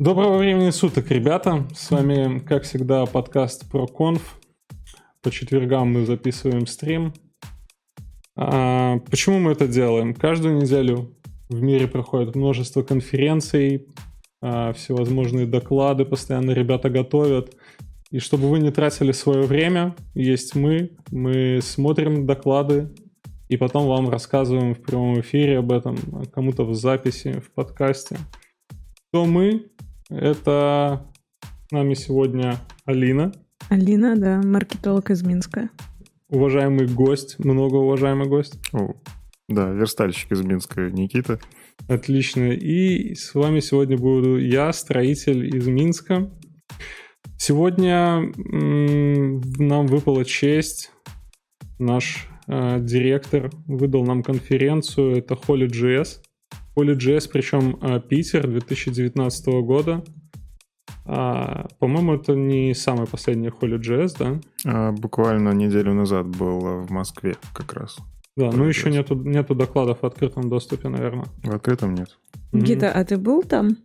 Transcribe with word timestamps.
Доброго 0.00 0.38
времени 0.38 0.70
суток, 0.70 1.12
ребята. 1.12 1.68
С 1.72 1.92
вами, 1.92 2.40
как 2.40 2.64
всегда, 2.64 3.06
подкаст 3.06 3.72
ProConf. 3.72 4.20
По 5.22 5.30
четвергам 5.30 5.92
мы 5.92 6.04
записываем 6.04 6.66
стрим. 6.66 7.14
А, 8.36 8.98
почему 9.08 9.38
мы 9.38 9.52
это 9.52 9.68
делаем? 9.68 10.12
Каждую 10.12 10.56
неделю 10.56 11.16
в 11.48 11.62
мире 11.62 11.86
проходит 11.86 12.34
множество 12.34 12.82
конференций, 12.82 13.86
а, 14.42 14.72
всевозможные 14.72 15.46
доклады, 15.46 16.04
постоянно 16.04 16.50
ребята 16.50 16.90
готовят. 16.90 17.54
И 18.10 18.18
чтобы 18.18 18.50
вы 18.50 18.58
не 18.58 18.72
тратили 18.72 19.12
свое 19.12 19.42
время, 19.42 19.94
есть 20.14 20.56
мы, 20.56 20.90
мы 21.12 21.60
смотрим 21.62 22.26
доклады, 22.26 22.92
и 23.48 23.56
потом 23.56 23.86
вам 23.86 24.10
рассказываем 24.10 24.74
в 24.74 24.82
прямом 24.82 25.20
эфире 25.20 25.60
об 25.60 25.70
этом, 25.70 25.96
кому-то 26.32 26.64
в 26.64 26.74
записи, 26.74 27.38
в 27.38 27.52
подкасте. 27.52 28.18
Кто 29.10 29.26
мы? 29.26 29.70
Это 30.14 31.06
с 31.68 31.72
нами 31.72 31.94
сегодня 31.94 32.58
Алина. 32.84 33.32
Алина, 33.68 34.16
да, 34.16 34.40
маркетолог 34.42 35.10
из 35.10 35.22
Минска. 35.22 35.70
Уважаемый 36.28 36.86
гость, 36.86 37.38
многоуважаемый 37.38 38.28
гость. 38.28 38.58
О, 38.72 38.94
да, 39.48 39.70
верстальщик 39.70 40.32
из 40.32 40.42
Минска 40.42 40.90
Никита. 40.90 41.38
Отлично. 41.88 42.52
И 42.52 43.14
с 43.14 43.34
вами 43.34 43.60
сегодня 43.60 43.96
буду 43.98 44.38
я, 44.38 44.72
строитель 44.72 45.54
из 45.56 45.66
Минска. 45.66 46.30
Сегодня 47.36 48.32
м- 48.36 49.40
нам 49.58 49.86
выпала 49.86 50.24
честь. 50.24 50.90
Наш 51.78 52.28
э, 52.46 52.78
директор 52.80 53.50
выдал 53.66 54.04
нам 54.04 54.22
конференцию. 54.22 55.16
Это 55.16 55.34
Holy.js. 55.34 56.20
Holy.js, 56.76 57.28
причем 57.32 57.78
э, 57.80 58.00
Питер 58.00 58.46
2019 58.48 59.46
года. 59.62 60.04
А, 61.06 61.66
по-моему, 61.78 62.14
это 62.14 62.34
не 62.34 62.74
самый 62.74 63.06
последний 63.06 63.48
Holy.js, 63.48 64.16
да? 64.18 64.40
А, 64.64 64.92
буквально 64.92 65.50
неделю 65.50 65.92
назад 65.94 66.26
был 66.26 66.82
в 66.82 66.90
Москве 66.90 67.36
как 67.52 67.72
раз. 67.74 67.98
Да, 68.36 68.50
ну 68.50 68.64
еще 68.64 68.90
нету, 68.90 69.14
нету 69.14 69.54
докладов 69.54 70.00
в 70.02 70.06
открытом 70.06 70.48
доступе, 70.48 70.88
наверное. 70.88 71.26
В 71.42 71.54
открытом 71.54 71.94
нет. 71.94 72.18
Гита, 72.52 72.90
а 72.90 73.04
ты 73.04 73.16
был 73.16 73.42
там? 73.42 73.76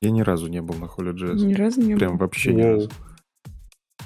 Я 0.00 0.10
ни 0.10 0.22
разу 0.22 0.46
не 0.48 0.62
был 0.62 0.74
на 0.76 0.84
Holy.js. 0.86 1.44
Ни 1.44 1.54
разу 1.54 1.82
не 1.82 1.96
Прям 1.96 2.12
был. 2.12 2.20
вообще 2.20 2.54
ни 2.54 2.62
Воу. 2.62 2.72
разу. 2.74 2.90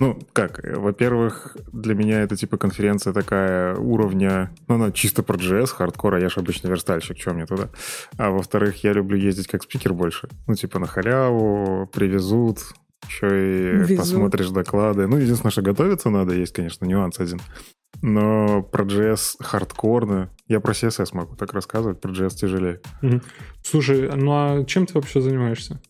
Ну, 0.00 0.18
как, 0.32 0.60
во-первых, 0.76 1.56
для 1.72 1.94
меня 1.94 2.22
это 2.22 2.36
типа 2.36 2.56
конференция 2.56 3.12
такая 3.12 3.76
уровня, 3.76 4.50
ну, 4.66 4.74
она 4.74 4.90
чисто 4.90 5.22
про 5.22 5.36
JS, 5.36 5.68
хардкор, 5.68 6.14
а 6.14 6.20
я 6.20 6.28
же 6.28 6.40
обычно 6.40 6.68
верстальщик, 6.68 7.18
что 7.20 7.32
мне 7.32 7.46
туда. 7.46 7.68
А 8.16 8.30
во-вторых, 8.30 8.82
я 8.82 8.92
люблю 8.92 9.16
ездить 9.16 9.46
как 9.46 9.62
спикер 9.62 9.92
больше. 9.92 10.28
Ну, 10.46 10.54
типа 10.54 10.78
на 10.78 10.86
халяву, 10.86 11.88
привезут, 11.92 12.58
еще 13.06 13.28
и 13.28 13.76
Везут. 13.78 13.98
посмотришь 13.98 14.50
доклады. 14.50 15.06
Ну, 15.06 15.16
единственное, 15.16 15.52
что 15.52 15.62
готовиться 15.62 16.10
надо, 16.10 16.34
есть, 16.34 16.52
конечно, 16.52 16.84
нюанс 16.84 17.20
один. 17.20 17.40
Но 18.02 18.62
про 18.62 18.84
JS 18.84 19.36
хардкорно. 19.40 20.30
Я 20.48 20.60
про 20.60 20.72
CSS 20.72 21.10
могу 21.12 21.36
так 21.36 21.52
рассказывать, 21.52 22.00
про 22.00 22.12
JS 22.12 22.34
тяжелее. 22.34 22.80
Мгм. 23.02 23.22
Слушай, 23.62 24.10
ну 24.14 24.32
а 24.32 24.64
чем 24.64 24.86
ты 24.86 24.94
вообще 24.94 25.20
занимаешься? 25.20 25.80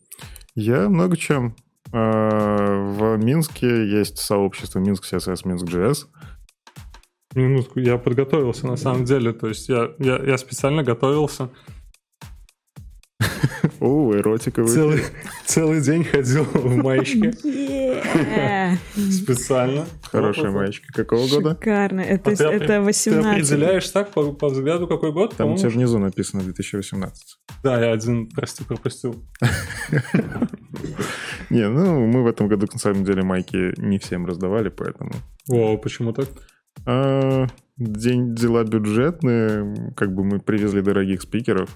Я 0.55 0.89
много 0.89 1.17
чем. 1.17 1.57
А, 1.97 2.91
В 2.91 3.17
Минске 3.19 3.87
есть 3.87 4.19
сообщество 4.19 4.81
Минск 4.81 5.05
CSS, 5.05 5.43
Минск 5.45 5.67
JS. 5.67 6.07
Минутку, 7.37 7.79
я 7.79 7.99
подготовился 7.99 8.67
на 8.67 8.77
самом 8.77 9.05
деле, 9.05 9.33
то 9.33 9.49
есть 9.49 9.69
я, 9.69 9.91
я, 9.99 10.19
я 10.19 10.37
специально 10.39 10.83
готовился. 10.83 11.51
О, 13.81 14.15
эротика. 14.15 14.63
вы. 14.63 14.69
Целый, 14.69 15.01
целый 15.47 15.81
день 15.81 16.05
ходил 16.05 16.45
в 16.45 16.77
маечке 16.77 17.33
специально. 19.11 19.87
Хорошая 20.11 20.51
маечка. 20.51 20.93
Какого 20.93 21.29
года? 21.29 21.51
Шикарно. 21.51 22.01
Это, 22.01 22.31
А 22.31 22.37
ты 22.37 22.45
это 22.45 22.67
Ты 22.67 22.81
18. 22.81 23.33
определяешь 23.33 23.89
так 23.89 24.11
по, 24.11 24.33
по 24.33 24.49
взгляду, 24.49 24.87
какой 24.87 25.13
год? 25.13 25.35
Там 25.37 25.53
у 25.53 25.57
тебя 25.57 25.71
внизу 25.71 25.99
написано 25.99 26.43
2018. 26.43 27.39
Да, 27.63 27.85
я 27.85 27.93
один, 27.93 28.29
прости, 28.29 28.65
пропустил. 28.65 29.25
Не, 31.51 31.69
ну, 31.69 32.07
мы 32.07 32.23
в 32.23 32.27
этом 32.27 32.49
году, 32.49 32.67
на 32.73 32.79
самом 32.79 33.05
деле, 33.05 33.23
майки 33.23 33.75
не 33.81 33.99
всем 33.99 34.27
раздавали, 34.27 34.69
поэтому... 34.71 35.13
О, 35.49 35.77
почему 35.77 36.13
так? 36.13 36.29
А, 36.87 37.47
день 37.77 38.35
дела 38.35 38.65
бюджетные, 38.65 39.93
как 39.97 40.15
бы 40.15 40.25
мы 40.25 40.41
привезли 40.41 40.81
дорогих 40.81 41.23
спикеров, 41.23 41.71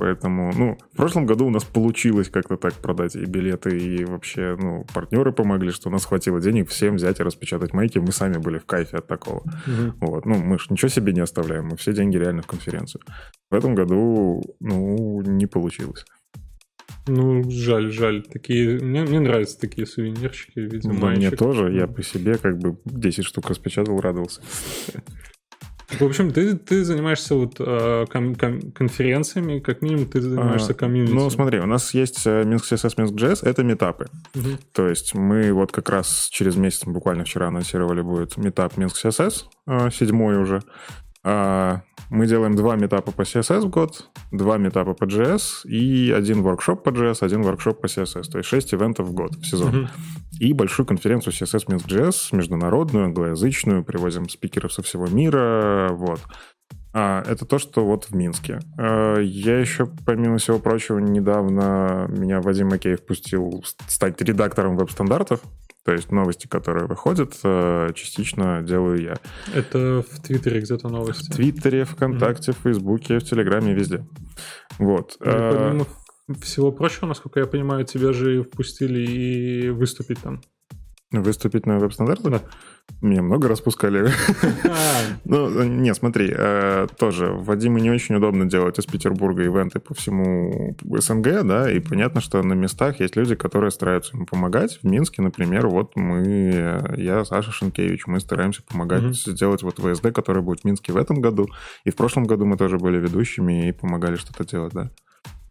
поэтому, 0.00 0.50
ну, 0.56 0.78
в 0.92 0.96
прошлом 0.96 1.26
году 1.26 1.46
у 1.46 1.50
нас 1.50 1.62
получилось 1.62 2.30
как-то 2.30 2.56
так 2.56 2.72
продать 2.72 3.16
и 3.16 3.26
билеты, 3.26 3.78
и 3.78 4.04
вообще, 4.06 4.56
ну, 4.58 4.86
партнеры 4.94 5.30
помогли, 5.30 5.70
что 5.70 5.90
у 5.90 5.92
нас 5.92 6.06
хватило 6.06 6.40
денег 6.40 6.70
всем 6.70 6.96
взять 6.96 7.20
и 7.20 7.22
распечатать 7.22 7.74
майки, 7.74 7.98
мы 7.98 8.10
сами 8.10 8.38
были 8.38 8.58
в 8.58 8.64
кайфе 8.64 8.96
от 8.96 9.06
такого. 9.06 9.42
Мгм. 9.66 9.96
Вот, 10.00 10.24
ну, 10.24 10.36
мы 10.36 10.58
же 10.58 10.66
ничего 10.70 10.88
себе 10.88 11.12
не 11.12 11.20
оставляем, 11.20 11.66
мы 11.66 11.76
все 11.76 11.92
деньги 11.92 12.16
реально 12.16 12.40
в 12.40 12.46
конференцию. 12.46 13.02
В 13.50 13.54
этом 13.54 13.74
году, 13.74 14.42
ну, 14.58 15.20
не 15.20 15.46
получилось. 15.46 16.06
Ну, 17.06 17.50
жаль, 17.50 17.90
жаль. 17.90 18.22
Такие, 18.22 18.78
мне, 18.78 19.02
мне 19.02 19.20
нравятся 19.20 19.60
такие 19.60 19.86
сувенирчики 19.86 20.60
в 20.60 20.72
виде 20.72 20.88
Но 20.88 21.08
мне 21.08 21.30
тоже, 21.30 21.72
я 21.72 21.86
по 21.86 22.02
себе 22.02 22.38
как 22.38 22.58
бы 22.58 22.78
10 22.86 23.24
штук 23.24 23.50
распечатал, 23.50 24.00
радовался. 24.00 24.40
В 25.98 26.04
общем, 26.04 26.30
ты, 26.32 26.56
ты 26.56 26.84
занимаешься 26.84 27.34
вот 27.34 27.56
э, 27.58 28.06
кон- 28.10 28.34
кон- 28.36 28.72
конференциями, 28.72 29.58
как 29.58 29.82
минимум 29.82 30.06
ты 30.06 30.20
занимаешься 30.20 30.72
А, 30.72 30.74
комьюнити. 30.74 31.12
Ну, 31.12 31.28
смотри, 31.30 31.58
у 31.58 31.66
нас 31.66 31.92
есть 31.94 32.24
Минск 32.26 32.72
CSS, 32.72 32.94
Минск 32.96 33.14
JS, 33.14 33.40
это 33.46 33.62
метапы. 33.64 34.06
Мгм. 34.34 34.58
То 34.72 34.88
есть 34.88 35.14
мы 35.14 35.52
вот 35.52 35.72
как 35.72 35.88
раз 35.90 36.28
через 36.30 36.56
месяц, 36.56 36.84
буквально 36.84 37.24
вчера 37.24 37.48
анонсировали, 37.48 38.02
будет 38.02 38.36
метап 38.36 38.76
Минск 38.76 39.04
CSS, 39.04 39.44
э, 39.66 39.90
седьмой 39.90 40.36
уже. 40.38 40.62
А, 41.22 41.82
Мы 42.08 42.26
делаем 42.26 42.56
два 42.56 42.76
метапа 42.76 43.12
по 43.12 43.22
CSS 43.22 43.60
в 43.60 43.70
год, 43.70 44.10
два 44.32 44.58
метапа 44.58 44.94
по 44.94 45.04
JS 45.04 45.64
и 45.64 46.10
один 46.10 46.42
воркшоп 46.42 46.82
по 46.82 46.88
JS, 46.90 47.18
один 47.20 47.42
воркшоп 47.42 47.80
по 47.80 47.86
CSS. 47.86 48.30
То 48.30 48.38
есть 48.38 48.48
шесть 48.48 48.74
ивентов 48.74 49.08
в 49.08 49.12
год, 49.12 49.36
в 49.36 49.46
сезон. 49.46 49.88
И 50.40 50.52
большую 50.52 50.86
конференцию 50.86 51.32
CSS 51.32 51.66
Minsk 51.66 51.86
JS, 51.86 52.34
международную, 52.34 53.06
англоязычную, 53.06 53.84
привозим 53.84 54.28
спикеров 54.28 54.72
со 54.72 54.82
всего 54.82 55.06
мира, 55.06 55.90
вот. 55.92 56.20
А, 56.92 57.22
это 57.26 57.44
то, 57.44 57.58
что 57.58 57.84
вот 57.84 58.06
в 58.06 58.14
Минске. 58.14 58.58
А, 58.76 59.18
я 59.18 59.58
еще, 59.58 59.86
помимо 60.04 60.38
всего 60.38 60.58
прочего, 60.58 60.98
недавно 60.98 62.06
меня 62.08 62.40
Вадим 62.40 62.68
Макеев 62.68 63.04
пустил 63.04 63.64
стать 63.86 64.20
редактором 64.22 64.76
веб-стандартов, 64.76 65.40
то 65.90 65.94
есть 65.94 66.12
новости, 66.12 66.46
которые 66.46 66.86
выходят, 66.86 67.34
э, 67.42 67.90
частично 67.96 68.62
делаю 68.62 69.02
я. 69.02 69.16
Это 69.52 70.04
в 70.08 70.20
Твиттере 70.20 70.60
где-то 70.60 70.88
новости. 70.88 71.32
В 71.32 71.34
Твиттере, 71.34 71.84
ВКонтакте, 71.84 72.52
в 72.52 72.58
Фейсбуке, 72.58 73.18
в 73.18 73.24
Телеграме, 73.24 73.74
везде. 73.74 74.06
Вот. 74.78 75.16
Ну, 75.18 75.26
и 75.26 75.34
помимо 75.34 75.86
всего 76.42 76.70
прочего, 76.70 77.06
насколько 77.06 77.40
я 77.40 77.46
понимаю, 77.46 77.84
тебя 77.84 78.12
же 78.12 78.44
впустили 78.44 79.00
и 79.00 79.70
выступить 79.70 80.20
там. 80.20 80.42
Выступить 81.12 81.66
на 81.66 81.78
веб-стандартах? 81.80 82.30
Да. 82.30 82.42
Меня 83.00 83.22
много 83.22 83.48
распускали. 83.48 84.12
А, 84.64 85.00
Ну, 85.24 85.64
не, 85.64 85.92
смотри, 85.94 86.32
э, 86.32 86.86
тоже 86.98 87.26
Вадиму 87.32 87.78
не 87.78 87.90
очень 87.90 88.14
удобно 88.14 88.48
делать 88.48 88.78
из 88.78 88.86
Петербурга 88.86 89.42
ивенты 89.42 89.80
по 89.80 89.92
всему 89.94 90.76
СНГ, 90.82 91.42
да, 91.44 91.70
и 91.70 91.80
понятно, 91.80 92.20
что 92.20 92.40
на 92.42 92.52
местах 92.52 93.00
есть 93.00 93.16
люди, 93.16 93.34
которые 93.34 93.72
стараются 93.72 94.16
ему 94.16 94.26
помогать. 94.26 94.78
В 94.82 94.86
Минске, 94.86 95.22
например, 95.22 95.66
вот 95.66 95.96
мы, 95.96 96.22
э, 96.26 96.94
я, 96.98 97.24
Саша 97.24 97.50
Шенкевич, 97.50 98.06
мы 98.06 98.20
стараемся 98.20 98.62
помогать 98.62 99.16
сделать 99.16 99.62
вот 99.62 99.80
ВСД, 99.80 100.12
который 100.12 100.42
будет 100.42 100.60
в 100.60 100.64
Минске 100.64 100.92
в 100.92 100.96
этом 100.96 101.20
году. 101.20 101.48
И 101.84 101.90
в 101.90 101.96
прошлом 101.96 102.24
году 102.24 102.46
мы 102.46 102.56
тоже 102.56 102.78
были 102.78 102.98
ведущими 102.98 103.68
и 103.68 103.72
помогали 103.72 104.14
что-то 104.16 104.44
делать, 104.44 104.72
да. 104.74 104.90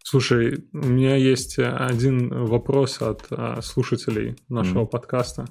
Слушай, 0.10 0.66
у 0.74 0.88
меня 0.88 1.16
есть 1.18 1.60
один 1.60 2.46
вопрос 2.46 3.00
от 3.00 3.28
а, 3.30 3.62
слушателей 3.62 4.38
нашего 4.50 4.80
Мгм. 4.80 4.88
подкаста. 4.88 5.46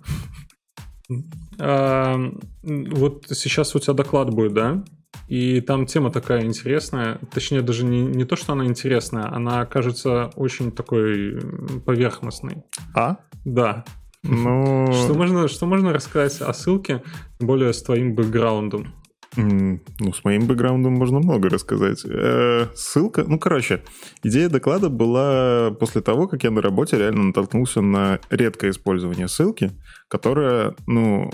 А, 1.60 2.16
вот 2.64 3.26
сейчас 3.30 3.76
у 3.76 3.78
тебя 3.78 3.94
доклад 3.94 4.30
будет, 4.30 4.54
да? 4.54 4.84
И 5.28 5.60
там 5.60 5.86
тема 5.86 6.10
такая 6.10 6.44
интересная, 6.44 7.20
точнее 7.32 7.62
даже 7.62 7.84
не, 7.84 8.02
не 8.02 8.24
то, 8.24 8.34
что 8.34 8.54
она 8.54 8.66
интересная, 8.66 9.32
она 9.32 9.64
кажется 9.64 10.32
очень 10.34 10.72
такой 10.72 11.40
поверхностной. 11.86 12.64
А? 12.96 13.18
Да. 13.44 13.84
Ну, 14.24 14.88
Что 14.92 15.14
можно, 15.14 15.46
что 15.46 15.66
можно 15.66 15.92
рассказать 15.92 16.40
о 16.40 16.52
ссылке, 16.52 17.04
более 17.38 17.72
с 17.72 17.80
твоим 17.80 18.16
бэкграундом? 18.16 18.92
Ну, 19.40 20.12
с 20.12 20.24
моим 20.24 20.48
бэкграундом 20.48 20.94
можно 20.94 21.20
много 21.20 21.48
рассказать. 21.48 22.04
Э, 22.04 22.66
ссылка, 22.74 23.24
ну, 23.24 23.38
короче, 23.38 23.82
идея 24.24 24.48
доклада 24.48 24.88
была 24.88 25.70
после 25.78 26.00
того, 26.00 26.26
как 26.26 26.42
я 26.42 26.50
на 26.50 26.60
работе 26.60 26.98
реально 26.98 27.24
натолкнулся 27.24 27.80
на 27.80 28.18
редкое 28.30 28.70
использование 28.70 29.28
ссылки, 29.28 29.70
которая, 30.08 30.74
ну, 30.88 31.30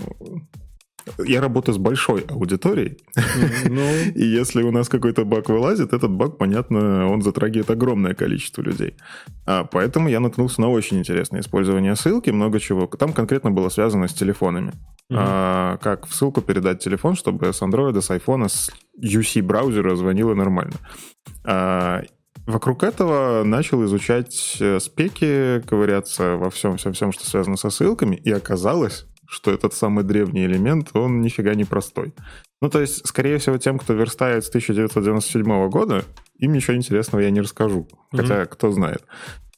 я 1.17 1.41
работаю 1.41 1.75
с 1.75 1.77
большой 1.77 2.25
аудиторией, 2.29 2.97
Ну, 3.69 3.81
и 4.15 4.23
если 4.23 4.63
у 4.63 4.71
нас 4.71 4.89
какой-то 4.89 5.25
баг 5.25 5.49
вылазит, 5.49 5.93
этот 5.93 6.11
баг, 6.11 6.37
понятно, 6.37 7.07
он 7.07 7.21
затрагивает 7.21 7.69
огромное 7.69 8.13
количество 8.13 8.61
людей. 8.61 8.95
А, 9.45 9.65
поэтому 9.65 10.09
я 10.09 10.19
наткнулся 10.19 10.61
на 10.61 10.69
очень 10.69 10.97
интересное 10.97 11.41
использование 11.41 11.95
ссылки, 11.95 12.29
много 12.31 12.59
чего. 12.59 12.87
Там 12.87 13.13
конкретно 13.13 13.51
было 13.51 13.69
связано 13.69 14.07
с 14.07 14.13
телефонами. 14.13 14.73
Мгм. 15.09 15.19
А, 15.19 15.77
как 15.77 16.07
в 16.07 16.15
ссылку 16.15 16.41
передать 16.41 16.83
телефон, 16.83 17.15
чтобы 17.15 17.53
с 17.53 17.61
андроида, 17.61 18.01
с 18.01 18.09
айфона, 18.11 18.49
с 18.49 18.71
UC 18.99 19.41
браузера 19.43 19.95
звонило 19.95 20.33
нормально. 20.33 20.75
А, 21.43 22.01
Вокруг 22.45 22.83
этого 22.83 23.43
начал 23.43 23.83
изучать 23.85 24.57
э, 24.59 24.79
спеки, 24.79 25.61
ковыряться 25.61 26.35
во 26.37 26.51
всем, 26.51 26.77
всем, 26.77 26.93
всем, 26.93 27.11
что 27.11 27.25
связано 27.25 27.57
со 27.57 27.71
ссылками, 27.71 28.15
и 28.15 28.31
оказалось, 28.31 29.07
что 29.27 29.51
этот 29.51 29.73
самый 29.73 30.03
древний 30.03 30.45
элемент, 30.45 30.89
он 30.93 31.21
нифига 31.21 31.53
не 31.55 31.65
простой. 31.65 32.13
Ну, 32.61 32.69
то 32.69 32.81
есть, 32.81 33.05
скорее 33.05 33.37
всего, 33.37 33.57
тем, 33.57 33.77
кто 33.77 33.93
верстает 33.93 34.45
с 34.45 34.49
1997 34.49 35.69
года, 35.69 36.03
им 36.37 36.53
ничего 36.53 36.75
интересного 36.75 37.21
я 37.21 37.29
не 37.29 37.41
расскажу. 37.41 37.87
Хотя, 38.11 38.45
кто 38.45 38.71
знает. 38.71 39.03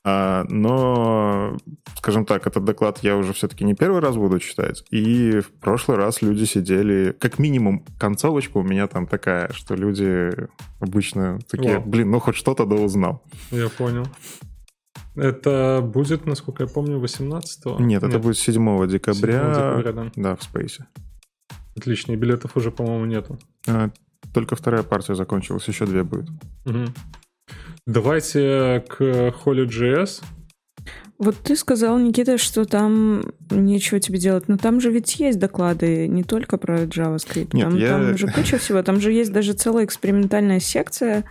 А, 0.10 0.46
но, 0.48 1.58
скажем 1.98 2.26
так, 2.26 2.48
этот 2.48 2.64
доклад 2.64 3.00
я 3.02 3.18
уже 3.18 3.34
все-таки 3.34 3.66
не 3.66 3.76
первый 3.76 4.00
раз 4.00 4.16
буду 4.16 4.40
читать. 4.40 4.86
И 4.90 5.42
в 5.42 5.52
прошлый 5.60 5.98
раз 5.98 6.22
люди 6.22 6.46
сидели... 6.46 7.14
Как 7.20 7.40
минимум, 7.40 7.84
концовочка 8.00 8.58
у 8.58 8.64
меня 8.64 8.88
там 8.88 9.06
такая, 9.06 9.52
что 9.52 9.76
люди 9.76 10.32
обычно 10.80 11.40
такие, 11.50 11.80
Вау. 11.80 11.86
блин, 11.86 12.12
ну 12.12 12.20
хоть 12.22 12.36
что-то 12.36 12.66
да 12.66 12.76
узнал. 12.78 13.22
я 13.52 13.68
понял. 13.68 14.08
Это 15.18 15.82
будет, 15.84 16.26
насколько 16.26 16.64
я 16.64 16.70
помню, 16.70 17.00
18 17.00 17.80
Нет, 17.80 18.04
это 18.04 18.20
будет 18.20 18.38
7 18.38 18.88
декабря. 18.88 19.54
7 19.54 19.54
декабря, 19.54 19.92
да. 19.92 20.12
Да, 20.16 20.36
в 20.36 20.44
Спейсе. 20.44 20.86
Отлично, 21.76 22.14
и 22.14 22.16
билетов 22.16 22.56
уже, 22.56 22.72
по-моему, 22.72 23.06
нету. 23.06 23.38
А, 23.68 23.90
Только 24.34 24.56
вторая 24.56 24.84
партия 24.84 25.16
закончилась, 25.16 25.68
еще 25.68 25.86
две 25.86 26.04
будет. 26.04 26.30
Мгм. 26.66 26.94
Давайте 27.86 28.84
к 28.88 29.02
Holy.js. 29.02 30.22
Вот 31.18 31.36
ты 31.38 31.56
сказал, 31.56 31.98
Никита, 31.98 32.38
что 32.38 32.66
там 32.66 33.24
нечего 33.50 34.00
тебе 34.00 34.20
делать, 34.20 34.48
но 34.48 34.58
там 34.58 34.80
же 34.80 34.92
ведь 34.92 35.20
есть 35.20 35.40
доклады 35.40 36.08
не 36.08 36.24
только 36.24 36.58
про 36.58 36.84
JavaScript. 36.84 37.50
Нет, 37.54 37.70
там, 37.70 37.78
я- 37.78 37.88
там 37.90 38.18
же 38.18 38.28
куча 38.36 38.58
всего. 38.60 38.84
Там 38.84 39.00
же 39.02 39.12
есть 39.12 39.32
даже 39.32 39.54
целая 39.54 39.86
экспериментальная 39.86 40.60
секция, 40.60 41.24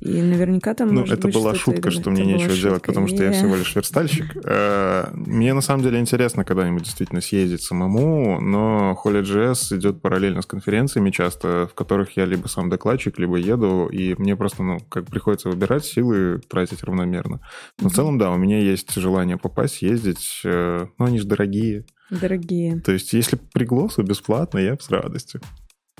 и 0.00 0.22
наверняка 0.22 0.74
там 0.74 0.94
Ну, 0.94 1.04
это 1.04 1.28
была 1.28 1.54
шутка, 1.54 1.90
что 1.90 2.10
мне 2.10 2.24
нечего 2.24 2.54
делать, 2.54 2.82
потому 2.82 3.08
что 3.08 3.22
я 3.24 3.32
всего 3.32 3.56
лишь 3.56 3.74
верстальщик. 3.74 4.36
Э, 4.44 5.08
Мне 5.12 5.54
на 5.54 5.60
самом 5.60 5.82
деле 5.82 5.98
интересно 5.98 6.44
когда-нибудь 6.44 6.84
действительно 6.84 7.20
съездить 7.20 7.62
самому, 7.62 8.40
но 8.40 8.98
Holy.js 9.04 9.76
идет 9.76 10.00
параллельно 10.00 10.42
с 10.42 10.46
конференциями 10.46 11.10
часто, 11.10 11.68
в 11.70 11.74
которых 11.74 12.16
я 12.16 12.24
либо 12.24 12.46
сам 12.48 12.68
докладчик, 12.68 13.18
либо 13.18 13.36
еду, 13.36 13.88
и 13.88 14.14
мне 14.18 14.36
просто, 14.36 14.62
ну, 14.62 14.78
как 14.88 15.06
приходится 15.06 15.48
выбирать, 15.48 15.84
силы 15.84 16.40
тратить 16.48 16.82
равномерно. 16.84 17.40
Но 17.80 17.88
в 17.88 17.94
целом, 17.94 18.18
да, 18.18 18.30
у 18.30 18.36
меня 18.36 18.58
есть 18.60 18.94
желание 18.94 19.36
попасть, 19.36 19.82
ездить, 19.82 20.40
э, 20.44 20.86
но 20.98 21.04
они 21.04 21.18
же 21.18 21.26
дорогие. 21.26 21.84
Дорогие. 22.10 22.80
То 22.80 22.92
есть, 22.92 23.12
если 23.12 23.36
пригласу 23.52 24.02
бесплатно, 24.02 24.58
я 24.58 24.74
бы 24.74 24.80
с 24.80 24.88
радостью. 24.88 25.40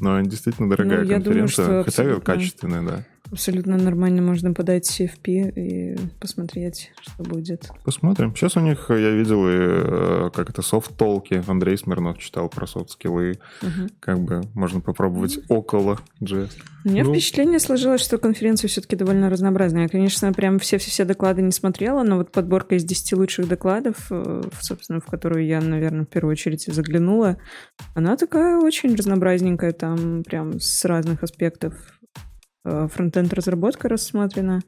Но 0.00 0.20
действительно 0.20 0.70
дорогая 0.70 0.98
Ну, 0.98 1.10
я 1.10 1.18
думаю, 1.18 1.40
конференция, 1.40 1.64
что 1.64 1.84
хотя 1.84 2.02
абсолютно. 2.02 2.24
качественная, 2.24 2.82
да. 2.82 3.06
Абсолютно 3.30 3.76
нормально 3.76 4.22
можно 4.22 4.54
подать 4.54 4.88
CFP 4.88 5.52
и 5.54 5.98
посмотреть, 6.20 6.92
что 7.00 7.22
будет. 7.22 7.68
Посмотрим. 7.84 8.34
Сейчас 8.34 8.56
у 8.56 8.60
них, 8.60 8.86
я 8.88 9.10
видел, 9.10 9.46
и, 9.46 9.52
э, 9.52 10.30
как 10.34 10.50
это, 10.50 10.62
софт-толки. 10.62 11.42
Андрей 11.46 11.76
Смирнов 11.76 12.18
читал 12.18 12.48
про 12.48 12.66
софт-скиллы. 12.66 13.38
Мгм. 13.62 13.90
Как 14.00 14.18
бы 14.20 14.42
можно 14.54 14.80
попробовать 14.80 15.38
около 15.48 15.98
JS. 16.22 16.50
У 16.84 16.90
меня 16.90 17.04
Ну- 17.04 17.12
впечатление 17.12 17.58
сложилось, 17.58 18.00
что 18.00 18.18
конференция 18.18 18.68
все-таки 18.68 18.96
довольно 18.96 19.28
разнообразная. 19.28 19.82
Я, 19.82 19.88
конечно, 19.88 20.32
прям 20.32 20.58
все-все-все 20.58 21.04
доклады 21.04 21.42
не 21.42 21.52
смотрела, 21.52 22.02
но 22.04 22.16
вот 22.16 22.32
подборка 22.32 22.76
из 22.76 22.84
10 22.84 23.12
лучших 23.16 23.46
докладов, 23.48 24.06
э, 24.10 24.42
собственно, 24.60 25.00
в 25.00 25.06
которую 25.06 25.44
я, 25.44 25.60
наверное, 25.60 26.04
в 26.04 26.08
первую 26.08 26.32
очередь 26.32 26.62
заглянула, 26.66 27.36
она 27.94 28.16
такая 28.16 28.56
очень 28.58 28.94
разнообразненькая, 28.94 29.72
там 29.72 30.22
прям 30.24 30.60
с 30.60 30.84
разных 30.84 31.22
аспектов. 31.22 31.74
Э, 32.68 32.88
Фронтенд 32.92 33.32
разработка 33.32 33.88
рассмотрена. 33.88 34.60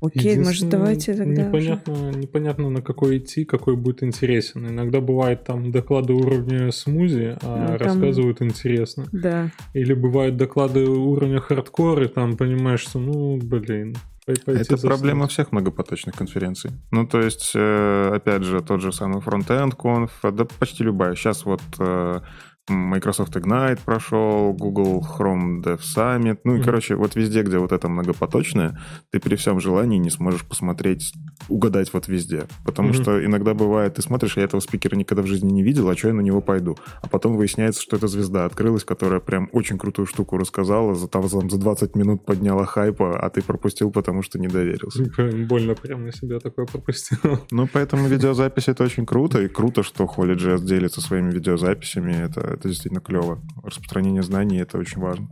Окей, 0.00 0.36
может, 0.36 0.68
давайте 0.68 1.14
тогда 1.14 1.42
уже. 1.42 1.46
Непонятно, 1.48 2.10
непонятно, 2.10 2.70
на 2.70 2.82
какой 2.82 3.18
идти, 3.18 3.44
какой 3.44 3.76
будет 3.76 4.02
интересен. 4.02 4.66
Иногда 4.66 5.00
бывает 5.00 5.44
там 5.44 5.70
доклады 5.70 6.12
уровня 6.12 6.72
смузи, 6.72 7.36
а 7.40 7.68
Ну, 7.72 7.78
там- 7.78 7.86
рассказывают 8.00 8.42
интересно. 8.42 9.06
Да. 9.12 9.50
Или 9.74 9.94
бывают 9.94 10.36
доклады 10.36 10.84
уровня 10.88 11.38
хардкор, 11.40 12.02
и 12.02 12.08
там 12.08 12.36
понимаешь, 12.36 12.80
что, 12.80 12.98
ну, 12.98 13.36
блин, 13.36 13.94
Это 14.26 14.54
заснуть. 14.64 14.82
проблема 14.82 15.26
всех 15.28 15.52
многопоточных 15.52 16.16
конференций. 16.16 16.70
Ну, 16.90 17.06
то 17.06 17.20
есть, 17.20 17.52
э, 17.54 18.10
опять 18.14 18.42
же, 18.42 18.60
тот 18.60 18.80
же 18.80 18.92
самый 18.92 19.20
фронтенд 19.20 19.74
конф, 19.76 20.10
да 20.22 20.44
почти 20.58 20.82
любая. 20.84 21.14
Сейчас 21.14 21.44
вот 21.44 21.62
э, 21.78 22.20
Microsoft 22.68 23.34
Ignite 23.36 23.80
прошел, 23.84 24.52
Google 24.52 25.00
Chrome 25.00 25.62
Dev 25.62 25.80
Summit. 25.80 26.38
Ну 26.44 26.52
и, 26.54 26.56
Мгм. 26.58 26.64
короче, 26.64 26.94
вот 26.94 27.16
везде, 27.16 27.42
где 27.42 27.58
вот 27.58 27.72
это 27.72 27.88
многопоточное, 27.88 28.78
ты 29.10 29.18
при 29.18 29.34
всем 29.34 29.58
желании 29.58 29.98
не 29.98 30.10
сможешь 30.10 30.44
посмотреть, 30.44 31.12
угадать 31.48 31.92
вот 31.92 32.06
везде. 32.06 32.44
Потому 32.64 32.90
Мгм. 32.90 33.02
что 33.02 33.24
иногда 33.24 33.54
бывает, 33.54 33.94
ты 33.94 34.02
смотришь, 34.02 34.36
я 34.36 34.44
этого 34.44 34.60
спикера 34.60 34.94
никогда 34.94 35.22
в 35.22 35.26
жизни 35.26 35.50
не 35.50 35.64
видел, 35.64 35.88
а 35.88 35.96
что 35.96 36.08
я 36.08 36.14
на 36.14 36.20
него 36.20 36.40
пойду? 36.40 36.76
А 37.02 37.08
потом 37.08 37.36
выясняется, 37.36 37.82
что 37.82 37.96
это 37.96 38.06
звезда 38.06 38.44
открылась, 38.44 38.84
которая 38.84 39.18
прям 39.18 39.48
очень 39.52 39.76
крутую 39.76 40.06
штуку 40.06 40.36
рассказала, 40.36 40.94
за, 40.94 41.08
там, 41.08 41.28
за 41.28 41.58
20 41.58 41.96
минут 41.96 42.24
подняла 42.24 42.64
хайпа, 42.64 43.18
а 43.18 43.28
ты 43.30 43.42
пропустил, 43.42 43.90
потому 43.90 44.22
что 44.22 44.38
не 44.38 44.46
доверился. 44.46 45.02
Блин, 45.16 45.48
Больно 45.48 45.74
прям 45.74 46.04
на 46.04 46.12
себя 46.12 46.38
такое 46.38 46.66
пропустил. 46.66 47.18
Ну, 47.50 47.66
поэтому 47.72 48.06
видеозапись 48.06 48.68
это 48.68 48.84
очень 48.84 49.04
круто, 49.04 49.42
и 49.42 49.48
круто, 49.48 49.82
что 49.82 50.04
Holy.js 50.04 50.64
делится 50.64 51.00
своими 51.00 51.32
видеозаписями, 51.32 52.12
это, 52.12 52.51
это 52.52 52.68
действительно 52.68 53.00
клево. 53.00 53.40
Распространение 53.62 54.22
знаний 54.22 54.58
это 54.58 54.78
очень 54.78 55.00
важно. 55.00 55.28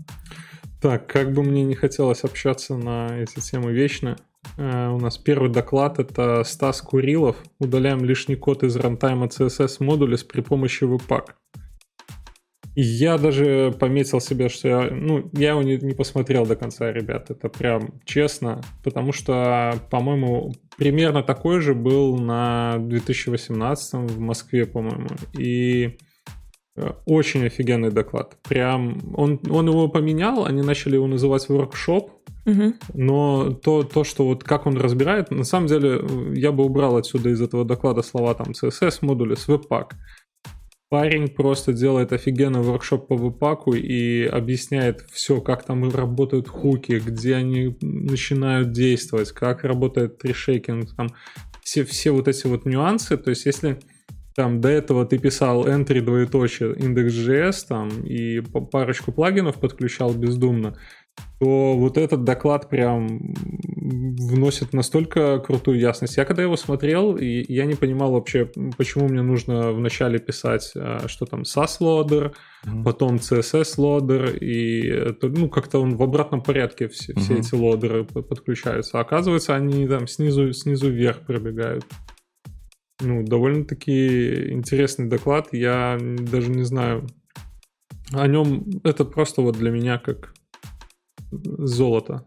Так, 0.80 1.06
как 1.06 1.32
бы 1.32 1.42
мне 1.42 1.62
не 1.64 1.74
хотелось 1.74 2.24
общаться 2.24 2.76
на 2.76 3.18
эти 3.18 3.38
темы 3.40 3.72
вечно, 3.72 4.16
э, 4.56 4.88
у 4.88 4.98
нас 4.98 5.18
первый 5.18 5.50
доклад— 5.50 5.98
это 5.98 6.42
Стас 6.44 6.80
Курилов. 6.80 7.36
Удаляем 7.58 8.02
лишний 8.04 8.36
код 8.36 8.62
из 8.62 8.76
рантайма 8.76 9.26
CSS 9.26 9.76
модуля 9.80 10.16
при 10.26 10.40
помощи 10.40 10.84
Webpack. 10.84 11.34
Я 12.76 13.18
даже 13.18 13.74
пометил 13.78 14.20
себе, 14.20 14.48
что 14.48 14.68
я, 14.68 14.90
ну, 14.90 15.28
я 15.32 15.50
его 15.50 15.62
не, 15.62 15.76
не 15.76 15.92
посмотрел 15.92 16.46
до 16.46 16.54
конца, 16.54 16.92
ребят, 16.92 17.30
это 17.30 17.48
прям 17.48 18.00
честно, 18.04 18.62
потому 18.84 19.12
что, 19.12 19.74
по-моему, 19.90 20.54
примерно 20.78 21.22
такой 21.22 21.60
же 21.60 21.74
был 21.74 22.16
на 22.16 22.76
2018 22.78 23.94
в 24.12 24.20
Москве, 24.20 24.66
по-моему, 24.66 25.08
и 25.36 25.98
очень 27.06 27.46
офигенный 27.46 27.90
доклад. 27.90 28.36
Прям 28.48 29.00
он, 29.14 29.40
он 29.48 29.68
его 29.68 29.88
поменял, 29.88 30.44
они 30.44 30.62
начали 30.62 30.94
его 30.94 31.06
называть 31.06 31.46
workshop, 31.48 32.10
Мгм. 32.46 32.74
но 32.94 33.52
то, 33.52 33.82
то, 33.82 34.04
что 34.04 34.24
вот 34.26 34.44
как 34.44 34.66
он 34.66 34.76
разбирает, 34.76 35.30
на 35.30 35.44
самом 35.44 35.66
деле 35.66 36.00
я 36.34 36.52
бы 36.52 36.64
убрал 36.64 36.96
отсюда 36.96 37.30
из 37.30 37.40
этого 37.40 37.64
доклада 37.64 38.02
слова 38.02 38.34
там 38.34 38.52
CSS 38.52 38.98
модули 39.02 39.34
с 39.34 39.48
Webpack. 39.48 39.92
Парень 40.88 41.28
просто 41.28 41.72
делает 41.72 42.12
офигенный 42.12 42.62
воркшоп 42.62 43.06
по 43.06 43.16
веб 43.16 43.40
и 43.74 44.24
объясняет 44.24 45.02
все, 45.12 45.40
как 45.40 45.62
там 45.64 45.88
работают 45.88 46.48
хуки, 46.48 47.00
где 47.04 47.36
они 47.36 47.76
начинают 47.80 48.72
действовать, 48.72 49.30
как 49.30 49.62
работает 49.62 50.18
трешейкинг, 50.18 50.96
там 50.96 51.10
все, 51.62 51.84
все 51.84 52.10
вот 52.10 52.26
эти 52.26 52.48
вот 52.48 52.66
нюансы. 52.66 53.16
То 53.16 53.30
есть, 53.30 53.46
если 53.46 53.78
там 54.36 54.60
до 54.60 54.68
этого 54.68 55.04
ты 55.06 55.18
писал 55.18 55.66
entry 55.66 56.00
двоеточие 56.00 56.72
index.js 56.74 57.66
там 57.68 57.88
и 58.04 58.40
парочку 58.40 59.12
плагинов 59.12 59.56
подключал 59.56 60.14
бездумно, 60.14 60.76
то 61.40 61.76
вот 61.76 61.98
этот 61.98 62.24
доклад 62.24 62.68
прям 62.70 63.34
вносит 63.76 64.72
настолько 64.72 65.38
крутую 65.38 65.78
ясность. 65.80 66.16
Я 66.16 66.24
когда 66.24 66.42
его 66.42 66.56
смотрел, 66.56 67.16
и 67.16 67.44
я 67.52 67.64
не 67.64 67.74
понимал 67.74 68.12
вообще, 68.12 68.50
почему 68.76 69.08
мне 69.08 69.22
нужно 69.22 69.72
вначале 69.72 70.18
писать, 70.18 70.72
а, 70.76 71.08
что 71.08 71.26
там 71.26 71.42
SAS 71.42 71.80
loader, 71.80 72.32
потом 72.84 73.16
CSS 73.16 73.76
loader, 73.78 74.38
и 74.38 75.14
ну 75.22 75.48
как-то 75.48 75.80
он 75.80 75.96
в 75.96 76.02
обратном 76.02 76.42
порядке 76.42 76.88
все, 76.88 77.14
все 77.14 77.32
Мгм. 77.32 77.40
эти 77.40 77.54
лодеры 77.54 78.04
подключаются. 78.04 78.98
А 78.98 79.00
оказывается, 79.02 79.54
они 79.56 79.88
там 79.88 80.06
снизу, 80.06 80.52
снизу 80.52 80.90
вверх 80.90 81.20
пробегают. 81.26 81.84
Ну, 83.00 83.22
довольно-таки 83.22 84.52
интересный 84.52 85.06
доклад. 85.08 85.48
Я 85.52 85.98
даже 86.00 86.50
не 86.50 86.64
знаю. 86.64 87.06
О 88.12 88.26
нем 88.26 88.64
это 88.84 89.04
просто 89.04 89.42
вот 89.42 89.56
для 89.56 89.70
меня 89.70 89.98
как 89.98 90.34
золото. 91.32 92.24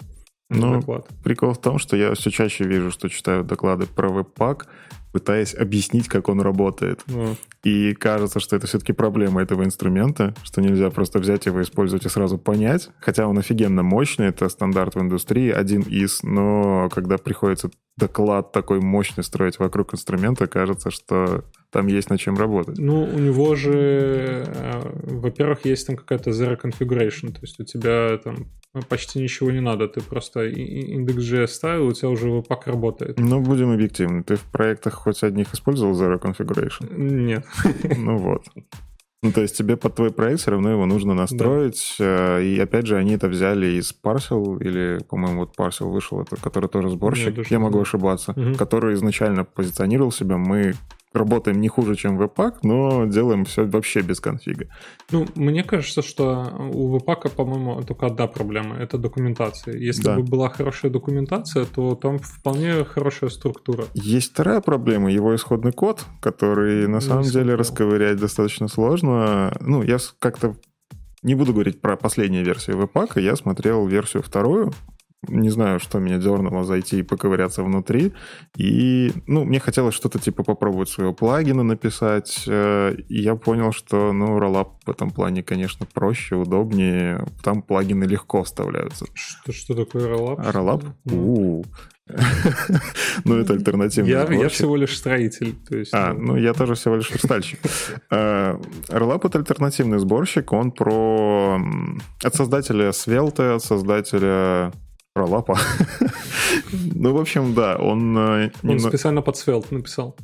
Ну, 0.50 0.80
доклад. 0.80 1.08
Прикол 1.24 1.54
в 1.54 1.62
том, 1.62 1.80
что 1.80 1.98
я 1.98 2.14
все 2.14 2.30
чаще 2.32 2.64
вижу, 2.66 2.92
что 2.92 3.10
читают 3.10 3.48
доклады 3.48 3.88
про 3.88 4.10
веб-пак, 4.10 4.68
пытаясь 5.14 5.54
объяснить, 5.54 6.10
как 6.10 6.28
он 6.28 6.42
работает. 6.42 7.02
Ну, 7.08 7.38
И 7.64 7.94
кажется, 7.94 8.40
что 8.40 8.56
это 8.56 8.68
все-таки 8.68 8.94
проблема 8.94 9.42
этого 9.42 9.64
инструмента, 9.64 10.34
что 10.44 10.60
нельзя 10.60 10.90
просто 10.90 11.20
взять 11.20 11.46
его, 11.46 11.62
использовать 11.62 12.06
и 12.06 12.10
сразу 12.10 12.38
понять. 12.38 12.90
Хотя 13.00 13.28
он 13.28 13.38
офигенно 13.38 13.84
мощный, 13.84 14.28
это 14.28 14.50
стандарт 14.50 14.96
в 14.96 15.00
индустрии, 15.00 15.52
один 15.52 15.82
из, 15.82 16.24
но 16.24 16.90
когда 16.90 17.18
приходится 17.18 17.70
доклад 17.96 18.52
такой 18.52 18.82
мощный 18.82 19.24
строить 19.24 19.60
вокруг 19.60 19.94
инструмента, 19.94 20.48
кажется, 20.48 20.90
что 20.90 21.46
там 21.70 21.88
есть 21.88 22.10
над 22.10 22.20
чем 22.20 22.36
работать. 22.36 22.78
Ну, 22.78 23.04
у 23.04 23.20
него 23.20 23.56
же, 23.56 24.46
э, 24.48 24.82
во-первых, 25.04 25.66
есть 25.66 25.88
там 25.88 25.96
какая-то 25.96 26.32
zero 26.32 26.60
configuration, 26.60 27.32
то 27.32 27.40
есть 27.42 27.60
у 27.60 27.64
тебя 27.64 28.18
там 28.18 28.48
почти 28.90 29.20
ничего 29.20 29.52
не 29.52 29.60
надо, 29.60 29.88
ты 29.88 30.02
просто 30.02 30.46
индекс.js 30.46 31.48
ставил, 31.48 31.88
у 31.88 31.94
тебя 31.94 32.10
уже 32.10 32.30
веб-пак 32.30 32.68
работает. 32.68 33.20
Ну, 33.20 33.40
будем 33.40 33.72
объективны, 33.72 34.24
ты 34.24 34.36
в 34.36 34.44
проектах 34.44 35.03
хоть 35.04 35.24
одних 35.24 35.54
использовал 35.54 35.94
Zero 35.94 36.20
Configuration? 36.22 36.94
Нет. 36.98 37.46
Ну 37.98 38.18
вот. 38.18 38.44
Ну, 39.22 39.32
то 39.32 39.40
есть 39.42 39.58
тебе 39.58 39.78
под 39.78 39.96
твой 39.96 40.12
проект 40.12 40.42
все 40.42 40.52
равно 40.52 40.70
его 40.72 40.86
нужно 40.86 41.14
настроить. 41.14 41.96
э, 42.00 42.44
И 42.44 42.60
опять 42.60 42.88
же, 42.88 42.98
они 42.98 43.14
это 43.14 43.30
взяли 43.30 43.68
из 43.80 43.94
Parcel, 44.04 44.62
или, 44.62 45.00
по-моему, 45.10 45.40
вот 45.42 45.56
Parcel 45.58 45.90
вышел, 45.90 46.20
это, 46.22 46.36
который 46.36 46.68
тоже 46.68 46.90
сборщик, 46.90 47.38
Нет, 47.38 47.48
я 47.52 47.60
могу 47.60 47.80
ошибаться, 47.80 48.34
Мгм. 48.36 48.56
который 48.56 48.96
изначально 48.96 49.46
позиционировал 49.46 50.12
себя, 50.12 50.38
мы 50.38 50.74
работаем 51.14 51.62
не 51.62 51.68
хуже, 51.68 51.96
чем 51.96 52.20
Webpack, 52.20 52.60
но 52.64 53.06
делаем 53.06 53.46
все 53.46 53.66
вообще 53.66 54.02
без 54.02 54.20
конфига. 54.20 54.66
Ну, 55.12 55.28
мне 55.36 55.64
кажется, 55.64 56.02
что 56.02 56.70
у 56.74 56.88
веб-пака, 56.90 57.30
по-моему, 57.30 57.82
только 57.84 58.08
одна 58.08 58.28
проблема— 58.28 58.76
это 58.80 58.98
документация. 58.98 59.78
Если 59.78 60.04
Да. 60.04 60.16
бы 60.16 60.24
была 60.24 60.50
хорошая 60.50 60.92
документация, 60.92 61.66
то 61.66 61.96
там 61.96 62.20
вполне 62.20 62.84
хорошая 62.84 63.30
структура. 63.30 63.86
Есть 63.94 64.32
вторая 64.32 64.62
проблема, 64.62 65.12
его 65.12 65.36
исходный 65.36 65.72
код, 65.72 66.06
который 66.22 66.88
на 66.88 66.96
Не 66.96 67.02
самом 67.02 67.24
деле 67.24 67.56
расковырять 67.56 68.18
достаточно 68.18 68.68
сложно. 68.68 69.56
Ну, 69.62 69.84
я 69.84 69.98
как-то 70.20 70.56
не 71.22 71.36
буду 71.36 71.54
говорить 71.54 71.80
про 71.80 71.96
последнюю 71.96 72.46
версию 72.46 72.78
Webpack, 72.78 73.22
я 73.22 73.36
смотрел 73.36 73.88
версию 73.88 74.24
вторую, 74.24 74.74
не 75.28 75.50
знаю, 75.50 75.80
что 75.80 76.00
меня 76.00 76.18
дернуло 76.18 76.64
зайти 76.64 77.00
и 77.00 77.04
поковыряться 77.04 77.64
внутри. 77.64 78.14
И, 78.58 79.12
ну, 79.28 79.44
мне 79.46 79.60
хотелось 79.60 79.96
что-то 79.96 80.20
типа 80.20 80.44
попробовать 80.44 80.90
своего 80.90 81.14
плагина 81.14 81.64
написать. 81.64 82.44
э, 82.48 82.96
И 83.10 83.22
я 83.22 83.36
понял, 83.36 83.72
что, 83.72 84.14
ну, 84.14 84.38
Rollup 84.40 84.70
в 84.86 84.90
этом 84.90 85.10
плане, 85.12 85.44
конечно, 85.44 85.86
проще, 85.94 86.36
удобнее. 86.36 87.26
Там 87.44 87.62
плагины 87.62 88.04
легко 88.06 88.44
вставляются. 88.44 89.06
Что, 89.14 89.52
что 89.52 89.74
такое 89.76 90.08
Rollup? 90.08 90.36
А 90.46 90.52
Rollup? 90.52 90.84
Ну, 91.06 91.34
У. 91.34 91.64
Ну, 93.26 93.36
это 93.38 93.54
альтернативный 93.54 94.12
Я, 94.12 94.24
я 94.32 94.50
всего 94.50 94.76
лишь 94.76 94.98
строитель. 94.98 95.56
То 95.70 95.78
есть, 95.78 95.94
А, 95.94 96.14
ну 96.14 96.36
я 96.36 96.54
тоже 96.54 96.76
всего 96.76 96.96
лишь 96.98 97.10
верстальщик. 97.12 97.60
Э, 98.12 98.58
Rollup— 98.90 99.22
это 99.28 99.40
альтернативный 99.40 100.00
сборщик, 100.00 100.52
он 100.52 100.72
про... 100.72 101.60
От 102.24 102.36
создателя 102.36 102.90
Svelte, 102.92 103.56
от 103.56 103.64
создателя 103.64 104.72
Rollup. 105.16 105.56
Ну, 106.72 107.14
в 107.14 107.20
общем, 107.20 107.54
да, 107.54 107.76
он... 107.76 108.18
э, 108.18 108.52
он 108.64 108.80
специально 108.80 109.22
под 109.22 109.36
Svelte 109.36 109.74
написал. 109.74 110.16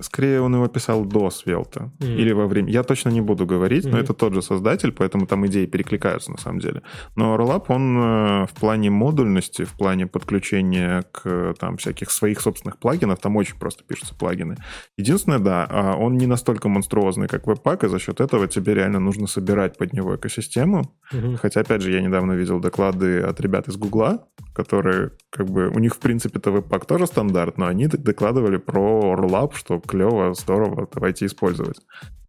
Скорее, 0.00 0.40
он 0.40 0.54
его 0.54 0.68
писал 0.68 1.04
до 1.04 1.28
Svelte. 1.28 1.90
Мгм. 2.00 2.18
Или 2.18 2.32
во 2.32 2.46
время... 2.46 2.70
Я 2.70 2.82
точно 2.82 3.10
не 3.10 3.20
буду 3.20 3.46
говорить, 3.46 3.84
но 3.84 3.90
Мгм. 3.90 4.00
это 4.00 4.14
тот 4.14 4.34
же 4.34 4.42
создатель, 4.42 4.92
поэтому 4.92 5.26
там 5.26 5.46
идеи 5.46 5.66
перекликаются 5.66 6.30
на 6.30 6.38
самом 6.38 6.60
деле. 6.60 6.82
Но 7.16 7.36
Rollup, 7.36 7.64
он 7.68 7.98
э, 7.98 8.46
в 8.46 8.52
плане 8.60 8.90
модульности, 8.90 9.64
в 9.64 9.72
плане 9.72 10.06
подключения 10.06 11.04
к 11.12 11.22
э, 11.24 11.54
там 11.58 11.76
всяких 11.76 12.10
своих 12.10 12.40
собственных 12.40 12.78
плагинов, 12.78 13.18
там 13.18 13.36
очень 13.36 13.58
просто 13.58 13.84
пишутся 13.84 14.14
плагины. 14.14 14.56
Единственное, 14.96 15.38
да, 15.38 15.66
а, 15.70 15.96
он 15.96 16.16
не 16.16 16.26
настолько 16.26 16.68
монструозный, 16.68 17.28
как 17.28 17.46
Webpack, 17.46 17.86
и 17.86 17.88
за 17.88 17.98
счет 17.98 18.20
этого 18.20 18.48
тебе 18.48 18.74
реально 18.74 19.00
нужно 19.00 19.26
собирать 19.26 19.78
под 19.78 19.92
него 19.92 20.16
экосистему. 20.16 20.92
Мгм. 21.12 21.36
Хотя, 21.36 21.60
опять 21.60 21.82
же, 21.82 21.90
я 21.92 22.00
недавно 22.00 22.32
видел 22.32 22.60
доклады 22.60 23.20
от 23.20 23.40
ребят 23.40 23.68
из 23.68 23.76
Гугла, 23.76 24.26
которые, 24.54 25.10
как 25.30 25.50
бы, 25.50 25.68
у 25.68 25.78
них, 25.78 25.94
в 25.94 25.98
принципе-то, 25.98 26.50
Webpack 26.52 26.86
тоже 26.86 27.06
стандарт, 27.06 27.58
но 27.58 27.66
они 27.66 27.86
докладывали 27.88 28.56
про 28.56 29.14
Rollup, 29.14 29.54
что 29.54 29.80
клево, 29.80 30.32
здорово, 30.34 30.88
давайте 30.92 31.26
использовать. 31.26 31.80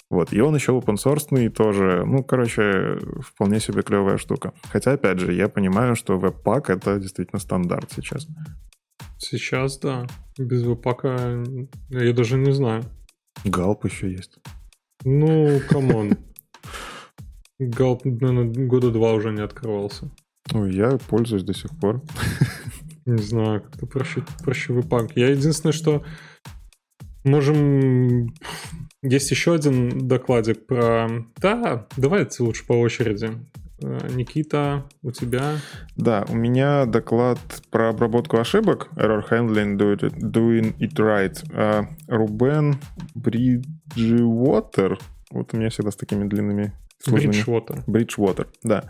Вот, 0.09 0.33
и 0.33 0.41
он 0.41 0.55
еще 0.55 0.71
open 0.71 0.95
source 0.95 1.49
тоже, 1.49 2.03
ну, 2.05 2.23
короче, 2.23 2.99
вполне 3.21 3.59
себе 3.59 3.81
клевая 3.81 4.17
штука. 4.17 4.53
Хотя, 4.71 4.93
опять 4.93 5.19
же, 5.19 5.33
я 5.33 5.49
понимаю, 5.49 5.95
что 5.95 6.17
Webpack— 6.17 6.69
это 6.71 6.99
действительно 6.99 7.39
стандарт 7.39 7.91
сейчас. 7.95 8.27
Сейчас, 9.17 9.79
да. 9.79 10.05
Без 10.37 10.63
Webpack 10.63 11.33
а 11.33 11.43
я 11.89 12.13
даже 12.13 12.37
не 12.37 12.51
знаю. 12.51 12.83
Gulp 13.43 13.85
еще 13.85 14.11
есть. 14.11 14.37
Ну, 15.03 15.59
come 15.69 15.97
on. 15.97 16.17
Галп, 17.59 18.05
наверное, 18.05 18.67
года 18.67 18.91
два 18.91 19.13
уже 19.13 19.31
не 19.31 19.41
открывался. 19.41 20.11
Ну, 20.51 20.65
я 20.67 20.97
пользуюсь 21.09 21.43
до 21.43 21.53
сих 21.53 21.71
пор. 21.79 22.01
Не 23.05 23.21
знаю, 23.21 23.61
как-то 23.61 23.85
проще, 23.85 24.23
проще 24.43 24.73
веб-пак. 24.73 25.15
Я 25.15 25.29
единственное, 25.29 25.73
что 25.73 26.03
можем... 27.23 28.33
Есть 29.01 29.29
еще 29.31 29.53
один 29.53 30.07
докладик 30.07 30.65
про... 30.65 31.07
Да, 31.37 31.87
давайте 31.97 32.43
лучше 32.43 32.65
по 32.65 32.73
очереди. 32.73 33.29
Э, 33.81 34.07
Никита, 34.13 34.85
у 35.03 35.11
тебя... 35.11 35.57
Да, 35.95 36.25
у 36.29 36.35
меня 36.35 36.85
доклад 36.85 37.39
про 37.69 37.89
обработку 37.89 38.37
ошибок, 38.37 38.89
error 38.95 39.23
handling, 39.29 39.77
do 39.77 39.95
it- 39.95 40.17
doing 40.19 40.75
it 40.79 40.95
right. 40.95 41.37
А, 41.53 41.87
Рубен 42.07 42.75
Бриджвотер, 43.13 44.97
вот 45.29 45.53
у 45.53 45.57
меня 45.57 45.69
всегда 45.69 45.91
с 45.91 45.95
такими 45.95 46.27
длинными. 46.27 46.73
Бриджвотер. 47.07 47.83
Бриджвотер, 47.87 48.47
да. 48.63 48.85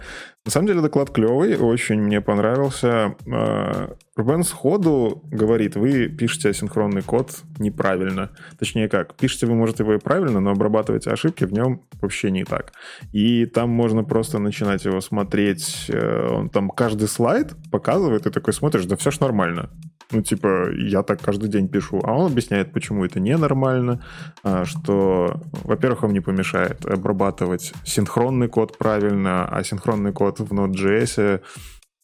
На 0.45 0.51
самом 0.51 0.67
деле 0.67 0.81
доклад 0.81 1.09
клевый, 1.09 1.57
очень 1.57 2.01
мне 2.01 2.21
понравился. 2.21 3.15
А, 3.31 3.95
Рубен 4.15 4.43
сходу 4.43 5.23
говорит, 5.31 5.75
вы 5.75 6.07
пишете 6.07 6.49
асинхронный 6.49 7.01
код 7.01 7.31
неправильно. 7.59 8.31
Точнее 8.59 8.87
как, 8.87 9.15
пишете 9.15 9.47
вы, 9.47 9.55
может, 9.55 9.79
его 9.79 9.95
и 9.95 9.99
правильно, 9.99 10.39
но 10.39 10.51
обрабатываете 10.51 11.09
ошибки 11.11 11.43
в 11.43 11.51
нем 11.51 11.81
вообще 12.01 12.31
не 12.31 12.43
так. 12.45 12.73
И 13.11 13.45
там 13.45 13.69
можно 13.69 14.03
просто 14.03 14.39
начинать 14.39 14.85
его 14.85 15.01
смотреть. 15.01 15.85
э, 15.89 16.27
Он 16.29 16.49
там 16.49 16.69
каждый 16.69 17.07
слайд 17.07 17.55
показывает, 17.71 18.25
и 18.25 18.31
такой 18.31 18.53
смотришь, 18.53 18.85
да 18.85 18.95
все 18.95 19.11
ж 19.11 19.19
нормально. 19.19 19.69
Ну, 20.11 20.21
типа, 20.21 20.71
я 20.71 21.03
так 21.03 21.21
каждый 21.21 21.49
день 21.49 21.67
пишу. 21.67 22.01
А 22.03 22.13
он 22.13 22.31
объясняет, 22.31 22.71
почему 22.71 23.05
это 23.05 23.19
ненормально, 23.19 24.03
а, 24.43 24.65
что, 24.65 25.41
во-первых, 25.63 26.03
вам 26.03 26.13
не 26.13 26.21
помешает 26.21 26.85
обрабатывать 26.85 27.73
синхронный 27.83 28.47
код 28.47 28.77
правильно, 28.77 29.45
а 29.45 29.63
синхронный 29.63 30.13
код 30.13 30.39
в 30.39 30.53
Node.js 30.53 31.41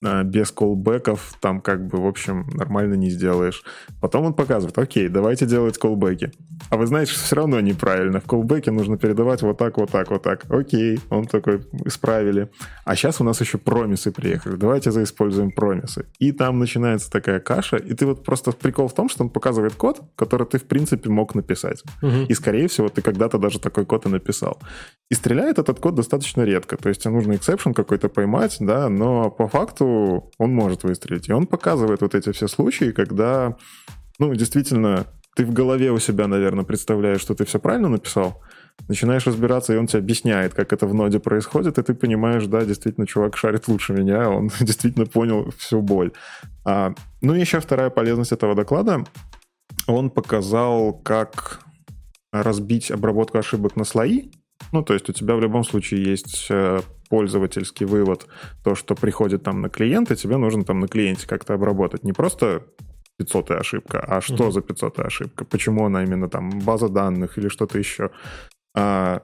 без 0.01 0.51
колбеков 0.51 1.34
там 1.39 1.62
как 1.62 1.86
бы, 1.88 2.01
в 2.01 2.08
общем, 2.08 2.48
нормально 2.53 2.96
не 2.96 3.10
сделаешь. 3.10 3.63
Потом 4.00 4.25
он 4.25 4.34
показывает, 4.34 4.77
окей, 4.77 5.08
давайте 5.10 5.46
делать 5.46 5.77
колбеки. 5.77 6.31
А 6.70 6.77
вы 6.77 6.88
знаете, 6.88 7.12
что 7.12 7.24
все 7.24 7.36
равно 7.36 7.60
неправильно. 7.60 8.20
В 8.20 8.25
колбеке 8.25 8.72
нужно 8.72 8.98
передавать 8.98 9.41
вот 9.41 9.58
так, 9.58 9.77
вот 9.77 9.91
так, 9.91 10.10
вот 10.10 10.24
так. 10.24 10.46
Окей, 10.50 11.00
он 11.10 11.25
такой, 11.25 11.62
исправили. 11.86 12.50
А 12.86 12.96
сейчас 12.96 13.22
у 13.22 13.24
нас 13.24 13.39
еще 13.41 13.58
промисы 13.58 14.12
приехали. 14.12 14.55
Давайте 14.55 14.91
заиспользуем 14.91 15.51
промисы. 15.51 16.05
И 16.20 16.31
там 16.31 16.60
начинается 16.60 17.12
такая 17.12 17.39
каша, 17.39 17.77
и 17.77 17.93
ты 17.93 18.05
вот 18.05 18.24
просто 18.24 18.51
прикол 18.51 18.88
в 18.88 18.93
том, 18.93 19.10
что 19.10 19.24
он 19.24 19.29
показывает 19.29 19.75
код, 19.75 20.01
который 20.15 20.48
ты, 20.48 20.58
в 20.58 20.63
принципе, 20.63 21.10
мог 21.10 21.36
написать. 21.36 21.84
Мгм. 22.01 22.25
И, 22.25 22.34
скорее 22.34 22.67
всего, 22.67 22.89
ты 22.89 23.01
когда-то 23.01 23.38
даже 23.38 23.60
такой 23.60 23.86
код 23.86 24.05
и 24.05 24.10
написал. 24.10 24.60
И 25.10 25.15
стреляет 25.15 25.60
этот 25.60 25.79
код 25.79 25.96
достаточно 25.96 26.41
редко. 26.41 26.77
То 26.77 26.89
есть 26.89 27.03
тебе 27.03 27.13
нужно 27.13 27.36
эксепшн 27.36 27.74
какой-то 27.74 28.10
поймать, 28.10 28.58
да, 28.60 28.89
но 28.89 29.29
по 29.29 29.48
факту 29.48 29.90
он 30.38 30.53
может 30.53 30.83
выстрелить. 30.83 31.29
И 31.29 31.33
он 31.33 31.48
показывает 31.48 32.01
вот 32.01 32.15
эти 32.15 32.31
все 32.31 32.48
случаи, 32.48 32.91
когда, 32.91 33.57
ну, 34.19 34.33
действительно, 34.33 35.07
ты 35.36 35.45
в 35.45 35.53
голове 35.53 35.91
у 35.91 36.00
себя, 36.00 36.27
наверное, 36.27 36.65
представляешь, 36.65 37.21
что 37.21 37.36
ты 37.36 37.45
все 37.45 37.60
правильно 37.60 37.89
написал, 37.89 38.41
начинаешь 38.88 39.25
разбираться, 39.25 39.74
и 39.74 39.77
он 39.77 39.88
тебе 39.88 40.00
объясняет, 40.00 40.53
как 40.53 40.74
это 40.74 40.88
в 40.88 40.93
ноде 40.93 41.19
происходит, 41.19 41.77
и 41.77 41.83
ты 41.83 41.93
понимаешь, 41.93 42.45
да, 42.48 42.65
действительно, 42.65 43.07
чувак 43.07 43.38
шарит 43.38 43.67
лучше 43.67 43.93
меня, 43.93 44.29
он 44.29 44.50
действительно 44.60 45.05
понял 45.05 45.51
всю 45.57 45.81
боль. 45.81 46.12
А, 46.65 46.93
ну 47.21 47.33
и 47.33 47.39
еще 47.39 47.60
вторая 47.60 47.89
полезность 47.89 48.31
этого 48.31 48.55
доклада. 48.55 49.05
Он 49.88 50.10
показал, 50.10 50.93
как 50.93 51.62
разбить 52.31 52.91
обработку 52.91 53.38
ошибок 53.38 53.75
на 53.75 53.83
слои. 53.83 54.31
Ну, 54.71 54.83
то 54.83 54.93
есть 54.93 55.10
у 55.10 55.13
тебя 55.13 55.36
в 55.36 55.41
любом 55.41 55.63
случае 55.63 56.03
есть 56.03 56.48
э, 56.50 56.81
пользовательский 57.12 57.86
вывод, 57.86 58.25
то, 58.63 58.75
что 58.75 58.96
приходит 58.96 59.44
там 59.44 59.62
на 59.62 59.70
клиент, 59.70 60.12
и 60.12 60.15
тебе 60.15 60.38
нужно 60.38 60.63
там 60.63 60.80
на 60.80 60.88
клиенте 60.88 61.27
как-то 61.27 61.53
обработать. 61.53 62.03
Не 62.03 62.13
просто 62.13 62.63
500 63.18 63.51
ошибка, 63.51 64.00
а 64.00 64.22
что 64.22 64.44
Мгм. 64.44 64.51
за 64.51 64.62
500 64.62 65.00
ошибка, 65.00 65.46
почему 65.46 65.86
она 65.86 66.03
именно 66.03 66.27
там 66.30 66.50
база 66.65 66.88
данных 66.89 67.38
или 67.38 67.50
что-то 67.50 67.77
еще. 67.77 68.10
А, 68.75 69.22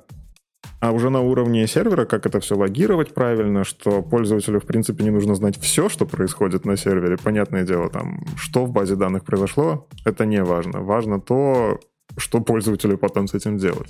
А 0.79 0.91
уже 0.91 1.09
на 1.09 1.21
уровне 1.21 1.67
сервера, 1.67 2.05
как 2.05 2.25
это 2.25 2.39
все 2.39 2.55
логировать 2.55 3.13
правильно, 3.13 3.63
что 3.63 4.01
пользователю, 4.03 4.59
в 4.59 4.65
принципе, 4.65 5.03
не 5.03 5.11
нужно 5.11 5.35
знать 5.35 5.57
все, 5.57 5.89
что 5.89 6.05
происходит 6.05 6.65
на 6.65 6.77
сервере. 6.77 7.17
Понятное 7.23 7.63
дело, 7.63 7.89
там, 7.89 8.19
что 8.37 8.65
в 8.65 8.71
базе 8.71 8.95
данных 8.95 9.23
произошло, 9.23 9.87
это 10.05 10.25
не 10.25 10.43
важно. 10.43 10.81
Важно 10.81 11.19
то, 11.19 11.79
что 12.15 12.41
пользователю 12.41 12.97
потом 12.97 13.27
с 13.27 13.33
этим 13.33 13.57
делать. 13.57 13.89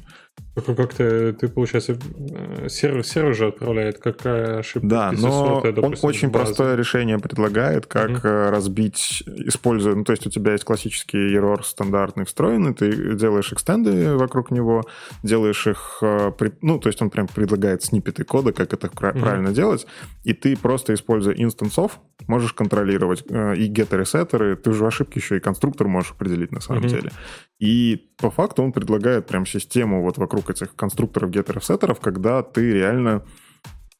Только 0.55 0.75
как 0.75 0.93
ты, 0.93 1.33
получается, 1.47 1.93
э, 1.93 2.67
сервер, 2.67 3.05
сервер 3.05 3.35
же 3.35 3.47
отправляет, 3.47 3.99
какая 3.99 4.59
ошибка. 4.59 4.87
Да, 4.87 5.11
но 5.11 5.31
сотая, 5.31 5.71
допустим, 5.71 5.99
он 6.03 6.09
очень 6.09 6.31
простое 6.31 6.75
решение 6.75 7.19
предлагает, 7.19 7.85
как 7.85 8.09
mm-hmm. 8.09 8.49
разбить, 8.49 9.23
используя, 9.27 9.95
ну, 9.95 10.03
то 10.03 10.11
есть 10.13 10.25
у 10.25 10.29
тебя 10.29 10.53
есть 10.53 10.63
классический 10.63 11.35
error 11.35 11.61
стандартный 11.63 12.25
встроенный, 12.25 12.73
ты 12.73 13.15
делаешь 13.15 13.53
экстенды 13.53 14.15
вокруг 14.15 14.49
него, 14.51 14.83
делаешь 15.21 15.67
их, 15.67 15.99
э, 16.01 16.31
ну, 16.61 16.79
то 16.79 16.89
есть 16.89 17.01
он 17.01 17.11
прям 17.11 17.27
предлагает 17.27 17.83
сниппеты 17.83 18.23
кода, 18.23 18.51
как 18.51 18.73
это 18.73 18.87
mm-hmm. 18.87 19.19
правильно 19.19 19.51
делать, 19.51 19.85
и 20.23 20.33
ты 20.33 20.57
просто, 20.57 20.93
используя 20.93 21.35
инстансов, 21.35 21.99
можешь 22.27 22.53
контролировать 22.53 23.23
и 23.29 23.67
геттеры, 23.67 24.05
сеттеры, 24.05 24.55
ты 24.55 24.73
же 24.73 24.87
ошибки 24.87 25.19
еще 25.19 25.37
и 25.37 25.39
конструктор 25.39 25.87
можешь 25.87 26.11
определить 26.11 26.51
на 26.51 26.61
самом 26.61 26.83
mm-hmm. 26.83 26.89
деле. 26.89 27.11
И 27.59 28.11
по 28.17 28.29
факту 28.29 28.63
он 28.63 28.71
предлагает 28.71 29.25
прям 29.27 29.45
систему 29.45 30.01
вот 30.03 30.17
вокруг 30.17 30.49
этих 30.49 30.75
конструкторов, 30.75 31.31
геттеров, 31.31 31.65
сеттеров, 31.65 31.99
когда 31.99 32.43
ты 32.43 32.71
реально 32.71 33.23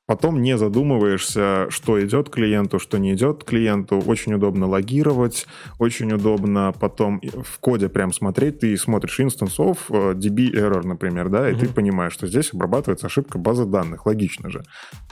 потом 0.08 0.42
не 0.42 0.58
задумываешься, 0.58 1.68
что 1.70 2.04
идет 2.04 2.30
клиенту, 2.30 2.80
что 2.80 2.98
не 2.98 3.14
идет 3.14 3.44
клиенту. 3.44 4.02
Очень 4.06 4.36
удобно 4.36 4.66
логировать, 4.66 5.46
очень 5.80 6.12
удобно 6.14 6.74
потом 6.80 7.20
в 7.22 7.60
коде 7.60 7.90
прям 7.90 8.14
смотреть. 8.14 8.60
Ты 8.60 8.78
смотришь 8.78 9.20
инстансов, 9.20 9.86
э, 9.90 10.14
DB 10.14 10.54
error, 10.54 10.86
например, 10.88 11.30
да, 11.30 11.50
и 11.50 11.54
mm-hmm. 11.54 11.60
ты 11.60 11.68
понимаешь, 11.68 12.14
что 12.14 12.26
здесь 12.28 12.54
обрабатывается 12.54 13.08
ошибка 13.08 13.38
базы 13.38 13.66
данных, 13.66 14.06
логично 14.06 14.50
же. 14.50 14.64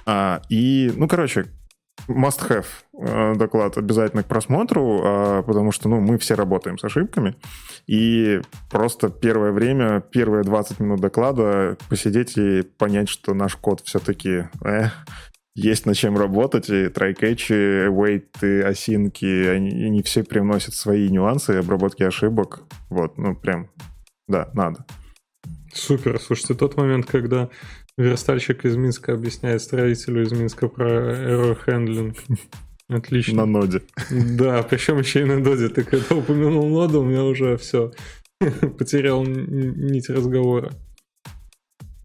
А, 0.06 0.42
и, 0.50 0.92
ну, 0.96 1.08
короче, 1.08 1.48
must-have 2.08 2.66
э, 2.98 3.36
доклад 3.36 3.78
обязательно 3.78 4.24
к 4.24 4.28
просмотру, 4.28 5.02
а, 5.04 5.44
потому 5.44 5.72
что 5.72 5.90
ну, 5.90 6.00
мы 6.00 6.18
все 6.18 6.36
работаем 6.36 6.78
с 6.78 6.84
ошибками. 6.84 7.36
И 7.88 8.42
просто 8.70 9.10
первое 9.10 9.52
время, 9.52 10.02
первые 10.02 10.44
20 10.44 10.80
минут 10.80 11.02
доклада 11.02 11.78
посидеть 11.90 12.38
и 12.38 12.62
понять, 12.62 13.10
что 13.10 13.34
наш 13.34 13.56
код 13.56 13.82
все-таки 13.82 14.48
э, 14.64 14.90
есть 15.56 15.86
над 15.86 15.96
чем 15.96 16.18
работать, 16.18 16.70
и 16.70 16.90
трайкетчи, 16.90 17.88
вейты, 17.90 18.62
осинки, 18.64 19.48
они, 19.48 19.86
они 19.86 20.04
все 20.04 20.24
привносят 20.24 20.74
свои 20.74 21.10
нюансы 21.10 21.52
обработки 21.52 22.04
ошибок. 22.04 22.64
Вот, 22.90 23.18
ну 23.18 23.36
прям, 23.36 23.70
да, 24.28 24.50
надо. 24.54 24.86
Супер. 25.74 26.20
Слушайте, 26.20 26.54
тот 26.56 26.78
момент, 26.78 27.06
когда 27.06 27.50
Верстальщик 27.98 28.66
из 28.66 28.75
Минска 28.75 29.14
объясняет 29.14 29.62
строителю 29.62 30.24
из 30.24 30.32
Минска 30.34 30.68
про 30.68 30.90
error 30.90 31.58
handling. 31.66 32.18
Отлично. 32.90 33.46
На 33.46 33.46
ноде. 33.46 33.82
Да, 34.12 34.62
причем 34.64 35.00
еще 35.00 35.22
и 35.22 35.25
на 35.25 35.40
ноде. 35.40 35.70
Ты 35.70 35.84
когда 35.84 36.16
упомянул 36.16 36.70
ноду, 36.70 37.02
у 37.02 37.04
меня 37.06 37.24
уже 37.24 37.58
все. 37.58 37.92
Потерял 38.78 39.24
нить 39.24 40.10
разговора. 40.10 40.72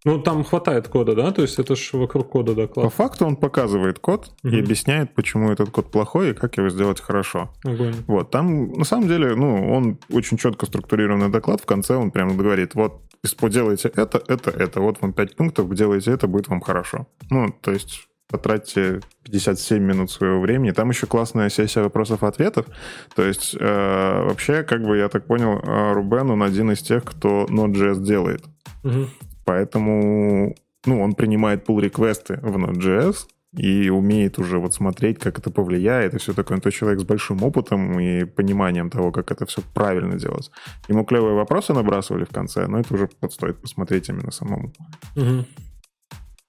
Ну, 0.04 0.18
там 0.22 0.44
хватает 0.44 0.88
кода, 0.88 1.14
да? 1.14 1.30
То 1.30 1.42
есть 1.42 1.58
это 1.58 1.76
же 1.76 1.98
вокруг 1.98 2.30
кода 2.30 2.54
доклад. 2.54 2.84
По 2.84 2.90
факту 2.90 3.26
он 3.26 3.36
показывает 3.36 3.98
код 3.98 4.32
угу. 4.42 4.54
и 4.54 4.60
объясняет, 4.60 5.14
почему 5.14 5.50
этот 5.50 5.70
код 5.70 5.90
плохой 5.90 6.30
и 6.30 6.34
как 6.34 6.56
его 6.56 6.70
сделать 6.70 7.00
хорошо. 7.00 7.52
Огонь. 7.64 7.96
Вот, 8.06 8.30
там, 8.30 8.72
на 8.72 8.84
самом 8.84 9.08
деле, 9.08 9.34
ну, 9.34 9.70
он 9.70 9.98
очень 10.10 10.38
четко 10.38 10.64
структурированный 10.64 11.28
доклад. 11.28 11.60
В 11.60 11.66
конце 11.66 11.96
он 11.96 12.12
прямо 12.12 12.34
говорит, 12.34 12.74
вот, 12.74 13.02
делайте 13.48 13.88
это, 13.88 14.22
это, 14.28 14.50
это. 14.50 14.80
Вот 14.80 15.00
вам 15.00 15.12
5 15.12 15.36
пунктов, 15.36 15.74
делайте 15.74 16.12
это, 16.12 16.26
будет 16.26 16.48
вам 16.48 16.60
хорошо. 16.60 17.06
Ну, 17.30 17.50
то 17.60 17.72
есть 17.72 18.08
потратьте 18.28 19.00
57 19.24 19.82
минут 19.82 20.10
своего 20.10 20.40
времени. 20.40 20.70
Там 20.70 20.90
еще 20.90 21.06
классная 21.06 21.50
сессия 21.50 21.82
вопросов-ответов. 21.82 22.66
То 23.14 23.24
есть 23.24 23.56
э, 23.58 24.24
вообще, 24.24 24.62
как 24.62 24.82
бы 24.82 24.96
я 24.96 25.08
так 25.08 25.26
понял, 25.26 25.58
э, 25.58 25.92
Рубен, 25.92 26.30
он 26.30 26.42
один 26.42 26.70
из 26.70 26.80
тех, 26.80 27.04
кто 27.04 27.46
Node.js 27.46 28.00
делает. 28.02 28.44
Угу. 28.84 29.06
Поэтому 29.44 30.54
ну, 30.86 31.02
он 31.02 31.14
принимает 31.14 31.68
pull 31.68 31.80
реквесты 31.80 32.38
в 32.42 32.56
Node.js 32.56 33.26
и 33.56 33.90
умеет 33.90 34.38
уже 34.38 34.58
вот 34.58 34.74
смотреть, 34.74 35.18
как 35.18 35.38
это 35.38 35.50
повлияет, 35.50 36.14
и 36.14 36.18
все 36.18 36.32
такое. 36.32 36.56
Он 36.56 36.60
то 36.60 36.70
человек 36.70 37.00
с 37.00 37.04
большим 37.04 37.42
опытом 37.42 37.98
и 37.98 38.24
пониманием 38.24 38.90
того, 38.90 39.10
как 39.10 39.32
это 39.32 39.44
все 39.46 39.62
правильно 39.74 40.18
делать. 40.18 40.50
Ему 40.88 41.04
клевые 41.04 41.34
вопросы 41.34 41.72
набрасывали 41.72 42.24
в 42.24 42.30
конце, 42.30 42.66
но 42.66 42.78
это 42.78 42.94
уже 42.94 43.08
вот 43.20 43.32
стоит 43.32 43.60
посмотреть 43.60 44.08
именно 44.08 44.30
самому. 44.30 44.72
Угу. 45.16 45.44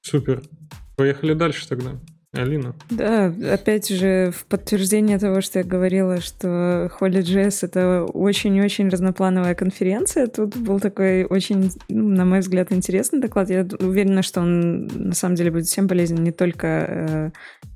Супер. 0.02 0.44
Поехали 0.96 1.34
дальше 1.34 1.68
тогда. 1.68 2.00
Алина. 2.34 2.74
Да, 2.90 3.26
опять 3.26 3.90
же, 3.90 4.32
в 4.34 4.46
подтверждение 4.46 5.20
того, 5.20 5.42
что 5.42 5.60
я 5.60 5.66
говорила, 5.66 6.22
что 6.22 6.90
Holy 6.98 7.20
Jazz— 7.20 7.60
это 7.62 8.06
очень-очень 8.06 8.88
разноплановая 8.88 9.54
конференция, 9.54 10.28
тут 10.28 10.56
был 10.56 10.80
такой 10.80 11.26
очень, 11.26 11.72
ну, 11.90 12.08
на 12.08 12.24
мой 12.24 12.40
взгляд, 12.40 12.72
интересный 12.72 13.20
доклад. 13.20 13.50
Я 13.50 13.68
уверена, 13.80 14.22
что 14.22 14.40
он 14.40 14.88
на 14.88 15.14
самом 15.14 15.36
деле 15.36 15.52
будет 15.52 15.66
всем 15.66 15.90
полезен, 15.90 16.24
не 16.24 16.32
только 16.32 16.68
э, 16.68 17.32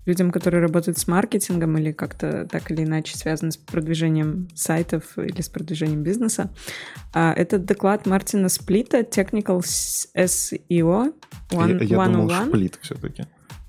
людям, 0.06 0.32
которые 0.32 0.62
работают 0.62 0.98
с 0.98 1.08
маркетингом 1.08 1.78
или 1.78 1.92
как-то 1.92 2.48
так 2.50 2.72
или 2.72 2.86
иначе 2.86 3.18
связаны 3.18 3.52
с 3.52 3.58
продвижением 3.58 4.48
сайтов 4.56 5.18
или 5.18 5.42
с 5.42 5.50
продвижением 5.50 6.02
бизнеса. 6.02 6.50
А 7.14 7.34
этот 7.34 7.66
доклад 7.66 8.06
Мартина 8.06 8.48
Сплита 8.48 9.00
Technical 9.00 9.60
SEO 9.60 11.14
101. 11.50 11.78
Я, 11.80 11.86
я 11.86 12.06
думал, 12.06 12.30
Сплит 12.30 12.80
все-таки. 12.82 13.26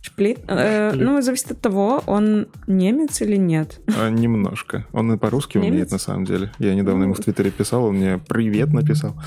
Шплит? 0.07 0.39
Э, 0.47 0.93
ну, 0.95 1.21
зависит 1.21 1.51
от 1.51 1.61
того, 1.61 2.01
он 2.07 2.47
немец 2.69 3.21
или 3.23 3.35
нет. 3.37 3.81
А, 3.99 4.09
немножко. 4.09 4.87
Он 4.93 5.13
и 5.13 5.19
по-русски 5.19 5.59
немец? 5.59 5.71
умеет, 5.71 5.91
на 5.91 5.99
самом 5.99 6.25
деле. 6.25 6.53
Я 6.61 6.77
недавно 6.77 7.03
ему 7.05 7.15
в 7.15 7.19
Твиттере 7.19 7.51
писал, 7.51 7.87
он 7.87 7.97
мне 7.97 8.19
«Привет» 8.29 8.73
написал. 8.73 9.21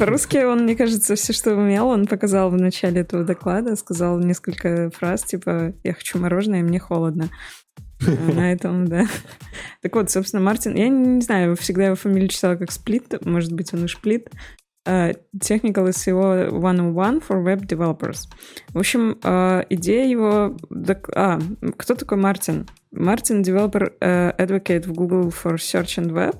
По-русски 0.00 0.38
он, 0.38 0.64
мне 0.64 0.74
кажется, 0.74 1.14
все, 1.14 1.32
что 1.32 1.54
умел, 1.54 1.86
он 1.86 2.06
показал 2.06 2.50
в 2.50 2.56
начале 2.56 3.02
этого 3.02 3.22
доклада, 3.22 3.76
сказал 3.76 4.18
несколько 4.18 4.90
фраз, 4.90 5.22
типа 5.22 5.72
«Я 5.84 5.94
хочу 5.94 6.18
мороженое, 6.18 6.64
мне 6.64 6.80
холодно». 6.80 7.28
Э, 8.04 8.32
на 8.32 8.52
этом, 8.52 8.88
да. 8.88 9.06
Так 9.82 9.94
вот, 9.94 10.10
собственно, 10.10 10.42
Мартин, 10.42 10.74
я 10.74 10.88
не 10.88 11.20
знаю, 11.20 11.54
всегда 11.54 11.86
его 11.86 11.94
фамилию 11.94 12.28
читала 12.28 12.56
как 12.56 12.72
Сплит, 12.72 13.24
может 13.24 13.52
быть, 13.52 13.72
он 13.72 13.84
и 13.84 13.86
Шплит. 13.88 14.30
Uh, 14.84 15.14
Technical 15.38 15.86
SEO 15.86 16.50
101 16.50 17.20
for 17.20 17.40
Web 17.40 17.66
Developers. 17.68 18.28
В 18.74 18.78
общем, 18.78 19.16
uh, 19.22 19.64
идея 19.70 20.08
его... 20.08 20.56
А, 21.14 21.38
кто 21.76 21.94
такой 21.94 22.18
Мартин? 22.18 22.66
Мартин— 22.90 23.42
Developer 23.42 23.92
uh, 24.00 24.36
Advocate 24.36 24.88
в 24.88 24.92
Google 24.92 25.28
for 25.28 25.54
Search 25.54 26.02
and 26.02 26.10
Web. 26.10 26.38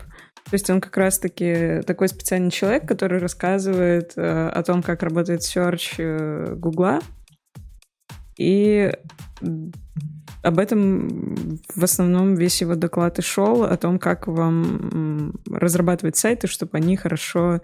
То 0.51 0.55
есть 0.55 0.69
он 0.71 0.81
как 0.81 0.97
раз-таки 0.97 1.83
такой 1.87 2.09
специальный 2.09 2.51
человек, 2.51 2.87
который 2.87 3.21
рассказывает 3.21 4.13
о 4.17 4.63
том, 4.65 4.83
как 4.83 5.05
работает 5.05 5.43
search 5.43 6.57
Google. 6.57 6.99
И 8.37 8.93
об 10.43 10.59
этом 10.59 11.61
в 11.75 11.85
основном 11.85 12.35
весь 12.35 12.61
его 12.61 12.75
доклад 12.75 13.19
и 13.19 13.23
шел, 13.23 13.63
о 13.63 13.77
том, 13.77 13.99
как 13.99 14.27
вам 14.27 15.33
разрабатывать 15.49 16.17
сайты, 16.17 16.49
чтобы 16.49 16.79
они 16.79 16.97
хорошо 16.97 17.61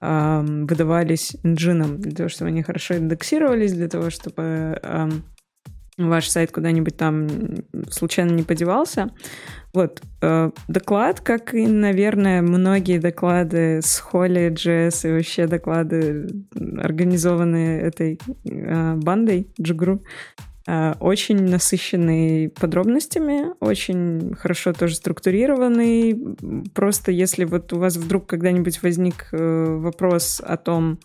выдавались 0.00 1.36
инжином 1.42 1.98
для 2.00 2.12
того, 2.12 2.28
чтобы 2.28 2.48
они 2.48 2.62
хорошо 2.62 2.98
индексировались, 2.98 3.72
для 3.72 3.88
того, 3.88 4.10
чтобы 4.10 4.80
ваш 5.98 6.28
сайт 6.28 6.52
куда-нибудь 6.52 6.96
там 6.96 7.28
случайно 7.90 8.32
не 8.32 8.42
подевался. 8.42 9.10
Вот. 9.72 10.02
Э, 10.22 10.50
доклад, 10.68 11.20
как 11.20 11.54
и, 11.54 11.66
наверное, 11.66 12.42
многие 12.42 12.98
доклады 12.98 13.80
с 13.82 13.98
Холли, 13.98 14.50
JS 14.50 15.08
и 15.08 15.12
вообще 15.12 15.46
доклады, 15.46 16.28
организованные 16.78 17.80
этой 17.80 18.18
э, 18.44 18.94
бандой 18.96 19.50
Джигру, 19.60 20.02
очень 20.66 21.44
насыщенный 21.44 22.48
подробностями, 22.48 23.52
очень 23.60 24.34
хорошо 24.34 24.72
тоже 24.72 24.96
структурированный. 24.96 26.36
Просто 26.74 27.12
если 27.12 27.44
вот 27.44 27.72
у 27.72 27.78
вас 27.78 27.96
вдруг 27.96 28.26
когда-нибудь 28.26 28.82
возник 28.82 29.28
э, 29.30 29.64
вопрос 29.78 30.42
о 30.44 30.56
том, 30.56 30.98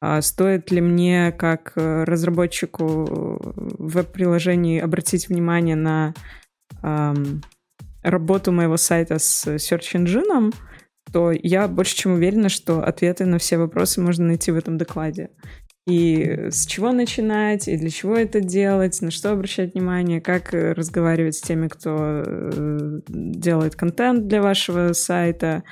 а 0.00 0.20
стоит 0.20 0.70
ли 0.72 0.80
мне 0.80 1.32
как 1.32 1.72
э, 1.76 2.04
разработчику 2.04 3.54
веб-приложений 3.78 4.80
обратить 4.80 5.28
внимание 5.28 5.76
на 5.76 6.14
эм, 6.82 7.42
работу 8.02 8.52
моего 8.52 8.76
сайта 8.76 9.18
с 9.18 9.46
Search 9.46 9.94
Engine, 9.94 10.52
то 11.12 11.32
я 11.32 11.68
больше 11.68 11.96
чем 11.96 12.12
уверена, 12.12 12.48
что 12.48 12.82
ответы 12.82 13.26
на 13.26 13.38
все 13.38 13.58
вопросы 13.58 14.00
можно 14.00 14.26
найти 14.26 14.50
в 14.50 14.56
этом 14.56 14.76
докладе 14.76 15.30
и 15.88 16.50
с 16.50 16.66
чего 16.66 16.92
начинать, 16.92 17.66
и 17.66 17.78
для 17.78 17.88
чего 17.88 18.14
это 18.14 18.40
делать, 18.40 19.00
на 19.00 19.10
что 19.10 19.32
обращать 19.32 19.72
внимание, 19.72 20.20
как 20.20 20.52
э, 20.52 20.72
разговаривать 20.72 21.36
с 21.36 21.40
теми, 21.40 21.68
кто 21.68 21.96
э, 21.98 23.00
делает 23.08 23.74
контент 23.74 24.28
для 24.28 24.42
вашего 24.42 24.92
сайта, 24.92 25.64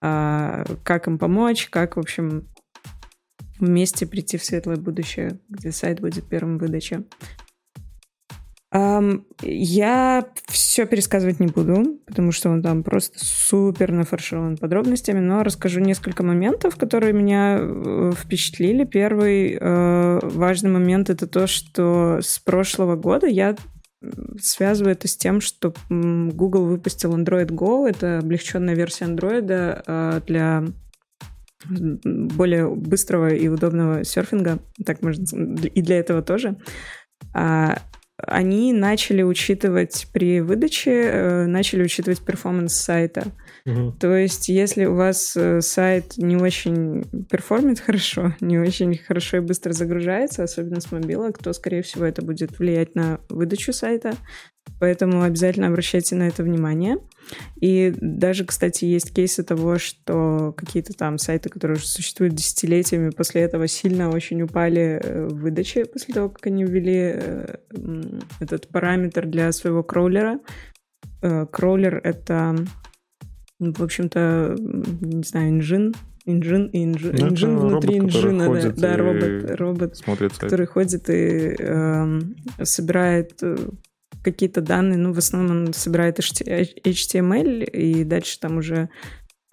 а, 0.00 0.64
как 0.84 1.08
им 1.08 1.18
помочь, 1.18 1.68
как, 1.68 1.96
в 1.96 2.00
общем, 2.00 2.46
вместе 3.58 4.06
прийти 4.06 4.36
в 4.36 4.44
светлое 4.44 4.76
будущее, 4.76 5.40
где 5.48 5.72
сайт 5.72 6.00
будет 6.00 6.28
первым 6.28 6.58
в 6.58 6.60
выдаче. 6.60 7.02
Я 8.72 10.26
все 10.48 10.86
пересказывать 10.86 11.38
не 11.38 11.46
буду, 11.46 12.00
потому 12.06 12.32
что 12.32 12.50
он 12.50 12.62
там 12.62 12.82
просто 12.82 13.18
супер 13.18 13.92
нафарширован 13.92 14.56
подробностями, 14.56 15.20
но 15.20 15.44
расскажу 15.44 15.80
несколько 15.80 16.24
моментов, 16.24 16.76
которые 16.76 17.12
меня 17.12 17.58
э, 17.60 18.12
впечатлили. 18.16 18.84
Первый 18.84 19.56
э, 19.58 20.18
важный 20.20 20.70
момент— 20.70 21.10
это 21.10 21.28
то, 21.28 21.46
что 21.46 22.18
с 22.20 22.40
прошлого 22.40 22.96
года 22.96 23.28
я 23.28 23.56
связываю 24.40 24.92
это 24.92 25.08
с 25.08 25.16
тем, 25.16 25.40
что 25.40 25.72
Google 25.88 26.66
выпустил 26.66 27.16
Android 27.16 27.48
Go. 27.48 27.88
Это 27.88 28.18
облегченная 28.18 28.74
версия 28.74 29.04
Android 29.04 29.82
э, 29.86 30.20
для 30.26 30.64
более 31.68 32.68
быстрого 32.74 33.32
и 33.32 33.48
удобного 33.48 34.04
серфинга. 34.04 34.58
Так 34.84 35.02
можно 35.02 35.24
и 35.64 35.82
для 35.82 35.98
этого 35.98 36.22
тоже. 36.22 36.56
Они 38.26 38.72
начали 38.72 39.22
учитывать 39.22 40.08
при 40.12 40.40
выдаче, 40.40 40.90
э, 40.90 41.46
начали 41.46 41.82
учитывать 41.82 42.20
performance 42.20 42.74
сайта. 42.74 43.24
Угу. 43.64 43.92
То 44.00 44.14
есть, 44.16 44.48
если 44.48 44.84
у 44.84 44.94
вас 44.94 45.36
э, 45.36 45.60
сайт 45.60 46.16
не 46.16 46.36
очень 46.36 47.04
perform 47.30 47.69
ит 47.69 47.80
хорошо, 47.80 48.34
не 48.40 48.58
очень 48.58 48.96
хорошо 48.98 49.38
и 49.38 49.40
быстро 49.40 49.72
загружается, 49.72 50.42
особенно 50.42 50.80
с 50.80 50.92
мобилок, 50.92 51.38
то, 51.38 51.52
скорее 51.52 51.82
всего, 51.82 52.04
это 52.04 52.22
будет 52.22 52.58
влиять 52.58 52.94
на 52.94 53.20
выдачу 53.28 53.72
сайта. 53.72 54.14
Поэтому 54.80 55.22
обязательно 55.22 55.68
обращайте 55.68 56.16
на 56.16 56.28
это 56.28 56.42
внимание. 56.42 56.98
И 57.60 57.94
даже, 58.00 58.44
кстати, 58.44 58.84
есть 58.84 59.14
кейсы 59.14 59.42
того, 59.42 59.78
что 59.78 60.54
какие-то 60.56 60.92
там 60.92 61.18
сайты, 61.18 61.48
которые 61.48 61.76
уже 61.76 61.86
существуют 61.86 62.34
десятилетиями, 62.34 63.10
после 63.10 63.42
этого 63.42 63.66
сильно 63.68 64.10
очень 64.10 64.42
упали 64.42 65.00
э, 65.02 65.26
в 65.26 65.40
выдаче, 65.40 65.84
после 65.86 66.14
того, 66.14 66.28
как 66.28 66.46
они 66.46 66.64
ввели 66.64 67.12
э, 67.14 67.56
этот 68.40 68.68
параметр 68.68 69.26
для 69.26 69.52
своего 69.52 69.82
кроулера. 69.82 70.40
Э, 71.22 71.46
кроулер— 71.46 72.00
это, 72.04 72.56
в 73.58 73.82
общем-то, 73.82 74.56
не 74.58 75.22
знаю, 75.22 75.50
инжин, 75.50 75.94
инжин 76.26 76.66
и 76.66 76.84
инжин, 76.84 77.16
ну, 77.18 77.28
инжин 77.28 77.58
внутри 77.58 77.98
робот, 77.98 78.14
инжина, 78.14 78.52
да, 78.52 78.70
да, 78.70 78.96
робот, 78.96 79.50
робот, 79.58 79.96
смотрит 79.96 80.32
который 80.36 80.66
ходит 80.66 81.08
и 81.08 81.54
э, 81.58 82.20
собирает 82.62 83.40
какие-то 84.32 84.60
данные, 84.60 84.98
ну, 84.98 85.12
в 85.12 85.18
основном 85.18 85.68
он 85.68 85.72
собирает 85.72 86.18
HTML, 86.18 87.64
и 87.64 88.04
дальше 88.04 88.40
там 88.40 88.58
уже 88.58 88.88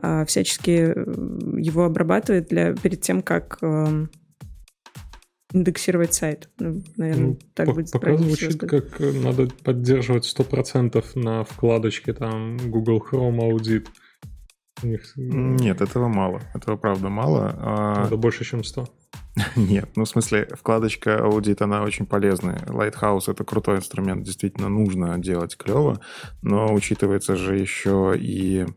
а, 0.02 0.26
всячески 0.26 0.72
э, 0.72 1.60
его 1.62 1.86
обрабатывает 1.86 2.48
для, 2.48 2.74
перед 2.74 3.02
тем, 3.02 3.22
как 3.22 3.60
а, 3.62 4.08
индексировать 5.54 6.14
сайт. 6.14 6.50
Ну, 6.60 6.82
наверное, 6.98 7.26
ну, 7.28 7.40
так 7.54 7.68
по- 7.68 7.74
будет 7.74 7.92
Пока 7.92 8.18
звучит, 8.18 8.60
как 8.60 9.00
э, 9.00 9.12
надо 9.12 9.48
поддерживать 9.64 10.26
100% 10.26 11.04
на 11.16 11.44
вкладочке 11.44 12.14
там 12.14 12.58
Google 12.58 13.02
Chrome 13.02 13.40
Audit. 13.40 13.88
Них... 14.82 15.14
Нет, 15.16 15.82
этого 15.82 16.08
мало. 16.08 16.42
Этого 16.56 16.76
правда 16.76 17.10
мало. 17.10 17.56
А 17.58 18.04
надо 18.04 18.18
больше, 18.18 18.44
чем 18.44 18.64
100. 18.64 18.88
Нет, 19.56 19.90
ну 19.96 20.06
в 20.06 20.10
смысле, 20.10 20.48
вкладочка 20.54 21.24
аудит, 21.24 21.62
она 21.62 21.82
очень 21.82 22.06
полезная. 22.06 22.60
Lighthouse— 22.68 23.24
это 23.28 23.44
крутой 23.44 23.78
инструмент, 23.78 24.24
действительно 24.24 24.70
нужно 24.70 25.18
делать 25.18 25.58
клево, 25.58 26.00
но 26.42 26.72
учитывается 26.74 27.36
же 27.36 27.58
еще 27.58 28.14
и 28.16 28.68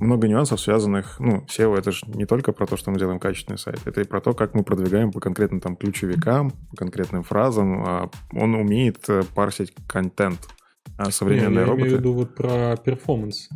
много 0.00 0.28
нюансов, 0.28 0.60
связанных, 0.60 1.18
ну, 1.18 1.44
SEO— 1.46 1.76
это 1.78 1.92
же 1.92 2.06
не 2.06 2.26
только 2.26 2.52
про 2.52 2.66
то, 2.66 2.76
что 2.76 2.90
мы 2.90 2.98
делаем 2.98 3.18
качественный 3.18 3.58
сайт, 3.58 3.80
это 3.84 4.00
и 4.00 4.04
про 4.04 4.20
то, 4.20 4.32
как 4.32 4.54
мы 4.54 4.62
продвигаем 4.62 5.10
по 5.12 5.20
конкретным 5.20 5.60
там 5.60 5.76
ключевикам, 5.76 6.50
по 6.50 6.76
конкретным 6.76 7.22
фразам. 7.22 7.84
А 7.84 8.10
он 8.32 8.54
умеет 8.54 9.08
э, 9.08 9.22
парсить 9.34 9.74
контент, 9.88 10.38
а 10.98 11.12
современные 11.12 11.50
Не, 11.50 11.60
я 11.60 11.64
роботы. 11.64 11.80
Я 11.80 11.86
имею 11.86 11.96
в 11.96 12.00
виду 12.00 12.12
вот 12.12 12.34
про 12.34 12.76
перформанс. 12.76 13.48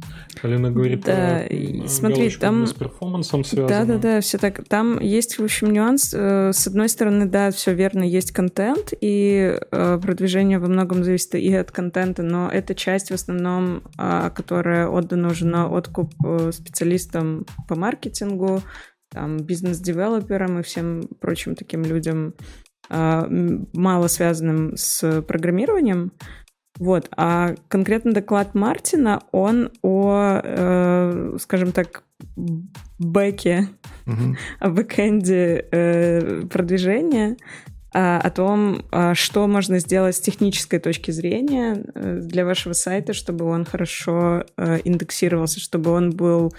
Алина 0.42 0.70
говорит 0.70 1.04
да, 1.04 1.42
про 1.48 1.88
смотри, 1.88 2.30
там 2.30 2.68
с 2.68 2.72
перформансом 2.72 3.42
связано. 3.42 3.68
Да, 3.68 3.84
да, 3.84 3.98
да, 3.98 4.20
все 4.20 4.38
так. 4.38 4.62
Там 4.68 5.00
есть, 5.00 5.40
в 5.40 5.42
общем, 5.42 5.72
нюанс. 5.72 6.14
Э, 6.14 6.52
с 6.52 6.68
одной 6.68 6.88
стороны, 6.88 7.26
да, 7.26 7.50
все 7.50 7.74
верно, 7.74 8.04
есть 8.04 8.30
контент, 8.30 8.92
и 9.00 9.58
э, 9.58 9.98
продвижение 10.00 10.60
во 10.60 10.68
многом 10.68 11.02
зависит 11.02 11.34
и 11.34 11.52
от 11.52 11.72
контента, 11.72 12.22
но 12.22 12.48
это 12.48 12.76
часть 12.76 13.10
в 13.10 13.14
основном, 13.14 13.82
а, 13.98 14.30
которая 14.30 14.86
отдана 14.86 15.28
уже 15.28 15.44
на 15.44 15.68
откуп 15.68 16.14
э, 16.24 16.52
специалистам 16.52 17.44
по 17.66 17.74
маркетингу, 17.74 18.62
там, 19.10 19.38
бизнес-девелоперам 19.38 20.60
и 20.60 20.62
всем 20.62 21.08
прочим 21.20 21.56
таким 21.56 21.82
людям, 21.82 22.34
а, 22.88 23.26
мало 23.72 24.06
связанным 24.06 24.76
с 24.76 25.22
программированием. 25.22 26.12
Вот, 26.78 27.08
а 27.16 27.54
конкретно 27.68 28.12
доклад 28.12 28.54
Мартина, 28.54 29.22
он 29.30 29.70
о, 29.82 30.40
э, 30.42 31.36
скажем 31.38 31.72
так, 31.72 32.02
бэке, 32.98 33.68
угу. 34.06 34.36
о 34.58 34.70
бэкэнде 34.70 35.66
э, 35.70 36.42
продвижения, 36.50 37.36
а, 37.94 38.18
о 38.18 38.30
том, 38.30 38.86
а, 38.90 39.14
что 39.14 39.46
можно 39.46 39.78
сделать 39.78 40.16
с 40.16 40.20
технической 40.20 40.78
точки 40.78 41.10
зрения 41.10 41.84
э, 41.94 42.20
для 42.22 42.46
вашего 42.46 42.72
сайта, 42.72 43.12
чтобы 43.12 43.44
он 43.44 43.66
хорошо 43.66 44.44
э, 44.56 44.78
индексировался, 44.84 45.60
чтобы 45.60 45.90
он 45.90 46.10
был, 46.10 46.54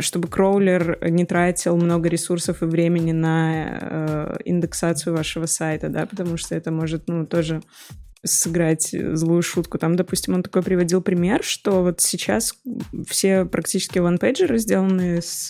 чтобы 0.00 0.28
кроулер 0.28 0.98
не 1.10 1.24
тратил 1.24 1.76
много 1.76 2.08
ресурсов 2.08 2.62
и 2.62 2.66
времени 2.66 3.12
на 3.12 4.36
индексацию 4.44 5.14
вашего 5.16 5.46
сайта, 5.46 5.88
да, 5.88 6.06
потому 6.06 6.36
что 6.36 6.54
это 6.56 6.72
может, 6.72 7.04
ну, 7.08 7.24
тоже 7.24 7.62
сыграть 8.22 8.90
злую 8.90 9.42
шутку. 9.42 9.78
Там, 9.78 9.96
допустим, 9.96 10.34
он 10.34 10.42
такой 10.42 10.62
приводил 10.62 11.00
пример, 11.00 11.42
что 11.42 11.82
вот 11.82 12.00
сейчас 12.00 12.54
все 13.08 13.44
практически 13.44 13.98
ванпейджеры 13.98 14.58
сделаны 14.58 15.22
с 15.22 15.48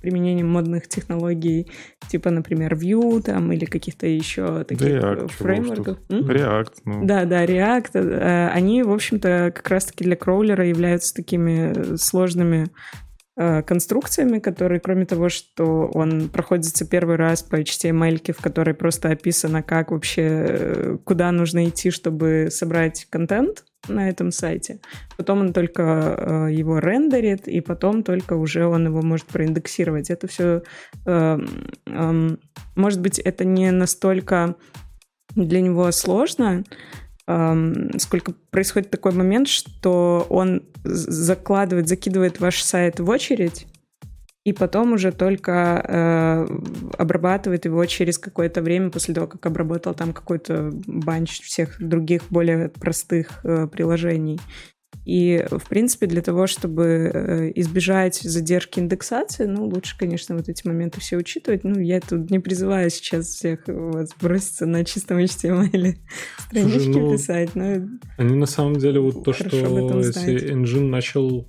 применением 0.00 0.48
модных 0.48 0.88
технологий, 0.88 1.70
типа, 2.08 2.30
например, 2.30 2.74
Vue 2.74 3.22
там 3.22 3.50
или 3.52 3.64
каких-то 3.64 4.06
еще 4.06 4.64
таких 4.64 4.88
React, 4.88 5.28
фреймворков. 5.28 5.98
React. 6.08 6.72
Ну. 6.84 7.04
Да, 7.06 7.24
да, 7.24 7.44
React. 7.44 7.90
Э, 7.94 8.48
они, 8.48 8.82
в 8.82 8.92
общем-то, 8.92 9.52
как 9.54 9.68
раз-таки 9.68 10.04
для 10.04 10.16
кроулера 10.16 10.66
являются 10.66 11.14
такими 11.14 11.96
сложными 11.96 12.66
Э, 12.66 13.05
конструкциями, 13.36 14.38
которые, 14.38 14.80
кроме 14.80 15.04
того, 15.04 15.28
что 15.28 15.90
он 15.92 16.30
проходится 16.30 16.86
первый 16.86 17.16
раз 17.16 17.42
по 17.42 17.60
HTML, 17.60 18.32
в 18.32 18.42
которой 18.42 18.74
просто 18.74 19.10
описано, 19.10 19.62
как 19.62 19.90
вообще, 19.90 20.22
э, 20.22 20.98
куда 21.04 21.30
нужно 21.32 21.68
идти, 21.68 21.90
чтобы 21.90 22.48
собрать 22.50 23.06
контент 23.10 23.64
на 23.88 24.08
этом 24.08 24.30
сайте. 24.32 24.80
Потом 25.16 25.40
он 25.40 25.52
только 25.52 25.82
э, 25.82 26.52
его 26.52 26.78
рендерит, 26.78 27.46
и 27.46 27.60
потом 27.60 28.02
только 28.02 28.34
уже 28.34 28.66
он 28.66 28.86
его 28.86 29.02
может 29.02 29.26
проиндексировать. 29.26 30.10
Это 30.10 30.26
все, 30.26 30.62
э, 31.04 31.38
э, 31.86 32.36
может 32.74 33.00
быть, 33.00 33.18
это 33.18 33.44
не 33.44 33.70
настолько 33.70 34.56
для 35.34 35.60
него 35.60 35.90
сложно, 35.92 36.64
сколько 37.98 38.34
происходит 38.50 38.90
такой 38.90 39.12
момент, 39.12 39.48
что 39.48 40.26
он 40.30 40.62
закладывает, 40.84 41.88
закидывает 41.88 42.38
ваш 42.38 42.62
сайт 42.62 43.00
в 43.00 43.08
очередь, 43.08 43.66
и 44.46 44.52
потом 44.52 44.92
уже 44.92 45.10
только 45.10 45.84
э, 45.84 46.46
обрабатывает 46.98 47.64
его 47.64 47.84
через 47.86 48.16
какое-то 48.16 48.62
время 48.62 48.90
после 48.90 49.12
того, 49.12 49.26
как 49.26 49.44
обработал 49.44 49.92
там 49.92 50.12
какой-то 50.12 50.70
банч 50.86 51.40
всех 51.40 51.82
других 51.82 52.22
более 52.30 52.68
простых 52.68 53.44
э, 53.44 53.66
приложений. 53.66 54.38
И, 55.04 55.44
в 55.50 55.68
принципе, 55.68 56.06
для 56.06 56.22
того, 56.22 56.46
чтобы 56.46 56.84
э, 56.84 57.52
избежать 57.56 58.16
задержки 58.16 58.80
индексации, 58.80 59.46
ну, 59.46 59.66
лучше, 59.66 59.96
конечно, 59.98 60.36
вот 60.36 60.48
эти 60.48 60.66
моменты 60.66 61.00
все 61.00 61.16
учитывать. 61.16 61.64
Ну, 61.64 61.78
я 61.78 62.00
тут 62.00 62.30
не 62.30 62.38
призываю 62.38 62.90
сейчас 62.90 63.26
всех 63.26 63.60
вас 63.66 64.10
броситься 64.20 64.66
на 64.66 64.84
чистом 64.84 65.18
HTML 65.18 65.96
странички 66.38 66.84
Слушай, 66.84 67.00
ну, 67.00 67.12
писать, 67.12 67.54
но 67.54 67.88
Они 68.16 68.36
на 68.36 68.46
самом 68.46 68.76
деле 68.76 69.00
вот 69.00 69.24
то, 69.24 69.32
что 69.32 69.56
если 69.98 70.52
engine 70.52 70.88
начал 70.88 71.46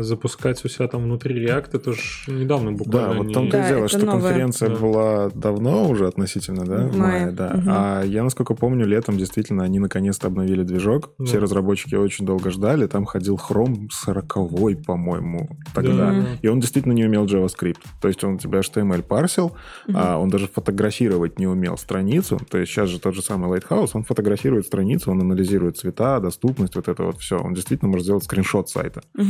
запускать 0.00 0.64
у 0.64 0.68
себя 0.68 0.88
там 0.88 1.04
внутри 1.04 1.44
React, 1.44 1.70
это 1.72 1.92
же 1.92 2.00
недавно 2.26 2.72
буквально. 2.72 3.14
Да, 3.14 3.18
вот 3.22 3.32
там 3.32 3.48
да, 3.48 3.68
дело, 3.68 3.88
что 3.88 3.98
новое. 4.00 4.20
конференция 4.20 4.68
да. 4.68 4.76
была 4.76 5.30
давно 5.30 5.88
уже 5.88 6.06
относительно, 6.06 6.64
да, 6.64 6.86
в 6.86 6.96
мае, 6.96 7.30
да. 7.30 7.54
Угу. 7.54 7.64
А 7.66 8.02
я, 8.02 8.22
насколько 8.22 8.54
помню, 8.54 8.86
летом 8.86 9.16
действительно 9.16 9.64
они 9.64 9.78
наконец-то 9.78 10.26
обновили 10.26 10.62
движок. 10.62 11.10
Да. 11.18 11.24
Все 11.24 11.38
разработчики 11.38 11.94
очень 11.94 12.26
долго 12.26 12.50
ждали. 12.50 12.86
Там 12.86 13.04
ходил 13.04 13.36
Chrome 13.36 13.88
40 13.90 14.84
по-моему, 14.84 15.56
тогда. 15.74 16.10
Да. 16.12 16.26
И 16.42 16.48
он 16.48 16.60
действительно 16.60 16.92
не 16.92 17.04
умел 17.04 17.26
JavaScript. 17.26 17.80
То 18.00 18.08
есть 18.08 18.22
он 18.24 18.34
у 18.34 18.38
тебя 18.38 18.60
HTML 18.60 19.02
парсил, 19.02 19.46
угу. 19.86 19.96
а 19.96 20.18
он 20.18 20.28
даже 20.28 20.48
фотографировать 20.48 21.38
не 21.38 21.46
умел 21.46 21.76
страницу. 21.78 22.38
То 22.50 22.58
есть 22.58 22.72
сейчас 22.72 22.88
же 22.88 23.00
тот 23.00 23.14
же 23.14 23.22
самый 23.22 23.50
Lighthouse, 23.50 23.90
он 23.94 24.04
фотографирует 24.04 24.66
страницу, 24.66 25.10
он 25.10 25.20
анализирует 25.20 25.78
цвета, 25.78 26.20
доступность, 26.20 26.76
вот 26.76 26.88
это 26.88 27.02
вот 27.04 27.18
все. 27.18 27.38
Он 27.38 27.54
действительно 27.54 27.90
может 27.90 28.04
сделать 28.04 28.24
скриншот 28.24 28.68
сайта. 28.68 29.02
Угу. 29.16 29.21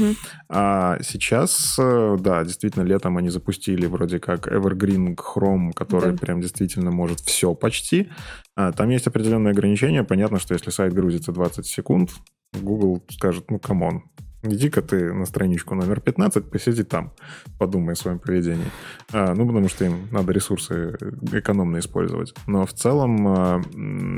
А 0.49 0.99
сейчас, 1.03 1.77
э, 1.79 2.17
да, 2.19 2.45
действительно, 2.45 2.85
летом 2.85 3.17
они 3.17 3.31
запустили 3.31 3.87
вроде 3.87 4.19
как 4.19 4.49
Evergreen 4.49 5.17
Chrome, 5.17 5.73
который 5.73 6.13
да. 6.13 6.19
прям 6.19 6.41
действительно 6.41 6.91
может 6.91 7.21
все 7.21 7.55
почти. 7.55 8.11
А, 8.57 8.73
там 8.73 8.91
есть 8.91 9.07
определенные 9.07 9.53
ограничения. 9.53 10.05
Понятно, 10.05 10.39
что 10.39 10.55
если 10.55 10.71
сайт 10.71 10.93
грузится 10.93 11.33
20 11.33 11.67
секунд, 11.67 12.11
Google 12.53 13.03
скажет, 13.11 13.51
ну, 13.51 13.59
come 13.59 13.85
on, 13.85 14.05
Иди-ка 14.45 14.83
ты 14.83 15.13
на 15.13 15.25
страничку 15.25 15.77
номер 15.77 16.01
15, 16.01 16.51
посиди 16.51 16.83
там, 16.83 17.13
подумай 17.59 17.93
о 17.93 17.97
своем 17.97 18.19
поведении. 18.19 18.67
А, 19.13 19.35
ну, 19.35 19.47
потому 19.47 19.69
что 19.69 19.85
им 19.85 20.09
надо 20.11 20.33
ресурсы 20.33 20.97
экономно 21.31 21.79
использовать. 21.79 22.35
Но 22.49 22.67
в 22.67 22.73
целом 22.73 23.29
а, 23.29 23.61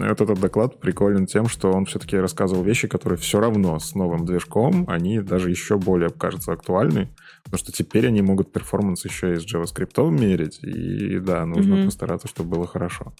этот 0.02 0.40
доклад 0.40 0.80
приколен 0.80 1.26
тем, 1.26 1.46
что 1.46 1.72
он 1.72 1.84
все-таки 1.84 2.16
рассказывал 2.16 2.62
вещи, 2.62 2.88
которые 2.88 3.18
все 3.18 3.38
равно 3.38 3.78
с 3.78 3.94
новым 3.94 4.24
движком, 4.24 4.86
они 4.88 5.20
даже 5.20 5.50
еще 5.50 5.76
более, 5.76 6.08
кажется, 6.08 6.52
актуальны. 6.52 7.10
Потому 7.44 7.58
что 7.58 7.72
теперь 7.72 8.06
они 8.06 8.22
могут 8.22 8.50
перформанс 8.50 9.04
еще 9.04 9.34
и 9.34 9.36
с 9.36 9.44
JavaScript 9.44 10.10
мерить. 10.10 10.58
И 10.62 11.18
да, 11.18 11.44
нужно 11.44 11.74
mm-hmm. 11.74 11.84
постараться, 11.84 12.28
чтобы 12.28 12.56
было 12.56 12.66
хорошо. 12.66 13.12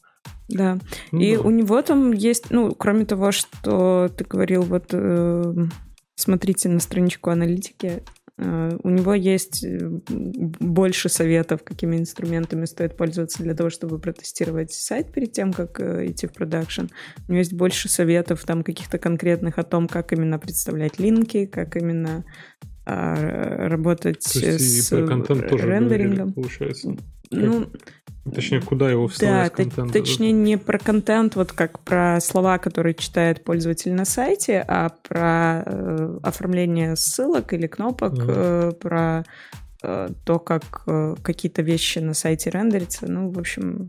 Да. 0.49 0.79
Ну, 1.13 1.21
и 1.21 1.37
да. 1.37 1.43
у 1.43 1.51
него 1.51 1.83
там 1.83 2.13
есть, 2.13 2.51
ну, 2.51 2.75
кроме 2.75 3.05
того, 3.05 3.33
что 3.33 4.11
ты 4.17 4.25
говорил, 4.25 4.63
вот 4.63 4.87
э, 4.93 5.55
смотрите 6.17 6.69
на 6.69 6.81
страничку 6.81 7.31
аналитики. 7.31 8.03
Э, 8.37 8.77
у 8.83 8.91
него 8.91 9.15
есть 9.15 9.65
э, 9.65 9.79
больше 10.09 11.09
советов, 11.09 11.63
какими 11.63 11.97
инструментами 11.97 12.65
стоит 12.65 12.97
пользоваться 12.97 13.43
для 13.43 13.55
того, 13.55 13.71
чтобы 13.71 13.99
протестировать 13.99 14.73
сайт 14.73 15.13
перед 15.13 15.33
тем, 15.33 15.53
как 15.53 15.81
э, 15.81 16.07
идти 16.09 16.27
в 16.27 16.33
продакшн. 16.33 16.87
У 17.29 17.33
него 17.33 17.39
есть 17.39 17.53
больше 17.53 17.89
советов 17.89 18.45
там 18.45 18.65
каких-то 18.65 18.99
конкретных 18.99 19.59
о 19.59 19.63
том, 19.63 19.89
как 19.89 20.13
именно 20.13 20.39
представлять 20.39 20.99
линки, 20.99 21.47
как 21.47 21.77
именно 21.77 22.25
а, 22.87 23.69
работать 23.69 24.23
с 24.25 24.37
рендерингом. 24.93 25.23
Говорили, 25.89 26.33
получается. 26.33 26.97
Ну, 27.31 27.71
Точнее, 28.33 28.63
куда 28.63 28.91
его 28.91 29.07
вставлять 29.07 29.53
да, 29.55 29.65
контент? 29.65 29.93
Точнее, 29.93 30.33
не 30.33 30.57
про 30.57 30.79
контент, 30.79 31.37
вот 31.37 31.53
как 31.53 31.79
про 31.81 32.21
слова, 32.21 32.59
которые 32.59 32.95
читает 32.95 33.45
пользователь 33.45 33.93
на 33.93 34.07
сайте, 34.07 34.65
а 34.67 34.89
про 34.89 35.63
э, 35.67 36.19
оформление 36.23 36.97
ссылок 36.97 37.53
или 37.53 37.67
кнопок, 37.67 38.15
mm. 38.15 38.25
э, 38.27 38.73
про 38.73 39.25
э, 39.83 40.09
то, 40.25 40.39
как 40.39 40.85
э, 40.87 41.17
какие-то 41.23 41.61
вещи 41.61 41.99
на 41.99 42.15
сайте 42.15 42.49
рендерятся. 42.49 43.07
Ну, 43.11 43.31
в 43.31 43.39
общем... 43.39 43.89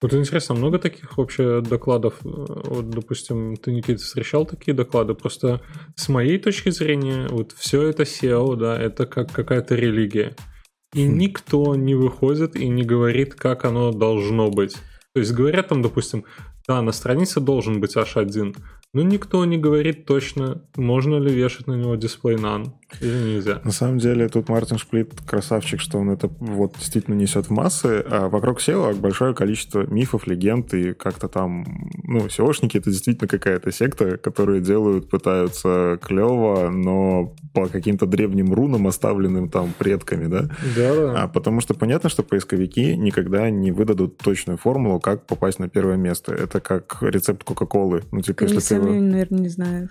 Вот 0.00 0.14
интересно, 0.14 0.54
много 0.54 0.78
таких 0.78 1.16
вообще 1.18 1.60
докладов? 1.60 2.18
Вот, 2.22 2.88
допустим, 2.90 3.56
ты, 3.56 3.72
Никита, 3.72 4.00
встречал 4.00 4.46
такие 4.46 4.74
доклады? 4.74 5.14
Просто 5.14 5.60
с 5.96 6.08
моей 6.08 6.38
точки 6.38 6.70
зрения, 6.70 7.26
вот 7.28 7.52
все 7.52 7.82
это 7.82 8.04
SEO, 8.04 8.56
да, 8.56 8.80
это 8.80 9.06
как 9.06 9.32
какая-то 9.32 9.74
религия. 9.74 10.36
И 10.94 11.04
никто 11.04 11.74
не 11.74 11.94
выходит 11.94 12.54
и 12.54 12.68
не 12.68 12.82
говорит, 12.82 13.34
как 13.34 13.64
оно 13.64 13.92
должно 13.92 14.50
быть. 14.50 14.76
То 15.14 15.20
есть 15.20 15.32
говорят 15.32 15.68
там, 15.68 15.82
допустим, 15.82 16.24
да, 16.68 16.82
на 16.82 16.92
странице 16.92 17.40
должен 17.40 17.80
быть 17.80 17.96
H1, 17.96 18.56
но 18.94 19.02
никто 19.02 19.44
не 19.44 19.56
говорит 19.56 20.04
точно, 20.04 20.62
можно 20.76 21.16
ли 21.16 21.32
вешать 21.32 21.66
на 21.66 21.74
него 21.74 21.94
дисплей 21.96 22.36
none 22.36 22.72
или 23.00 23.34
нельзя. 23.34 23.60
На 23.64 23.72
самом 23.72 23.98
деле 23.98 24.28
тут 24.28 24.50
Мартин 24.50 24.76
Шплит 24.76 25.12
красавчик, 25.26 25.80
что 25.80 25.98
он 25.98 26.10
это 26.10 26.28
вот 26.40 26.74
действительно 26.76 27.14
несет 27.14 27.46
в 27.46 27.50
массы. 27.50 28.04
А 28.06 28.28
вокруг 28.28 28.60
SEO 28.60 28.94
большое 28.94 29.34
количество 29.34 29.86
мифов, 29.86 30.26
легенд 30.26 30.74
и 30.74 30.92
как-то 30.92 31.28
там... 31.28 31.64
Ну, 32.04 32.26
SEOшники— 32.26 32.72
это 32.78 32.90
действительно 32.90 33.28
какая-то 33.28 33.72
секта, 33.72 34.18
которые 34.18 34.60
делают, 34.60 35.08
пытаются 35.08 35.98
клево, 36.02 36.70
но 36.70 37.34
по 37.54 37.66
каким-то 37.66 38.06
древним 38.06 38.52
рунам, 38.52 38.86
оставленным 38.86 39.48
там 39.48 39.72
предками, 39.78 40.26
да? 40.26 40.50
Да-да. 40.76 41.22
А 41.22 41.28
потому 41.28 41.60
что 41.60 41.72
понятно, 41.74 42.10
что 42.10 42.22
поисковики 42.22 42.96
никогда 42.96 43.48
не 43.48 43.72
выдадут 43.72 44.18
точную 44.18 44.58
формулу, 44.58 45.00
как 45.00 45.26
попасть 45.26 45.58
на 45.58 45.68
первое 45.68 45.96
место. 45.96 46.34
Это 46.34 46.60
как 46.60 46.98
рецепт 47.00 47.44
Кока-Колы. 47.44 48.02
Ну, 48.10 48.20
типа, 48.20 48.44
если 48.44 48.60
сами, 48.84 49.00
наверное, 49.00 49.40
не 49.40 49.48
знают. 49.48 49.90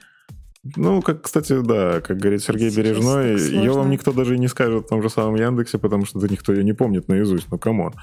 Ну, 0.76 1.02
как, 1.02 1.24
кстати, 1.24 1.60
да, 1.60 2.02
как 2.02 2.18
говорит 2.18 2.44
Сергей 2.44 2.70
Сейчас 2.70 2.86
Бережной, 2.86 3.40
ее 3.40 3.72
вам 3.72 3.90
никто 3.90 4.12
даже 4.14 4.36
и 4.36 4.40
не 4.40 4.48
скажет 4.48 4.86
в 4.86 4.90
том 4.90 5.02
же 5.02 5.10
самом 5.10 5.36
Яндексе, 5.36 5.80
потому 5.80 6.06
что 6.06 6.20
никто 6.20 6.54
ее 6.54 6.64
не 6.64 6.74
помнит 6.74 7.08
наизусть, 7.08 7.48
ну, 7.50 7.58
come 7.58 7.78
on. 7.78 7.94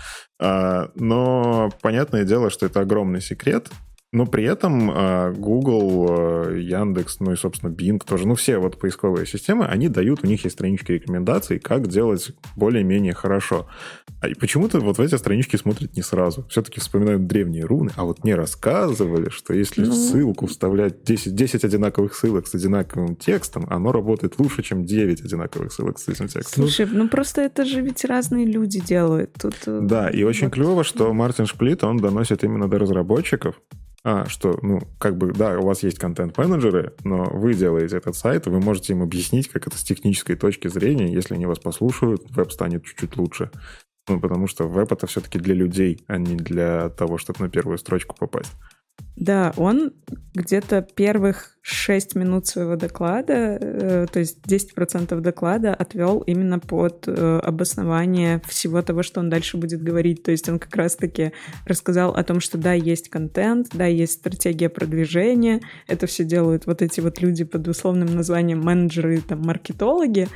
А, 0.41 0.91
но 0.97 1.71
понятное 1.83 2.25
дело, 2.25 2.51
что 2.51 2.67
это 2.67 2.81
огромный 2.81 3.21
секрет, 3.21 3.69
но 4.11 4.25
при 4.25 4.45
этом 4.45 4.91
а, 4.91 5.33
Google, 5.33 6.07
а, 6.09 6.55
Яндекс, 6.55 7.21
ну 7.21 7.33
и, 7.33 7.37
собственно, 7.37 7.71
Bing 7.71 8.01
тоже, 8.05 8.27
ну 8.27 8.35
все 8.37 8.59
вот 8.59 8.79
поисковые 8.79 9.27
системы, 9.27 9.67
они 9.67 9.89
дают, 9.89 10.25
у 10.25 10.27
них 10.27 10.45
есть 10.45 10.57
странички 10.57 10.93
рекомендаций, 10.93 11.59
как 11.59 11.89
делать 11.89 12.33
более-менее 12.57 13.13
хорошо. 13.13 13.67
А 14.23 14.29
почему-то 14.41 14.81
вот 14.81 14.97
в 14.97 15.01
эти 15.01 15.15
странички 15.17 15.57
смотрят 15.57 15.95
не 15.95 16.03
сразу. 16.03 16.47
Все-таки 16.49 16.81
вспоминают 16.81 17.27
древние 17.27 17.65
руны, 17.65 17.91
а 17.97 18.05
вот 18.05 18.25
не 18.25 18.35
рассказывали, 18.35 19.29
что 19.29 19.53
если 19.53 19.85
ну... 19.85 19.93
ссылку 19.93 20.47
вставлять 20.47 21.05
10, 21.05 21.35
10 21.35 21.65
одинаковых 21.65 22.15
ссылок 22.15 22.47
с 22.47 22.55
одинаковым 22.55 23.15
текстом, 23.15 23.67
оно 23.69 23.93
работает 23.93 24.39
лучше, 24.39 24.63
чем 24.63 24.85
9 24.87 25.21
одинаковых 25.21 25.71
ссылок 25.71 25.99
с 25.99 26.09
этим 26.09 26.29
текстом. 26.29 26.63
Слушай, 26.63 26.87
ну 26.91 27.09
просто 27.09 27.43
это 27.43 27.67
же 27.67 27.83
ведь 27.83 28.07
разные 28.07 28.47
люди 28.47 28.81
делают. 28.81 29.35
Тут... 29.35 29.55
Э, 29.67 29.81
да, 29.83 30.09
и 30.09 30.23
очень 30.23 30.51
клево, 30.51 30.83
что 30.83 31.13
Мартин 31.13 31.45
Шплит, 31.45 31.85
он 31.85 31.99
доносит 31.99 32.43
именно 32.43 32.69
до 32.69 32.79
разработчиков, 32.79 33.61
а, 34.11 34.25
что, 34.25 34.59
ну, 34.63 34.81
как 34.99 35.19
бы, 35.19 35.35
да, 35.35 35.59
у 35.59 35.67
вас 35.67 35.83
есть 35.83 35.99
контент-менеджеры, 35.99 36.95
но 37.05 37.25
вы 37.25 37.53
делаете 37.53 37.99
этот 37.99 38.17
сайт, 38.17 38.47
вы 38.47 38.59
можете 38.59 38.95
им 38.95 39.03
объяснить, 39.03 39.49
как 39.49 39.67
это 39.67 39.77
с 39.77 39.83
технической 39.83 40.35
точки 40.35 40.67
зрения. 40.69 41.13
Если 41.13 41.35
они 41.35 41.45
вас 41.45 41.59
послушают, 41.59 42.23
веб 42.31 42.51
станет 42.51 42.87
чуть-чуть 42.87 43.19
лучше. 43.19 43.51
Ну, 44.09 44.19
потому 44.19 44.47
что 44.47 44.67
веб 44.67 44.91
это 44.93 45.07
все-таки 45.07 45.39
для 45.39 45.55
людей, 45.55 46.03
а 46.07 46.17
не 46.17 46.37
для 46.37 46.89
того, 46.89 47.19
чтобы 47.19 47.41
на 47.41 47.51
первую 47.51 47.77
строчку 47.77 48.17
попасть. 48.19 48.53
Да, 49.17 49.53
он 49.57 49.95
где-то 50.35 50.83
первых 50.83 51.57
6 51.63 52.15
минут 52.15 52.47
своего 52.47 52.77
доклада, 52.77 53.59
э, 53.61 54.07
то 54.11 54.21
есть 54.21 54.39
10% 54.47 55.21
доклада 55.21 55.75
отвел 55.75 56.21
именно 56.21 56.61
под 56.61 57.09
э, 57.09 57.41
обоснование 57.43 58.41
всего 58.47 58.81
того, 58.81 59.03
что 59.03 59.19
он 59.19 59.29
дальше 59.29 59.57
будет 59.57 59.83
говорить. 59.83 60.23
То 60.23 60.31
есть 60.31 60.49
он 60.49 60.61
как 60.61 60.75
раз-таки 60.77 61.33
рассказал 61.67 62.15
о 62.15 62.23
том, 62.23 62.39
что 62.39 62.59
да, 62.59 62.75
есть 62.75 63.09
контент, 63.09 63.69
да, 63.73 63.87
есть 63.87 64.13
стратегия 64.13 64.69
продвижения, 64.69 65.63
это 65.89 66.07
все 66.07 66.23
делают 66.25 66.67
вот 66.67 66.81
эти 66.81 67.01
вот 67.01 67.21
люди 67.21 67.43
под 67.43 67.67
условным 67.67 68.15
названием 68.15 68.61
менеджеры, 68.61 69.21
там, 69.21 69.43
маркетологи, 69.43 70.29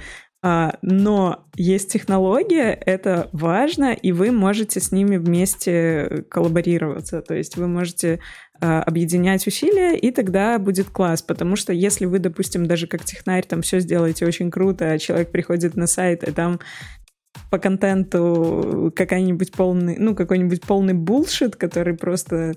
а, 0.44 0.74
но 0.82 1.46
есть 1.54 1.92
технология, 1.92 2.72
это 2.72 3.28
важно, 3.32 3.92
и 3.92 4.10
вы 4.10 4.32
можете 4.32 4.80
с 4.80 4.90
ними 4.90 5.16
вместе 5.16 6.24
коллаборироваться. 6.28 7.22
То 7.22 7.34
есть 7.34 7.56
вы 7.56 7.68
можете 7.68 8.18
объединять 8.62 9.46
усилия, 9.46 9.96
и 9.96 10.12
тогда 10.12 10.58
будет 10.58 10.88
класс. 10.88 11.20
Потому 11.22 11.56
что 11.56 11.72
если 11.72 12.04
вы, 12.06 12.20
допустим, 12.20 12.66
даже 12.66 12.86
как 12.86 13.04
технарь 13.04 13.44
там 13.44 13.62
все 13.62 13.80
сделаете 13.80 14.24
очень 14.24 14.50
круто, 14.50 14.90
а 14.90 14.98
человек 14.98 15.30
приходит 15.32 15.76
на 15.76 15.86
сайт, 15.86 16.22
и 16.22 16.30
там 16.30 16.60
по 17.50 17.58
контенту 17.58 18.92
какая-нибудь 18.94 19.52
полный, 19.52 19.96
ну, 19.98 20.14
какой-нибудь 20.14 20.62
полный 20.62 20.94
булшит, 20.94 21.56
который 21.56 21.94
просто 21.94 22.54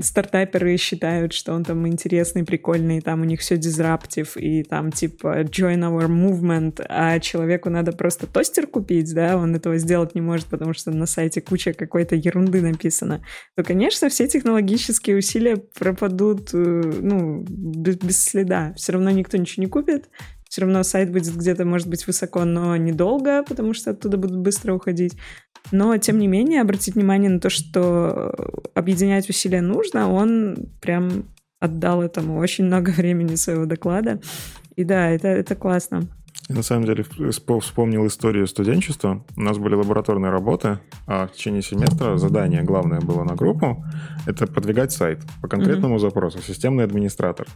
стартаперы 0.00 0.76
считают, 0.76 1.32
что 1.32 1.52
он 1.52 1.64
там 1.64 1.86
интересный, 1.86 2.44
прикольный, 2.44 3.00
там 3.00 3.20
у 3.20 3.24
них 3.24 3.40
все 3.40 3.56
дизраптив, 3.56 4.36
и 4.36 4.62
там 4.64 4.90
типа 4.90 5.42
join 5.42 5.80
our 5.80 6.08
movement, 6.08 6.84
а 6.88 7.18
человеку 7.20 7.70
надо 7.70 7.92
просто 7.92 8.26
тостер 8.26 8.66
купить, 8.66 9.14
да, 9.14 9.36
он 9.36 9.54
этого 9.54 9.78
сделать 9.78 10.14
не 10.14 10.20
может, 10.20 10.46
потому 10.46 10.74
что 10.74 10.90
на 10.90 11.06
сайте 11.06 11.40
куча 11.40 11.72
какой-то 11.72 12.16
ерунды 12.16 12.60
написано, 12.60 13.22
то, 13.56 13.62
конечно, 13.62 14.08
все 14.08 14.26
технологические 14.26 15.16
усилия 15.16 15.56
пропадут, 15.56 16.50
э, 16.52 16.56
ну, 16.56 17.44
без, 17.48 17.96
без 17.96 18.22
следа. 18.22 18.74
Все 18.76 18.92
равно 18.92 19.10
никто 19.10 19.36
ничего 19.36 19.62
не 19.62 19.70
купит, 19.70 20.08
все 20.48 20.62
равно 20.62 20.82
сайт 20.82 21.12
будет 21.12 21.36
где-то, 21.36 21.64
может 21.64 21.88
быть, 21.88 22.06
высоко, 22.06 22.44
но 22.44 22.76
недолго, 22.76 23.42
потому 23.42 23.74
что 23.74 23.90
оттуда 23.90 24.16
будут 24.16 24.38
быстро 24.38 24.74
уходить. 24.74 25.16
Но, 25.72 25.96
тем 25.98 26.18
не 26.18 26.26
менее, 26.26 26.62
обратить 26.62 26.94
внимание 26.94 27.30
на 27.30 27.40
то, 27.40 27.50
что 27.50 28.34
объединять 28.74 29.28
усилия 29.28 29.60
нужно, 29.60 30.10
он 30.10 30.56
прям 30.80 31.26
отдал 31.60 32.02
этому 32.02 32.38
очень 32.38 32.64
много 32.64 32.90
времени 32.96 33.34
своего 33.34 33.66
доклада. 33.66 34.20
И 34.76 34.84
да, 34.84 35.10
это, 35.10 35.28
это 35.28 35.54
классно. 35.54 36.02
Я 36.48 36.54
на 36.54 36.62
самом 36.62 36.86
деле 36.86 37.04
вспомнил 37.60 38.06
историю 38.06 38.46
студенчества. 38.46 39.22
У 39.36 39.42
нас 39.42 39.58
были 39.58 39.74
лабораторные 39.74 40.32
работы, 40.32 40.78
а 41.06 41.26
в 41.26 41.32
течение 41.32 41.60
семестра 41.60 42.16
задание 42.16 42.62
главное 42.62 43.00
было 43.00 43.22
на 43.22 43.34
группу— 43.34 43.84
это 44.26 44.46
продвигать 44.46 44.90
сайт 44.90 45.20
по 45.42 45.48
конкретному 45.48 45.96
mm-hmm. 45.96 45.98
запросу, 45.98 46.38
системный 46.40 46.84
администратор. 46.84 47.46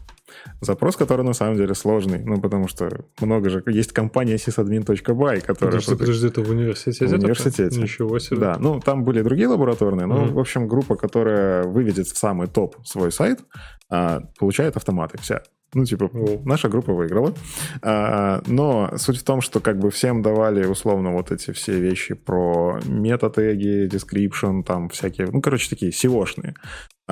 Запрос, 0.61 0.97
который 0.97 1.25
на 1.25 1.33
самом 1.33 1.57
деле 1.57 1.75
сложный, 1.75 2.23
ну, 2.23 2.39
потому 2.39 2.69
что 2.69 2.91
много 3.21 3.49
же... 3.49 3.63
Есть 3.67 3.93
компания 3.93 4.35
sysadmin.by, 4.35 5.41
которая... 5.41 5.81
Подожди, 5.81 5.97
подожди, 5.97 6.27
это 6.27 6.43
в 6.43 6.51
университете? 6.51 7.07
В 7.07 7.19
университете. 7.19 7.81
Ничего 7.81 8.19
себе. 8.19 8.41
Да, 8.41 8.57
ну, 8.59 8.79
там 8.79 9.05
были 9.05 9.23
другие 9.23 9.49
лабораторные, 9.49 10.07
но, 10.07 10.27
mm-hmm. 10.27 10.33
в 10.33 10.39
общем, 10.39 10.69
группа, 10.69 10.97
которая 10.97 11.65
выведет 11.65 12.09
в 12.09 12.19
самый 12.19 12.47
топ 12.47 12.77
свой 12.85 13.11
сайт, 13.11 13.41
а, 13.89 14.21
получает 14.39 14.77
автоматы. 14.77 15.17
Вся 15.19 15.43
Ну, 15.75 15.85
типа, 15.85 16.11
наша 16.45 16.69
группа 16.69 16.93
выиграла. 16.93 17.35
А, 17.83 18.43
но 18.47 18.93
суть 18.97 19.19
в 19.19 19.25
том, 19.25 19.41
что 19.41 19.61
как 19.61 19.79
бы 19.79 19.91
всем 19.91 20.23
давали 20.23 20.67
условно 20.67 21.13
вот 21.13 21.33
эти 21.33 21.53
все 21.53 21.79
вещи 21.81 22.15
про 22.15 22.79
метатеги, 22.85 23.89
description, 23.89 24.63
там 24.65 24.89
всякие, 24.91 25.29
ну, 25.31 25.41
короче, 25.41 25.71
такие 25.71 25.91
SEO-шные. 25.91 26.55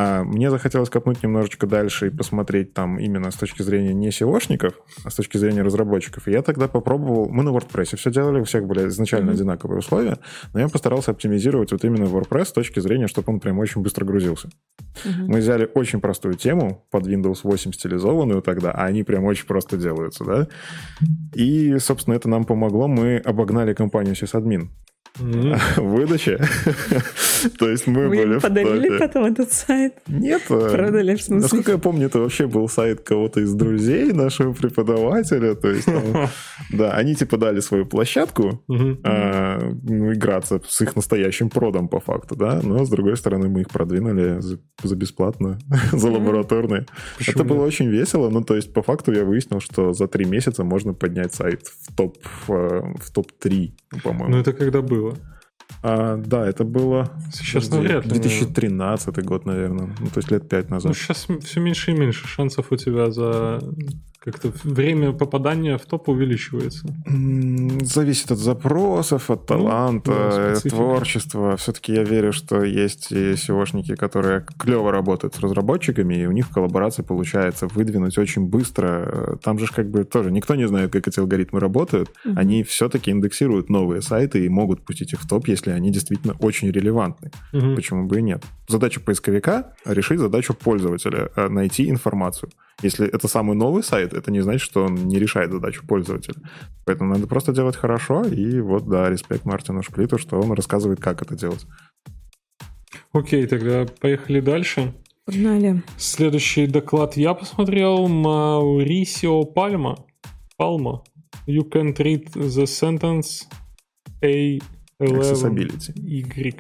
А 0.02 0.24
мне 0.24 0.50
захотелось 0.50 0.88
копнуть 0.88 1.22
немножечко 1.22 1.66
дальше 1.66 2.06
и 2.06 2.10
посмотреть 2.10 2.72
там 2.72 2.98
именно 2.98 3.30
с 3.30 3.34
точки 3.34 3.60
зрения 3.60 3.92
не 3.92 4.08
SEOшников, 4.08 4.72
а 5.04 5.10
с 5.10 5.14
точки 5.14 5.36
зрения 5.36 5.60
разработчиков. 5.60 6.26
И 6.26 6.32
я 6.32 6.40
тогда 6.40 6.68
попробовал... 6.68 7.28
Мы 7.28 7.42
на 7.42 7.50
WordPress 7.50 7.96
все 7.96 8.10
делали, 8.10 8.40
у 8.40 8.44
всех 8.44 8.66
были 8.66 8.88
изначально 8.88 9.30
mm-hmm. 9.30 9.34
одинаковые 9.34 9.78
условия, 9.80 10.18
но 10.54 10.60
я 10.60 10.68
постарался 10.68 11.10
оптимизировать 11.10 11.72
вот 11.72 11.84
именно 11.84 12.04
WordPress 12.04 12.46
с 12.46 12.52
точки 12.52 12.80
зрения, 12.80 13.08
чтобы 13.08 13.30
он 13.30 13.40
прям 13.40 13.58
очень 13.58 13.82
быстро 13.82 14.06
грузился. 14.06 14.48
Mm-hmm. 14.48 15.24
Мы 15.26 15.38
взяли 15.40 15.70
очень 15.74 16.00
простую 16.00 16.34
тему, 16.34 16.86
под 16.90 17.06
Windows 17.06 17.40
8 17.42 17.72
стилизованную 17.72 18.40
тогда, 18.40 18.70
а 18.70 18.86
они 18.86 19.02
прям 19.02 19.24
очень 19.24 19.46
просто 19.46 19.76
делаются, 19.76 20.24
да? 20.24 20.48
И, 21.34 21.76
собственно, 21.78 22.14
это 22.14 22.26
нам 22.26 22.44
помогло. 22.44 22.88
Мы 22.88 23.18
обогнали 23.18 23.74
компанию 23.74 24.14
sysadmin. 24.14 24.68
Mm-hmm. 25.18 25.80
Выдача. 25.80 26.38
То 27.58 27.68
есть 27.68 27.86
мы 27.86 28.08
Вы 28.08 28.16
были 28.16 28.38
подарили 28.38 28.98
потом 28.98 29.24
этот 29.24 29.52
сайт? 29.52 29.94
Нет. 30.06 30.42
Продали, 30.46 31.14
в 31.16 31.22
смысле? 31.22 31.42
Насколько 31.42 31.72
я 31.72 31.78
помню, 31.78 32.06
это 32.06 32.20
вообще 32.20 32.46
был 32.46 32.68
сайт 32.68 33.00
кого-то 33.00 33.40
из 33.40 33.52
друзей 33.54 34.12
нашего 34.12 34.52
преподавателя. 34.52 35.54
То 35.54 35.70
есть, 35.70 35.88
да, 36.72 36.92
они 36.92 37.14
типа 37.14 37.36
дали 37.36 37.60
свою 37.60 37.86
площадку 37.86 38.62
а, 39.04 39.58
ну, 39.82 40.12
играться 40.12 40.60
с 40.66 40.80
их 40.80 40.96
настоящим 40.96 41.50
продом 41.50 41.88
по 41.88 42.00
факту, 42.00 42.36
да, 42.36 42.60
но 42.62 42.84
с 42.84 42.88
другой 42.88 43.16
стороны 43.16 43.48
мы 43.48 43.62
их 43.62 43.70
продвинули 43.70 44.40
за 44.40 44.96
бесплатно, 44.96 45.58
за 45.92 46.10
лабораторные. 46.10 46.86
Это 47.26 47.44
было 47.44 47.64
очень 47.64 47.88
весело, 47.88 48.30
ну 48.30 48.42
то 48.42 48.56
есть 48.56 48.72
по 48.72 48.82
факту 48.82 49.12
я 49.12 49.24
выяснил, 49.24 49.60
что 49.60 49.92
за 49.92 50.08
три 50.08 50.24
месяца 50.24 50.64
можно 50.64 50.94
поднять 50.94 51.34
сайт 51.34 51.66
в 51.66 51.94
топ 51.94 52.18
в 52.46 53.12
топ-3, 53.12 53.72
по-моему. 54.02 54.34
Ну 54.34 54.40
это 54.40 54.52
когда 54.52 54.82
было? 54.82 55.16
А, 55.82 56.16
да, 56.16 56.46
это 56.46 56.64
было... 56.64 57.10
Сейчас 57.32 57.70
навряд 57.70 58.04
ли. 58.04 58.12
2013 58.12 59.24
год, 59.24 59.46
наверное. 59.46 59.94
Ну, 59.98 60.06
то 60.06 60.18
есть 60.18 60.30
лет 60.30 60.48
пять 60.48 60.68
назад. 60.68 60.90
Ну, 60.90 60.94
сейчас 60.94 61.26
все 61.44 61.60
меньше 61.60 61.92
и 61.92 61.94
меньше 61.94 62.26
шансов 62.26 62.72
у 62.72 62.76
тебя 62.76 63.10
за 63.10 63.60
как-то 64.20 64.52
время 64.64 65.12
попадания 65.12 65.78
в 65.78 65.86
топ 65.86 66.10
увеличивается? 66.10 66.86
Зависит 67.82 68.30
от 68.30 68.38
запросов, 68.38 69.30
от 69.30 69.40
ну, 69.40 69.46
таланта, 69.46 70.10
ну, 70.10 70.60
да, 70.62 70.70
творчества. 70.70 71.56
Все-таки 71.56 71.94
я 71.94 72.02
верю, 72.02 72.32
что 72.32 72.62
есть 72.62 73.12
и 73.12 73.32
SEOшники, 73.32 73.96
которые 73.96 74.44
клево 74.58 74.92
работают 74.92 75.34
с 75.34 75.40
разработчиками, 75.40 76.14
и 76.14 76.26
у 76.26 76.32
них 76.32 76.48
в 76.48 76.52
коллаборации 76.52 77.02
получается 77.02 77.66
выдвинуть 77.66 78.18
очень 78.18 78.46
быстро. 78.46 79.38
Там 79.42 79.58
же 79.58 79.66
как 79.66 79.90
бы 79.90 80.04
тоже 80.04 80.30
никто 80.30 80.54
не 80.54 80.68
знает, 80.68 80.92
как 80.92 81.08
эти 81.08 81.18
алгоритмы 81.18 81.58
работают. 81.58 82.10
Угу. 82.24 82.34
Они 82.36 82.62
все-таки 82.62 83.10
индексируют 83.10 83.70
новые 83.70 84.02
сайты 84.02 84.44
и 84.44 84.48
могут 84.50 84.84
пустить 84.84 85.14
их 85.14 85.22
в 85.22 85.28
топ, 85.28 85.48
если 85.48 85.70
они 85.70 85.90
действительно 85.90 86.34
очень 86.40 86.70
релевантны. 86.70 87.30
Угу. 87.54 87.74
Почему 87.74 88.06
бы 88.06 88.18
и 88.18 88.22
нет? 88.22 88.44
Задача 88.68 89.00
поисковика— 89.00 89.72
решить 89.86 90.18
задачу 90.18 90.52
пользователя, 90.52 91.30
э, 91.36 91.48
найти 91.48 91.88
информацию. 91.88 92.50
Если 92.82 93.06
это 93.06 93.28
самый 93.28 93.56
новый 93.56 93.82
сайт, 93.82 94.14
это 94.14 94.30
не 94.30 94.40
значит, 94.40 94.62
что 94.62 94.84
он 94.84 94.94
не 94.94 95.18
решает 95.18 95.52
задачу 95.52 95.86
пользователя. 95.86 96.36
Поэтому 96.84 97.14
надо 97.14 97.26
просто 97.26 97.52
делать 97.52 97.76
хорошо, 97.76 98.24
и 98.24 98.60
вот, 98.60 98.88
да, 98.88 99.10
респект 99.10 99.44
Мартину 99.44 99.82
Шплиту, 99.82 100.18
что 100.18 100.40
он 100.40 100.52
рассказывает, 100.52 101.00
как 101.00 101.22
это 101.22 101.36
делать. 101.36 101.66
Окей, 103.12 103.46
тогда 103.46 103.86
поехали 104.00 104.40
дальше. 104.40 104.94
Погнали. 105.26 105.82
Следующий 105.96 106.66
доклад 106.66 107.16
я 107.16 107.34
посмотрел. 107.34 108.08
Маурисио 108.08 109.44
Пальма. 109.44 109.96
Палма. 110.56 111.02
You 111.46 111.68
can 111.68 111.94
treat 111.94 112.32
the 112.32 112.66
sentence 112.66 113.46
A11 114.22 114.60
Accessibility. 115.00 115.92
Y 115.96 116.54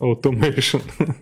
automation. 0.00 0.82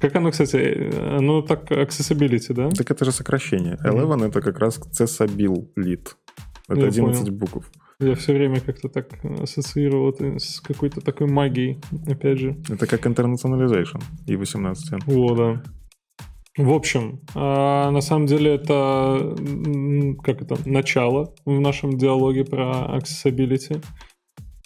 Как 0.00 0.14
оно, 0.16 0.30
кстати, 0.30 0.90
оно 1.16 1.42
так 1.42 1.70
accessibility, 1.70 2.52
да? 2.52 2.68
Так 2.70 2.90
это 2.90 3.04
же 3.04 3.12
сокращение. 3.12 3.74
11 3.80 4.08
mm. 4.08 4.28
это 4.28 4.40
как 4.42 4.58
раз 4.58 4.78
accessible 4.78 5.68
lead. 5.78 6.08
Это 6.68 6.80
Я 6.80 6.86
11 6.88 7.24
понял. 7.24 7.32
букв. 7.32 7.70
Я 7.98 8.14
все 8.14 8.34
время 8.34 8.60
как-то 8.60 8.88
так 8.88 9.08
ассоциировал 9.42 10.10
это 10.10 10.38
с 10.38 10.60
какой-то 10.60 11.00
такой 11.00 11.28
магией, 11.28 11.80
опять 12.06 12.38
же. 12.38 12.56
Это 12.68 12.86
как 12.86 13.06
internationalization 13.06 14.02
и 14.26 14.36
18. 14.36 15.08
О, 15.08 15.34
да. 15.34 15.62
В 16.58 16.70
общем, 16.70 17.20
а, 17.34 17.90
на 17.90 18.00
самом 18.00 18.26
деле 18.26 18.54
это 18.54 19.34
как 20.22 20.42
это 20.42 20.56
начало 20.68 21.34
в 21.44 21.60
нашем 21.60 21.96
диалоге 21.96 22.44
про 22.44 22.98
accessibility. 22.98 23.82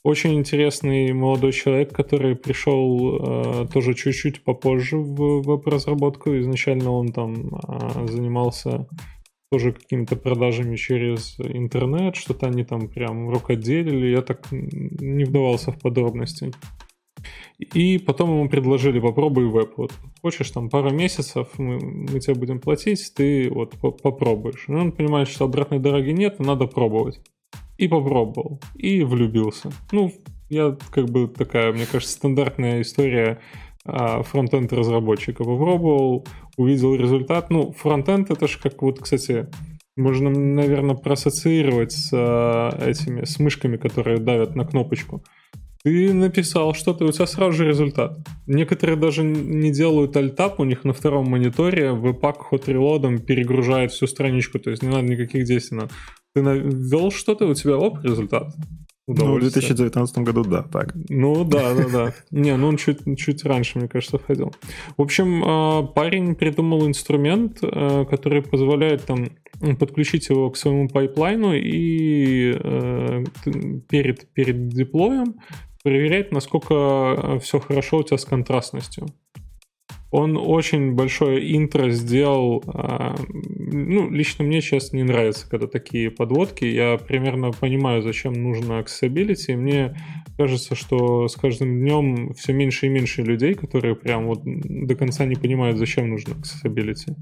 Очень 0.02 0.34
интересный 0.34 1.12
молодой 1.12 1.52
человек, 1.52 1.92
который 1.92 2.34
пришел 2.34 3.18
э, 3.18 3.66
тоже 3.70 3.92
чуть-чуть 3.92 4.44
попозже 4.44 4.96
в 4.96 5.42
веб-разработку. 5.42 6.38
Изначально 6.38 6.90
он 6.90 7.08
там 7.12 7.54
э, 7.54 8.06
занимался 8.06 8.88
тоже 9.50 9.72
какими-то 9.72 10.16
продажами 10.16 10.76
через 10.76 11.38
интернет, 11.38 12.16
что-то 12.16 12.46
они 12.46 12.64
там 12.64 12.88
прям 12.88 13.28
рукоделили. 13.28 14.06
Я 14.06 14.22
так 14.22 14.46
не 14.50 15.24
вдавался 15.24 15.72
в 15.72 15.78
подробности. 15.78 16.52
И 17.58 17.98
потом 17.98 18.30
ему 18.30 18.48
предложили, 18.48 19.00
попробуй 19.00 19.50
веб. 19.50 19.74
Вот 19.76 19.92
хочешь 20.22 20.50
там 20.50 20.70
пару 20.70 20.90
месяцев, 20.90 21.48
мы, 21.58 21.78
мы 21.78 22.20
тебе 22.20 22.34
будем 22.36 22.58
платить, 22.58 23.12
ты 23.14 23.50
вот 23.50 23.74
попробуешь. 23.78 24.64
И 24.66 24.72
он 24.72 24.92
понимает, 24.92 25.28
что 25.28 25.44
обратной 25.44 25.78
дороги 25.78 26.10
нет, 26.10 26.38
надо 26.38 26.66
пробовать 26.66 27.20
и 27.80 27.88
попробовал, 27.88 28.60
и 28.74 29.02
влюбился. 29.02 29.70
Ну, 29.90 30.12
я 30.50 30.76
как 30.90 31.06
бы 31.06 31.28
такая, 31.28 31.72
мне 31.72 31.86
кажется, 31.86 32.12
стандартная 32.12 32.82
история 32.82 33.40
а, 33.86 34.22
фронтенд 34.22 34.70
разработчика. 34.72 35.44
Попробовал, 35.44 36.26
увидел 36.58 36.94
результат. 36.94 37.48
Ну, 37.48 37.72
фронтенд 37.72 38.30
это 38.30 38.46
же 38.48 38.58
как 38.58 38.82
вот, 38.82 39.00
кстати, 39.00 39.48
можно, 39.96 40.28
наверное, 40.28 40.94
проассоциировать 40.94 41.92
с 41.92 42.10
а, 42.12 42.70
этими, 42.86 43.24
с 43.24 43.38
мышками, 43.38 43.78
которые 43.78 44.18
давят 44.18 44.54
на 44.56 44.66
кнопочку. 44.66 45.24
Ты 45.82 46.12
написал 46.12 46.74
что-то, 46.74 47.06
у 47.06 47.12
тебя 47.12 47.26
сразу 47.26 47.52
же 47.52 47.66
результат. 47.66 48.18
Некоторые 48.46 48.98
даже 48.98 49.22
не 49.24 49.72
делают 49.72 50.14
альтап, 50.14 50.60
у 50.60 50.64
них 50.64 50.84
на 50.84 50.92
втором 50.92 51.30
мониторе 51.30 51.92
веб-пак 51.92 52.36
ход 52.36 52.66
перегружает 52.66 53.90
всю 53.90 54.06
страничку, 54.06 54.58
то 54.58 54.68
есть 54.68 54.82
не 54.82 54.90
надо 54.90 55.04
никаких 55.04 55.46
действий. 55.46 55.78
Ты 56.34 56.40
ввел 56.40 57.10
что-то, 57.10 57.46
у 57.46 57.54
тебя 57.54 57.76
оп, 57.76 58.02
результат. 58.02 58.54
Ну, 59.06 59.36
в 59.36 59.40
2019 59.40 60.18
году, 60.18 60.44
да, 60.44 60.62
так. 60.62 60.94
Ну, 61.08 61.44
да, 61.44 61.74
да, 61.74 61.88
да. 61.88 62.14
Не, 62.30 62.56
ну 62.56 62.68
он 62.68 62.76
чуть, 62.76 63.00
чуть 63.18 63.44
раньше, 63.44 63.78
мне 63.78 63.88
кажется, 63.88 64.18
входил. 64.18 64.52
В 64.96 65.02
общем, 65.02 65.42
а, 65.44 65.82
парень 65.82 66.36
придумал 66.36 66.86
инструмент, 66.86 67.58
а, 67.62 68.04
который 68.04 68.42
позволяет 68.42 69.04
там 69.04 69.30
подключить 69.78 70.28
его 70.28 70.50
к 70.50 70.56
своему 70.56 70.88
пайплайну 70.88 71.54
и 71.54 72.52
а, 72.54 73.24
перед, 73.88 74.32
перед 74.32 74.68
деплоем 74.68 75.36
проверять, 75.82 76.30
насколько 76.30 77.40
все 77.42 77.58
хорошо 77.58 77.98
у 77.98 78.02
тебя 78.04 78.18
с 78.18 78.24
контрастностью. 78.24 79.08
Он 80.10 80.36
очень 80.36 80.94
большое 80.94 81.56
интро 81.56 81.90
сделал. 81.90 82.64
А, 82.66 83.14
ну, 83.28 84.10
лично 84.10 84.44
мне 84.44 84.60
сейчас 84.60 84.92
не 84.92 85.04
нравится, 85.04 85.48
когда 85.48 85.68
такие 85.68 86.10
подводки. 86.10 86.64
Я 86.64 86.98
примерно 86.98 87.52
понимаю, 87.52 88.02
зачем 88.02 88.32
нужно 88.32 88.80
accessibility. 88.80 89.56
Мне 89.56 89.96
кажется, 90.36 90.74
что 90.74 91.28
с 91.28 91.36
каждым 91.36 91.78
днем 91.78 92.32
все 92.34 92.52
меньше 92.52 92.86
и 92.86 92.88
меньше 92.88 93.22
людей, 93.22 93.54
которые 93.54 93.94
прям 93.94 94.26
вот 94.26 94.40
до 94.44 94.94
конца 94.96 95.24
не 95.26 95.36
понимают, 95.36 95.78
зачем 95.78 96.10
нужно 96.10 96.32
accessibility. 96.32 97.14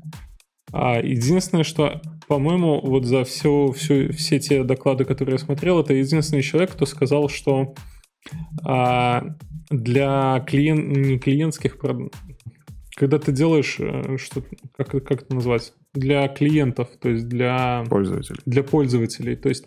А 0.72 1.00
единственное, 1.00 1.64
что, 1.64 2.00
по-моему, 2.26 2.80
вот 2.82 3.04
за 3.04 3.24
все, 3.24 3.70
все, 3.72 4.10
все 4.12 4.38
те 4.38 4.64
доклады, 4.64 5.04
которые 5.04 5.34
я 5.34 5.38
смотрел, 5.38 5.80
это 5.80 5.92
единственный 5.92 6.42
человек, 6.42 6.72
кто 6.72 6.86
сказал, 6.86 7.28
что 7.28 7.74
а, 8.64 9.24
для 9.70 10.44
клиент, 10.46 10.96
не 10.96 11.18
клиентских 11.18 11.78
когда 12.98 13.18
ты 13.18 13.30
делаешь 13.30 13.76
э, 13.78 14.16
что 14.18 14.42
как, 14.76 14.90
как 14.90 15.22
это 15.22 15.34
назвать? 15.34 15.72
Для 15.94 16.26
клиентов, 16.28 16.88
то 17.00 17.08
есть 17.08 17.28
для 17.28 17.84
пользователей. 17.88 18.40
Для 18.44 18.62
пользователей. 18.62 19.36
То 19.36 19.48
есть, 19.48 19.66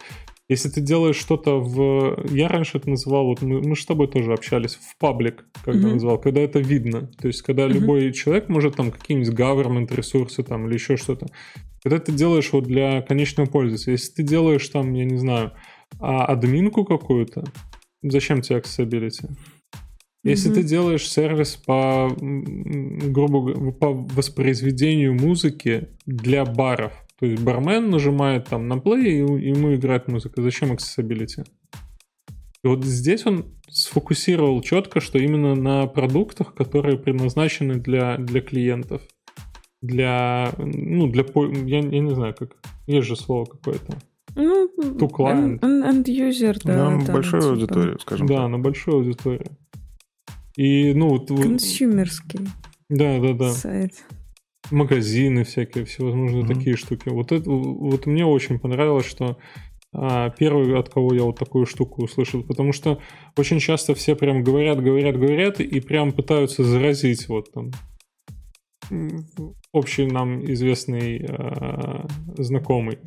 если 0.49 0.69
ты 0.69 0.81
делаешь 0.81 1.15
что-то 1.15 1.61
в... 1.61 2.25
Я 2.29 2.49
раньше 2.49 2.77
это 2.77 2.89
называл, 2.89 3.27
вот 3.27 3.41
мы, 3.41 3.61
мы 3.61 3.75
с 3.75 3.85
тобой 3.85 4.07
тоже 4.07 4.33
общались, 4.33 4.75
в 4.75 4.97
паблик, 4.97 5.45
когда 5.63 5.87
mm-hmm. 5.87 5.93
называл, 5.93 6.19
когда 6.19 6.41
это 6.41 6.59
видно. 6.59 7.09
То 7.21 7.27
есть, 7.27 7.41
когда 7.41 7.63
mm-hmm. 7.63 7.73
любой 7.73 8.11
человек 8.11 8.49
может 8.49 8.75
там 8.75 8.91
какие-нибудь 8.91 9.33
government 9.33 9.95
ресурсы 9.95 10.43
там 10.43 10.67
или 10.67 10.73
еще 10.73 10.97
что-то. 10.97 11.27
Когда 11.81 11.99
ты 11.99 12.11
делаешь 12.11 12.51
вот 12.51 12.65
для 12.65 13.01
конечного 13.01 13.47
пользователя, 13.47 13.93
если 13.93 14.13
ты 14.13 14.23
делаешь 14.23 14.67
там, 14.67 14.93
я 14.93 15.05
не 15.05 15.17
знаю, 15.17 15.53
а, 15.99 16.25
админку 16.25 16.83
какую-то, 16.83 17.45
зачем 18.03 18.41
тебе 18.41 18.59
accessibility? 18.59 19.29
Если 20.23 20.51
mm-hmm. 20.51 20.55
ты 20.55 20.63
делаешь 20.63 21.09
сервис 21.09 21.55
по, 21.55 22.15
грубо 22.15 23.71
по 23.71 23.91
воспроизведению 23.91 25.15
музыки 25.15 25.89
для 26.05 26.45
баров, 26.45 26.93
То 27.19 27.25
есть 27.25 27.41
бармен 27.41 27.89
нажимает 27.89 28.45
там 28.45 28.67
на 28.67 28.75
play, 28.75 29.05
и 29.05 29.47
ему 29.47 29.73
играет 29.73 30.07
музыка. 30.07 30.41
Зачем 30.43 30.71
accessibility? 30.71 31.43
И 32.63 32.67
вот 32.67 32.85
здесь 32.85 33.25
он 33.25 33.45
сфокусировал 33.67 34.61
четко, 34.61 34.99
что 34.99 35.17
именно 35.17 35.55
на 35.55 35.87
продуктах, 35.87 36.53
которые 36.53 36.99
предназначены 36.99 37.75
для, 37.75 38.17
для 38.17 38.41
клиентов. 38.41 39.01
Для, 39.81 40.53
ну, 40.59 41.07
для, 41.07 41.25
я, 41.65 41.79
я 41.79 41.99
не 41.99 42.13
знаю, 42.13 42.35
как, 42.37 42.51
есть 42.85 43.07
же 43.07 43.15
слово 43.15 43.45
какое-то. 43.45 43.97
Ну, 44.35 44.69
To 44.77 45.09
client. 45.09 45.59
End 45.61 46.05
user, 46.05 46.57
да. 46.63 46.91
На 46.91 47.11
большую 47.11 47.41
типа, 47.41 47.53
аудиторию, 47.53 47.99
скажем 47.99 48.27
Да, 48.27 48.37
так. 48.37 48.49
на 48.49 48.59
большую 48.59 48.97
аудиторию. 48.97 49.57
И, 50.61 50.93
ну, 50.93 51.07
вот, 51.07 51.29
Консюмерский 51.29 52.41
да, 52.87 53.19
да, 53.19 53.33
да. 53.33 53.51
сайт. 53.51 53.93
магазины 54.69 55.43
всякие, 55.43 55.85
всевозможные 55.85 56.43
Мгм. 56.43 56.53
такие 56.53 56.75
штуки. 56.75 57.09
Вот 57.09 57.31
это, 57.31 57.49
вот 57.49 58.05
мне 58.05 58.27
очень 58.27 58.59
понравилось, 58.59 59.07
что 59.07 59.39
а, 59.91 60.29
первый, 60.29 60.77
от 60.77 60.87
кого 60.89 61.15
я 61.15 61.23
вот 61.23 61.39
такую 61.39 61.65
штуку 61.65 62.03
услышал, 62.03 62.43
потому 62.43 62.73
что 62.73 62.99
очень 63.35 63.57
часто 63.59 63.95
все 63.95 64.15
прям 64.15 64.43
говорят, 64.43 64.83
говорят, 64.83 65.17
говорят, 65.17 65.59
и 65.59 65.79
прям 65.79 66.11
пытаются 66.11 66.63
заразить 66.63 67.27
вот 67.27 67.51
там 67.51 67.71
общий 69.71 70.05
нам 70.05 70.45
известный 70.45 71.25
а, 71.27 72.07
знакомый, 72.37 72.99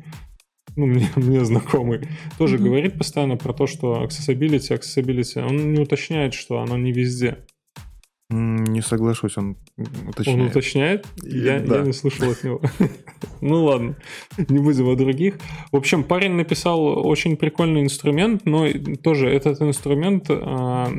ну, 0.75 0.85
мне, 0.85 1.09
мне 1.15 1.45
знакомый, 1.45 2.01
тоже 2.37 2.55
Мгм. 2.55 2.65
говорит 2.65 2.97
постоянно 2.97 3.37
про 3.37 3.53
то, 3.53 3.67
что 3.67 4.03
accessibility, 4.03 4.77
accessibility, 4.77 5.41
он 5.45 5.73
не 5.73 5.79
уточняет, 5.81 6.33
что 6.33 6.59
оно 6.59 6.77
не 6.77 6.91
везде. 6.91 7.37
Не 8.31 8.81
соглашусь, 8.81 9.37
он 9.37 9.55
Он 9.77 10.09
уточняет. 10.09 10.49
уточняет? 10.51 11.07
И- 11.23 11.37
Я, 11.37 11.59
да. 11.59 11.77
я 11.77 11.81
не 11.83 11.93
слышал 11.93 12.29
от 12.31 12.43
него. 12.43 12.61
Ну 13.41 13.65
ладно, 13.65 13.95
не 14.49 14.57
будем 14.59 14.87
о 14.89 14.95
других. 14.95 15.35
В 15.71 15.75
общем, 15.75 16.03
парень 16.03 16.31
написал 16.31 17.05
очень 17.07 17.37
прикольный 17.37 17.81
инструмент, 17.83 18.45
но 18.45 18.65
тоже 19.03 19.29
этот 19.29 19.61
инструмент, 19.61 20.25
а, 20.29 20.89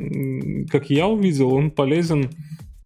как 0.70 0.90
я 0.90 1.08
увидел, 1.08 1.52
он 1.52 1.70
полезен 1.72 2.30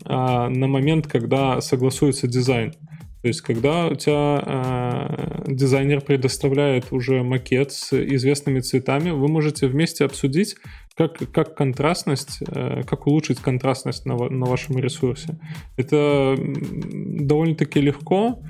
а, 0.05 0.49
на 0.49 0.67
момент, 0.69 1.07
когда 1.09 1.61
согласуется 1.61 2.27
дизайн. 2.27 2.73
То 3.23 3.29
есть, 3.29 3.43
когда 3.43 3.89
у 3.89 3.95
тебя 3.95 4.43
а, 4.43 5.45
дизайнер 5.47 6.01
предоставляет 6.01 6.91
уже 6.91 7.23
макет 7.23 7.71
с 7.73 7.93
известными 7.93 8.61
цветами, 8.61 9.11
вы 9.11 9.29
можете 9.29 9.67
вместе 9.67 10.07
обсудить, 10.07 10.57
как, 10.97 11.19
как 11.33 11.55
контрастность, 11.55 12.39
э, 12.47 12.83
как 12.83 13.07
улучшить 13.07 13.39
контрастность 13.41 14.07
на, 14.07 14.17
на 14.17 14.47
вашем 14.47 14.79
ресурсе. 14.79 15.39
Это 15.77 16.37
довольно-таки 16.37 17.81
легко. 17.81 18.43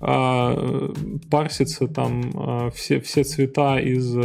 э, 0.00 0.92
парсится 1.30 1.86
там 1.88 2.30
а, 2.34 2.70
все, 2.70 3.00
все 3.00 3.24
цвета 3.24 3.78
из 3.78 4.16
э, 4.16 4.20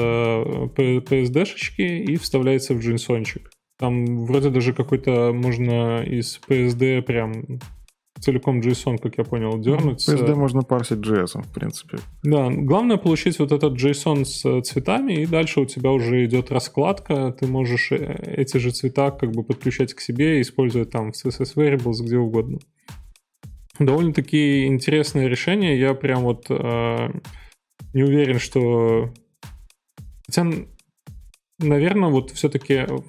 PSD-шечки 0.75 1.81
и 1.81 2.15
вставляется 2.17 2.73
в 2.73 2.79
джинсончик. 2.79 3.49
Там 3.77 4.25
вроде 4.25 4.49
даже 4.49 4.73
какой-то 4.73 5.31
можно 5.33 6.03
из 6.03 6.39
PSD 6.49 7.01
прям 7.01 7.59
целиком 8.19 8.59
JSON, 8.59 8.97
как 8.97 9.17
я 9.17 9.23
понял, 9.23 9.57
дернуть. 9.59 10.07
PSD 10.07 10.35
можно 10.35 10.61
парсить 10.61 10.99
JS, 10.99 11.41
в 11.41 11.53
принципе. 11.53 11.97
да, 12.23 12.49
главное 12.49 12.97
получить 12.97 13.39
вот 13.39 13.51
этот 13.51 13.73
JSON 13.73 14.25
с 14.25 14.45
э, 14.45 14.61
цветами, 14.61 15.13
и 15.13 15.25
дальше 15.25 15.61
у 15.61 15.65
тебя 15.65 15.91
уже 15.91 16.25
идет 16.25 16.51
раскладка, 16.51 17.31
ты 17.31 17.47
можешь 17.47 17.91
э, 17.91 18.35
эти 18.37 18.57
же 18.57 18.71
цвета 18.71 19.11
как 19.11 19.31
бы 19.31 19.43
подключать 19.43 19.93
к 19.93 20.01
себе 20.01 20.37
и 20.37 20.41
использовать 20.41 20.91
там 20.91 21.11
в 21.11 21.15
CSS 21.15 21.55
Variables 21.55 22.03
где 22.03 22.17
угодно. 22.17 22.59
Довольно-таки 23.79 24.65
интересное 24.65 25.27
решение, 25.27 25.79
я 25.79 25.93
прям 25.93 26.23
вот 26.23 26.47
э, 26.49 27.09
не 27.93 28.03
уверен, 28.03 28.39
что... 28.39 29.13
Хотя, 30.25 30.45
наверное, 31.59 32.09
вот 32.09 32.31
все-таки 32.31 32.85
в 32.85 33.03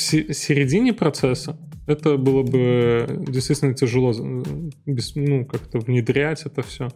се- 0.00 0.32
середине 0.32 0.92
процесса 0.92 1.58
это 1.88 2.16
было 2.16 2.42
бы 2.42 3.06
действительно 3.28 3.74
тяжело 3.74 4.12
э, 4.12 4.42
без- 4.86 5.14
ну, 5.16 5.44
как-то 5.46 5.78
внедрять 5.78 6.42
это 6.44 6.62
все 6.62 6.88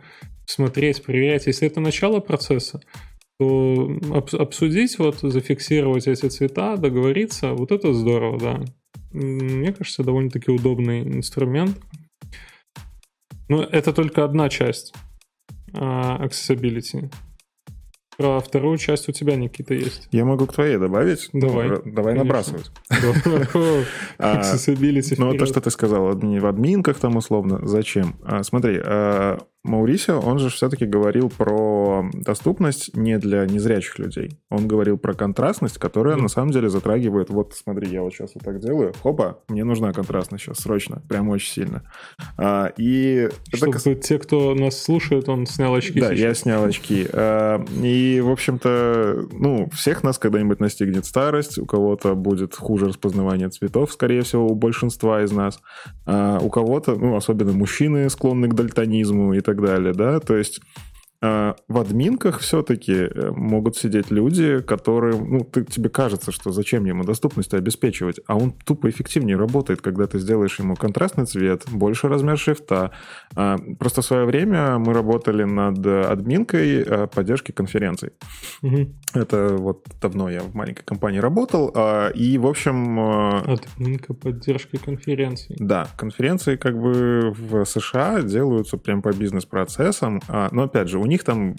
смотреть, 0.47 1.03
проверять. 1.03 1.47
Если 1.47 1.66
это 1.66 1.80
начало 1.80 2.20
процесса, 2.20 2.80
то 3.38 3.99
об- 4.12 4.34
обсудить, 4.34 4.99
вот, 4.99 5.20
зафиксировать 5.20 6.07
эти 6.07 6.28
цвета, 6.28 6.76
договориться, 6.76 7.53
вот 7.55 7.72
это 7.72 7.93
здорово, 7.93 8.38
да. 8.38 8.64
Мне 9.12 9.72
кажется, 9.72 10.05
довольно-таки 10.05 10.51
удобный 10.51 11.01
инструмент. 11.03 11.78
Но 13.49 13.62
это 13.62 13.93
только 13.93 14.24
одна 14.24 14.49
часть 14.49 14.95
а, 15.74 16.24
accessibility. 16.24 17.11
Про 18.16 18.40
вторую 18.40 18.76
часть 18.76 19.08
у 19.08 19.12
тебя, 19.12 19.36
Никита, 19.36 19.74
есть. 19.74 20.08
Я 20.12 20.24
могу 20.24 20.46
к 20.46 20.52
твоей 20.52 20.76
добавить? 20.76 21.30
Давай. 21.32 21.68
Давай 21.84 22.14
Конечно. 22.14 22.24
набрасывать. 22.24 22.70
А, 24.18 24.40
Accessibility 24.40 25.14
Ну, 25.18 25.34
то, 25.34 25.46
что 25.46 25.60
ты 25.60 25.70
сказал, 25.70 26.14
в 26.14 26.46
админках 26.46 26.98
там 26.98 27.16
условно, 27.16 27.60
зачем? 27.66 28.14
А, 28.22 28.42
смотри, 28.42 28.78
а, 28.82 29.38
Маурисио, 29.64 30.18
он 30.18 30.38
же 30.40 30.48
все-таки 30.48 30.86
говорил 30.86 31.30
про 31.30 32.04
доступность 32.14 32.96
не 32.96 33.16
для 33.18 33.46
незрячих 33.46 33.98
людей. 34.00 34.38
Он 34.50 34.66
говорил 34.66 34.98
про 34.98 35.14
контрастность, 35.14 35.78
которая 35.78 36.14
Мгм. 36.14 36.24
на 36.24 36.28
самом 36.28 36.50
деле 36.50 36.68
затрагивает... 36.68 37.30
Вот 37.30 37.54
смотри, 37.54 37.88
я 37.88 38.02
вот 38.02 38.12
сейчас 38.12 38.32
вот 38.34 38.42
так 38.42 38.58
делаю. 38.58 38.92
Хопа, 39.02 39.38
мне 39.48 39.62
нужна 39.62 39.92
контрастность 39.92 40.44
сейчас, 40.44 40.58
срочно, 40.58 41.00
прям 41.08 41.28
очень 41.28 41.52
сильно. 41.52 41.82
А, 42.36 42.72
И 42.76 43.28
это 43.46 43.56
Чтобы 43.56 43.72
кас- 43.72 43.84
те, 44.02 44.18
кто 44.18 44.54
нас 44.54 44.82
слушает, 44.82 45.28
он 45.28 45.46
снял 45.46 45.72
очки 45.74 46.00
да, 46.00 46.08
сейчас. 46.08 46.18
я 46.18 46.34
снял 46.34 46.64
очки. 46.64 47.06
А, 47.12 47.64
И, 47.82 48.20
в 48.20 48.30
общем-то, 48.30 49.26
ну, 49.32 49.68
всех 49.72 50.02
нас 50.02 50.18
когда-нибудь 50.18 50.58
настигнет 50.58 51.04
старость, 51.06 51.58
у 51.58 51.66
кого-то 51.66 52.14
будет 52.16 52.56
хуже 52.56 52.86
распознавание 52.88 53.48
цветов, 53.48 53.92
скорее 53.92 54.22
всего, 54.22 54.46
у 54.48 54.54
большинства 54.56 55.22
из 55.22 55.30
нас. 55.30 55.60
А 56.04 56.38
у 56.40 56.48
кого-то, 56.50 56.96
ну, 56.96 57.14
особенно 57.14 57.52
мужчины, 57.52 58.10
склонны 58.10 58.48
к 58.48 58.54
дальтонизму 58.54 59.34
и 59.34 59.40
так 59.40 59.51
далее, 59.61 59.92
да, 59.92 60.20
то 60.20 60.36
есть 60.36 60.61
в 61.22 61.78
админках 61.78 62.40
все-таки 62.40 63.08
могут 63.30 63.76
сидеть 63.76 64.10
люди, 64.10 64.60
которые, 64.60 65.16
ну, 65.18 65.44
ты, 65.44 65.64
тебе 65.64 65.88
кажется, 65.88 66.32
что 66.32 66.50
зачем 66.50 66.84
ему 66.84 67.04
доступность 67.04 67.54
обеспечивать, 67.54 68.20
а 68.26 68.36
он 68.36 68.50
тупо 68.52 68.90
эффективнее 68.90 69.36
работает, 69.36 69.80
когда 69.80 70.06
ты 70.06 70.18
сделаешь 70.18 70.58
ему 70.58 70.74
контрастный 70.74 71.26
цвет, 71.26 71.64
больше 71.70 72.08
размер 72.08 72.36
шрифта. 72.38 72.90
А, 73.36 73.56
Просто 73.78 74.02
в 74.02 74.04
свое 74.04 74.24
время 74.24 74.78
мы 74.78 74.92
работали 74.94 75.44
над 75.44 75.86
админкой 75.86 76.84
поддержки 77.14 77.52
конференций. 77.52 78.10
Мгм. 78.62 78.94
Это 79.14 79.56
вот 79.56 79.86
давно 80.00 80.28
я 80.28 80.40
в 80.40 80.54
маленькой 80.54 80.84
компании 80.84 81.18
работал, 81.20 81.72
и, 82.14 82.38
в 82.38 82.46
общем, 82.46 82.98
Админка 83.52 84.14
поддержки 84.14 84.76
конференций. 84.76 85.56
да, 85.58 85.86
конференции 85.96 86.56
как 86.56 86.78
бы 86.78 87.32
в 87.36 87.64
США 87.64 88.22
делаются 88.22 88.76
прям 88.76 89.02
по 89.02 89.12
бизнес-процессам, 89.12 90.20
а, 90.28 90.48
но 90.50 90.64
опять 90.64 90.88
же, 90.88 90.98
у 90.98 91.06
них 91.12 91.24
там 91.24 91.54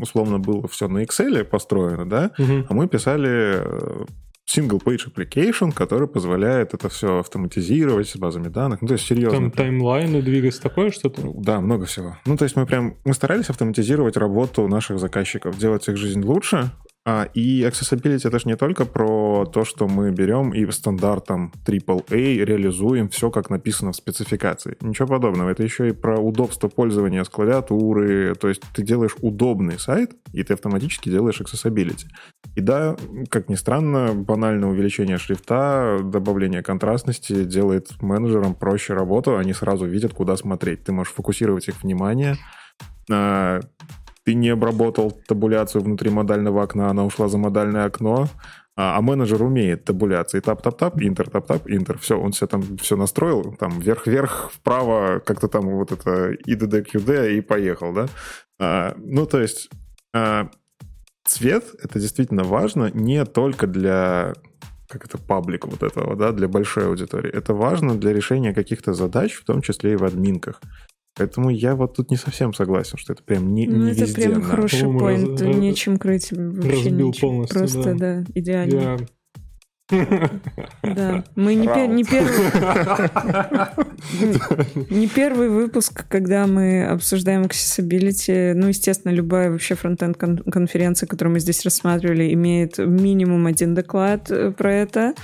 условно 0.00 0.38
было 0.38 0.68
все 0.68 0.88
на 0.88 1.02
Excel 1.02 1.44
построено, 1.44 2.08
да, 2.08 2.30
Мгм. 2.38 2.66
а 2.68 2.74
мы 2.74 2.88
писали 2.88 3.62
э, 3.64 4.04
single-page 4.48 5.12
application, 5.14 5.72
который 5.72 6.08
позволяет 6.08 6.72
это 6.74 6.88
все 6.88 7.18
автоматизировать 7.18 8.08
с 8.08 8.16
базами 8.16 8.48
данных. 8.48 8.80
Ну, 8.80 8.88
то 8.88 8.94
есть 8.94 9.06
серьезно. 9.06 9.38
Там 9.38 9.50
таймлайны 9.50 10.22
двигать, 10.22 10.60
такое 10.60 10.90
что-то? 10.90 11.20
Да, 11.36 11.60
много 11.60 11.84
всего. 11.84 12.16
Ну, 12.26 12.36
то 12.36 12.44
есть 12.44 12.56
мы 12.56 12.64
прям 12.66 12.94
мы 13.04 13.12
старались 13.14 13.50
автоматизировать 13.50 14.16
работу 14.16 14.66
наших 14.68 14.98
заказчиков, 15.00 15.58
делать 15.58 15.86
их 15.88 15.96
жизнь 15.96 16.22
лучше. 16.22 16.70
А, 17.10 17.26
и 17.32 17.62
accessibility 17.62 18.28
это 18.28 18.38
же 18.38 18.46
не 18.48 18.56
только 18.56 18.84
про 18.84 19.46
то, 19.46 19.64
что 19.64 19.88
мы 19.88 20.10
берем 20.10 20.52
и 20.52 20.70
стандартом 20.70 21.54
AAA 21.64 22.44
реализуем 22.44 23.08
все, 23.08 23.30
как 23.30 23.48
написано 23.48 23.92
в 23.92 23.96
спецификации. 23.96 24.76
Ничего 24.82 25.08
подобного. 25.08 25.48
Это 25.48 25.62
еще 25.62 25.88
и 25.88 25.92
про 25.92 26.20
удобство 26.20 26.68
пользования 26.68 27.24
с 27.24 27.30
клавиатуры. 27.30 28.34
То 28.34 28.48
есть 28.48 28.60
ты 28.74 28.82
делаешь 28.82 29.16
удобный 29.22 29.78
сайт, 29.78 30.16
и 30.34 30.42
ты 30.42 30.52
автоматически 30.52 31.08
делаешь 31.08 31.40
accessibility. 31.40 32.08
И 32.56 32.60
да, 32.60 32.94
как 33.30 33.48
ни 33.48 33.54
странно, 33.54 34.12
банальное 34.12 34.68
увеличение 34.68 35.16
шрифта, 35.16 36.00
добавление 36.04 36.62
контрастности 36.62 37.42
делает 37.44 38.02
менеджерам 38.02 38.54
проще 38.54 38.92
работу, 38.92 39.38
они 39.38 39.54
сразу 39.54 39.86
видят, 39.86 40.12
куда 40.12 40.36
смотреть. 40.36 40.84
Ты 40.84 40.92
можешь 40.92 41.14
фокусировать 41.14 41.68
их 41.68 41.82
внимание. 41.82 42.36
Ты 44.28 44.34
не 44.34 44.50
обработал 44.50 45.10
табуляцию 45.26 45.82
внутри 45.82 46.10
модального 46.10 46.62
окна, 46.62 46.90
она 46.90 47.06
ушла 47.06 47.28
за 47.28 47.38
модальное 47.38 47.86
окно, 47.86 48.28
а, 48.76 48.98
а 48.98 49.00
менеджер 49.00 49.42
умеет 49.42 49.86
табуляции. 49.86 50.40
Tab-tab-tab, 50.40 51.00
enter, 51.00 51.30
tab-tab, 51.30 51.62
enter. 51.66 51.96
Все, 51.96 52.20
он 52.20 52.32
все 52.32 52.46
там 52.46 52.76
все 52.76 52.96
настроил, 52.96 53.56
там 53.58 53.80
вверх-вверх, 53.80 54.50
вправо, 54.52 55.22
как-то 55.24 55.48
там 55.48 55.70
вот 55.70 55.92
это 55.92 56.32
QD 56.34 57.38
и 57.38 57.40
поехал, 57.40 57.94
да? 57.94 58.06
А, 58.60 58.94
Ну, 58.98 59.24
то 59.24 59.40
есть 59.40 59.70
а, 60.12 60.50
цвет— 61.24 61.64
это 61.82 61.98
действительно 61.98 62.44
важно 62.44 62.90
не 62.92 63.24
только 63.24 63.66
для 63.66 64.34
как 64.88 65.04
это, 65.04 65.18
паблика 65.18 65.68
вот 65.68 65.82
этого, 65.82 66.16
да, 66.16 66.32
для 66.32 66.48
большой 66.48 66.86
аудитории. 66.86 67.30
Это 67.30 67.54
важно 67.54 67.94
для 67.94 68.12
решения 68.12 68.54
каких-то 68.54 68.94
задач, 68.94 69.34
в 69.34 69.44
том 69.44 69.60
числе 69.62 69.92
и 69.92 69.96
в 69.96 70.04
админках. 70.04 70.60
Поэтому 71.18 71.50
я 71.50 71.74
вот 71.74 71.96
тут 71.96 72.10
не 72.10 72.16
совсем 72.16 72.54
согласен, 72.54 72.96
что 72.96 73.12
это 73.12 73.22
прям 73.22 73.52
не, 73.54 73.66
Ну, 73.66 73.84
не 73.84 73.90
это 73.92 74.02
везде. 74.02 74.28
прям 74.28 74.42
хороший 74.42 74.80
По-моему, 74.84 74.98
поинт. 75.00 75.40
раз- 75.42 75.56
Нечем 75.56 75.96
крыть 75.98 76.30
вообще 76.32 76.70
разбил 76.70 77.08
ничего. 77.08 77.28
полностью, 77.30 77.58
Просто, 77.58 77.94
да, 77.94 78.24
идеально. 78.34 78.74
Я... 78.80 78.96
Да. 80.82 81.24
Мы 81.34 81.54
не, 81.54 81.66
пер- 81.66 81.86
не 81.88 82.04
первый... 82.04 82.34
Не 84.90 85.08
первый 85.08 85.48
выпуск, 85.48 86.04
когда 86.08 86.46
мы 86.46 86.84
обсуждаем 86.84 87.42
accessibility. 87.42 88.52
Ну, 88.54 88.68
естественно, 88.68 89.12
любая 89.12 89.50
вообще 89.50 89.74
фронтенд 89.74 90.16
кон- 90.16 90.38
конференция, 90.38 91.06
которую 91.06 91.32
мы 91.34 91.40
здесь 91.40 91.64
рассматривали, 91.64 92.32
имеет 92.34 92.78
минимум 92.78 93.46
один 93.46 93.74
доклад 93.74 94.30
э, 94.30 94.50
про 94.52 94.74
это, 94.74 95.14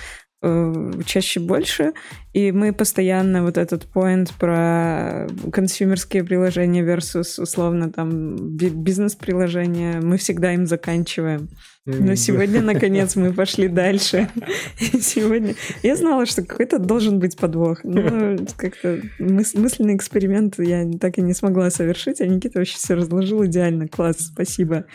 чаще 1.07 1.41
больше. 1.41 1.93
И 2.33 2.53
мы 2.53 2.73
постоянно 2.73 3.43
вот 3.43 3.59
этот 3.59 3.87
point 3.95 4.31
про 4.39 5.29
консюмерские 5.53 6.25
приложения 6.25 6.83
versus 6.85 7.41
условно 7.41 7.93
там 7.93 8.57
би- 8.57 8.71
бизнес-приложения, 8.71 10.01
мы 10.01 10.17
всегда 10.17 10.53
им 10.53 10.67
заканчиваем. 10.67 11.49
Но 11.87 12.15
сегодня, 12.15 12.63
наконец, 12.63 13.15
мы 13.15 13.33
пошли 13.35 13.69
дальше. 13.69 14.31
Сегодня... 15.01 15.55
Я 15.83 15.97
знала, 15.97 16.25
что 16.25 16.43
какой-то 16.43 16.79
должен 16.79 17.19
быть 17.19 17.37
подвох. 17.37 17.85
Но 17.85 18.39
как-то 18.57 19.01
мыс- 19.21 19.59
мысленный 19.59 19.95
эксперимент 19.95 20.59
я 20.59 20.91
так 20.99 21.19
и 21.19 21.23
не 21.23 21.35
смогла 21.35 21.71
совершить, 21.71 22.23
а 22.23 22.27
Никита 22.27 22.59
вообще 22.59 22.77
все 22.79 22.95
разложил 22.95 23.45
идеально. 23.45 23.87
Класс, 23.87 24.31
спасибо. 24.33 24.87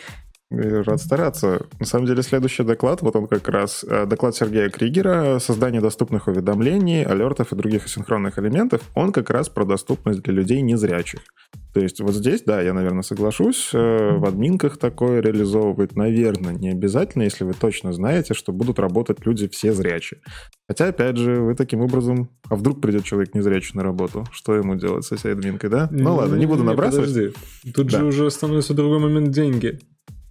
Рад 0.50 1.00
стараться. 1.00 1.66
На 1.78 1.86
самом 1.86 2.06
деле, 2.06 2.22
следующий 2.22 2.64
доклад, 2.64 3.02
вот 3.02 3.14
он 3.14 3.28
как 3.28 3.48
раз, 3.48 3.84
э, 3.88 4.04
доклад 4.06 4.34
Сергея 4.34 4.68
Кригера 4.68 5.38
«Создание 5.38 5.80
доступных 5.80 6.26
уведомлений, 6.26 7.04
алертов 7.04 7.52
и 7.52 7.56
других 7.56 7.86
асинхронных 7.86 8.36
элементов», 8.40 8.82
он 8.96 9.12
как 9.12 9.30
раз 9.30 9.48
про 9.48 9.64
доступность 9.64 10.22
для 10.22 10.34
людей 10.34 10.60
незрячих. 10.60 11.20
То 11.72 11.78
есть 11.78 12.00
вот 12.00 12.14
здесь, 12.14 12.42
да, 12.42 12.60
я, 12.62 12.72
наверное, 12.72 13.02
соглашусь, 13.02 13.70
э, 13.72 14.16
в 14.16 14.24
админках 14.24 14.76
такое 14.76 15.20
реализовывать, 15.20 15.94
наверное, 15.94 16.52
не 16.52 16.70
обязательно, 16.70 17.22
если 17.22 17.44
вы 17.44 17.52
точно 17.54 17.92
знаете, 17.92 18.34
что 18.34 18.52
будут 18.52 18.80
работать 18.80 19.24
люди 19.24 19.46
все 19.46 19.72
зрячие. 19.72 20.20
Хотя, 20.66 20.88
опять 20.88 21.16
же, 21.16 21.42
вы 21.42 21.54
таким 21.54 21.80
образом... 21.80 22.28
А 22.48 22.56
вдруг 22.56 22.80
придет 22.80 23.04
человек 23.04 23.36
незрячий 23.36 23.76
на 23.76 23.84
работу? 23.84 24.24
Что 24.32 24.56
ему 24.56 24.74
делать 24.74 25.04
с 25.04 25.12
этой 25.12 25.32
админкой, 25.32 25.70
да? 25.70 25.88
Ну 25.92 26.16
ладно, 26.16 26.34
не 26.34 26.46
буду 26.46 26.64
набрасывать. 26.64 27.10
Подожди. 27.10 27.72
Тут 27.72 27.86
Да. 27.86 27.98
же 28.00 28.04
уже 28.06 28.30
становится 28.32 28.74
другой 28.74 28.98
момент 28.98 29.30
деньги. 29.30 29.78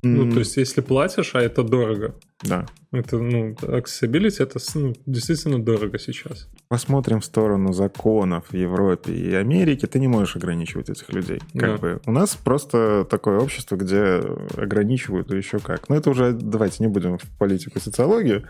Ну, 0.02 0.32
то 0.32 0.39
есть, 0.39 0.58
если 0.58 0.82
платишь, 0.82 1.36
а 1.36 1.41
это 1.41 1.64
дорого. 1.64 2.16
Да. 2.41 2.66
Это, 2.91 3.18
ну, 3.18 3.52
accessibility, 3.52 4.41
это 4.41 4.60
ну, 4.76 4.95
действительно 5.06 5.62
дорого 5.64 6.00
сейчас. 6.00 6.47
Посмотрим 6.70 7.20
в 7.20 7.26
сторону 7.26 7.74
законов 7.74 8.45
в 8.51 8.53
Европе 8.55 9.11
и 9.11 9.34
Америке, 9.34 9.88
ты 9.88 9.99
не 9.99 10.07
можешь 10.07 10.36
ограничивать 10.36 10.89
этих 10.91 11.11
людей. 11.11 11.41
Как 11.57 11.72
Да. 11.72 11.78
бы 11.78 11.99
у 12.05 12.11
нас 12.11 12.36
просто 12.36 13.05
такое 13.09 13.39
общество, 13.39 13.76
где 13.76 14.22
ограничивают 14.55 15.32
и 15.32 15.38
еще 15.38 15.57
как. 15.57 15.89
Но 15.89 15.95
это 15.95 16.11
уже 16.11 16.32
давайте 16.32 16.84
не 16.84 16.88
будем 16.88 17.17
в 17.17 17.24
политику, 17.39 17.80
социологию. 17.80 18.43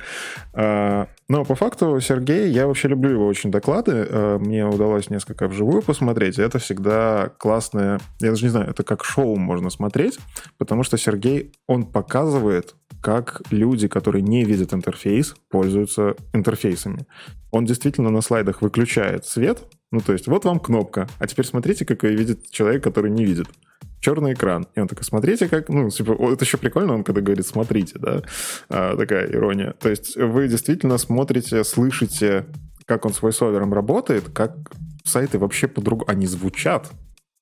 А, 0.53 1.07
Но 1.30 1.45
по 1.45 1.55
факту 1.55 1.99
Сергей, 2.01 2.49
я 2.51 2.67
вообще 2.67 2.88
люблю 2.89 3.11
его 3.11 3.28
очень 3.28 3.51
доклады. 3.51 4.05
А, 4.09 4.38
Мне 4.38 4.65
удалось 4.65 5.09
несколько 5.09 5.47
вживую 5.47 5.82
посмотреть. 5.82 6.39
и 6.39 6.41
Это 6.41 6.59
всегда 6.59 7.32
классное. 7.38 7.99
Я 8.20 8.32
даже 8.32 8.43
не 8.43 8.49
знаю, 8.49 8.70
это 8.72 8.84
как 8.84 9.05
шоу 9.05 9.38
можно 9.38 9.70
смотреть, 9.70 10.20
потому 10.57 10.84
что 10.84 10.97
Сергей 10.97 11.53
он 11.67 11.86
показывает, 11.86 12.76
как 13.01 13.43
люди, 13.49 13.88
которые 13.88 14.24
не 14.24 14.43
видят 14.43 14.74
интерфейс, 14.74 15.36
пользуются 15.49 16.15
интерфейсами 16.34 17.05
он 17.52 17.66
действительно 17.66 18.10
на 18.10 18.22
слайдах 18.22 18.62
выключает 18.62 19.26
свет. 19.26 19.64
Ну, 19.91 20.02
то 20.02 20.14
есть, 20.14 20.28
вот 20.28 20.45
вам 20.45 20.60
кнопка. 20.60 21.08
А 21.20 21.28
теперь 21.28 21.45
смотрите, 21.45 21.86
как 21.86 22.04
ее 22.04 22.16
видит 22.16 22.50
человек, 22.52 22.84
который 22.84 23.10
не 23.10 23.26
видит. 23.26 23.47
Черный 24.02 24.34
экран. 24.34 24.68
И 24.76 24.80
он 24.80 24.88
такой, 24.88 25.04
смотрите, 25.04 25.50
как... 25.50 25.70
Ну, 25.70 25.89
типа, 25.89 26.12
о, 26.12 26.32
это 26.32 26.45
еще 26.45 26.58
прикольно, 26.58 26.93
он 26.93 27.04
когда 27.04 27.22
говорит 27.22 27.45
«смотрите», 27.45 27.97
да? 28.00 28.22
А, 28.70 28.95
такая 28.95 29.30
ирония. 29.30 29.74
То 29.74 29.89
есть 29.89 30.16
вы 30.16 30.47
действительно 30.47 30.97
смотрите, 30.97 31.64
слышите, 31.64 32.45
как 32.86 33.06
он 33.06 33.14
с 33.14 33.22
войсовером 33.22 33.74
работает, 33.74 34.30
как 34.30 34.56
сайты 35.04 35.38
вообще 35.38 35.68
по-другому... 35.68 36.10
Они 36.10 36.28
звучат. 36.28 36.91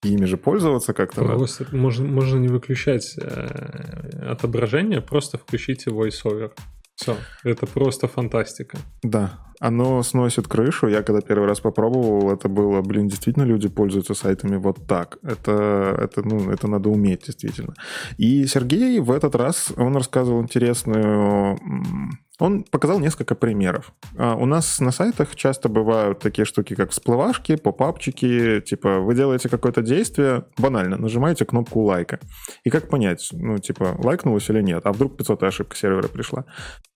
Ими 0.03 0.26
же 0.26 0.38
пользоваться 0.38 0.93
как-то. 0.93 1.24
Просто 1.24 1.66
можно, 1.72 2.05
можно 2.05 2.38
не 2.38 2.47
выключать 2.47 3.16
э, 3.20 4.30
отображение, 4.30 5.01
просто 5.01 5.38
включите 5.38 5.89
voiceover. 5.89 6.51
Все, 6.95 7.18
это 7.43 7.66
просто 7.66 8.08
фантастика. 8.08 8.78
Да, 9.03 9.39
оно 9.60 10.03
сносит 10.03 10.47
крышу. 10.47 10.88
Я 10.88 11.03
когда 11.03 11.22
первый 11.22 11.47
раз 11.47 11.60
попробовал, 11.60 12.32
это 12.32 12.49
было, 12.49 12.82
блин, 12.82 13.08
действительно 13.08 13.43
люди 13.43 13.68
пользуются 13.68 14.14
сайтами 14.14 14.58
вот 14.58 14.86
так. 14.88 15.18
Это, 15.24 15.95
это, 15.99 16.28
ну, 16.28 16.51
это 16.51 16.68
надо 16.68 16.89
уметь 16.89 17.26
действительно. 17.26 17.74
И 18.18 18.45
Сергей 18.47 18.99
в 18.99 19.12
этот 19.12 19.36
раз, 19.36 19.74
он 19.78 19.95
рассказывал 19.95 20.41
интересную... 20.41 21.60
Он 22.40 22.64
показал 22.64 23.00
несколько 23.00 23.36
примеров. 23.36 23.94
А, 24.18 24.36
У 24.36 24.46
нас 24.46 24.80
на 24.80 24.92
сайтах 24.92 25.36
часто 25.36 25.70
бывают 25.70 26.20
такие 26.20 26.46
штуки, 26.46 26.76
как 26.76 26.92
всплывашки, 26.92 27.56
попапчики, 27.56 28.62
типа 28.62 29.00
вы 29.00 29.16
делаете 29.16 29.50
какое-то 29.50 29.82
действие, 29.82 30.46
банально, 30.58 30.98
нажимаете 30.98 31.46
кнопку 31.46 31.82
лайка. 31.82 32.20
И 32.64 32.70
как 32.70 32.90
понять, 32.90 33.30
ну, 33.32 33.58
типа, 33.58 33.96
лайкнулось 33.98 34.50
или 34.50 34.62
нет? 34.62 34.86
А 34.86 34.94
вдруг 34.94 35.18
500 35.18 35.44
ошибка 35.44 35.76
сервера 35.76 36.08
пришла? 36.08 36.46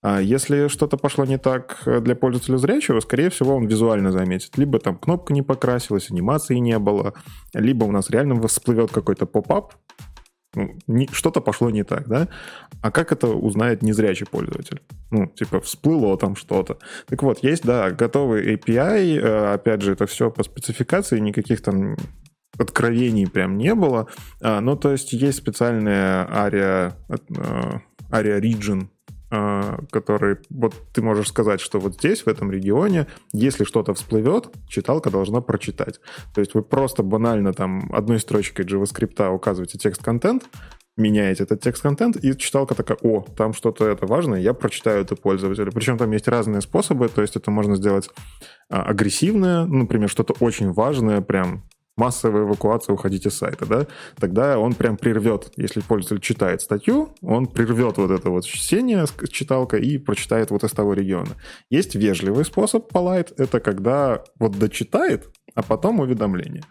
А 0.02 0.20
если 0.20 0.68
что-то 0.68 0.96
пошло 0.96 1.24
не 1.24 1.38
так 1.38 1.82
для 1.86 2.14
пользователя 2.14 2.56
зрячего, 2.56 3.00
скорее 3.00 3.30
всего, 3.30 3.56
он 3.56 3.66
визуально 3.66 4.12
заметит. 4.12 4.56
Либо 4.58 4.78
там 4.78 4.96
кнопка 4.96 5.32
не 5.32 5.42
покрасилась, 5.42 6.10
анимации 6.10 6.56
не 6.56 6.78
было, 6.78 7.14
либо 7.54 7.84
у 7.84 7.92
нас 7.92 8.10
реально 8.10 8.40
всплывет 8.46 8.90
какой-то 8.90 9.26
поп-ап, 9.26 9.74
что-то 11.12 11.40
пошло 11.40 11.70
не 11.70 11.84
так, 11.84 12.08
да? 12.08 12.28
А 12.80 12.90
как 12.90 13.12
это 13.12 13.28
узнает 13.28 13.82
незрячий 13.82 14.26
пользователь? 14.26 14.82
Ну, 15.10 15.26
типа, 15.26 15.60
всплыло 15.60 16.16
там 16.18 16.36
что-то. 16.36 16.78
Так 17.08 17.22
вот, 17.22 17.42
есть, 17.42 17.64
да, 17.64 17.90
готовый 17.90 18.54
API, 18.54 19.18
э, 19.18 19.54
опять 19.54 19.82
же, 19.82 19.92
это 19.92 20.06
все 20.06 20.30
по 20.30 20.42
спецификации, 20.42 21.18
никаких 21.18 21.62
там 21.62 21.96
откровений 22.58 23.26
прям 23.26 23.56
не 23.56 23.74
было. 23.74 24.08
А, 24.40 24.60
ну, 24.60 24.76
то 24.76 24.92
есть 24.92 25.12
есть 25.12 25.38
специальная 25.38 26.26
ARIA, 26.26 26.92
э, 27.08 27.78
ARIA 28.10 28.40
Region, 28.40 28.84
э, 28.84 28.86
который 29.90 30.36
вот 30.50 30.74
ты 30.92 31.00
можешь 31.00 31.28
сказать, 31.28 31.60
что 31.60 31.78
вот 31.78 31.94
здесь, 31.94 32.22
в 32.22 32.28
этом 32.28 32.52
регионе, 32.52 33.06
если 33.32 33.64
что-то 33.64 33.94
всплывет, 33.94 34.48
читалка 34.68 35.10
должна 35.10 35.40
прочитать. 35.40 36.00
То 36.34 36.40
есть 36.40 36.54
вы 36.54 36.62
просто 36.62 37.02
банально 37.02 37.54
там 37.54 37.90
одной 37.92 38.20
строчкой 38.20 38.66
JavaScript 38.66 39.26
указываете 39.28 39.78
текст-контент, 39.78 40.44
меняете 40.96 41.44
этот 41.44 41.62
текст-контент, 41.62 42.22
и 42.22 42.36
читалка 42.36 42.74
такая, 42.74 42.98
о, 43.02 43.22
там 43.22 43.54
что-то 43.54 43.86
это 43.86 44.06
важное, 44.06 44.40
я 44.40 44.52
прочитаю 44.52 45.00
это 45.00 45.16
пользователю. 45.16 45.72
Причем 45.72 45.96
там 45.96 46.10
есть 46.10 46.28
разные 46.28 46.60
способы, 46.60 47.08
то 47.08 47.22
есть 47.22 47.36
это 47.36 47.50
можно 47.50 47.76
сделать 47.76 48.10
а, 48.68 48.82
агрессивное, 48.82 49.64
например, 49.64 50.10
что-то 50.10 50.34
очень 50.40 50.72
важное, 50.72 51.22
прям 51.22 51.64
массовая 51.96 52.44
эвакуация, 52.44 52.94
уходите 52.94 53.30
с 53.30 53.34
сайта, 53.34 53.66
да, 53.66 53.86
тогда 54.16 54.58
он 54.58 54.74
прям 54.74 54.96
прервет, 54.96 55.52
если 55.56 55.80
пользователь 55.80 56.24
читает 56.24 56.62
статью, 56.62 57.14
он 57.20 57.46
прервет 57.46 57.98
вот 57.98 58.10
это 58.10 58.30
вот 58.30 58.44
чтение 58.44 59.04
читалка 59.30 59.76
и 59.76 59.98
прочитает 59.98 60.50
вот 60.50 60.64
из 60.64 60.70
того 60.72 60.94
региона. 60.94 61.36
Есть 61.70 61.94
вежливый 61.94 62.44
способ, 62.44 62.90
polite, 62.90 63.34
это 63.36 63.60
когда 63.60 64.22
вот 64.38 64.58
дочитает, 64.58 65.28
а 65.54 65.62
потом 65.62 66.00
уведомление. 66.00 66.64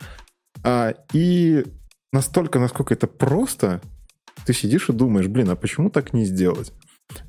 А, 0.64 0.94
и 1.14 1.66
настолько, 2.12 2.60
насколько 2.60 2.94
это 2.94 3.08
просто, 3.08 3.82
ты 4.46 4.54
сидишь 4.54 4.90
и 4.90 4.94
думаешь, 4.94 5.28
блин, 5.28 5.50
а 5.50 5.56
почему 5.56 5.90
так 5.90 6.14
не 6.14 6.26
сделать? 6.26 6.74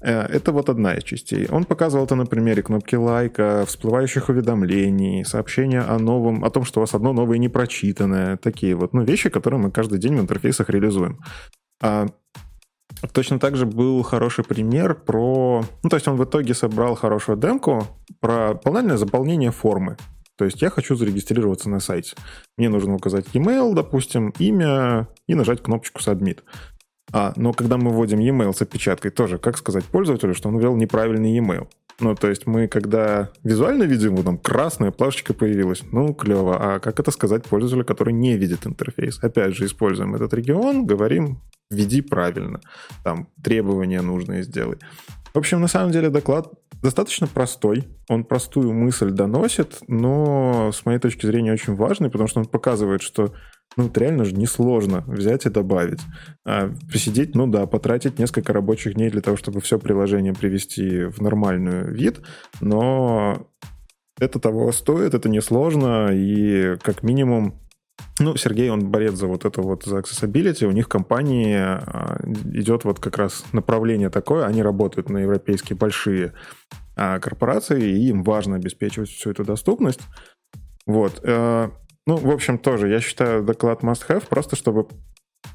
Э, 0.00 0.22
Это 0.22 0.52
вот 0.52 0.68
одна 0.68 0.94
из 0.94 1.04
частей. 1.04 1.46
Он 1.50 1.64
показывал 1.64 2.04
это 2.04 2.14
на 2.14 2.26
примере 2.26 2.62
кнопки 2.62 2.96
лайка, 2.96 3.64
всплывающих 3.66 4.28
уведомлений, 4.28 5.24
сообщения 5.24 5.80
о 5.80 5.98
новом, 5.98 6.44
о 6.44 6.50
том, 6.50 6.64
что 6.64 6.80
у 6.80 6.82
вас 6.82 6.94
одно 6.94 7.12
новое 7.12 7.38
не 7.38 7.48
прочитанное, 7.48 8.36
такие 8.36 8.74
вот, 8.74 8.92
ну, 8.92 9.02
вещи, 9.02 9.30
которые 9.30 9.60
мы 9.60 9.70
каждый 9.70 9.98
день 9.98 10.16
в 10.16 10.20
интерфейсах 10.20 10.70
реализуем. 10.70 11.18
А, 11.82 12.06
Точно 13.12 13.38
так 13.38 13.56
же 13.56 13.66
был 13.66 14.02
хороший 14.02 14.44
пример 14.44 14.94
про... 14.94 15.64
Ну, 15.82 15.88
то 15.88 15.96
есть 15.96 16.06
он 16.06 16.16
в 16.16 16.24
итоге 16.24 16.54
собрал 16.54 16.94
хорошую 16.94 17.36
демку 17.36 17.86
про 18.20 18.54
банальное 18.54 18.96
заполнение 18.96 19.50
формы. 19.50 19.96
То 20.36 20.44
есть 20.44 20.62
я 20.62 20.70
хочу 20.70 20.96
зарегистрироваться 20.96 21.68
на 21.68 21.80
сайте. 21.80 22.14
Мне 22.56 22.68
нужно 22.68 22.94
указать 22.94 23.26
e-mail, 23.32 23.74
допустим, 23.74 24.32
имя 24.38 25.08
и 25.26 25.34
нажать 25.34 25.62
кнопочку 25.62 26.00
«Submit». 26.00 26.40
А, 27.12 27.32
но 27.36 27.52
когда 27.52 27.76
мы 27.76 27.90
вводим 27.90 28.18
e-mail 28.18 28.52
с 28.52 28.62
опечаткой, 28.62 29.10
тоже 29.10 29.38
как 29.38 29.58
сказать 29.58 29.84
пользователю, 29.84 30.34
что 30.34 30.48
он 30.48 30.58
ввел 30.58 30.74
неправильный 30.76 31.36
e-mail? 31.36 31.68
Ну, 32.00 32.14
то 32.16 32.28
есть 32.28 32.46
мы, 32.46 32.68
когда 32.68 33.30
визуально 33.44 33.84
видим, 33.84 34.16
вот 34.16 34.24
там 34.24 34.38
красная 34.38 34.90
плашечка 34.90 35.34
появилась, 35.34 35.82
ну, 35.92 36.14
клево. 36.14 36.74
А 36.74 36.78
как 36.80 36.98
это 36.98 37.10
сказать 37.10 37.44
пользователю, 37.44 37.84
который 37.84 38.12
не 38.12 38.36
видит 38.36 38.66
интерфейс? 38.66 39.22
Опять 39.22 39.54
же, 39.54 39.66
используем 39.66 40.14
этот 40.14 40.32
регион, 40.34 40.86
говорим, 40.86 41.40
введи 41.70 42.00
правильно. 42.00 42.60
Там 43.04 43.28
требования 43.42 44.00
нужные 44.00 44.42
сделай. 44.42 44.78
В 45.34 45.38
общем, 45.38 45.60
на 45.60 45.68
самом 45.68 45.92
деле 45.92 46.10
доклад 46.10 46.48
достаточно 46.82 47.26
простой. 47.26 47.84
Он 48.08 48.24
простую 48.24 48.72
мысль 48.72 49.10
доносит, 49.10 49.78
но 49.86 50.70
с 50.72 50.84
моей 50.84 50.98
точки 50.98 51.24
зрения 51.24 51.52
очень 51.52 51.74
важный, 51.74 52.10
потому 52.10 52.28
что 52.28 52.40
он 52.40 52.46
показывает, 52.46 53.02
что 53.02 53.32
Ну, 53.76 53.86
это 53.86 54.00
реально 54.00 54.24
же 54.24 54.34
несложно 54.34 55.04
взять 55.06 55.46
и 55.46 55.50
добавить. 55.50 56.00
А 56.44 56.72
посидеть, 56.90 57.34
ну 57.34 57.46
да, 57.46 57.66
потратить 57.66 58.18
несколько 58.18 58.52
рабочих 58.52 58.94
дней 58.94 59.10
для 59.10 59.20
того, 59.20 59.36
чтобы 59.36 59.60
все 59.60 59.78
приложение 59.78 60.34
привести 60.34 61.04
в 61.04 61.20
нормальный 61.20 61.90
вид, 61.90 62.20
но 62.60 63.46
это 64.18 64.38
того 64.38 64.70
стоит, 64.72 65.14
это 65.14 65.28
несложно, 65.28 66.10
и 66.12 66.76
как 66.82 67.02
минимум 67.02 67.58
ну, 68.18 68.36
Сергей, 68.36 68.70
он 68.70 68.90
борец 68.90 69.14
за 69.14 69.26
вот 69.26 69.44
это 69.44 69.62
вот, 69.62 69.84
за 69.84 69.98
accessibility. 69.98 70.66
У 70.66 70.72
них 70.72 70.88
компании 70.88 71.56
а, 71.56 72.20
идет 72.52 72.84
вот 72.84 73.00
как 73.00 73.16
раз 73.16 73.44
направление 73.52 74.10
такое. 74.10 74.44
Они 74.46 74.62
работают 74.62 75.08
на 75.08 75.18
европейские 75.18 75.76
большие 75.76 76.32
а, 76.94 77.18
корпорации, 77.20 77.82
и 77.82 78.08
им 78.08 78.22
важно 78.22 78.56
обеспечивать 78.56 79.08
всю 79.08 79.30
эту 79.30 79.44
доступность. 79.44 80.00
Вот. 80.86 81.22
Ну, 82.06 82.16
в 82.16 82.30
общем, 82.30 82.58
тоже, 82.58 82.88
я 82.88 83.00
считаю, 83.00 83.44
доклад 83.44 83.82
must 83.82 84.08
have, 84.08 84.26
просто 84.28 84.56
чтобы 84.56 84.88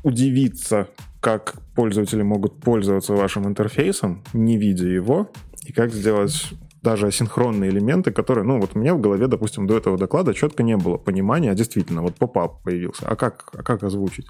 удивиться, 0.03 0.87
как 1.19 1.55
пользователи 1.75 2.21
могут 2.21 2.61
пользоваться 2.61 3.13
вашим 3.13 3.45
интерфейсом, 3.47 4.23
не 4.33 4.57
видя 4.57 4.87
его, 4.87 5.29
и 5.65 5.73
как 5.73 5.91
сделать 5.91 6.53
даже 6.81 7.07
асинхронные 7.07 7.69
элементы, 7.69 8.11
которые, 8.11 8.45
ну, 8.45 8.61
вот 8.61 8.75
у 8.75 8.79
меня 8.79 8.93
в 8.93 9.01
голове, 9.01 9.27
допустим, 9.27 9.67
до 9.67 9.77
этого 9.77 9.97
доклада 9.97 10.33
четко 10.33 10.63
не 10.63 10.77
было 10.77 10.97
понимания, 10.97 11.51
а 11.51 11.55
действительно, 11.55 12.01
вот 12.01 12.15
поп-ап 12.15 12.63
появился. 12.63 13.05
А 13.07 13.15
как, 13.15 13.49
а 13.53 13.63
как 13.63 13.83
озвучить? 13.83 14.27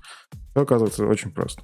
Все 0.52 0.62
оказывается 0.64 1.06
очень 1.06 1.32
просто. 1.32 1.62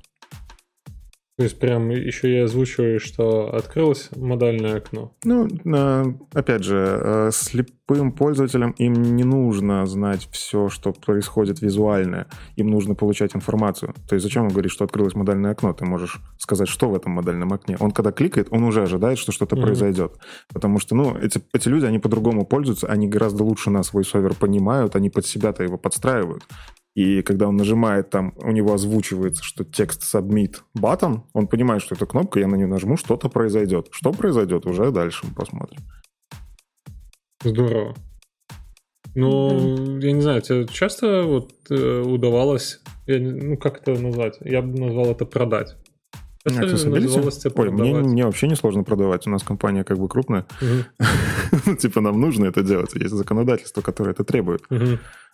То 1.36 1.44
есть 1.44 1.60
прям 1.60 1.90
еще 1.90 2.32
и 2.32 2.38
озвучиваю, 2.38 3.00
что 3.00 3.56
открылось 3.56 4.10
модальное 4.16 4.78
окно. 4.78 5.16
Ну, 5.24 5.48
э, 5.48 6.04
опять 6.32 6.64
же, 6.64 6.78
э, 6.78 7.30
слепым 7.34 8.12
пользователям 8.12 8.72
им 8.78 8.94
не 8.94 9.24
нужно 9.24 9.84
знать 9.88 10.30
все, 10.32 10.70
что 10.70 10.94
происходит 10.94 11.60
визуально. 11.60 12.28
Им 12.56 12.68
нужно 12.70 12.94
получать 12.94 13.36
информацию. 13.36 13.96
То 14.08 14.14
есть 14.14 14.24
зачем 14.24 14.44
он 14.44 14.50
говорит, 14.50 14.72
что 14.72 14.86
открылось 14.86 15.16
модальное 15.16 15.52
окно? 15.52 15.74
Ты 15.74 15.86
можешь 15.86 16.22
сказать, 16.38 16.70
что 16.70 16.90
в 16.92 16.96
этом 16.96 17.14
модальном 17.14 17.52
окне. 17.52 17.78
Он 17.80 17.90
когда 17.90 18.12
кликает, 18.12 18.50
он 18.52 18.64
уже 18.64 18.84
ожидает, 18.84 19.18
что 19.18 19.32
что-то 19.32 19.56
mm-hmm. 19.56 19.62
произойдет. 19.62 20.14
Потому 20.54 20.78
что, 20.78 20.94
ну, 20.94 21.18
эти, 21.18 21.42
эти 21.52 21.68
люди, 21.68 21.86
они 21.86 21.98
по-другому 21.98 22.46
пользуются, 22.46 22.86
они 22.88 23.08
гораздо 23.08 23.44
лучше 23.44 23.72
нас 23.72 23.88
свой 23.88 24.06
сервер 24.06 24.36
понимают, 24.36 24.96
они 24.96 25.10
под 25.10 25.26
себя-то 25.26 25.64
его 25.64 25.80
подстраивают. 25.80 26.44
И 26.96 27.24
когда 27.24 27.48
он 27.48 27.58
нажимает, 27.58 28.12
там 28.12 28.34
у 28.38 28.52
него 28.52 28.74
озвучивается, 28.74 29.44
что 29.44 29.64
текст 29.64 30.04
submit 30.04 30.58
button, 30.78 31.22
он 31.34 31.48
понимает, 31.48 31.82
что 31.82 31.96
это 31.96 32.06
кнопка, 32.06 32.40
я 32.40 32.48
на 32.48 32.56
нее 32.56 32.68
нажму, 32.68 32.98
что-то 32.98 33.30
произойдет. 33.30 33.88
Что 33.92 34.12
произойдет, 34.12 34.66
уже 34.68 34.92
дальше 34.92 35.26
мы 35.28 35.34
посмотрим. 35.34 35.82
Здорово. 37.44 37.96
Ну, 39.16 39.52
mm-hmm. 39.52 40.06
я 40.06 40.12
не 40.12 40.22
знаю, 40.22 40.42
тебе 40.42 40.68
часто 40.68 41.24
вот 41.24 41.52
э, 41.70 42.02
удавалось, 42.02 42.82
я, 43.06 43.20
ну, 43.20 43.58
как 43.58 43.82
это 43.82 44.00
назвать? 44.00 44.38
Я 44.42 44.62
бы 44.62 44.80
назвал 44.80 45.12
это 45.12 45.26
продать. 45.26 45.76
Ой, 47.56 47.72
мне, 47.72 47.94
мне 47.94 48.26
вообще 48.26 48.48
не 48.48 48.56
сложно 48.56 48.84
продавать. 48.84 49.26
У 49.28 49.30
нас 49.30 49.44
компания 49.44 49.84
как 49.86 49.98
бы 49.98 50.10
крупная. 50.10 50.46
Типа 51.80 52.02
нам 52.02 52.20
нужно 52.20 52.46
это 52.46 52.64
делать. 52.64 52.94
Есть 52.96 53.14
законодательство, 53.14 53.82
которое 53.82 54.12
это 54.12 54.24
требует. 54.26 54.62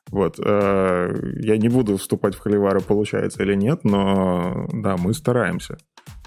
Вот. 0.08 0.40
Э, 0.44 1.14
я 1.42 1.58
не 1.58 1.70
буду 1.70 1.98
вступать 1.98 2.36
в 2.36 2.40
холивары, 2.40 2.82
получается 2.82 3.44
или 3.44 3.56
нет, 3.56 3.84
но 3.84 4.68
да, 4.74 4.98
мы 4.98 5.14
стараемся. 5.14 5.78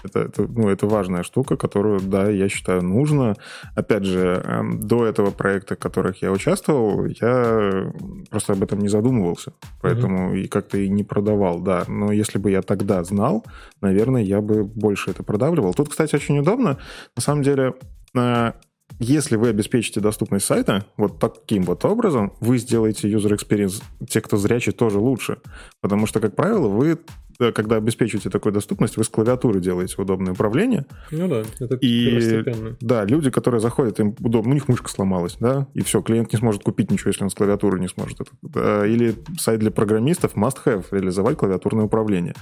Это, 0.03 0.19
это, 0.19 0.47
ну, 0.47 0.69
это 0.69 0.85
важная 0.85 1.23
штука, 1.23 1.55
которую, 1.55 1.99
да, 2.01 2.29
я 2.29 2.49
считаю, 2.49 2.83
нужно. 2.83 3.35
Опять 3.75 4.03
же, 4.03 4.41
эм, 4.43 4.79
до 4.79 5.05
этого 5.05 5.31
проекта, 5.31 5.75
в 5.75 5.79
которых 5.79 6.21
я 6.21 6.31
участвовал, 6.31 7.05
я 7.05 7.91
просто 8.29 8.53
об 8.53 8.63
этом 8.63 8.79
не 8.79 8.89
задумывался. 8.89 9.53
Поэтому 9.81 10.33
mm-hmm. 10.33 10.39
и 10.39 10.47
как-то 10.47 10.77
и 10.77 10.89
не 10.89 11.03
продавал, 11.03 11.61
да. 11.61 11.85
Но 11.87 12.11
если 12.11 12.37
бы 12.37 12.51
я 12.51 12.61
тогда 12.61 13.03
знал, 13.03 13.45
наверное, 13.81 14.21
я 14.21 14.41
бы 14.41 14.63
больше 14.63 15.11
это 15.11 15.23
продавливал. 15.23 15.73
Тут, 15.73 15.89
кстати, 15.89 16.15
очень 16.15 16.39
удобно. 16.39 16.79
На 17.15 17.21
самом 17.21 17.43
деле, 17.43 17.73
э, 18.15 18.51
если 18.99 19.35
вы 19.35 19.49
обеспечите 19.49 19.99
доступность 19.99 20.45
сайта 20.45 20.85
вот 20.97 21.19
таким 21.19 21.63
вот 21.63 21.85
образом, 21.85 22.33
вы 22.39 22.57
сделаете 22.57 23.09
user 23.11 23.37
experience, 23.37 23.81
те, 24.07 24.21
кто 24.21 24.37
зрячий, 24.37 24.71
тоже 24.71 24.99
лучше. 24.99 25.39
Потому 25.81 26.07
что, 26.07 26.19
как 26.19 26.35
правило, 26.35 26.67
вы 26.67 26.99
Э, 27.39 27.51
когда 27.51 27.77
обеспечиваете 27.77 28.29
такую 28.29 28.53
доступность, 28.53 28.97
вы 28.97 29.03
с 29.03 29.09
клавиатуры 29.09 29.59
делаете 29.59 29.95
удобное 29.97 30.33
управление. 30.33 30.85
Ну 31.11 31.27
да, 31.27 31.43
это 31.59 31.75
и, 31.75 32.43
Да, 32.81 33.05
люди, 33.05 33.29
которые 33.29 33.61
заходят, 33.61 33.99
им 33.99 34.15
удобно, 34.19 34.51
у 34.51 34.53
них 34.53 34.67
мышка 34.67 34.89
сломалась, 34.89 35.37
да, 35.39 35.67
и 35.73 35.81
все, 35.81 36.01
клиент 36.01 36.31
не 36.31 36.39
сможет 36.39 36.63
купить 36.63 36.91
ничего, 36.91 37.09
если 37.09 37.23
он 37.23 37.29
с 37.29 37.35
клавиатуры 37.35 37.79
не 37.79 37.87
сможет. 37.87 38.21
Это. 38.21 38.85
Или 38.85 39.15
сайт 39.39 39.59
для 39.59 39.71
программистов 39.71 40.35
must 40.35 40.57
have, 40.65 40.85
реализовать 40.91 41.37
клавиатурное 41.37 41.85
управление. 41.85 42.35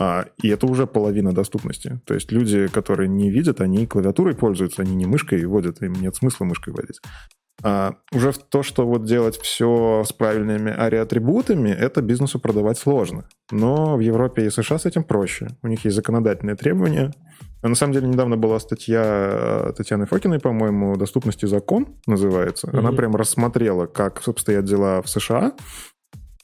А, 0.00 0.26
и 0.40 0.48
это 0.48 0.66
уже 0.66 0.86
половина 0.86 1.32
доступности. 1.32 2.00
То 2.04 2.14
есть 2.14 2.30
люди, 2.30 2.68
которые 2.68 3.08
не 3.08 3.30
видят, 3.30 3.60
они 3.60 3.84
клавиатурой 3.84 4.36
пользуются, 4.36 4.82
они 4.82 4.94
не 4.94 5.06
мышкой 5.06 5.44
вводят, 5.44 5.82
им 5.82 5.94
нет 5.94 6.14
смысла 6.14 6.44
мышкой 6.44 6.72
вводить. 6.72 7.00
А, 7.64 7.96
уже 8.12 8.30
в 8.30 8.38
то, 8.38 8.62
что 8.62 8.86
вот 8.86 9.04
делать 9.04 9.36
все 9.38 10.04
с 10.06 10.12
правильными 10.12 10.70
ари-атрибутами, 10.70 11.70
это 11.70 12.00
бизнесу 12.00 12.38
продавать 12.38 12.78
сложно. 12.78 13.28
Но 13.50 13.96
в 13.96 14.00
Европе 14.00 14.46
и 14.46 14.50
США 14.50 14.78
с 14.78 14.86
этим 14.86 15.02
проще. 15.02 15.48
У 15.64 15.66
них 15.66 15.84
есть 15.84 15.96
законодательные 15.96 16.54
требования. 16.54 17.12
На 17.60 17.74
самом 17.74 17.92
деле, 17.92 18.06
недавно 18.06 18.36
была 18.36 18.60
статья 18.60 19.02
э, 19.04 19.72
Татьяны 19.76 20.06
Фокиной, 20.06 20.38
по-моему, 20.38 20.96
«Доступности 20.96 21.46
закон» 21.46 21.88
называется. 22.06 22.68
Mm-hmm. 22.68 22.78
Она 22.78 22.92
прям 22.92 23.16
рассмотрела, 23.16 23.86
как 23.86 24.22
обстоят 24.28 24.64
дела 24.64 25.02
в 25.02 25.08
США, 25.08 25.54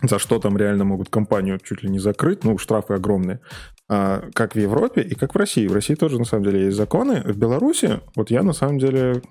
за 0.02 0.18
что 0.18 0.38
там 0.38 0.56
реально 0.56 0.84
могут 0.84 1.08
компанию 1.08 1.58
чуть 1.58 1.82
ли 1.82 1.90
не 1.90 1.98
закрыть, 1.98 2.44
ну, 2.44 2.58
штрафы 2.58 2.94
огромные, 2.94 3.40
а, 3.88 4.24
как 4.34 4.54
в 4.54 4.58
Европе 4.58 5.02
и 5.02 5.14
как 5.14 5.34
в 5.34 5.38
России. 5.38 5.66
В 5.66 5.72
России 5.72 5.94
тоже, 5.94 6.18
на 6.18 6.24
самом 6.24 6.44
деле, 6.44 6.64
есть 6.64 6.76
законы. 6.76 7.22
В 7.24 7.36
Беларуси, 7.36 8.00
вот 8.16 8.30
я, 8.30 8.42
на 8.42 8.52
самом 8.52 8.78
деле, 8.78 9.22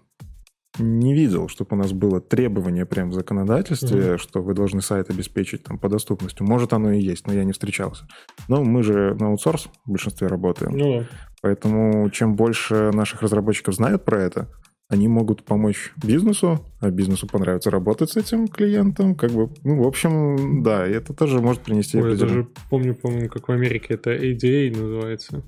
не 0.80 1.14
видел, 1.14 1.48
чтобы 1.50 1.76
у 1.76 1.76
нас 1.76 1.92
было 1.92 2.20
требование 2.20 2.86
прям 2.86 3.12
в 3.12 3.14
законодательстве, 3.14 4.00
mm-hmm. 4.00 4.18
что 4.18 4.42
вы 4.42 4.54
должны 4.54 4.82
сайт 4.82 5.10
обеспечить 5.10 5.64
там 5.64 5.78
по 5.78 5.88
доступности. 5.88 6.42
Может, 6.42 6.74
оно 6.74 6.92
и 6.92 7.00
есть, 7.00 7.28
но 7.28 7.34
я 7.34 7.44
не 7.44 7.52
встречался. 7.52 8.08
Но 8.48 8.64
мы 8.64 8.82
же 8.82 9.16
на 9.20 9.28
аутсорс 9.28 9.70
в 9.86 9.92
большинстве 9.92 10.28
работаем. 10.28 10.76
Ну 10.76 11.00
да. 11.02 11.08
Поэтому 11.42 12.10
чем 12.10 12.36
больше 12.36 12.92
наших 12.92 13.22
разработчиков 13.22 13.76
знают 13.76 14.04
про 14.06 14.22
это, 14.22 14.50
они 14.90 15.08
могут 15.08 15.44
помочь 15.44 15.94
бизнесу, 16.02 16.64
а 16.80 16.92
бизнесу 16.92 17.28
понравится 17.28 17.72
работать 17.72 18.12
с 18.12 18.18
этим 18.18 18.48
клиентом. 18.48 19.16
Как 19.16 19.32
бы, 19.32 19.50
ну, 19.64 19.84
в 19.84 19.88
общем, 19.88 20.62
да, 20.64 20.86
это 20.86 21.14
тоже 21.14 21.40
может 21.42 21.62
принести 21.62 21.98
Ой, 22.00 22.12
я 22.12 22.18
даже 22.18 22.48
помню, 22.70 22.96
помню, 22.96 23.30
как 23.30 23.48
в 23.48 23.52
Америке 23.52 23.96
это 23.96 24.14
ADA 24.14 24.72
называется. 24.78 25.44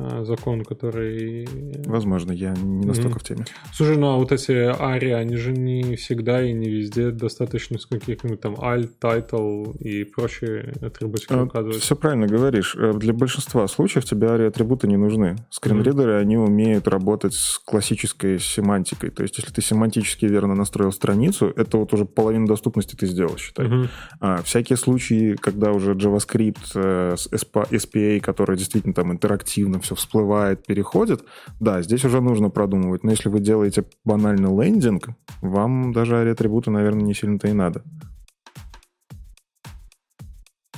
А, 0.00 0.24
закон, 0.24 0.64
который... 0.64 1.48
Возможно, 1.86 2.30
я 2.30 2.54
не 2.54 2.86
настолько 2.86 3.18
mm-hmm. 3.18 3.20
в 3.20 3.24
теме. 3.24 3.44
Слушай, 3.72 3.96
ну 3.96 4.10
а 4.10 4.16
вот 4.16 4.30
эти 4.30 4.52
ари, 4.52 5.10
они 5.10 5.36
же 5.36 5.52
не 5.52 5.96
всегда 5.96 6.42
и 6.42 6.52
не 6.52 6.68
везде 6.68 7.10
достаточно 7.10 7.78
с 7.78 7.86
каких-нибудь 7.86 8.40
там 8.40 8.54
alt, 8.54 8.90
title 9.00 9.76
и 9.78 10.04
прочие 10.04 10.74
атрибутики 10.80 11.32
а, 11.32 11.42
указывать. 11.42 11.80
Все 11.80 11.96
правильно 11.96 12.28
говоришь. 12.28 12.76
Э, 12.76 12.92
для 12.94 13.12
большинства 13.12 13.66
случаев 13.66 14.04
тебе 14.04 14.30
ари-атрибуты 14.30 14.86
не 14.86 14.96
нужны. 14.96 15.36
Скринридеры, 15.50 16.12
mm-hmm. 16.12 16.20
они 16.20 16.36
умеют 16.36 16.86
работать 16.86 17.34
с 17.34 17.58
классической 17.58 18.38
семантикой. 18.38 19.10
То 19.10 19.22
есть, 19.22 19.38
если 19.38 19.52
ты 19.52 19.62
семантически 19.62 20.26
верно 20.26 20.54
настроил 20.54 20.92
страницу, 20.92 21.52
это 21.56 21.76
вот 21.76 21.92
уже 21.92 22.04
половину 22.04 22.46
доступности 22.46 22.94
ты 22.94 23.06
сделал, 23.06 23.36
считай. 23.36 23.66
Mm-hmm. 23.66 23.88
А, 24.20 24.42
всякие 24.42 24.76
случаи, 24.76 25.34
когда 25.34 25.72
уже 25.72 25.94
JavaScript 25.94 26.70
э, 26.76 27.14
с 27.16 27.26
SPA, 27.32 28.20
который 28.20 28.56
действительно 28.56 28.94
там 28.94 29.10
интерактивно 29.10 29.80
все 29.88 29.94
всплывает, 29.94 30.66
переходит, 30.66 31.24
да, 31.60 31.80
здесь 31.80 32.04
уже 32.04 32.20
нужно 32.20 32.50
продумывать. 32.50 33.04
Но 33.04 33.10
если 33.10 33.30
вы 33.30 33.40
делаете 33.40 33.84
банальный 34.04 34.50
лендинг, 34.50 35.08
вам 35.40 35.92
даже 35.92 36.18
ари-атрибуты, 36.18 36.70
наверное, 36.70 37.04
не 37.04 37.14
сильно-то 37.14 37.48
и 37.48 37.52
надо. 37.52 37.82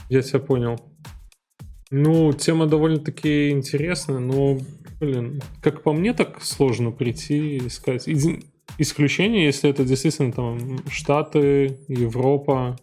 Я 0.09 0.23
тебя 0.23 0.39
понял. 0.39 0.81
Ну, 1.91 2.33
тема 2.33 2.67
довольно-таки 2.67 3.51
интересная, 3.51 4.21
но, 4.21 4.59
блин, 5.01 5.43
как 5.61 5.83
по 5.83 5.93
мне, 5.93 6.15
так 6.15 6.41
сложно 6.43 6.93
прийти 6.93 7.57
и 7.57 7.69
сказать. 7.69 8.09
Исключение, 8.79 9.45
если 9.45 9.69
это 9.69 9.85
действительно 9.85 10.33
там 10.33 10.79
Штаты, 10.89 11.81
Европа, 11.89 12.77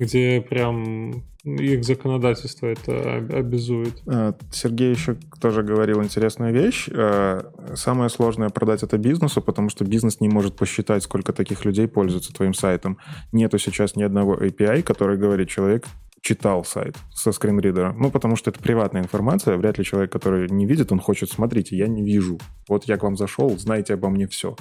где 0.00 0.40
прям 0.40 1.22
их 1.44 1.84
законодательство 1.84 2.66
это 2.66 3.16
обязует. 3.16 4.02
А, 4.06 4.34
Сергей 4.50 4.90
еще 4.90 5.16
тоже 5.40 5.62
говорил 5.62 6.02
интересную 6.02 6.52
вещь. 6.52 6.88
А, 6.90 7.52
самое 7.74 8.08
сложное 8.08 8.48
продать 8.48 8.82
это 8.82 8.96
бизнесу, 8.96 9.42
потому 9.42 9.68
что 9.68 9.84
бизнес 9.84 10.20
не 10.20 10.28
может 10.28 10.56
посчитать, 10.56 11.02
сколько 11.02 11.32
таких 11.32 11.64
людей 11.64 11.86
пользуются 11.86 12.32
твоим 12.32 12.54
сайтом. 12.54 12.98
Нету 13.32 13.58
сейчас 13.58 13.94
ни 13.94 14.02
одного 14.02 14.36
API, 14.36 14.82
который 14.82 15.18
говорит, 15.18 15.48
человек 15.50 15.86
читал 16.22 16.64
сайт 16.64 16.96
со 17.12 17.32
скринридера. 17.32 17.92
Ну, 17.92 18.10
потому 18.10 18.36
что 18.36 18.50
это 18.50 18.58
приватная 18.58 19.02
информация. 19.02 19.58
Вряд 19.58 19.76
ли 19.76 19.84
человек, 19.84 20.10
который 20.10 20.48
не 20.48 20.64
видит, 20.64 20.90
он 20.90 20.98
хочет, 20.98 21.30
смотрите, 21.30 21.76
я 21.76 21.86
не 21.86 22.02
вижу. 22.02 22.40
Вот 22.66 22.84
я 22.84 22.96
к 22.96 23.02
вам 23.02 23.16
зашел, 23.16 23.56
знаете 23.58 23.92
обо 23.92 24.08
мне 24.08 24.26
все. 24.26 24.56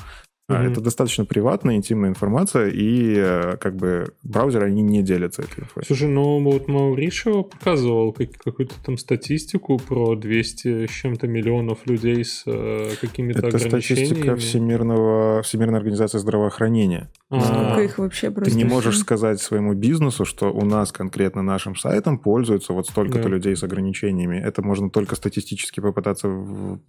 А 0.49 0.55
mm-hmm. 0.55 0.71
это 0.71 0.81
достаточно 0.81 1.23
приватная, 1.23 1.75
интимная 1.75 2.09
информация, 2.09 2.67
и 2.67 3.15
э, 3.15 3.55
как 3.61 3.77
бы 3.77 4.13
браузеры, 4.23 4.65
они 4.65 4.81
не 4.81 5.01
делятся 5.01 5.43
этой 5.43 5.61
информацией. 5.61 5.85
Слушай, 5.85 6.09
ну 6.09 6.43
вот 6.43 6.67
Мауришева 6.67 7.43
показывал 7.43 8.11
как, 8.11 8.31
какую-то 8.43 8.75
там 8.83 8.97
статистику 8.97 9.79
про 9.79 10.15
200 10.15 10.87
с 10.87 10.89
чем-то 10.89 11.27
миллионов 11.27 11.87
людей 11.87 12.25
с 12.25 12.43
э, 12.45 12.89
какими-то 12.99 13.39
это 13.39 13.47
ограничениями. 13.55 13.77
Это 13.77 13.85
статистика 13.85 14.35
Всемирного, 14.35 15.41
Всемирной 15.43 15.77
организации 15.77 16.17
здравоохранения. 16.17 17.09
Сколько 17.29 17.81
их 17.81 17.97
вообще 17.97 18.29
просто? 18.29 18.51
Ты 18.51 18.57
не 18.57 18.65
можешь 18.65 18.97
сказать 18.99 19.39
своему 19.39 19.75
бизнесу, 19.75 20.25
что 20.25 20.51
у 20.51 20.65
нас 20.65 20.91
конкретно 20.91 21.41
нашим 21.41 21.77
сайтом 21.77 22.19
пользуются 22.19 22.73
вот 22.73 22.87
столько-то 22.87 23.23
да. 23.23 23.29
людей 23.29 23.55
с 23.55 23.63
ограничениями. 23.63 24.35
Это 24.35 24.61
можно 24.61 24.89
только 24.89 25.15
статистически 25.15 25.79
попытаться 25.79 26.27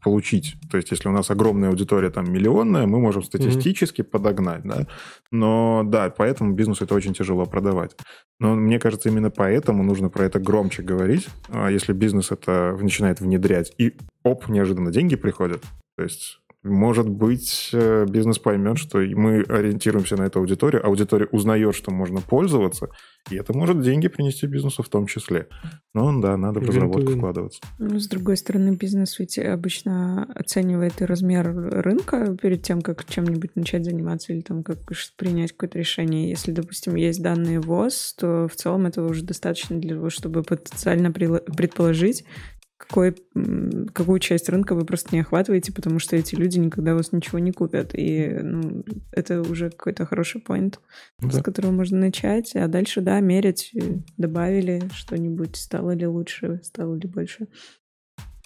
получить. 0.03 0.57
То 0.73 0.77
есть, 0.77 0.91
если 0.91 1.09
у 1.09 1.13
нас 1.13 1.31
огромная 1.31 1.69
аудитория 1.69 2.11
там 2.11 2.33
миллионная, 2.33 2.89
мы 2.89 2.99
можем 2.99 3.23
статистически 3.23 3.44
статистически 3.51 4.01
mm-hmm. 4.01 4.05
подогнать, 4.05 4.63
да. 4.65 4.87
Но 5.31 5.83
да, 5.85 6.11
поэтому 6.11 6.55
бизнесу 6.55 6.85
это 6.85 6.95
очень 6.95 7.15
тяжело 7.15 7.47
продавать. 7.47 7.97
Но 8.41 8.55
мне 8.55 8.79
кажется, 8.79 9.09
именно 9.09 9.31
поэтому 9.31 9.83
нужно 9.83 10.09
про 10.09 10.25
это 10.25 10.39
громче 10.39 10.83
говорить. 10.83 11.29
А 11.49 11.71
если 11.71 11.93
бизнес 11.93 12.31
это 12.31 12.77
начинает 12.81 13.21
внедрять, 13.21 13.73
и 13.79 13.97
оп, 14.23 14.49
неожиданно 14.49 14.91
деньги 14.91 15.17
приходят. 15.17 15.63
То 15.97 16.03
есть 16.03 16.41
может 16.65 17.09
быть, 17.09 17.71
э, 17.75 18.07
бизнес 18.09 18.39
поймет, 18.39 18.79
что 18.79 18.99
мы 18.99 19.43
ориентируемся 19.43 20.17
на 20.17 20.23
эту 20.23 20.39
аудиторию, 20.41 20.85
аудитория 20.85 21.27
узнает, 21.31 21.75
что 21.75 21.91
можно 21.91 22.21
пользоваться, 22.23 22.89
и 23.31 23.37
это 23.37 23.53
может 23.53 23.83
деньги 23.83 24.09
принести 24.09 24.47
бизнесу 24.47 24.83
в 24.83 24.89
том 24.89 25.07
числе. 25.07 25.49
Но 25.93 26.19
да, 26.21 26.37
надо 26.37 26.61
в 26.61 26.69
разработку 26.69 27.13
вкладываться. 27.13 27.61
Ну, 27.79 28.01
с 28.01 28.09
другой 28.09 28.39
стороны, 28.39 28.77
бизнес 28.77 29.19
ведь 29.19 29.39
обычно 29.39 30.25
оценивает 30.35 31.03
и 31.03 31.05
размер 31.05 31.55
рынка 31.55 32.37
перед 32.41 32.63
тем, 32.63 32.81
как 32.81 33.05
чем-нибудь 33.05 33.57
начать 33.57 33.85
заниматься 33.85 34.33
или 34.33 34.41
там 34.41 34.63
как 34.63 34.79
принять 35.17 35.53
какое-то 35.53 35.79
решение. 35.79 36.31
Если, 36.31 36.51
допустим, 36.51 36.95
есть 36.97 37.23
данные 37.23 37.61
ВОЗ, 37.61 38.15
то 38.19 38.49
в 38.49 38.57
целом 38.57 38.87
этого 38.87 39.09
уже 39.09 39.23
достаточно 39.23 39.79
для 39.79 39.95
того, 39.97 40.09
чтобы 40.09 40.43
потенциально 40.43 41.13
предположить, 41.13 42.25
какой, 42.89 43.15
какую 43.93 44.19
часть 44.19 44.49
рынка 44.49 44.75
вы 44.75 44.85
просто 44.85 45.15
не 45.15 45.21
охватываете, 45.21 45.73
потому 45.73 45.99
что 45.99 46.17
эти 46.17 46.35
люди 46.35 46.59
никогда 46.59 46.95
у 46.95 46.97
вас 46.99 47.13
ничего 47.13 47.39
не 47.39 47.53
купят. 47.53 47.91
И 47.95 48.29
ну, 48.43 48.85
это 49.13 49.41
уже 49.43 49.71
какой-то 49.71 50.07
хороший 50.07 50.41
поинт, 50.41 50.81
да. 51.21 51.31
с 51.31 51.43
которого 51.43 51.73
можно 51.73 51.99
начать. 51.99 52.55
А 52.55 52.69
дальше, 52.69 53.01
да, 53.01 53.21
мерить, 53.21 53.73
добавили 54.17 54.83
что-нибудь, 54.93 55.57
стало 55.57 55.93
ли 55.93 56.07
лучше, 56.07 56.61
стало 56.63 56.95
ли 56.95 57.09
больше. 57.09 57.49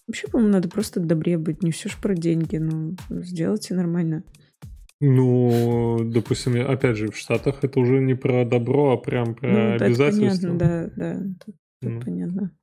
Вообще, 0.06 0.26
по-моему, 0.28 0.52
надо 0.52 0.68
просто 0.68 1.00
добрее 1.00 1.36
быть. 1.36 1.62
Не 1.62 1.70
все 1.70 1.88
ж 1.88 1.96
про 2.00 2.14
деньги, 2.14 2.56
но 2.56 2.96
сделайте 3.10 3.74
нормально. 3.74 4.24
Ну, 5.00 6.00
допустим, 6.04 6.68
опять 6.68 6.96
же, 6.96 7.10
в 7.10 7.16
Штатах 7.16 7.62
это 7.62 7.78
уже 7.78 8.00
не 8.00 8.14
про 8.14 8.44
добро, 8.44 8.92
а 8.92 8.96
прям 8.96 9.34
про 9.34 9.48
ну, 9.48 9.74
обязательства. 9.74 10.48
понятно, 10.48 10.58
да, 10.58 10.90
да, 10.96 11.22
тут 11.44 11.56
ну. 11.82 12.00
понятно. 12.00 12.57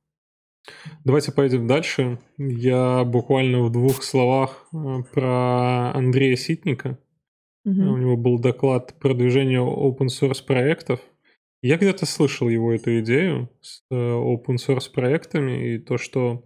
Давайте 1.04 1.32
пойдем 1.32 1.66
дальше. 1.66 2.18
Я 2.38 3.04
буквально 3.04 3.62
в 3.62 3.70
двух 3.70 4.02
словах 4.02 4.66
э, 4.72 5.02
про 5.12 5.92
Андрея 5.92 6.36
Ситника. 6.36 6.98
Угу. 7.64 7.80
У 7.80 7.96
него 7.96 8.16
был 8.16 8.38
доклад 8.38 8.94
продвижения 8.98 9.60
open 9.60 10.06
source 10.08 10.44
проектов. 10.44 11.00
Я 11.62 11.76
где-то 11.76 12.06
слышал 12.06 12.48
его 12.48 12.72
эту 12.72 13.00
идею 13.00 13.50
с 13.60 13.82
э, 13.90 13.94
open 13.94 14.56
source 14.56 14.90
проектами 14.92 15.74
и 15.74 15.78
то, 15.78 15.98
что 15.98 16.44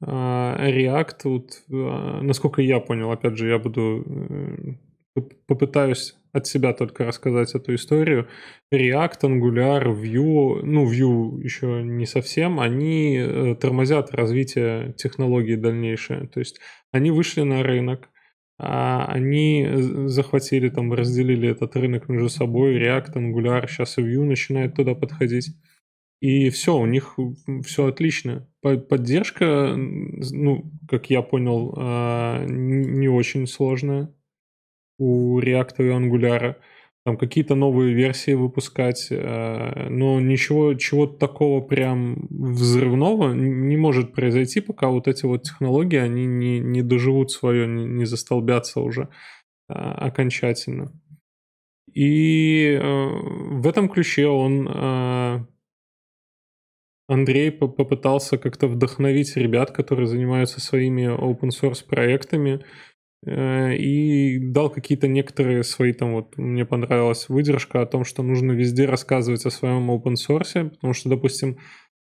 э, 0.00 0.06
React, 0.06 1.16
вот, 1.24 1.62
насколько 1.68 2.62
я 2.62 2.80
понял, 2.80 3.10
опять 3.10 3.36
же, 3.36 3.48
я 3.48 3.58
буду 3.58 4.04
попытаюсь 5.46 6.14
от 6.32 6.46
себя 6.46 6.72
только 6.72 7.04
рассказать 7.04 7.54
эту 7.54 7.74
историю. 7.74 8.28
React, 8.72 9.20
Angular, 9.22 9.84
Vue, 9.84 10.62
ну, 10.62 10.90
Vue 10.90 11.42
еще 11.42 11.82
не 11.82 12.06
совсем, 12.06 12.58
они 12.58 13.18
э, 13.18 13.54
тормозят 13.60 14.14
развитие 14.14 14.94
технологий 14.94 15.56
дальнейшее. 15.56 16.26
То 16.28 16.40
есть 16.40 16.58
они 16.90 17.10
вышли 17.10 17.42
на 17.42 17.62
рынок, 17.62 18.08
а 18.58 19.04
они 19.06 19.66
захватили, 20.06 20.68
там, 20.70 20.92
разделили 20.92 21.50
этот 21.50 21.76
рынок 21.76 22.08
между 22.08 22.28
собой. 22.28 22.78
React, 22.78 23.14
Angular, 23.14 23.66
сейчас 23.68 23.98
и 23.98 24.02
Vue 24.02 24.24
начинает 24.24 24.74
туда 24.74 24.94
подходить. 24.94 25.48
И 26.20 26.50
все, 26.50 26.78
у 26.78 26.86
них 26.86 27.18
все 27.64 27.86
отлично. 27.86 28.48
Поддержка, 28.62 29.74
ну, 29.76 30.72
как 30.88 31.10
я 31.10 31.20
понял, 31.20 31.74
а, 31.76 32.44
не 32.46 33.08
очень 33.08 33.48
сложная 33.48 34.14
у 34.98 35.40
React 35.40 35.74
и 35.78 35.90
Angular, 35.90 36.56
там 37.04 37.16
какие-то 37.16 37.56
новые 37.56 37.94
версии 37.94 38.32
выпускать, 38.32 39.08
э, 39.10 39.88
но 39.88 40.20
ничего 40.20 40.74
чего 40.74 41.06
такого 41.06 41.60
прям 41.60 42.28
взрывного 42.30 43.32
не 43.32 43.76
может 43.76 44.12
произойти, 44.12 44.60
пока 44.60 44.88
вот 44.88 45.08
эти 45.08 45.24
вот 45.24 45.42
технологии, 45.42 45.98
они 45.98 46.26
не, 46.26 46.60
не 46.60 46.82
доживут 46.82 47.32
свое, 47.32 47.66
не, 47.66 47.86
не 47.86 48.04
застолбятся 48.04 48.80
уже 48.80 49.08
э, 49.68 49.72
окончательно. 49.72 50.92
И 51.92 52.78
э, 52.80 52.80
в 52.82 53.66
этом 53.66 53.88
ключе 53.88 54.28
он 54.28 54.68
Андрей 57.08 57.50
попытался 57.50 58.38
как-то 58.38 58.68
вдохновить 58.68 59.36
ребят, 59.36 59.72
которые 59.72 60.06
занимаются 60.06 60.60
своими 60.60 61.08
open 61.12 61.50
source 61.50 61.84
проектами, 61.84 62.64
и 63.24 64.38
дал 64.40 64.68
какие-то 64.68 65.06
некоторые 65.06 65.62
свои 65.62 65.92
там 65.92 66.14
вот, 66.14 66.36
мне 66.36 66.64
понравилась 66.64 67.28
выдержка 67.28 67.80
о 67.80 67.86
том, 67.86 68.04
что 68.04 68.22
нужно 68.22 68.52
везде 68.52 68.86
рассказывать 68.86 69.46
о 69.46 69.50
своем 69.50 69.90
open 69.90 70.14
source, 70.14 70.70
потому 70.70 70.92
что, 70.92 71.08
допустим, 71.08 71.58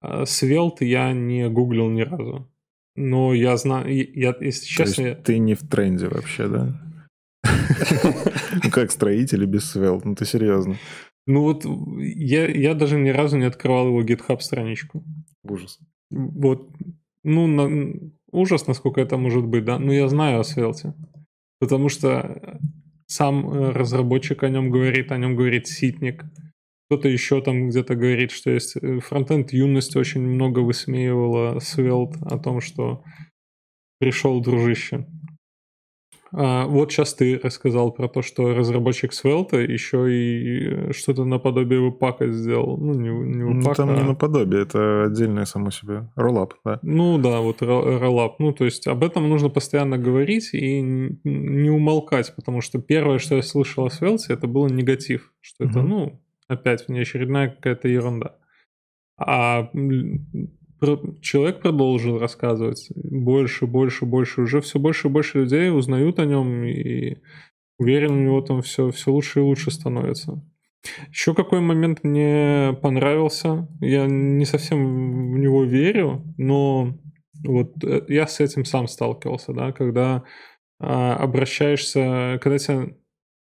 э, 0.01 0.23
Svelte 0.23 0.83
я 0.83 1.13
не 1.13 1.47
гуглил 1.49 1.89
ни 1.89 2.01
разу. 2.01 2.51
Но 2.95 3.33
я 3.33 3.55
знаю, 3.57 3.87
я, 3.87 4.35
если 4.39 4.65
честно... 4.65 5.01
Есть 5.01 5.23
ты 5.23 5.37
не 5.37 5.53
в 5.53 5.67
тренде 5.67 6.07
вообще, 6.07 6.47
да? 6.47 6.81
Ну 8.63 8.71
как 8.71 8.89
строители 8.89 9.45
без 9.45 9.75
Svelte? 9.75 10.01
Ну 10.05 10.15
ты 10.15 10.25
серьезно? 10.25 10.77
Ну 11.27 11.41
вот 11.41 11.65
я, 11.99 12.47
я 12.47 12.73
даже 12.73 12.97
ни 12.97 13.09
разу 13.09 13.37
не 13.37 13.45
открывал 13.45 13.87
его 13.87 14.01
GitHub 14.01 14.39
страничку. 14.39 15.03
Ужас. 15.43 15.79
Вот, 16.09 16.69
ну, 17.23 17.47
на, 17.47 17.95
ужас, 18.35 18.67
насколько 18.67 19.01
это 19.01 19.17
может 19.17 19.45
быть, 19.45 19.65
да, 19.65 19.79
но 19.79 19.93
я 19.93 20.07
знаю 20.07 20.39
о 20.39 20.43
Svelte, 20.43 20.93
потому 21.59 21.89
что 21.89 22.59
сам 23.07 23.47
э, 23.47 23.71
разработчик 23.71 24.43
о 24.43 24.49
нем 24.49 24.69
говорит, 24.69 25.11
о 25.11 25.17
нем 25.17 25.35
говорит 25.35 25.67
Ситник, 25.67 26.25
кто-то 26.87 27.07
еще 27.07 27.41
там 27.41 27.69
где-то 27.69 27.95
говорит, 27.95 28.31
что 28.31 28.51
есть 28.51 28.75
э, 28.75 28.99
фронтенд 28.99 29.53
юность 29.53 29.95
очень 29.95 30.21
много 30.21 30.59
высмеивала 30.59 31.59
Svelte 31.59 32.17
о 32.21 32.37
том, 32.37 32.61
что 32.61 33.03
пришел 33.99 34.41
дружище. 34.41 35.07
А, 36.31 36.65
вот 36.65 36.91
сейчас 36.91 37.13
ты 37.13 37.39
рассказал 37.41 37.91
про 37.91 38.07
то, 38.07 38.21
что 38.21 38.53
разработчик 38.53 39.13
Svelte 39.13 39.63
еще 39.63 40.11
и 40.11 40.89
э, 40.89 40.93
что-то 40.93 41.25
наподобие 41.25 41.79
веб-пака 41.79 42.27
сделал. 42.31 42.77
Ну, 42.77 42.93
не, 42.93 43.09
не 43.09 43.43
веб 43.43 43.63
ну, 43.63 43.73
там 43.73 43.89
а... 43.89 43.95
не 43.95 44.03
наподобие, 44.03 44.63
это 44.63 45.05
отдельное 45.05 45.45
само 45.45 45.71
себе. 45.71 46.09
Роллап, 46.15 46.55
да. 46.65 46.79
Ну 46.81 47.17
да, 47.17 47.39
вот 47.41 47.61
роллап. 47.61 48.39
Ну, 48.39 48.53
то 48.53 48.65
есть 48.65 48.87
об 48.87 49.03
этом 49.03 49.29
нужно 49.29 49.49
постоянно 49.49 49.97
говорить 49.97 50.53
и 50.53 50.81
не 50.81 51.69
умолкать, 51.69 52.33
потому 52.35 52.61
что 52.61 52.79
первое, 52.79 53.19
что 53.19 53.35
я 53.35 53.41
слышал 53.41 53.85
о 53.85 53.89
Svelte, 53.89 54.33
это 54.33 54.47
был 54.47 54.67
негатив. 54.67 55.31
Что 55.41 55.65
это, 55.65 55.79
угу. 55.79 55.87
ну, 55.87 56.21
опять 56.47 56.87
внеочередная 56.87 57.49
какая-то 57.49 57.87
ерунда. 57.87 58.35
А 59.17 59.69
человек 61.21 61.61
продолжил 61.61 62.19
рассказывать 62.19 62.89
больше, 62.95 63.65
больше, 63.65 64.05
больше. 64.05 64.41
Уже 64.41 64.61
все 64.61 64.79
больше 64.79 65.07
и 65.07 65.11
больше 65.11 65.39
людей 65.39 65.69
узнают 65.71 66.19
о 66.19 66.25
нем, 66.25 66.63
и 66.63 67.17
уверен, 67.77 68.11
у 68.11 68.21
него 68.21 68.41
там 68.41 68.61
все, 68.61 68.91
все 68.91 69.11
лучше 69.11 69.39
и 69.39 69.43
лучше 69.43 69.71
становится. 69.71 70.41
Еще 71.09 71.33
какой 71.33 71.61
момент 71.61 72.03
мне 72.03 72.77
понравился. 72.81 73.67
Я 73.81 74.05
не 74.07 74.45
совсем 74.45 75.33
в 75.33 75.37
него 75.37 75.63
верю, 75.63 76.23
но 76.37 76.97
вот 77.43 77.83
э, 77.83 78.05
я 78.07 78.27
с 78.27 78.39
этим 78.39 78.65
сам 78.65 78.87
сталкивался, 78.87 79.53
да, 79.53 79.71
когда 79.71 80.23
а, 80.79 81.15
обращаешься, 81.15 82.39
когда 82.41 82.57
тебя, 82.57 82.87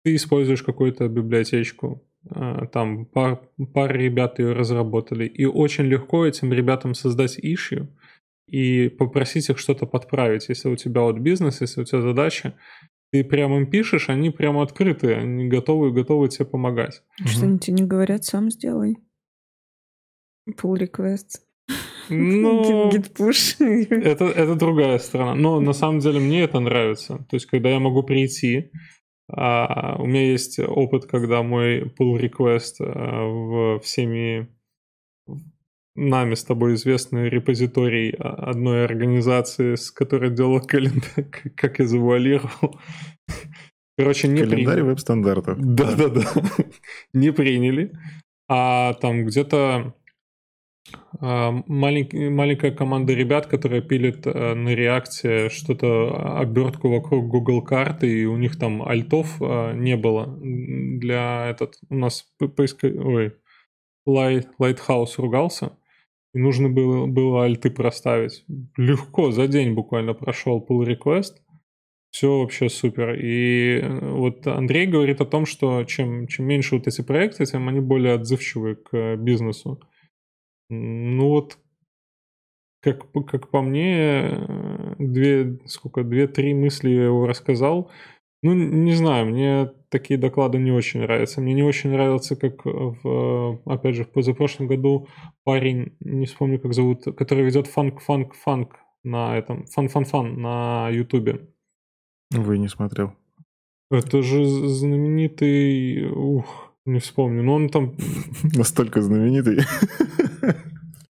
ты 0.03 0.15
используешь 0.15 0.63
какую-то 0.63 1.07
библиотечку, 1.07 2.07
там 2.29 3.05
пар, 3.05 3.41
пар 3.73 3.95
ребят 3.95 4.39
ее 4.39 4.53
разработали, 4.53 5.25
и 5.25 5.45
очень 5.45 5.85
легко 5.85 6.25
этим 6.25 6.53
ребятам 6.53 6.93
создать 6.93 7.37
issue 7.37 7.87
и 8.47 8.89
попросить 8.89 9.49
их 9.49 9.57
что-то 9.57 9.85
подправить. 9.85 10.49
Если 10.49 10.69
у 10.69 10.75
тебя 10.75 11.01
вот 11.01 11.17
бизнес, 11.17 11.61
если 11.61 11.81
у 11.81 11.85
тебя 11.85 12.01
задача, 12.01 12.55
ты 13.11 13.23
прямо 13.23 13.57
им 13.57 13.69
пишешь, 13.69 14.09
они 14.09 14.29
прямо 14.29 14.63
открыты, 14.63 15.13
они 15.13 15.47
готовы, 15.47 15.91
готовы 15.91 16.29
тебе 16.29 16.45
помогать. 16.45 17.03
Что 17.25 17.45
они 17.45 17.59
тебе 17.59 17.73
не 17.73 17.83
говорят, 17.83 18.23
сам 18.23 18.49
сделай. 18.49 18.97
Pull 20.49 20.77
request. 20.77 21.41
Ну, 22.09 22.89
Git 22.93 23.13
push. 23.13 23.63
Это, 23.89 24.25
это 24.25 24.55
другая 24.55 24.97
сторона. 24.99 25.35
Но 25.35 25.59
на 25.59 25.73
самом 25.73 25.99
деле 25.99 26.19
мне 26.19 26.43
это 26.43 26.59
нравится. 26.59 27.25
То 27.29 27.35
есть, 27.35 27.45
когда 27.45 27.69
я 27.69 27.79
могу 27.79 28.03
прийти, 28.03 28.71
А, 29.29 29.95
у 29.99 30.05
меня 30.05 30.31
есть 30.31 30.59
опыт, 30.59 31.05
когда 31.05 31.43
мой 31.43 31.83
pull 31.83 32.19
request 32.19 32.75
а, 32.79 33.25
в 33.25 33.79
всеми 33.81 34.49
нами 35.95 36.33
с 36.33 36.43
тобой 36.43 36.73
известный 36.73 37.29
репозиторий 37.29 38.09
одной 38.11 38.85
организации, 38.85 39.75
с 39.75 39.91
которой 39.91 40.31
делал 40.31 40.59
календарь, 40.61 41.29
как 41.55 41.79
я 41.79 41.87
завуалировал. 41.87 42.79
Короче, 43.97 44.27
не 44.27 44.41
Календарь 44.41 44.65
приняли. 44.65 44.81
веб-стандартов. 44.81 45.57
Да-да-да. 45.59 46.23
не 47.13 47.31
приняли. 47.31 47.91
А 48.49 48.93
там 48.95 49.25
где-то 49.25 49.57
а, 49.57 49.93
маленькая, 51.19 52.29
маленькая 52.29 52.71
команда 52.71 53.13
ребят, 53.13 53.45
которая 53.47 53.81
пилит 53.81 54.27
э, 54.27 54.53
на 54.53 54.69
реакции 54.69 55.49
что-то, 55.49 56.37
обертку 56.39 56.89
вокруг 56.89 57.27
Google 57.27 57.61
карты, 57.61 58.21
и 58.21 58.25
у 58.25 58.37
них 58.37 58.57
там 58.59 58.83
альтов 58.83 59.41
э, 59.41 59.73
не 59.75 59.95
было. 59.95 60.37
Для 60.41 61.49
этот... 61.49 61.75
У 61.89 61.95
нас 61.95 62.25
поиска... 62.55 62.87
Ой, 62.87 63.33
Light, 64.07 64.47
Lighthouse 64.59 65.13
ругался, 65.17 65.77
и 66.33 66.37
нужно 66.37 66.67
было, 66.69 67.05
было 67.07 67.45
альты 67.45 67.69
проставить. 67.71 68.43
Легко, 68.75 69.31
за 69.31 69.47
день 69.47 69.73
буквально 69.73 70.13
прошел 70.13 70.65
pull 70.67 70.85
request. 70.85 71.35
Все 72.11 72.39
вообще 72.39 72.69
супер. 72.69 73.15
И 73.15 73.79
э, 73.79 74.11
вот 74.11 74.45
Андрей 74.45 74.85
говорит 74.85 75.21
о 75.21 75.25
том, 75.25 75.45
что 75.45 75.83
чем, 75.85 76.27
чем 76.27 76.45
меньше 76.45 76.75
вот 76.75 76.87
эти 76.87 77.01
проекты, 77.01 77.45
тем 77.45 77.69
они 77.69 77.79
более 77.79 78.15
отзывчивы 78.15 78.75
к 78.75 79.15
бизнесу. 79.15 79.79
Ну 80.73 81.29
вот, 81.29 81.57
как, 82.81 83.11
как 83.27 83.49
по 83.49 83.61
мне, 83.61 84.45
две, 84.99 85.59
сколько, 85.65 86.03
две-три 86.03 86.53
мысли 86.53 86.89
я 86.89 87.05
его 87.05 87.25
рассказал. 87.25 87.91
Ну, 88.41 88.53
не 88.53 88.93
знаю, 88.93 89.27
мне 89.27 89.71
такие 89.89 90.19
доклады 90.19 90.57
не 90.57 90.71
очень 90.71 90.99
нравятся. 90.99 91.39
Мне 91.39 91.53
не 91.53 91.63
очень 91.63 91.91
нравится, 91.91 92.35
как 92.35 92.65
в, 92.65 93.61
опять 93.65 93.95
же, 93.95 94.03
в 94.03 94.09
позапрошлом 94.09 94.67
году 94.67 95.07
парень, 95.45 95.95
не 96.01 96.25
вспомню, 96.25 96.59
как 96.59 96.73
зовут, 96.73 97.05
который 97.15 97.45
ведет 97.45 97.67
fun-fun-fun 97.67 98.79
на 99.03 99.37
этом, 99.37 99.65
fun-fun-fun 99.67 100.41
на 100.41 100.89
Ютубе. 100.89 101.47
Вы 102.31 102.57
не 102.57 102.67
смотрел. 102.67 103.13
Это 103.89 104.21
же 104.23 104.43
знаменитый, 104.45 106.09
ух, 106.09 106.73
не 106.85 106.99
вспомню, 106.99 107.43
но 107.43 107.53
он 107.53 107.69
там... 107.69 107.95
Настолько 108.55 109.01
знаменитый. 109.01 109.59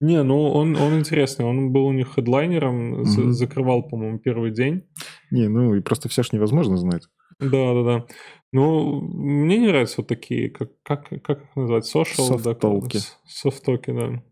Не, 0.01 0.23
ну 0.23 0.51
он, 0.53 0.77
он 0.77 0.99
интересный. 0.99 1.45
Он 1.45 1.73
был 1.73 1.87
у 1.87 1.93
них 1.93 2.15
хедлайнером, 2.15 3.03
mm-hmm. 3.03 3.31
закрывал, 3.31 3.83
по-моему, 3.83 4.19
первый 4.19 4.53
день. 4.53 4.85
Не, 5.31 5.49
ну 5.49 5.75
и 5.75 5.81
просто 5.81 6.09
все 6.09 6.23
ж 6.23 6.33
невозможно 6.33 6.77
знать. 6.77 7.09
Да, 7.41 7.75
да, 7.75 7.83
да. 7.83 8.07
Ну, 8.53 9.01
мне 9.01 9.59
не 9.59 9.67
нравятся 9.67 9.97
вот 9.99 10.09
такие, 10.09 10.51
как, 10.51 10.71
как, 10.83 11.09
как 11.23 11.43
их 11.43 11.57
назвать, 11.57 11.85
social 11.85 12.39
софтолки. 12.39 12.99
Софтоки, 13.27 13.91
да. 13.91 14.23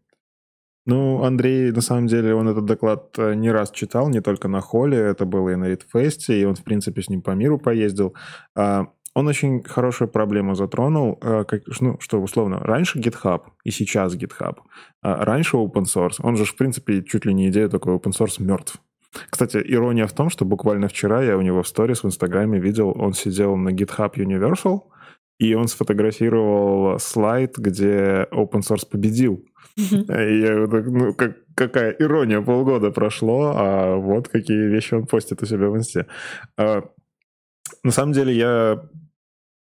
Ну, 0.87 1.25
Андрей, 1.25 1.73
на 1.73 1.81
самом 1.81 2.07
деле, 2.07 2.35
он 2.35 2.49
этот 2.49 2.65
доклад 2.65 3.13
э, 3.19 3.35
не 3.35 3.51
раз 3.51 3.73
читал, 3.73 4.09
не 4.09 4.21
только 4.21 4.47
на 4.47 4.61
холле, 4.61 4.99
это 4.99 5.27
было 5.27 5.51
и 5.51 5.57
на 5.57 5.69
Ридфесте, 5.69 6.41
и 6.41 6.45
он, 6.45 6.55
в 6.55 6.63
принципе, 6.63 7.03
с 7.03 7.09
ним 7.09 7.23
по 7.23 7.33
миру 7.33 7.59
поездил. 7.59 8.15
А, 8.55 8.87
он 9.17 9.29
очень 9.29 9.63
хорошую 9.63 10.09
проблему 10.09 10.55
затронул, 10.55 11.19
э, 11.23 11.45
как, 11.49 11.63
ну, 11.81 11.97
что 12.01 12.21
условно, 12.21 12.59
раньше 12.61 12.99
GitHub 12.99 13.41
и 13.65 13.71
сейчас 13.71 14.15
GitHub, 14.15 14.57
а 15.03 15.25
раньше 15.25 15.57
open 15.57 15.85
source, 15.85 16.17
он 16.23 16.37
же, 16.37 16.45
в 16.45 16.55
принципе, 16.55 17.03
чуть 17.03 17.25
ли 17.25 17.33
не 17.33 17.49
идея 17.49 17.69
такой 17.69 17.95
open 17.95 18.13
source 18.13 18.43
мертв. 18.43 18.77
Кстати, 19.31 19.57
ирония 19.65 20.07
в 20.07 20.13
том, 20.13 20.29
что 20.29 20.45
буквально 20.45 20.89
вчера 20.89 21.23
я 21.23 21.39
у 21.39 21.41
него 21.41 21.63
в 21.63 21.69
сторис 21.69 22.03
в 22.03 22.07
Инстаграме 22.07 22.61
видел, 22.61 22.93
он 22.95 23.15
сидел 23.15 23.57
на 23.57 23.71
GitHub 23.71 24.13
Universal, 24.17 24.81
и 25.39 25.55
он 25.55 25.69
сфотографировал 25.69 26.99
слайд, 26.99 27.57
где 27.57 28.27
open 28.31 28.61
source 28.61 28.87
победил. 28.91 29.47
И 29.77 30.41
я 30.41 30.67
так, 30.67 30.87
ну, 30.87 31.15
как, 31.15 31.37
какая 31.55 31.97
ирония, 31.99 32.43
полгода 32.43 32.91
прошло, 32.91 33.55
а 33.57 33.97
вот 33.97 34.29
какие 34.29 34.69
вещи 34.69 34.95
он 34.95 35.07
постит 35.07 35.43
у 35.43 35.47
себя 35.47 35.69
в 35.69 35.77
инсте. 35.77 36.07
А, 36.59 36.83
на 37.83 37.93
самом 37.93 38.13
деле 38.13 38.35
я 38.35 38.83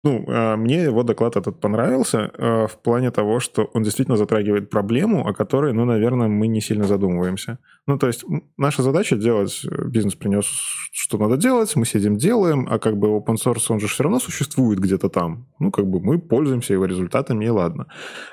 ну, 0.02 0.24
а, 0.28 0.56
мне 0.56 0.84
его 0.84 1.02
доклад 1.02 1.36
этот 1.36 1.60
понравился 1.60 2.30
а, 2.38 2.66
в 2.66 2.78
плане 2.78 3.10
того, 3.10 3.38
что 3.38 3.64
он 3.74 3.82
действительно 3.82 4.16
затрагивает 4.16 4.70
проблему, 4.70 5.26
о 5.26 5.34
которой, 5.34 5.74
ну, 5.74 5.84
наверное, 5.84 6.28
мы 6.28 6.46
не 6.48 6.62
сильно 6.62 6.84
задумываемся. 6.84 7.58
Ну, 7.86 7.98
то 7.98 8.06
есть 8.06 8.24
наша 8.56 8.82
задача 8.82 9.16
делать, 9.16 9.60
э, 9.64 9.84
бизнес 9.88 10.14
принес, 10.14 10.46
что 10.92 11.18
надо 11.18 11.36
делать, 11.36 11.76
мы 11.76 11.84
сидим, 11.84 12.16
делаем, 12.16 12.66
а 12.70 12.78
как 12.78 12.96
бы 12.96 13.08
open 13.08 13.36
source, 13.36 13.66
он 13.68 13.80
же 13.80 13.88
все 13.88 14.04
равно 14.04 14.20
существует 14.20 14.78
где-то 14.78 15.10
там. 15.10 15.46
Ну, 15.58 15.70
как 15.70 15.86
бы 15.86 16.00
мы 16.00 16.18
пользуемся 16.18 16.72
его 16.72 16.86
результатами, 16.86 17.44
и 17.44 17.48
ладно. 17.48 17.86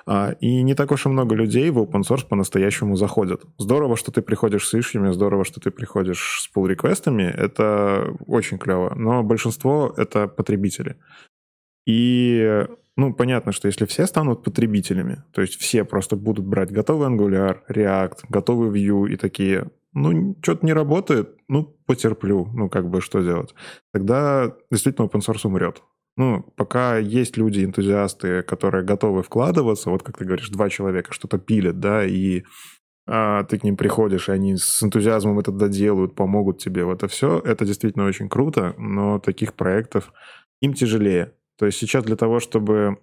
А, 0.05 0.36
и 0.39 0.61
не 0.61 0.74
так 0.74 0.91
уж 0.91 1.05
и 1.05 1.09
много 1.09 1.36
людей 1.36 1.70
в 1.70 1.80
open 1.80 2.03
source 2.03 2.26
по-настоящему 2.26 2.95
заходят. 2.95 3.43
Здорово, 3.57 3.97
что 3.97 4.11
ты 4.11 4.22
приходишь 4.22 4.68
с 4.68 4.74
ишьями, 4.74 5.11
здорово, 5.11 5.43
что 5.43 5.59
ты 5.59 5.72
приходишь 5.72 6.41
с 6.41 6.57
pull-реквестами, 6.57 7.24
это 7.24 8.15
очень 8.26 8.57
клево, 8.57 8.93
но 8.95 9.22
большинство— 9.24 9.93
это 9.97 10.28
потребители. 10.28 10.95
И, 11.88 12.67
ну, 12.97 13.13
понятно, 13.13 13.53
что 13.53 13.67
если 13.67 13.85
все 13.85 14.05
станут 14.07 14.43
потребителями, 14.43 15.23
то 15.31 15.41
есть 15.41 15.55
все 15.55 15.85
просто 15.85 16.17
будут 16.17 16.45
брать 16.45 16.69
готовый 16.69 17.07
Angular, 17.07 17.59
React, 17.69 18.25
готовый 18.27 18.69
Vue 18.69 19.09
и 19.09 19.15
такие, 19.15 19.71
ну, 19.93 20.35
что-то 20.41 20.65
не 20.65 20.73
работает, 20.73 21.38
ну, 21.47 21.63
потерплю, 21.85 22.49
ну, 22.53 22.69
как 22.69 22.89
бы 22.89 22.99
что 22.99 23.21
делать? 23.21 23.55
Тогда 23.93 24.53
действительно 24.69 25.07
open 25.07 25.21
source 25.21 25.47
умрет. 25.47 25.81
Ну, 26.17 26.43
пока 26.57 26.97
есть 26.97 27.38
люди, 27.38 27.63
энтузиасты, 27.63 28.41
которые 28.41 28.83
готовы 28.83 29.23
вкладываться, 29.23 29.89
вот 29.89 30.03
как 30.03 30.17
ты 30.17 30.25
говоришь, 30.25 30.49
два 30.49 30.69
человека 30.69 31.13
что-то 31.13 31.38
пилят, 31.38 31.79
да, 31.79 32.03
и 32.03 32.43
а, 33.07 33.45
ты 33.45 33.59
к 33.59 33.63
ним 33.63 33.77
приходишь, 33.77 34.27
и 34.27 34.33
они 34.33 34.57
с 34.57 34.83
энтузиазмом 34.83 35.39
это 35.39 35.53
доделают, 35.53 36.15
помогут 36.15 36.57
тебе. 36.57 36.83
Вот 36.83 37.03
это 37.03 37.07
все, 37.07 37.39
это 37.39 37.63
действительно 37.65 38.05
очень 38.07 38.27
круто, 38.27 38.75
но 38.77 39.19
таких 39.19 39.53
проектов 39.53 40.11
им 40.59 40.73
тяжелее. 40.73 41.33
То 41.58 41.66
есть 41.66 41.78
сейчас 41.78 42.03
для 42.03 42.16
того, 42.16 42.39
чтобы 42.39 42.97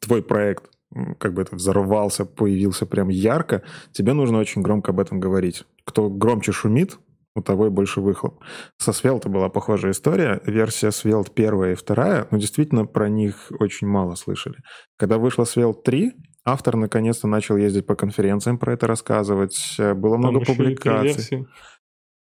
твой 0.00 0.22
проект 0.22 0.70
как 1.18 1.32
бы 1.32 1.42
это 1.42 1.56
взорвался, 1.56 2.26
появился 2.26 2.84
прям 2.84 3.08
ярко, 3.08 3.62
тебе 3.92 4.12
нужно 4.12 4.38
очень 4.38 4.60
громко 4.62 4.90
об 4.90 5.00
этом 5.00 5.20
говорить. 5.20 5.64
Кто 5.84 6.10
громче 6.10 6.52
шумит, 6.52 6.98
у 7.34 7.40
того 7.40 7.68
и 7.68 7.70
больше 7.70 8.02
выхлоп. 8.02 8.42
Со 8.76 8.92
Svelte 8.92 9.30
была 9.30 9.48
похожая 9.48 9.92
история. 9.92 10.42
Версия 10.44 10.90
Svelte 10.90 11.30
первая 11.34 11.72
и 11.72 11.76
вторая, 11.76 12.26
но 12.30 12.36
действительно 12.36 12.84
про 12.84 13.08
них 13.08 13.50
очень 13.58 13.86
мало 13.86 14.16
слышали. 14.16 14.56
Когда 14.98 15.16
вышла 15.16 15.44
Svelte 15.44 15.82
3, 15.82 16.12
автор 16.44 16.76
наконец-то 16.76 17.26
начал 17.26 17.56
ездить 17.56 17.86
по 17.86 17.94
конференциям 17.94 18.58
про 18.58 18.74
это 18.74 18.86
рассказывать. 18.86 19.76
Было 19.78 20.20
Там 20.20 20.20
много 20.20 20.44
публикаций. 20.44 21.46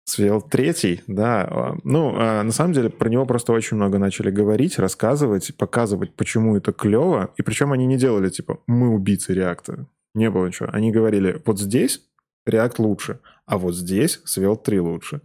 Свел 0.05 0.43
третий, 0.43 1.03
да. 1.07 1.49
А, 1.51 1.77
ну, 1.83 2.15
а, 2.17 2.43
на 2.43 2.53
самом 2.53 2.75
деле, 2.75 2.91
про 2.91 3.09
него 3.09 3.25
просто 3.25 3.53
очень 3.53 3.77
много 3.77 3.99
начали 3.99 4.31
говорить, 4.31 4.79
рассказывать, 4.79 5.57
показывать, 5.57 6.15
почему 6.15 6.57
это 6.57 6.73
клево. 6.73 7.33
И 7.37 7.43
причем 7.43 7.73
они 7.73 7.87
не 7.87 7.97
делали, 7.97 8.29
типа, 8.29 8.61
мы 8.67 8.91
убийцы 8.91 9.33
реакта. 9.33 9.87
Не 10.15 10.31
было 10.31 10.47
ничего. 10.47 10.69
Они 10.73 10.93
говорили, 10.93 11.43
вот 11.47 11.59
здесь 11.59 12.03
React 12.49 12.75
лучше, 12.79 13.21
а 13.47 13.59
вот 13.59 13.75
здесь 13.75 14.21
Svelte 14.27 14.63
3 14.63 14.81
лучше. 14.81 15.21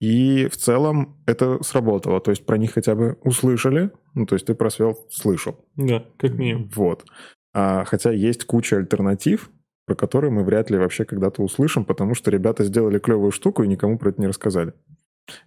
И 0.00 0.48
в 0.48 0.56
целом 0.56 1.20
это 1.26 1.62
сработало. 1.62 2.20
То 2.20 2.30
есть 2.30 2.46
про 2.46 2.56
них 2.56 2.72
хотя 2.72 2.94
бы 2.94 3.18
услышали. 3.22 3.90
Ну, 4.14 4.26
то 4.26 4.34
есть 4.34 4.46
ты 4.46 4.54
про 4.54 4.68
Svelte 4.68 5.00
слышал. 5.10 5.56
Да, 5.76 6.04
как 6.16 6.32
минимум. 6.34 6.70
Вот. 6.74 7.04
А, 7.52 7.84
хотя 7.84 8.10
есть 8.12 8.44
куча 8.44 8.76
альтернатив, 8.76 9.50
про 9.90 9.96
который 9.96 10.30
мы 10.30 10.44
вряд 10.44 10.70
ли 10.70 10.78
вообще 10.78 11.04
когда-то 11.04 11.42
услышим, 11.42 11.84
потому 11.84 12.14
что 12.14 12.30
ребята 12.30 12.62
сделали 12.62 13.00
клевую 13.00 13.32
штуку 13.32 13.64
и 13.64 13.66
никому 13.66 13.98
про 13.98 14.10
это 14.10 14.20
не 14.20 14.28
рассказали. 14.28 14.72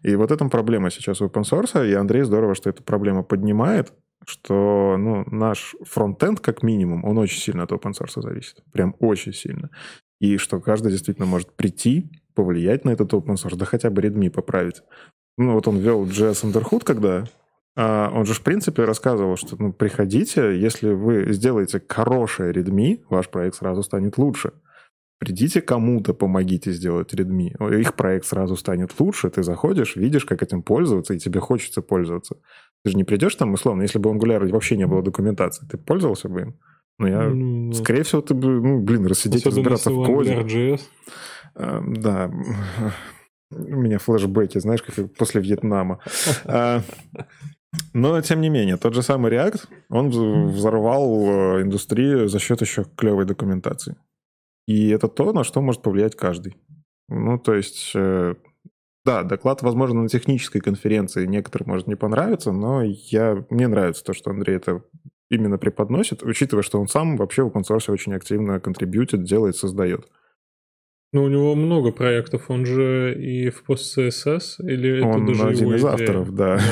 И 0.01 0.17
вот 0.17 0.31
этом 0.31 0.49
проблема 0.49 0.91
сейчас 0.91 1.21
у 1.21 1.27
open 1.27 1.43
source, 1.43 1.89
и 1.89 1.93
Андрей 1.93 2.23
здорово, 2.23 2.53
что 2.53 2.69
эта 2.69 2.83
проблема 2.83 3.23
поднимает, 3.23 3.93
что 4.25 4.97
ну, 4.99 5.23
наш 5.31 5.77
фронтенд, 5.83 6.41
как 6.41 6.61
минимум, 6.61 7.05
он 7.05 7.19
очень 7.19 7.39
сильно 7.39 7.63
от 7.63 7.71
open 7.71 7.93
source 7.93 8.21
зависит. 8.21 8.61
Прям 8.73 8.97
очень 8.99 9.31
сильно. 9.31 9.69
И 10.19 10.35
что 10.35 10.59
каждый 10.59 10.91
действительно 10.91 11.25
может 11.25 11.53
прийти, 11.53 12.11
повлиять 12.35 12.83
на 12.83 12.89
этот 12.89 13.13
open 13.13 13.35
source, 13.35 13.55
да 13.55 13.63
хотя 13.63 13.89
бы 13.91 14.01
Redmi 14.01 14.29
поправить. 14.29 14.83
Ну, 15.37 15.53
вот 15.53 15.69
он 15.69 15.77
ввел 15.77 16.05
JS 16.05 16.51
Underhood, 16.51 16.83
когда 16.83 17.23
он 17.76 18.26
же, 18.26 18.34
в 18.34 18.41
принципе, 18.41 18.84
рассказывал, 18.84 19.36
что 19.36 19.55
ну, 19.57 19.74
приходите, 19.74 20.59
если 20.59 20.91
вы 20.91 21.34
сделаете 21.34 21.82
хорошее 21.88 22.53
Redmi, 22.53 23.01
ваш 23.09 23.30
проект 23.30 23.55
сразу 23.55 23.82
станет 23.84 24.17
лучше. 24.17 24.53
Придите 25.19 25.61
кому-то, 25.61 26.13
помогите 26.13 26.71
сделать 26.71 27.13
Redmi. 27.13 27.80
Их 27.80 27.95
проект 27.95 28.26
сразу 28.26 28.55
станет 28.57 28.99
лучше. 28.99 29.30
Ты 29.30 29.41
заходишь, 29.41 29.95
видишь, 29.95 30.26
как 30.26 30.43
этим 30.43 30.61
пользоваться, 30.61 31.13
и 31.13 31.19
тебе 31.19 31.39
хочется 31.39 31.82
пользоваться. 31.82 32.36
Ты 32.84 32.91
же 32.91 32.97
не 32.97 33.05
придешь 33.05 33.36
там, 33.36 33.53
условно, 33.53 33.84
если 33.84 33.99
бы 33.99 34.09
Angular 34.09 34.45
вообще 34.49 34.76
не 34.76 34.86
было 34.86 35.01
документации, 35.01 35.65
ты 35.65 35.78
пользовался 35.78 36.28
бы 36.28 36.41
им? 36.41 36.59
Ну, 36.99 37.07
я, 37.07 37.30
ну, 37.30 37.71
скорее 37.74 38.03
всего, 38.03 38.21
ты 38.21 38.34
бы, 38.34 38.61
ну, 38.61 38.80
блин, 38.82 39.07
рассидеть, 39.07 39.45
разбираться 39.45 39.89
в 39.89 40.05
коде. 40.05 40.78
А, 41.55 41.82
да. 41.82 42.30
У 43.49 43.76
меня 43.78 43.99
флешбеки, 43.99 44.59
знаешь, 44.59 44.84
как 44.84 45.13
после 45.13 45.41
Вьетнама. 45.41 45.99
Но, 47.93 48.19
тем 48.21 48.41
не 48.41 48.49
менее, 48.49 48.78
тот 48.78 48.93
же 48.93 49.01
самый 49.01 49.32
React, 49.32 49.67
он 49.89 50.09
взорвал 50.51 51.57
э, 51.57 51.61
индустрию 51.61 52.28
за 52.28 52.39
счет 52.39 52.61
еще 52.61 52.86
клевой 52.95 53.26
документации. 53.26 53.95
И 54.67 54.89
это 54.89 55.07
то, 55.07 55.34
на 55.34 55.43
что 55.43 55.61
может 55.61 55.82
повлиять 55.82 56.15
каждый. 56.15 56.55
Ну, 57.09 57.38
то 57.38 57.53
есть, 57.53 57.91
э, 57.95 58.36
да, 59.05 59.24
доклад, 59.24 59.61
возможно, 59.61 60.01
на 60.01 60.09
технической 60.09 60.61
конференции 60.61 61.26
некоторым 61.26 61.69
может 61.69 61.88
не 61.88 61.95
понравиться, 61.95 62.51
но 62.51 62.82
я, 62.84 63.45
мне 63.49 63.67
нравится 63.67 64.03
то, 64.03 64.13
что 64.13 64.32
Андрей 64.32 64.55
это 64.55 64.82
именно 65.30 65.57
преподносит, 65.57 66.24
учитывая, 66.24 66.63
что 66.63 66.80
он 66.80 66.88
сам 66.88 67.17
вообще 67.17 67.43
в 67.43 67.47
open 67.47 67.63
source 67.63 67.91
очень 67.91 68.13
активно 68.13 68.59
контрибьютит, 68.59 69.24
делает, 69.24 69.55
создает. 69.55 70.07
Ну, 71.11 71.24
у 71.24 71.30
него 71.30 71.53
много 71.53 71.91
проектов, 71.91 72.49
он 72.49 72.65
же 72.65 73.15
и 73.21 73.49
в 73.49 73.63
PostCSS, 73.67 74.65
или 74.65 75.01
он 75.01 75.24
это 75.24 75.34
даже 75.34 75.47
один 75.47 75.67
его 75.67 75.76
из 75.76 75.82
идея? 75.82 75.91
авторов, 75.91 76.34
да. 76.34 76.57
да. 76.57 76.63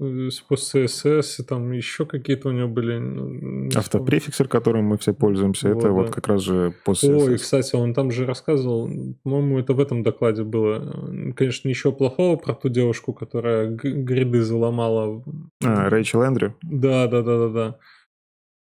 PostCSS, 0.00 1.42
там 1.48 1.72
еще 1.72 2.04
какие-то 2.04 2.48
у 2.48 2.52
него 2.52 2.68
были... 2.68 3.74
Автопрефиксер, 3.76 4.46
которым 4.46 4.84
мы 4.84 4.98
все 4.98 5.14
пользуемся, 5.14 5.68
Вот, 5.68 5.78
это 5.78 5.86
да. 5.88 5.92
вот 5.92 6.10
как 6.10 6.28
раз 6.28 6.42
же 6.42 6.74
Ой, 6.84 6.94
PostCSS. 6.94 7.36
кстати, 7.36 7.76
он 7.76 7.94
там 7.94 8.10
же 8.10 8.26
рассказывал, 8.26 8.90
по-моему, 9.22 9.58
это 9.58 9.72
в 9.72 9.80
этом 9.80 10.02
докладе 10.02 10.44
было. 10.44 11.32
Конечно, 11.34 11.68
ничего 11.68 11.92
плохого 11.92 12.36
про 12.36 12.54
ту 12.54 12.68
девушку, 12.68 13.12
которая 13.12 13.68
гриды 13.68 14.42
заломала. 14.42 15.24
А, 15.64 15.88
Рэйчел 15.88 16.22
Эндрю. 16.22 16.54
Да, 16.62 17.06
да, 17.06 17.22
да, 17.22 17.38
да, 17.38 17.48
да. 17.48 17.78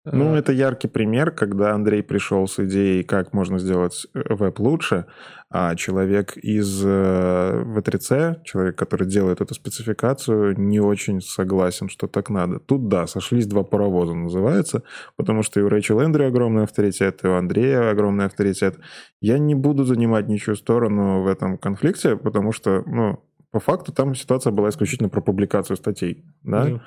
Ну, 0.04 0.34
Э, 0.34 0.38
это 0.38 0.52
яркий 0.52 0.88
пример, 0.88 1.30
когда 1.30 1.74
Андрей 1.74 2.02
пришел 2.02 2.48
с 2.48 2.58
идеей, 2.58 3.04
как 3.04 3.32
можно 3.32 3.58
сделать 3.58 4.06
э, 4.14 4.34
веб 4.34 4.58
лучше, 4.58 5.06
а 5.48 5.76
человек 5.76 6.36
из 6.36 6.82
э, 6.84 7.62
V3C, 7.66 8.42
человек, 8.42 8.76
который 8.76 9.06
делает 9.06 9.40
эту 9.40 9.54
спецификацию, 9.54 10.58
не 10.58 10.80
очень 10.80 11.20
согласен, 11.20 11.88
что 11.88 12.08
так 12.08 12.30
надо. 12.30 12.58
Тут, 12.58 12.88
да, 12.88 13.06
сошлись 13.06 13.46
два 13.46 13.62
паровоза, 13.62 14.14
называется, 14.14 14.82
потому 15.16 15.44
что 15.44 15.60
и 15.60 15.62
у 15.62 15.68
Рэйчел 15.68 16.00
Эндрю 16.00 16.26
огромный 16.26 16.64
авторитет, 16.64 17.22
и 17.22 17.28
у 17.28 17.34
Андрея 17.34 17.90
огромный 17.90 18.24
авторитет. 18.24 18.78
Я 19.20 19.38
не 19.38 19.54
буду 19.54 19.84
занимать 19.84 20.26
ничью 20.26 20.56
сторону 20.56 21.22
в 21.22 21.28
этом 21.28 21.58
конфликте, 21.58 22.16
потому 22.16 22.50
что, 22.50 22.82
ну, 22.86 23.22
по 23.52 23.60
факту 23.60 23.92
там 23.92 24.14
ситуация 24.16 24.50
была 24.50 24.70
исключительно 24.70 25.10
про 25.10 25.20
публикацию 25.20 25.76
статей, 25.76 26.24
да? 26.42 26.64
да. 26.64 26.80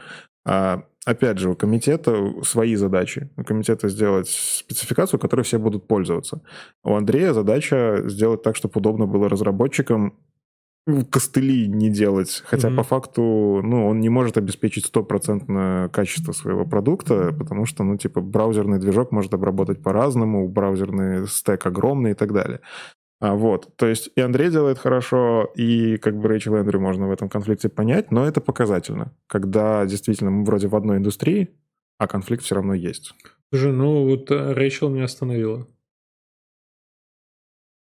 А, 0.48 0.84
опять 1.06 1.38
же, 1.38 1.50
у 1.50 1.56
комитета 1.56 2.34
свои 2.44 2.76
задачи. 2.76 3.30
У 3.38 3.44
комитета 3.44 3.88
сделать 3.90 4.30
спецификацию, 4.30 5.20
которой 5.20 5.42
все 5.42 5.60
будут 5.60 5.88
пользоваться. 5.88 6.42
У 6.84 6.94
Андрея 6.96 7.34
задача 7.34 8.04
сделать 8.06 8.44
так, 8.44 8.56
чтобы 8.56 8.74
удобно 8.76 9.06
было 9.08 9.30
разработчикам 9.30 10.18
костыли 11.10 11.68
не 11.68 11.90
делать. 11.90 12.44
Хотя 12.46 12.68
Мгм. 12.68 12.78
по 12.78 12.84
факту, 12.84 13.22
ну, 13.64 13.88
он 13.88 14.00
не 14.02 14.10
может 14.10 14.38
обеспечить 14.38 14.86
стопроцентное 14.86 15.90
качество 15.90 16.32
своего 16.32 16.64
продукта, 16.66 17.34
потому 17.38 17.66
что, 17.66 17.84
ну, 17.84 17.98
типа, 17.98 18.22
браузерный 18.22 18.78
движок 18.80 19.12
может 19.12 19.34
обработать 19.34 19.82
по-разному, 19.82 20.48
браузерный 20.48 21.28
стек 21.28 21.66
огромный 21.66 22.12
и 22.12 22.14
так 22.14 22.34
далее. 22.34 22.60
А, 23.26 23.34
вот, 23.34 23.76
то 23.76 23.88
есть 23.88 24.12
и 24.16 24.22
Андрей 24.22 24.52
делает 24.52 24.78
хорошо, 24.78 25.52
и 25.56 25.98
как 25.98 26.16
бы 26.16 26.28
Рэйчел 26.28 26.58
Эндрю 26.58 26.80
можно 26.80 27.08
в 27.08 27.12
этом 27.12 27.28
конфликте 27.28 27.70
понять, 27.70 28.12
но 28.12 28.28
это 28.28 28.40
показательно, 28.40 29.16
когда 29.26 29.84
действительно 29.88 30.30
мы 30.30 30.46
вроде 30.46 30.68
в 30.68 30.76
одной 30.76 30.98
индустрии, 30.98 31.50
а 31.98 32.08
конфликт 32.08 32.44
все 32.44 32.54
равно 32.54 32.76
есть. 32.76 33.16
Слушай, 33.52 33.72
ну 33.72 34.08
вот 34.08 34.30
э, 34.30 34.54
Рэйчел 34.54 34.90
меня 34.90 35.06
остановила. 35.06 35.64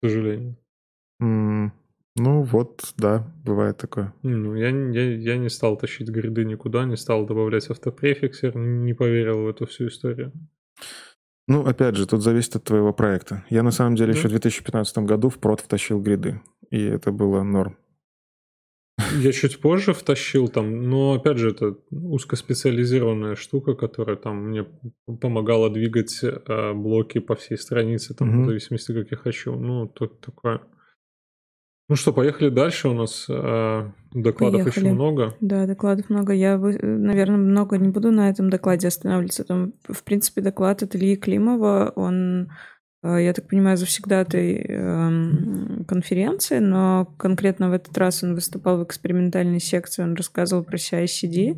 К 0.01 0.07
сожалению. 0.07 0.57
М, 1.21 1.75
ну 2.17 2.43
вот, 2.43 2.95
да, 2.97 3.31
бывает 3.45 3.77
такое. 3.77 4.15
Ну, 4.23 4.55
я, 4.55 4.71
не- 4.71 4.95
я, 4.95 5.15
я 5.35 5.37
не 5.37 5.51
стал 5.51 5.77
тащить 5.77 6.09
гриды 6.09 6.47
никуда, 6.47 6.87
не 6.87 6.97
стал 6.97 7.27
добавлять 7.27 7.69
автопрефиксер, 7.69 8.57
не 8.57 8.95
поверил 8.95 9.43
в 9.43 9.49
эту 9.49 9.67
всю 9.67 9.89
историю. 9.89 10.33
Ну, 11.49 11.67
опять 11.67 11.97
же, 11.97 12.07
тут 12.07 12.23
зависит 12.23 12.57
от 12.57 12.65
твоего 12.65 12.93
проекта. 12.93 13.43
Я 13.51 13.63
на 13.63 13.71
самом 13.71 13.97
деле 13.97 14.13
Да. 14.13 14.19
еще 14.19 14.29
в 14.29 14.33
2015 14.33 14.99
году 15.07 15.29
в 15.31 15.39
прод 15.39 15.61
втащил 15.61 16.01
гриды, 16.01 16.41
и 16.71 16.83
это 16.85 17.11
было 17.11 17.43
норм. 17.43 17.77
Я 19.23 19.33
чуть 19.33 19.61
позже 19.61 19.93
втащил 19.95 20.49
там, 20.49 20.83
но 20.91 21.13
опять 21.15 21.39
же, 21.39 21.51
это 21.51 21.77
узкоспециализированная 21.91 23.37
штука, 23.37 23.75
которая 23.75 24.17
там 24.17 24.49
мне 24.49 24.67
помогала 25.21 25.71
двигать 25.71 26.19
э, 26.23 26.73
блоки 26.75 27.19
по 27.21 27.35
всей 27.35 27.57
странице, 27.57 28.15
там, 28.15 28.29
Мгм. 28.29 28.43
в 28.43 28.47
зависимости, 28.47 28.93
как 28.93 29.11
я 29.11 29.17
хочу. 29.17 29.55
Ну, 29.55 29.87
тут 29.89 30.21
такое. 30.21 30.61
Ну 31.89 31.97
что, 31.97 32.13
поехали 32.13 32.51
дальше. 32.51 32.89
У 32.89 32.93
нас 32.93 33.27
э, 33.31 33.91
докладов 34.13 34.61
еще 34.67 34.73
Поехали. 34.81 34.93
много. 34.93 35.37
Да, 35.41 35.67
докладов 35.67 36.11
много. 36.11 36.35
Я, 36.35 36.59
вы- 36.59 36.79
наверное, 36.79 37.39
много 37.39 37.79
не 37.79 37.89
буду 37.89 38.11
на 38.13 38.29
этом 38.29 38.51
докладе 38.51 38.89
останавливаться. 38.89 39.45
Там, 39.45 39.73
в 39.89 40.05
принципе, 40.05 40.43
доклад 40.43 40.83
от 40.83 40.95
Ильи 40.95 41.17
Климова, 41.17 41.93
он, 41.97 42.51
э, 43.03 43.23
я 43.23 43.33
так 43.33 43.49
понимаю, 43.49 43.79
завсегдатой 43.79 44.57
эм, 44.69 45.87
конференции, 45.89 46.59
но 46.59 47.07
конкретно 47.19 47.71
в 47.71 47.73
этот 47.73 47.97
раз 47.97 48.23
он 48.23 48.35
выступал 48.35 48.79
в 48.79 48.85
экспериментальной 48.85 49.61
секции, 49.61 50.03
он 50.03 50.15
рассказывал 50.15 50.65
про 50.65 50.77
CI-CD, 50.77 51.57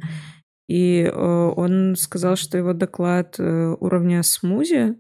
и 0.69 1.03
э, 1.03 1.11
он 1.13 1.97
сказал, 1.97 2.37
что 2.37 2.57
его 2.57 2.73
доклад 2.73 3.35
э, 3.41 3.75
уровня 3.81 4.23
смузи, 4.23 4.95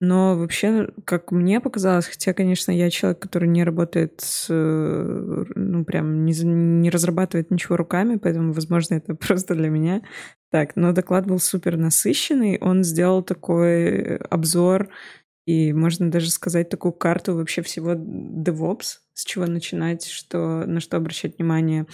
но 0.00 0.36
вообще, 0.36 0.88
как 1.04 1.32
мне 1.32 1.60
показалось, 1.60 2.06
хотя, 2.06 2.34
конечно, 2.34 2.70
я 2.70 2.90
человек, 2.90 3.18
который 3.18 3.48
не 3.48 3.64
работает 3.64 4.20
с, 4.20 4.46
э, 4.50 5.44
ну, 5.54 5.84
прям 5.84 6.24
не, 6.26 6.32
не 6.44 6.90
разрабатывает 6.90 7.50
ничего 7.50 7.76
руками, 7.76 8.16
поэтому, 8.16 8.52
возможно, 8.52 8.94
это 8.96 9.14
просто 9.16 9.54
для 9.54 9.70
меня. 9.70 10.02
Так, 10.50 10.76
но 10.76 10.92
доклад 10.92 11.26
был 11.26 11.38
супер 11.38 11.76
насыщенный, 11.76 12.58
он 12.60 12.84
сделал 12.84 13.22
такой 13.22 14.16
обзор 14.16 14.88
и, 15.46 15.72
можно 15.72 16.10
даже 16.10 16.30
сказать, 16.30 16.68
такую 16.68 16.92
карту 16.92 17.34
вообще 17.34 17.62
всего 17.62 17.92
DevOps, 17.92 18.98
с 19.14 19.24
чего 19.24 19.46
начинать, 19.46 20.04
что, 20.06 20.64
на 20.66 20.80
что 20.80 20.96
обращать 20.98 21.38
внимание, 21.38 21.86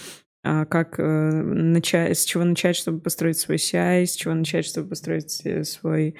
а, 0.43 0.65
как 0.65 0.99
э, 0.99 1.03
начать, 1.03 2.17
с 2.17 2.25
чего 2.25 2.43
начать, 2.43 2.75
чтобы 2.75 2.99
построить 2.99 3.37
свой 3.37 3.57
CI, 3.57 4.05
с 4.05 4.15
чего 4.15 4.33
начать, 4.33 4.65
чтобы 4.65 4.89
построить 4.89 5.41
э, 5.45 5.63
свой 5.63 6.15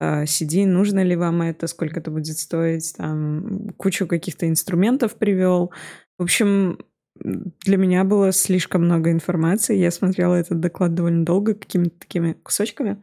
а, 0.00 0.24
CD, 0.24 0.66
нужно 0.66 1.02
ли 1.02 1.16
вам 1.16 1.42
это, 1.42 1.66
сколько 1.66 2.00
это 2.00 2.10
будет 2.10 2.38
стоить, 2.38 2.94
там 2.96 3.70
кучу 3.76 4.06
каких-то 4.06 4.48
инструментов 4.48 5.16
привел. 5.16 5.72
В 6.18 6.22
общем, 6.22 6.78
для 7.16 7.76
меня 7.76 8.04
было 8.04 8.32
слишком 8.32 8.84
много 8.84 9.10
информации. 9.10 9.76
Я 9.76 9.90
смотрела 9.90 10.34
этот 10.34 10.60
доклад 10.60 10.94
довольно 10.94 11.24
долго, 11.24 11.54
какими-то 11.54 11.98
такими 11.98 12.32
кусочками. 12.32 13.02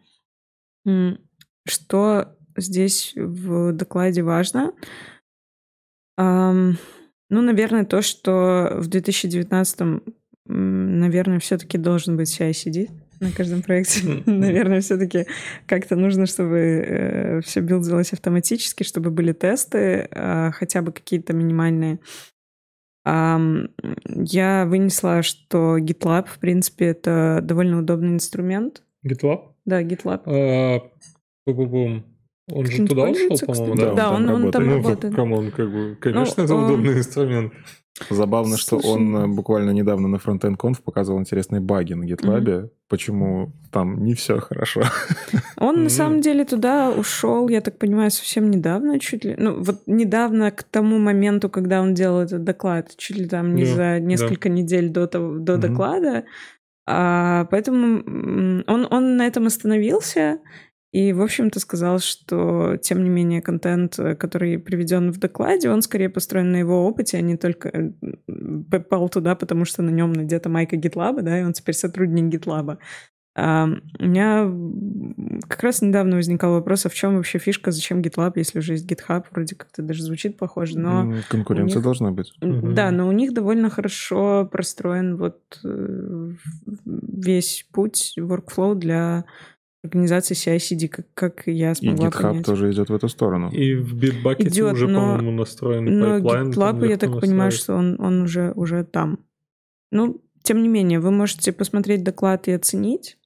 Что 1.65 2.37
здесь 2.57 3.13
в 3.15 3.71
докладе 3.71 4.23
важно? 4.23 4.73
Ну, 6.17 6.75
наверное, 7.29 7.85
то, 7.85 8.01
что 8.01 8.73
в 8.75 8.87
2019, 8.87 10.01
наверное, 10.45 11.39
все-таки 11.39 11.77
должен 11.77 12.17
быть 12.17 12.39
CI-CD 12.39 12.89
на 13.21 13.31
каждом 13.31 13.61
проекте. 13.61 14.23
Наверное, 14.25 14.81
все-таки 14.81 15.25
как-то 15.65 15.95
нужно, 15.95 16.25
чтобы 16.25 17.41
все 17.45 17.61
билдилось 17.61 18.13
автоматически, 18.13 18.83
чтобы 18.83 19.11
были 19.11 19.31
тесты, 19.31 20.09
а, 20.11 20.51
хотя 20.51 20.81
бы 20.81 20.91
какие-то 20.91 21.33
минимальные. 21.33 21.99
Я 23.03 24.65
вынесла, 24.67 25.23
что 25.23 25.79
GitLab, 25.79 26.27
в 26.27 26.37
принципе, 26.37 26.85
это 26.85 27.39
довольно 27.41 27.79
удобный 27.79 28.13
инструмент. 28.13 28.83
GitLab? 29.03 29.53
Да, 29.65 29.81
GitLab. 29.81 30.21
А. 30.25 30.81
Он 32.49 32.65
же 32.65 32.85
туда 32.87 33.03
ушел, 33.03 33.37
по-моему, 33.45 33.75
да? 33.75 33.93
Да, 33.93 34.11
он 34.11 34.21
он, 34.23 34.27
там 34.27 34.45
он 34.45 34.51
там 34.51 34.65
Ну, 34.67 34.75
работает. 34.77 35.15
как 35.55 35.71
бы, 35.71 35.97
конечно, 35.99 36.35
Ну, 36.37 36.43
это 36.45 36.53
а- 36.53 36.65
удобный 36.65 36.97
инструмент. 36.97 37.53
Забавно, 38.09 38.57
что 38.57 38.79
Слушай. 38.79 38.89
он 38.95 39.15
э, 39.17 39.27
буквально 39.27 39.71
недавно 39.71 40.07
на 40.07 40.15
Frontend 40.15 40.57
Conf 40.57 40.81
показывал 40.83 41.19
интересные 41.19 41.59
баги 41.59 41.93
на 41.93 42.05
GitLab, 42.05 42.69
почему 42.89 43.51
там 43.71 44.03
не 44.03 44.13
все 44.15 44.39
хорошо. 44.39 44.81
Он 45.57 45.75
Мгм. 45.75 45.83
на 45.83 45.89
самом 45.89 46.21
деле 46.21 46.45
туда 46.45 46.89
ушел, 46.89 47.47
я 47.49 47.61
так 47.61 47.77
понимаю, 47.77 48.09
совсем 48.09 48.49
недавно, 48.49 48.97
чуть 48.99 49.25
ли. 49.25 49.35
Ну, 49.37 49.61
вот 49.61 49.81
недавно 49.87 50.51
к 50.51 50.63
тому 50.63 50.97
моменту, 50.99 51.49
когда 51.49 51.81
он 51.81 51.93
делал 51.93 52.21
этот 52.21 52.43
доклад, 52.43 52.95
чуть 52.97 53.17
ли 53.17 53.27
там 53.27 53.53
не 53.55 53.65
Да, 53.65 53.75
за 53.75 53.99
несколько 53.99 54.49
недель 54.49 54.89
до, 54.89 55.05
того, 55.05 55.37
до 55.37 55.53
Мгм. 55.57 55.61
доклада. 55.61 56.23
А, 56.87 57.45
поэтому 57.51 58.01
он, 58.67 58.87
он 58.89 59.17
на 59.17 59.27
этом 59.27 59.45
остановился. 59.45 60.39
И, 60.91 61.13
в 61.13 61.21
общем-то, 61.21 61.59
сказал, 61.61 61.99
что, 61.99 62.77
тем 62.77 63.03
не 63.03 63.09
менее, 63.09 63.41
контент, 63.41 63.97
э, 63.97 64.15
который 64.15 64.59
приведен 64.59 65.11
в 65.11 65.19
докладе, 65.19 65.69
он 65.69 65.81
скорее 65.81 66.09
построен 66.09 66.51
на 66.51 66.57
его 66.57 66.85
опыте, 66.85 67.17
а 67.17 67.21
не 67.21 67.37
только 67.37 67.69
э, 67.69 67.91
попал 68.69 69.07
туда, 69.07 69.35
потому 69.35 69.63
что 69.63 69.81
на 69.83 69.89
нем 69.89 70.11
надета 70.11 70.49
майка 70.49 70.75
GitLab, 70.75 71.21
да, 71.21 71.39
и 71.39 71.43
он 71.43 71.53
теперь 71.53 71.75
сотрудник 71.75 72.33
GitLab. 72.33 72.77
А, 73.33 73.69
у 73.99 74.03
меня 74.03 74.51
как 75.47 75.63
раз 75.63 75.81
недавно 75.81 76.17
возникал 76.17 76.51
вопрос, 76.51 76.85
а 76.85 76.89
в 76.89 76.93
чем 76.93 77.15
вообще 77.15 77.39
фишка, 77.39 77.71
зачем 77.71 78.01
GitLab, 78.01 78.33
если 78.35 78.59
уже 78.59 78.73
есть 78.73 78.91
GitHub, 78.91 79.23
вроде 79.31 79.55
как-то 79.55 79.81
даже 79.81 80.03
звучит 80.03 80.37
похоже, 80.37 80.77
но... 80.77 81.13
Конкуренция 81.29 81.77
них... 81.77 81.83
должна 81.83 82.11
быть. 82.11 82.33
Да, 82.41 82.91
но 82.91 83.07
у 83.07 83.13
них 83.13 83.33
довольно 83.33 83.69
хорошо 83.69 84.49
простроен 84.51 85.15
вот 85.15 85.39
э, 85.63 86.31
весь 86.85 87.65
путь, 87.71 88.15
workflow 88.19 88.75
для 88.75 89.23
организации 89.83 90.35
CI-CD, 90.35 90.87
как, 90.87 91.07
как 91.13 91.47
я 91.47 91.73
смогла 91.73 92.07
И 92.07 92.09
GitHub 92.09 92.21
понять. 92.21 92.45
тоже 92.45 92.71
идет 92.71 92.89
в 92.89 92.93
эту 92.93 93.09
сторону. 93.09 93.49
И 93.51 93.75
в 93.75 93.95
Bitbucket 93.95 94.47
Идет, 94.47 94.73
уже, 94.73 94.87
но, 94.87 95.17
по-моему, 95.17 95.31
настроен 95.31 95.85
но 95.85 96.21
пайплайн. 96.21 96.51
GitLab, 96.51 96.87
я 96.87 96.97
так 96.97 97.19
понимаю, 97.19 97.51
что 97.51 97.75
он, 97.75 97.99
он 97.99 98.21
уже, 98.21 98.51
уже 98.55 98.83
там. 98.83 99.19
Ну, 99.91 100.21
тем 100.43 100.61
не 100.61 100.69
менее, 100.69 100.99
вы 100.99 101.11
можете 101.11 101.51
посмотреть 101.51 102.03
доклад 102.03 102.47
и 102.47 102.51
оценить 102.51 103.17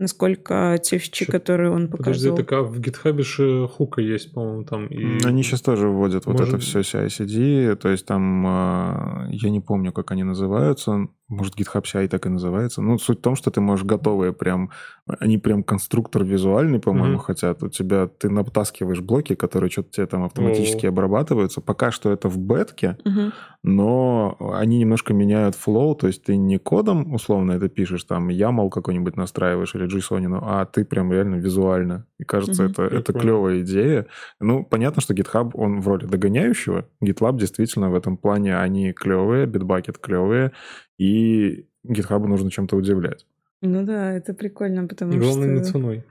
насколько 0.00 0.80
те 0.82 0.98
фичи, 0.98 1.24
Что? 1.24 1.32
которые 1.32 1.70
он 1.70 1.88
показывал. 1.88 2.36
Подожди, 2.36 2.42
так 2.42 2.52
а 2.52 2.62
в 2.62 2.80
GitHub 2.80 3.22
же 3.22 3.68
хука 3.68 4.00
есть, 4.00 4.32
по-моему, 4.32 4.64
там. 4.64 4.86
И... 4.86 5.24
Они 5.24 5.42
сейчас 5.42 5.60
тоже 5.60 5.88
вводят 5.88 6.26
Может... 6.26 6.40
вот 6.40 6.48
это 6.48 6.58
все 6.58 6.80
CI-CD, 6.80 7.76
то 7.76 7.90
есть 7.90 8.06
там, 8.06 8.44
а, 8.46 9.26
я 9.30 9.50
не 9.50 9.60
помню, 9.60 9.92
как 9.92 10.10
они 10.10 10.24
называются, 10.24 11.08
может, 11.30 11.58
GitHub 11.58 11.84
CI 11.84 12.08
так 12.08 12.26
и 12.26 12.28
называется. 12.28 12.82
Ну, 12.82 12.98
суть 12.98 13.18
в 13.18 13.22
том, 13.22 13.36
что 13.36 13.50
ты 13.50 13.60
можешь 13.60 13.86
готовые 13.86 14.32
прям... 14.32 14.70
Они 15.06 15.38
прям 15.38 15.62
конструктор 15.62 16.24
визуальный, 16.24 16.80
по-моему, 16.80 17.16
mm-hmm. 17.16 17.22
хотят. 17.22 17.62
У 17.62 17.68
тебя... 17.68 18.08
Ты 18.08 18.28
натаскиваешь 18.28 19.00
блоки, 19.00 19.34
которые 19.36 19.70
что-то 19.70 19.90
тебе 19.90 20.06
там 20.06 20.24
автоматически 20.24 20.86
oh. 20.86 20.88
обрабатываются. 20.88 21.60
Пока 21.60 21.92
что 21.92 22.10
это 22.10 22.28
в 22.28 22.36
бетке, 22.36 22.98
mm-hmm. 23.04 23.32
но 23.62 24.36
они 24.54 24.78
немножко 24.78 25.14
меняют 25.14 25.54
флоу. 25.54 25.94
То 25.94 26.08
есть 26.08 26.24
ты 26.24 26.36
не 26.36 26.58
кодом, 26.58 27.14
условно, 27.14 27.52
это 27.52 27.68
пишешь, 27.68 28.04
там, 28.04 28.28
YAML 28.28 28.68
какой-нибудь 28.68 29.16
настраиваешь 29.16 29.74
или 29.76 29.86
JSON, 29.86 30.40
а 30.42 30.66
ты 30.66 30.84
прям 30.84 31.12
реально 31.12 31.36
визуально. 31.36 32.06
И 32.20 32.24
кажется, 32.24 32.64
mm-hmm. 32.64 32.70
это, 32.70 32.82
это 32.82 33.12
клевая 33.14 33.62
идея. 33.62 34.06
Ну, 34.40 34.62
понятно, 34.62 35.00
что 35.00 35.14
GitHub, 35.14 35.52
он 35.54 35.80
в 35.80 35.88
роли 35.88 36.04
догоняющего. 36.04 36.86
GitLab 37.02 37.38
действительно 37.38 37.88
в 37.88 37.94
этом 37.94 38.18
плане, 38.18 38.58
они 38.58 38.92
клевые, 38.92 39.46
Bitbucket 39.46 39.98
клевые 39.98 40.52
и 40.98 41.66
GitHub 41.86 42.26
нужно 42.26 42.50
чем-то 42.50 42.76
удивлять. 42.76 43.26
Ну 43.62 43.84
да, 43.84 44.12
это 44.12 44.34
прикольно, 44.34 44.86
потому 44.86 45.12
и 45.12 45.16
что... 45.16 45.24
главное, 45.24 45.58
не 45.58 45.64
ценой. 45.64 46.04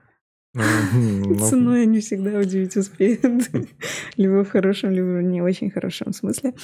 Ну, 0.93 1.35
ценой 1.35 1.83
они 1.83 1.99
всегда 1.99 2.39
удивить 2.39 2.75
успеют. 2.75 3.23
Либо 4.17 4.43
в 4.43 4.49
хорошем, 4.49 4.89
либо 4.89 5.19
в 5.19 5.21
не 5.21 5.43
очень 5.43 5.69
хорошем 5.69 6.11
смысле. 6.11 6.55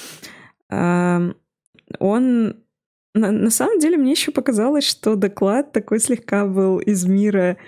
Он... 0.68 2.56
На 3.14 3.50
самом 3.50 3.78
деле, 3.78 3.96
мне 3.96 4.10
еще 4.10 4.32
показалось, 4.32 4.84
что 4.84 5.14
доклад 5.14 5.70
такой 5.70 6.00
слегка 6.00 6.46
был 6.46 6.78
из 6.80 7.06
мира 7.06 7.58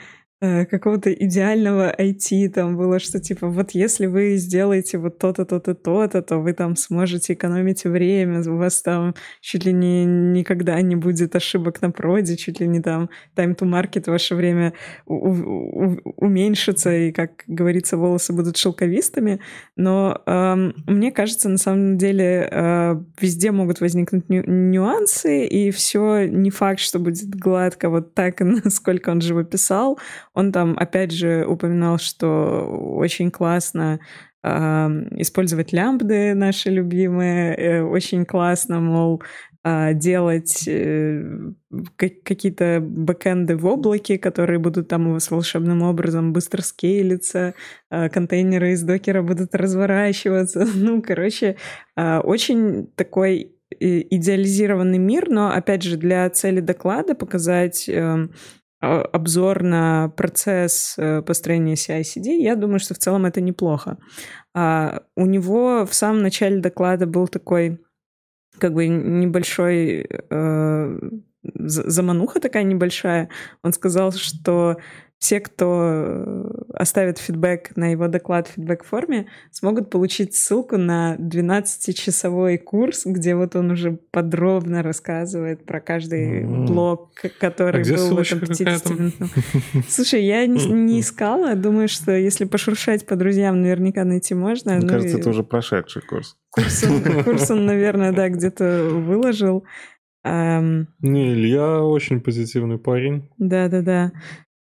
какого-то 0.40 1.12
идеального 1.12 1.92
IT, 1.98 2.48
там 2.50 2.76
было, 2.76 3.00
что 3.00 3.18
типа 3.18 3.48
вот 3.48 3.72
если 3.72 4.06
вы 4.06 4.36
сделаете 4.36 4.98
вот 4.98 5.18
то-то, 5.18 5.44
то-то, 5.44 5.74
то-то, 5.74 6.22
то 6.22 6.38
вы 6.38 6.52
там 6.52 6.76
сможете 6.76 7.32
экономить 7.32 7.84
время, 7.84 8.40
у 8.48 8.56
вас 8.56 8.82
там 8.82 9.14
чуть 9.40 9.64
ли 9.64 9.72
не 9.72 10.04
никогда 10.04 10.80
не 10.80 10.94
будет 10.96 11.34
ошибок 11.34 11.82
на 11.82 11.90
проде, 11.90 12.36
чуть 12.36 12.60
ли 12.60 12.68
не 12.68 12.80
там 12.80 13.10
time 13.36 13.56
to 13.56 13.66
market 13.68 14.08
ваше 14.08 14.36
время 14.36 14.74
у- 15.06 15.28
у- 15.30 15.98
уменьшится, 16.16 16.94
и, 16.94 17.10
как 17.12 17.42
говорится, 17.48 17.96
волосы 17.96 18.32
будут 18.32 18.56
шелковистыми, 18.56 19.40
но 19.76 20.22
эм, 20.26 20.74
мне 20.86 21.10
кажется, 21.10 21.48
на 21.48 21.58
самом 21.58 21.98
деле 21.98 22.48
э, 22.50 22.94
везде 23.20 23.50
могут 23.50 23.80
возникнуть 23.80 24.28
ню- 24.28 24.44
нюансы, 24.46 25.46
и 25.46 25.70
все 25.70 26.26
не 26.28 26.50
факт, 26.50 26.80
что 26.80 26.98
будет 26.98 27.28
гладко 27.30 27.90
вот 27.90 28.14
так, 28.14 28.40
насколько 28.64 29.10
он 29.10 29.20
живописал, 29.20 29.98
он 30.38 30.52
там, 30.52 30.76
опять 30.78 31.10
же, 31.10 31.44
упоминал, 31.44 31.98
что 31.98 32.64
очень 32.96 33.32
классно 33.32 33.98
э, 34.44 34.48
использовать 35.16 35.72
лямбды 35.72 36.32
наши 36.34 36.70
любимые, 36.70 37.56
э, 37.56 37.82
очень 37.82 38.24
классно, 38.24 38.78
мол, 38.78 39.20
э, 39.64 39.94
делать 39.94 40.62
э, 40.68 41.24
какие-то 41.96 42.78
бэкэнды 42.80 43.56
в 43.56 43.66
облаке, 43.66 44.16
которые 44.16 44.60
будут 44.60 44.86
там 44.86 45.08
у 45.08 45.14
вас 45.14 45.28
волшебным 45.28 45.82
образом 45.82 46.32
быстро 46.32 46.62
скейлиться, 46.62 47.54
э, 47.90 48.08
контейнеры 48.08 48.70
из 48.74 48.82
докера 48.84 49.22
будут 49.22 49.56
разворачиваться. 49.56 50.64
Ну, 50.76 51.02
короче, 51.02 51.56
э, 51.96 52.18
очень 52.20 52.86
такой 52.94 53.58
идеализированный 53.80 54.98
мир, 54.98 55.28
но, 55.28 55.50
опять 55.50 55.82
же, 55.82 55.96
для 55.96 56.28
цели 56.30 56.60
доклада 56.60 57.14
показать 57.14 57.88
э, 57.88 58.00
а, 58.00 58.28
обзор 58.80 59.62
на 59.62 60.08
процесс 60.10 60.94
э, 60.98 61.22
построения 61.22 61.74
CI-CD, 61.74 62.36
я 62.36 62.54
думаю, 62.54 62.78
что 62.78 62.94
в 62.94 62.98
целом 62.98 63.26
это 63.26 63.40
неплохо. 63.40 63.98
А 64.54 65.02
у 65.16 65.26
него 65.26 65.84
в 65.84 65.94
самом 65.94 66.22
начале 66.22 66.60
доклада 66.60 67.06
был 67.06 67.26
такой 67.28 67.80
как 68.58 68.74
бы 68.74 68.86
небольшой 68.86 70.06
э, 70.08 70.98
замануха 71.42 72.40
такая 72.40 72.62
небольшая. 72.62 73.28
Он 73.62 73.72
сказал, 73.72 74.12
что 74.12 74.76
все, 75.18 75.40
кто 75.40 76.46
оставит 76.78 77.18
фидбэк 77.18 77.76
на 77.76 77.90
его 77.90 78.06
доклад 78.06 78.46
в 78.46 78.52
фидбэк-форме, 78.52 79.26
смогут 79.50 79.90
получить 79.90 80.34
ссылку 80.34 80.76
на 80.76 81.16
12-часовой 81.16 82.56
курс, 82.58 83.04
где 83.04 83.34
вот 83.34 83.56
он 83.56 83.72
уже 83.72 83.98
подробно 84.12 84.84
рассказывает 84.84 85.66
про 85.66 85.80
каждый 85.80 86.44
mm. 86.44 86.66
блок, 86.66 87.10
который 87.40 87.82
а 87.82 87.96
был 87.96 88.14
в 88.14 88.18
этом 88.20 88.38
50-минутном. 88.38 89.30
Слушай, 89.88 90.24
я 90.24 90.46
не, 90.46 90.64
не 90.66 91.00
искала, 91.00 91.56
думаю, 91.56 91.88
что 91.88 92.12
если 92.12 92.44
пошуршать 92.44 93.04
по 93.06 93.16
друзьям, 93.16 93.60
наверняка 93.60 94.04
найти 94.04 94.34
можно. 94.34 94.74
Мне 94.74 94.82
ну, 94.82 94.88
кажется, 94.88 95.16
и... 95.16 95.20
это 95.20 95.30
уже 95.30 95.42
прошедший 95.42 96.02
курс. 96.02 96.36
Курс 96.50 96.84
он, 96.84 97.24
курс 97.24 97.50
он 97.50 97.66
наверное, 97.66 98.12
да, 98.12 98.28
где-то 98.28 98.88
выложил. 98.90 99.64
Не, 100.24 101.32
Илья 101.32 101.82
очень 101.82 102.20
позитивный 102.20 102.78
парень. 102.78 103.28
Да-да-да. 103.38 104.12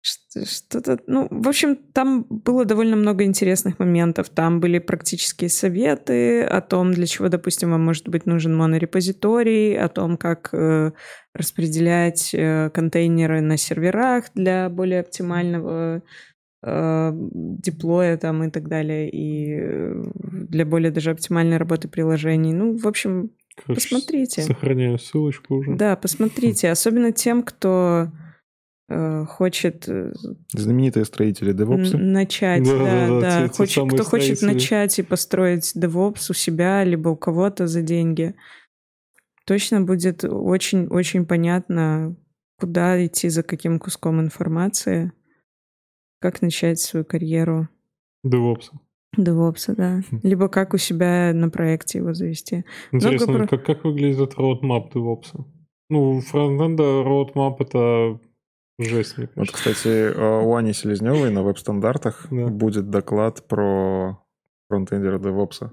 Что-то, 0.04 1.00
ну, 1.06 1.28
в 1.30 1.48
общем, 1.48 1.76
там 1.76 2.24
было 2.24 2.66
довольно 2.66 2.96
много 2.96 3.24
интересных 3.24 3.78
моментов. 3.78 4.30
Там 4.30 4.60
были 4.60 4.80
практические 4.80 5.50
советы 5.50 6.44
о 6.44 6.62
том, 6.62 6.92
для 6.92 7.06
чего, 7.06 7.30
допустим, 7.30 7.70
вам 7.70 7.86
может 7.86 8.10
быть 8.10 8.26
нужен 8.26 8.56
монорепозиторий, 8.56 9.78
о 9.78 9.90
том, 9.90 10.18
как 10.18 10.50
э, 10.54 10.92
распределять 11.36 12.34
э, 12.34 12.72
контейнеры 12.74 13.42
на 13.42 13.58
серверах 13.58 14.26
для 14.34 14.70
более 14.70 15.02
оптимального 15.02 16.02
э, 16.64 17.12
деплоя 17.14 18.18
там 18.18 18.44
и 18.44 18.50
так 18.50 18.68
далее, 18.68 19.08
и 19.08 19.56
э, 19.60 20.04
для 20.16 20.66
более 20.66 20.90
даже 20.90 21.12
оптимальной 21.12 21.58
работы 21.58 21.88
приложений. 21.88 22.54
Ну, 22.54 22.76
в 22.76 22.88
общем, 22.88 23.30
Короче, 23.56 23.82
посмотрите. 23.82 24.42
Сохраняю 24.42 24.98
ссылочку 24.98 25.56
уже. 25.56 25.76
Да, 25.76 25.96
посмотрите. 25.96 26.72
Особенно 26.72 27.12
тем, 27.12 27.44
кто 27.44 28.08
хочет... 29.28 29.88
Э, 29.88 30.14
Знаменитые 30.54 31.06
строители 31.06 31.54
DevOps. 31.54 31.98
Начать, 31.98 32.64
да, 32.64 32.78
да. 32.78 33.08
да, 33.08 33.22
да. 33.22 33.48
Те, 33.48 33.54
хочет, 33.56 33.88
кто 33.88 34.04
строители. 34.04 34.36
хочет 34.36 34.42
начать 34.42 35.00
и 35.00 35.04
построить 35.04 35.76
DevOps 35.76 36.32
у 36.32 36.34
себя, 36.34 36.84
либо 36.84 37.10
у 37.10 37.16
кого-то 37.16 37.68
за 37.68 37.82
деньги. 37.82 38.36
Точно 39.46 39.82
будет 39.82 40.24
очень-очень 40.24 41.26
понятно, 41.26 42.16
куда 42.60 43.04
идти, 43.06 43.30
за 43.30 43.44
каким 43.44 43.80
куском 43.80 44.22
информации, 44.22 45.12
как 46.20 46.42
начать 46.42 46.80
свою 46.80 47.06
карьеру. 47.06 47.68
DevOps. 48.26 48.70
DevOps, 49.18 49.76
да. 49.76 50.02
Хм. 50.10 50.20
Либо 50.24 50.48
как 50.48 50.74
у 50.74 50.78
себя 50.78 51.32
на 51.34 51.50
проекте 51.50 51.98
его 51.98 52.14
завести. 52.14 52.64
Интересно, 52.92 53.34
Много 53.34 53.48
как, 53.48 53.66
как 53.66 53.84
выглядит 53.84 54.36
roadmap 54.36 54.92
DevOps? 54.94 55.44
Ну, 55.90 56.22
фронтенда 56.22 56.84
roadmap— 56.84 57.58
это 57.60 58.20
Жесть, 58.82 59.18
мне 59.18 59.30
Вот, 59.36 59.52
кстати, 59.52 59.88
э, 59.88 60.42
у 60.44 60.56
Ани 60.56 60.74
Селезневой 60.74 61.32
на 61.32 61.44
веб-стандартах 61.44 62.28
да. 62.30 62.48
будет 62.48 62.90
доклад 62.90 63.48
про 63.48 64.20
фронтендера 64.70 65.20
DevOps. 65.20 65.70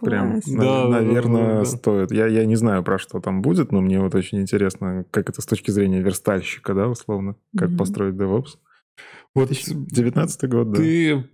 Прям, 0.00 0.40
да, 0.46 0.88
наверное, 0.88 1.42
да, 1.42 1.52
да, 1.52 1.58
да. 1.60 1.64
стоит. 1.64 2.12
Я, 2.12 2.26
я 2.26 2.44
не 2.44 2.56
знаю, 2.56 2.82
про 2.84 2.98
что 2.98 3.20
там 3.20 3.40
будет, 3.40 3.72
но 3.72 3.80
мне 3.80 3.98
вот 4.00 4.14
очень 4.14 4.40
интересно, 4.40 5.06
как 5.10 5.30
это 5.30 5.40
с 5.40 5.46
точки 5.46 5.70
зрения 5.70 6.00
верстальщика, 6.00 6.74
да, 6.74 6.88
условно, 6.88 7.36
как 7.56 7.70
mm-hmm. 7.70 7.76
построить 7.78 8.14
DevOps. 8.14 8.58
Вот 9.34 9.48
2019 9.48 10.50
год, 10.50 10.70
да. 10.70 10.76
Ты 10.76 11.24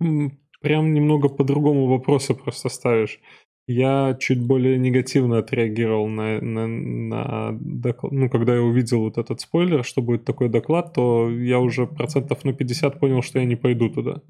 прям 0.61 0.93
немного 0.93 1.27
по-другому 1.29 1.87
вопросы 1.87 2.33
просто 2.33 2.69
ставишь. 2.69 3.19
Я 3.65 4.17
чуть 4.19 4.45
более 4.45 4.77
негативно 4.77 5.37
отреагировал 5.37 6.07
на, 6.09 6.41
на, 6.41 6.67
на 6.67 7.57
доклад. 7.61 8.11
Ну, 8.11 8.29
когда 8.29 8.55
я 8.55 8.61
увидел 8.61 8.99
вот 9.01 9.17
этот 9.17 9.39
спойлер, 9.39 9.85
что 9.85 10.01
будет 10.01 10.25
такой 10.25 10.49
доклад, 10.49 10.93
то 10.93 11.29
я 11.29 11.59
уже 11.59 11.87
процентов 11.87 12.43
на 12.43 12.53
50 12.53 12.99
понял, 12.99 13.21
что 13.21 13.39
я 13.39 13.45
не 13.45 13.55
пойду 13.55 13.89
туда. 13.89 14.21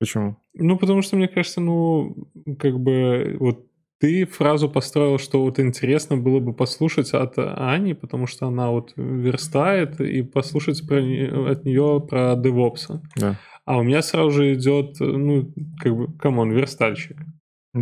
Почему? 0.00 0.36
Ну, 0.54 0.76
потому 0.76 1.02
что, 1.02 1.16
мне 1.16 1.28
кажется, 1.28 1.60
ну, 1.60 2.16
как 2.58 2.80
бы, 2.80 3.36
вот 3.38 3.64
ты 4.00 4.26
фразу 4.26 4.68
построил, 4.68 5.18
что 5.18 5.42
вот 5.42 5.58
интересно 5.58 6.16
было 6.16 6.40
бы 6.40 6.52
послушать 6.52 7.12
от 7.12 7.34
Ани, 7.36 7.94
потому 7.94 8.26
что 8.26 8.46
она 8.46 8.70
вот 8.70 8.92
верстает, 8.96 10.00
и 10.00 10.22
послушать 10.22 10.86
про, 10.86 10.98
от 10.98 11.64
нее 11.64 12.04
про 12.08 12.34
DevOps. 12.34 13.00
Да. 13.16 13.38
а 13.64 13.78
у 13.78 13.82
меня 13.82 14.02
сразу 14.02 14.30
же 14.30 14.54
идет, 14.54 14.96
ну, 15.00 15.52
как 15.80 15.96
бы, 15.96 16.12
come 16.16 16.37
on, 16.37 16.52
верстальщик. 16.52 17.16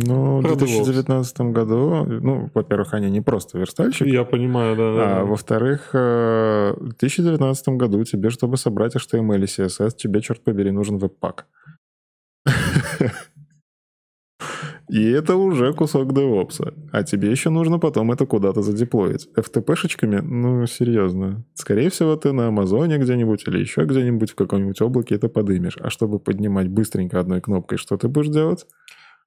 Ну, 0.05 0.39
в 0.39 0.43
Про 0.43 0.55
2019 0.55 1.41
году, 1.41 2.05
ну, 2.05 2.49
во-первых, 2.53 2.93
они 2.93 3.09
не 3.09 3.21
просто 3.21 3.57
верстальщик, 3.57 4.07
Я 4.07 4.23
понимаю, 4.23 4.75
да, 4.75 4.95
да. 4.95 5.19
а 5.19 5.23
во-вторых, 5.25 5.89
э, 5.93 6.73
в 6.77 6.89
2019 6.99 7.69
году 7.69 8.03
тебе, 8.03 8.29
чтобы 8.29 8.57
собрать 8.57 8.95
HTML 8.95 9.39
и 9.39 9.45
CSS, 9.45 9.95
тебе, 9.95 10.21
черт 10.21 10.43
побери, 10.43 10.71
нужен 10.71 10.97
Webpack. 10.97 11.47
И 14.89 15.09
это 15.11 15.35
уже 15.35 15.73
кусок 15.73 16.13
DevOps 16.13 16.58
а. 16.58 16.73
А 16.93 17.03
тебе 17.03 17.29
еще 17.29 17.49
нужно 17.49 17.77
потом 17.77 18.11
это 18.11 18.25
куда-то 18.25 18.61
задеплоить. 18.61 19.27
FTP 19.35 19.53
-шечками, 19.53 20.21
ну, 20.21 20.65
серьезно. 20.65 21.43
Скорее 21.55 21.89
всего, 21.89 22.15
ты 22.15 22.31
на 22.31 22.47
Амазоне 22.47 22.97
где-нибудь 22.97 23.45
или 23.47 23.59
еще 23.59 23.83
где-нибудь 23.83 24.31
в 24.31 24.35
каком-нибудь 24.35 24.81
облаке 24.81 25.15
это 25.15 25.27
подымешь. 25.27 25.77
А 25.81 25.89
чтобы 25.89 26.19
поднимать 26.19 26.69
быстренько 26.69 27.19
одной 27.19 27.41
кнопкой, 27.41 27.77
что 27.77 27.97
ты 27.97 28.07
будешь 28.07 28.29
делать? 28.29 28.65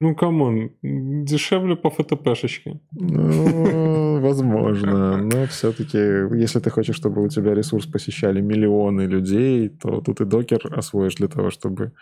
Ну, 0.03 0.15
come 0.15 0.47
on, 0.47 0.71
дешевле 0.83 1.77
по 1.77 1.91
FTP 1.91 2.13
-шечке. 2.13 2.81
Ну, 2.93 4.21
возможно. 4.23 5.19
Но 5.19 5.47
все-таки, 5.47 5.99
если 5.99 6.59
ты 6.61 6.71
хочешь, 6.71 6.97
чтобы 6.97 7.23
у 7.23 7.29
тебя 7.29 7.55
ресурс 7.55 7.87
посещали 7.87 8.41
миллионы 8.41 9.03
людей, 9.03 9.69
то 9.69 10.01
тут 10.01 10.21
и 10.23 10.25
Docker 10.25 10.61
освоишь 10.75 11.17
для 11.17 11.29
того, 11.29 11.51
чтобы 11.51 11.93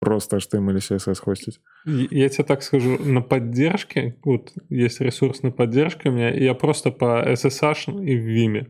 просто 0.00 0.36
HTML 0.38 0.70
или 0.72 0.80
CSS 0.80 1.20
хостить. 1.20 1.60
И- 1.86 2.08
Я 2.10 2.28
тебе 2.28 2.44
так 2.44 2.62
скажу, 2.64 2.98
на 2.98 3.20
поддержке, 3.22 4.16
вот 4.24 4.52
есть 4.68 5.00
ресурс 5.00 5.42
на 5.42 5.52
поддержке 5.52 6.08
у 6.08 6.12
меня, 6.12 6.30
и 6.36 6.42
я 6.42 6.54
просто 6.54 6.90
по 6.90 7.22
SSH 7.24 8.02
и 8.04 8.16
в 8.18 8.26
Vim. 8.26 8.66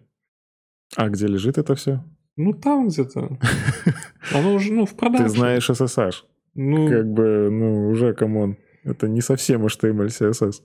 А 0.97 1.09
где 1.09 1.27
лежит 1.27 1.57
это 1.57 1.75
все? 1.75 2.05
Ну, 2.37 2.53
там 2.53 2.89
где-то. 2.89 3.39
Оно 4.35 4.55
уже, 4.55 4.73
ну, 4.75 4.85
в 4.85 4.95
продаже. 4.95 5.25
Ты 5.25 5.31
знаешь 5.31 5.71
SSH. 5.71 6.13
Ну, 6.55 6.89
Как 6.89 7.07
бы, 7.11 7.49
ну, 7.51 7.89
уже, 7.89 8.13
come 8.13 8.38
on. 8.38 8.57
Это 8.85 9.09
не 9.09 9.21
совсем 9.23 9.65
HTML, 9.67 10.07
CSS. 10.09 10.63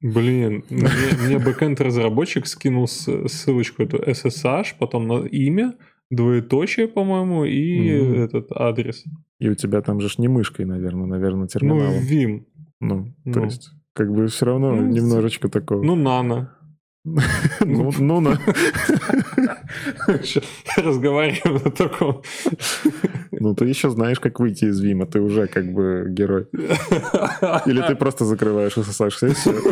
блин, 0.00 0.64
мне, 0.70 0.88
мне 1.26 1.38
бэкэнд-разработчик 1.38 2.46
скинул 2.46 2.86
ссылочку 2.88 3.82
эту 3.82 3.96
SSH, 3.98 4.74
потом 4.78 5.06
на 5.06 5.26
имя, 5.26 5.74
двоеточие, 6.10 6.88
по-моему, 6.88 7.44
и 7.44 8.00
Мгм. 8.00 8.14
этот 8.22 8.52
адрес. 8.52 9.04
И 9.38 9.48
у 9.48 9.54
тебя 9.54 9.80
там 9.82 10.00
же 10.00 10.08
ж 10.08 10.18
не 10.18 10.28
мышкой, 10.28 10.64
наверное, 10.66 11.06
наверное, 11.06 11.42
Ну, 11.42 11.46
терминалом. 11.48 12.02
Vim. 12.02 12.44
Ну, 12.80 13.04
то 13.32 13.40
ну. 13.40 13.44
есть, 13.44 13.70
как 13.94 14.10
бы 14.12 14.26
все 14.26 14.46
равно 14.46 14.74
Ну, 14.76 14.86
немножечко 14.88 15.48
такого. 15.48 15.82
Ну, 15.82 15.96
Nano. 15.96 16.46
Ну, 17.04 17.92
ну, 17.98 18.20
на. 18.20 18.38
Разговариваем 20.76 21.62
на 21.62 21.70
таком. 21.70 22.22
Ну, 23.30 23.54
ты 23.54 23.66
еще 23.66 23.90
знаешь, 23.90 24.18
как 24.20 24.40
выйти 24.40 24.64
из 24.66 24.80
Вима, 24.80 25.04
ты 25.04 25.20
уже 25.20 25.46
как 25.46 25.70
бы 25.70 26.06
герой. 26.08 26.46
Или 27.66 27.86
ты 27.86 27.94
просто 27.94 28.24
закрываешь 28.24 28.76
SSH-сессию. 28.76 29.62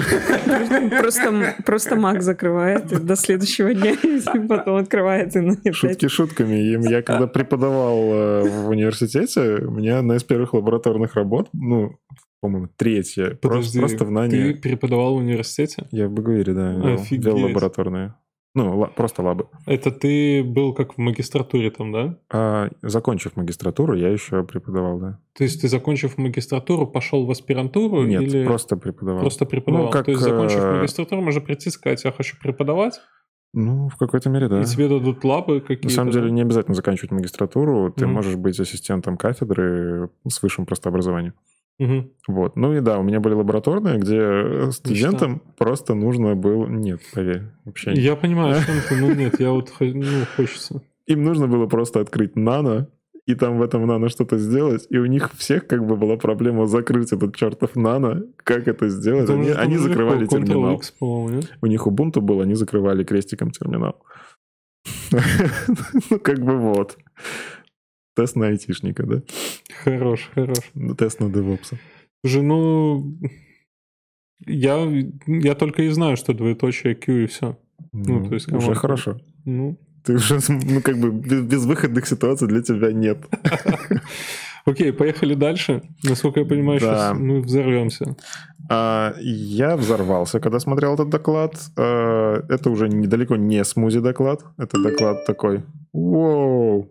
Просто, 1.01 1.55
просто 1.65 1.95
Mac 1.95 2.21
закрывает 2.21 2.93
и 2.93 2.97
до 2.97 3.17
следующего 3.17 3.73
дня, 3.73 3.93
и 3.93 4.47
потом 4.47 4.77
открывает 4.77 5.35
и 5.35 5.43
и 5.65 5.73
Шутки 5.73 6.09
шутками. 6.09 6.57
И 6.57 6.91
Я 6.91 7.03
когда 7.03 7.27
преподавал 7.27 8.13
э, 8.13 8.43
в 8.43 8.69
университете, 8.69 9.57
у 9.65 9.71
меня 9.71 10.01
одна 10.01 10.17
из 10.17 10.25
первых 10.25 10.53
лабораторных 10.53 11.15
работ, 11.15 11.49
ну, 11.53 11.97
по-моему, 12.43 12.69
просто, 12.77 13.39
Подожди, 13.41 13.79
просто 13.79 14.05
в 14.05 14.09
Ты 14.09 14.13
Нане. 14.13 14.55
преподавал 14.57 15.15
в 15.15 15.19
университете? 15.19 15.87
Я 15.93 16.09
в 16.09 16.11
Багуире, 16.13 16.53
да, 16.53 16.95
Офигеть. 16.95 17.25
вел 17.25 17.39
лабораторные. 17.39 18.15
Ну, 18.55 18.79
ла- 18.81 18.89
просто 18.89 19.23
лабы. 19.23 19.47
Это 19.65 19.91
ты 19.93 20.43
был 20.45 20.75
как 20.75 20.95
в 20.95 20.99
магистратуре 20.99 21.71
там, 21.71 21.93
да? 21.93 22.19
А, 22.31 22.69
закончив 22.83 23.35
магистратуру, 23.37 23.95
я 23.95 24.09
еще 24.11 24.43
преподавал, 24.45 24.99
да. 24.99 25.21
То 25.39 25.45
есть 25.45 25.63
ты, 25.63 25.69
закончив 25.69 26.19
магистратуру, 26.19 26.87
пошел 26.87 27.25
в 27.25 27.31
аспирантуру? 27.31 28.03
Нет, 28.05 28.23
или 28.23 28.45
просто 28.45 28.77
преподавал. 28.77 29.21
просто 29.21 29.47
преподавал? 29.47 29.87
Ну, 29.87 29.93
как, 29.93 30.05
То 30.05 30.11
есть, 30.11 30.23
закончив 30.23 30.59
э, 30.59 30.79
магистратуру, 30.81 31.23
можно 31.23 31.41
прийти 31.41 31.69
и 31.71 31.73
сказать, 31.73 32.05
я 32.05 32.11
хочу 32.13 32.37
преподавать, 32.43 33.01
Ну, 33.55 33.89
в 33.89 33.97
какой-то 33.97 34.29
мере, 34.29 34.49
да. 34.49 34.61
и 34.61 34.65
тебе 34.67 34.89
дадут 34.89 35.25
лабы 35.25 35.61
какие-то. 35.61 35.85
На 35.87 35.91
самом 35.91 36.11
деле 36.11 36.31
не 36.31 36.43
обязательно 36.43 36.75
заканчивать 36.75 37.13
магистратуру, 37.13 37.91
ты 37.93 38.05
Мгм. 38.05 38.15
можешь 38.15 38.37
быть 38.37 38.59
ассистентом 38.61 39.17
кафедры 39.17 40.11
с 40.29 40.43
высшим 40.43 40.67
просто 40.67 40.89
образованием. 40.91 41.33
Мгм. 41.83 42.11
Вот. 42.29 42.57
Ну 42.57 42.75
и 42.75 42.81
да, 42.81 42.99
у 42.99 43.03
меня 43.03 43.19
были 43.19 43.35
лабораторные, 43.35 43.99
где 43.99 44.71
студентам 44.71 45.43
просто 45.59 45.95
нужно 45.95 46.37
было... 46.37 46.67
Нет, 46.67 47.01
поверь, 47.13 47.43
вообще 47.65 47.91
нет. 47.91 47.99
Я 47.99 48.15
понимаю, 48.15 48.57
о 48.57 48.65
чем 48.65 48.75
ты. 48.89 48.97
Ну 48.97 49.15
нет, 49.15 49.41
я 49.41 49.51
вот 49.51 49.73
ну, 49.81 50.05
хочется. 50.37 50.81
Им 51.07 51.25
нужно 51.25 51.49
было 51.49 51.67
просто 51.67 52.01
открыть 52.01 52.37
нано, 52.37 52.87
и 53.27 53.35
там 53.35 53.59
в 53.59 53.63
этом 53.63 53.85
нано 53.85 54.09
что-то 54.09 54.39
сделать, 54.39 54.87
и 54.91 54.99
у 54.99 55.07
них 55.07 55.33
всех 55.37 55.67
как 55.67 55.85
бы 55.85 55.97
была 55.97 56.17
проблема 56.17 56.67
закрыть 56.67 57.13
этот 57.13 57.35
чертов 57.35 57.75
нано. 57.75 58.23
Как 58.37 58.69
это 58.69 58.89
сделать? 58.89 59.25
Это 59.25 59.33
Они, 59.33 59.51
уже- 59.51 59.55
они 59.55 59.77
закрывали 59.79 60.27
терминал. 60.27 60.81
Нет? 61.31 61.53
У 61.61 61.67
них 61.67 61.87
Ubuntu 61.89 62.21
был, 62.21 62.41
они 62.41 62.55
закрывали 62.55 63.03
крестиком 63.03 63.51
терминал. 63.51 63.97
Ну, 66.11 66.19
как 66.19 66.39
бы 66.41 66.57
вот. 66.59 66.97
Тест 68.15 68.37
на 68.37 68.49
айтишника, 68.49 69.07
да? 69.07 69.23
Хорош, 69.85 70.31
хорош. 70.35 70.59
Ну, 70.75 70.95
Тест 70.95 71.21
на 71.21 71.31
девопса. 71.31 71.79
Слушай, 72.25 72.43
ну... 72.43 73.19
Я, 74.47 74.89
я 75.27 75.55
только 75.55 75.83
и 75.83 75.89
знаю, 75.91 76.17
что 76.17 76.35
двоеточие 76.35 76.95
Q 76.95 77.13
и 77.13 77.27
все. 77.27 77.57
Ну, 77.93 78.27
то 78.27 78.35
есть, 78.35 78.53
уже 78.53 78.75
хорошо. 78.75 79.19
Ну, 79.45 79.79
Ты 80.05 80.15
уже, 80.15 80.39
ну, 80.49 80.81
как 80.81 80.99
бы, 80.99 81.11
без, 81.11 81.43
безвыходных 81.43 82.07
ситуаций 82.07 82.49
для 82.49 82.63
тебя 82.63 82.93
нет. 82.93 83.19
окей, 84.65 84.93
поехали 84.93 85.35
дальше. 85.35 85.83
Насколько 86.03 86.41
я 86.41 86.47
понимаю, 86.47 86.81
Да. 86.81 86.87
сейчас 86.87 87.19
мы 87.19 87.41
взорвемся. 87.41 88.17
А, 88.69 89.15
я 89.21 89.77
взорвался, 89.77 90.41
когда 90.41 90.59
смотрел 90.59 90.95
этот 90.95 91.09
доклад. 91.09 91.55
А, 91.77 92.43
это 92.49 92.71
уже 92.71 92.89
недалеко 92.89 93.37
не 93.37 93.65
смузи-доклад. 93.65 94.45
Это 94.59 94.83
доклад 94.83 95.25
такой, 95.25 95.63
вау, 95.93 96.91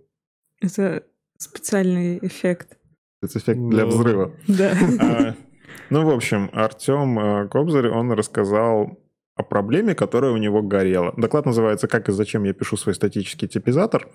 Это 0.62 1.04
специальный 1.42 2.20
эффект. 2.22 2.78
это 3.22 3.38
эффект 3.40 3.60
для 3.60 3.84
Да. 3.86 3.90
взрыва. 3.90 4.32
Да. 4.48 4.72
А, 5.00 5.36
Ну, 5.90 6.06
в 6.06 6.10
общем, 6.10 6.50
Артем 6.54 7.20
э, 7.20 7.48
Кобзарь, 7.50 7.90
он 7.90 8.12
рассказал 8.14 8.98
о 9.36 9.44
проблеме, 9.44 9.94
которая 9.96 10.32
у 10.32 10.38
него 10.38 10.62
горела. 10.62 11.14
Доклад 11.18 11.46
называется 11.46 11.88
«Как 11.88 12.08
и 12.10 12.12
зачем 12.14 12.44
я 12.44 12.54
пишу 12.54 12.78
свой 12.78 12.96
статический 12.96 13.48
типизатор». 13.48 14.08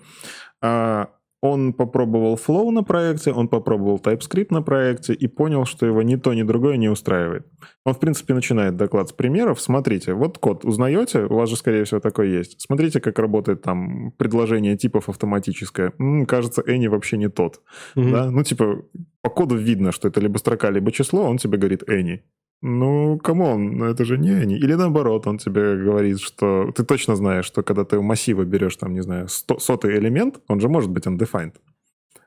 А, 0.61 1.09
Он 1.41 1.71
попробовал 1.73 2.35
Flow 2.35 2.71
на 2.71 2.83
проекте, 2.83 3.31
он 3.31 3.47
попробовал 3.47 3.97
TypeScript 3.97 4.47
на 4.49 4.63
проекте 4.63 5.13
и 5.13 5.27
понял, 5.27 5.65
что 5.65 5.85
его 5.85 6.01
ни 6.01 6.15
то, 6.15 6.33
ни 6.33 6.41
другое 6.41 6.77
не 6.77 6.89
устраивает. 6.89 7.45
Он, 7.85 7.93
в 7.93 7.99
принципе, 7.99 8.33
начинает 8.33 8.75
доклад 8.75 9.09
с 9.09 9.13
примеров. 9.13 9.61
Смотрите, 9.61 10.13
вот 10.13 10.39
код 10.39 10.65
узнаете, 10.65 11.25
у 11.25 11.35
вас 11.35 11.49
же, 11.49 11.55
скорее 11.55 11.83
всего, 11.83 11.99
такой 11.99 12.31
есть. 12.31 12.59
Смотрите, 12.59 12.99
как 12.99 13.19
работает 13.19 13.61
там 13.61 14.11
предложение 14.17 14.77
типов 14.77 15.09
автоматическое. 15.09 15.93
М, 15.99 16.25
кажется, 16.25 16.63
Any 16.67 16.89
вообще 16.89 17.17
не 17.17 17.29
тот. 17.29 17.61
Мгм. 17.95 18.11
Да? 18.11 18.31
Ну, 18.31 18.43
типа, 18.43 18.83
по 19.21 19.29
коду 19.29 19.55
видно, 19.55 19.91
что 19.91 20.07
это 20.07 20.19
либо 20.19 20.37
строка, 20.39 20.71
либо 20.71 20.91
число, 20.91 21.23
он 21.23 21.37
тебе 21.37 21.59
говорит 21.59 21.83
any. 21.83 22.21
Ну, 22.61 23.19
come 23.19 23.56
on, 23.56 23.83
это 23.83 24.03
же 24.03 24.17
не 24.17 24.29
any. 24.29 24.55
Или 24.55 24.73
наоборот, 24.73 25.27
он 25.27 25.37
тебе 25.37 25.75
говорит, 25.75 26.19
что 26.19 26.71
ты 26.75 26.83
точно 26.83 27.15
знаешь, 27.15 27.45
что 27.45 27.61
когда 27.61 27.85
ты 27.85 27.97
у 27.97 28.01
массива 28.01 28.43
берешь, 28.45 28.75
там, 28.77 28.93
не 28.93 29.01
знаю, 29.01 29.27
сто- 29.27 29.59
сотый 29.59 29.97
элемент, 29.97 30.41
он 30.47 30.59
же 30.59 30.67
может 30.67 30.89
быть 30.89 31.05
undefined. 31.05 31.53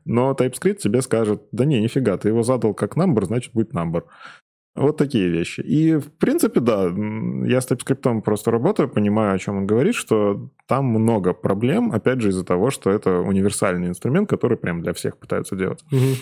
Но 0.04 0.32
TypeScript 0.32 0.76
тебе 0.76 1.02
скажет, 1.02 1.42
да 1.52 1.64
не, 1.64 1.80
нифига, 1.80 2.16
ты 2.16 2.28
его 2.28 2.42
задал 2.42 2.74
как 2.74 2.96
number, 2.96 3.24
значит 3.24 3.52
будет 3.52 3.74
number. 3.74 4.04
Вот 4.76 4.96
такие 4.96 5.28
вещи. 5.28 5.60
И, 5.62 5.96
в 5.96 6.12
принципе, 6.12 6.60
да, 6.60 6.84
я 6.84 7.60
с 7.60 7.68
TypeScript 7.68 8.22
просто 8.22 8.52
работаю, 8.52 8.88
понимаю, 8.88 9.34
о 9.34 9.38
чем 9.38 9.58
он 9.58 9.66
говорит, 9.66 9.96
что 9.96 10.50
там 10.66 10.86
много 10.86 11.32
проблем, 11.32 11.90
опять 11.90 12.20
же, 12.20 12.28
из-за 12.28 12.44
того, 12.44 12.70
что 12.70 12.90
это 12.90 13.18
универсальный 13.18 13.88
инструмент, 13.88 14.28
который 14.30 14.56
прям 14.56 14.80
для 14.80 14.92
всех 14.92 15.18
пытаются 15.18 15.56
делать. 15.56 15.84
Мгм. 15.90 16.14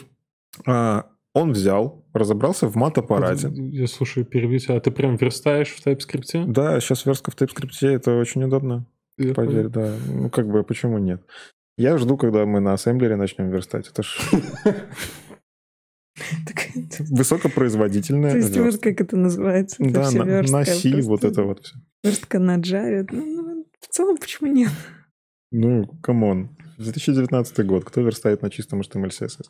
А, 0.67 1.07
он 1.39 1.53
взял, 1.53 2.05
разобрался 2.13 2.69
в 2.69 2.77
мат-аппарате. 2.77 3.51
Я 3.53 3.87
слушаю, 3.87 4.27
перебью 4.27 4.59
тебя. 4.59 4.77
А 4.77 4.81
ты 4.81 4.91
прям 4.91 5.17
верстаешь 5.17 5.69
в 5.71 5.87
TypeScript? 5.87 6.47
Да, 6.47 6.81
сейчас 6.81 7.07
верстка 7.07 7.31
в 7.31 7.37
TypeScript, 7.37 7.89
это 7.89 8.17
очень 8.17 8.45
удобно, 8.45 8.87
Я 9.17 9.35
поверь, 9.35 9.69
да. 9.69 9.95
Ну, 10.07 10.31
как 10.31 10.49
бы, 10.49 10.63
почему 10.65 10.99
нет? 10.99 11.23
Я 11.77 11.97
жду, 11.97 12.17
когда 12.17 12.45
мы 12.45 12.61
на 12.61 12.73
ассемблере 12.73 13.17
начнем 13.17 13.51
верстать. 13.51 13.89
Это 13.89 14.03
ж 14.03 14.19
Так, 16.47 16.57
То 16.97 17.05
высокопроизводительная 17.11 18.35
есть 18.35 18.57
вот 18.57 18.65
верстка. 18.65 18.91
как 18.91 19.01
это 19.03 19.17
называется? 19.17 19.77
Да, 19.79 20.11
на, 20.11 20.65
C 20.65 21.01
вот 21.03 21.25
это 21.25 21.45
вот 21.45 21.61
все. 21.65 21.77
Верстка 22.03 22.39
на 22.39 22.59
Java. 22.59 23.07
Ну, 23.13 23.43
ну, 23.43 23.67
в 23.81 23.87
целом, 23.87 24.17
почему 24.17 24.51
нет? 24.51 24.71
Ну, 25.53 25.87
come 26.03 26.34
on. 26.34 26.57
2019 26.79 27.67
год. 27.67 27.85
Кто 27.85 28.01
верстает 28.01 28.43
на 28.43 28.51
чистом 28.51 28.81
HTML 28.81 29.09
CSS? 29.09 29.47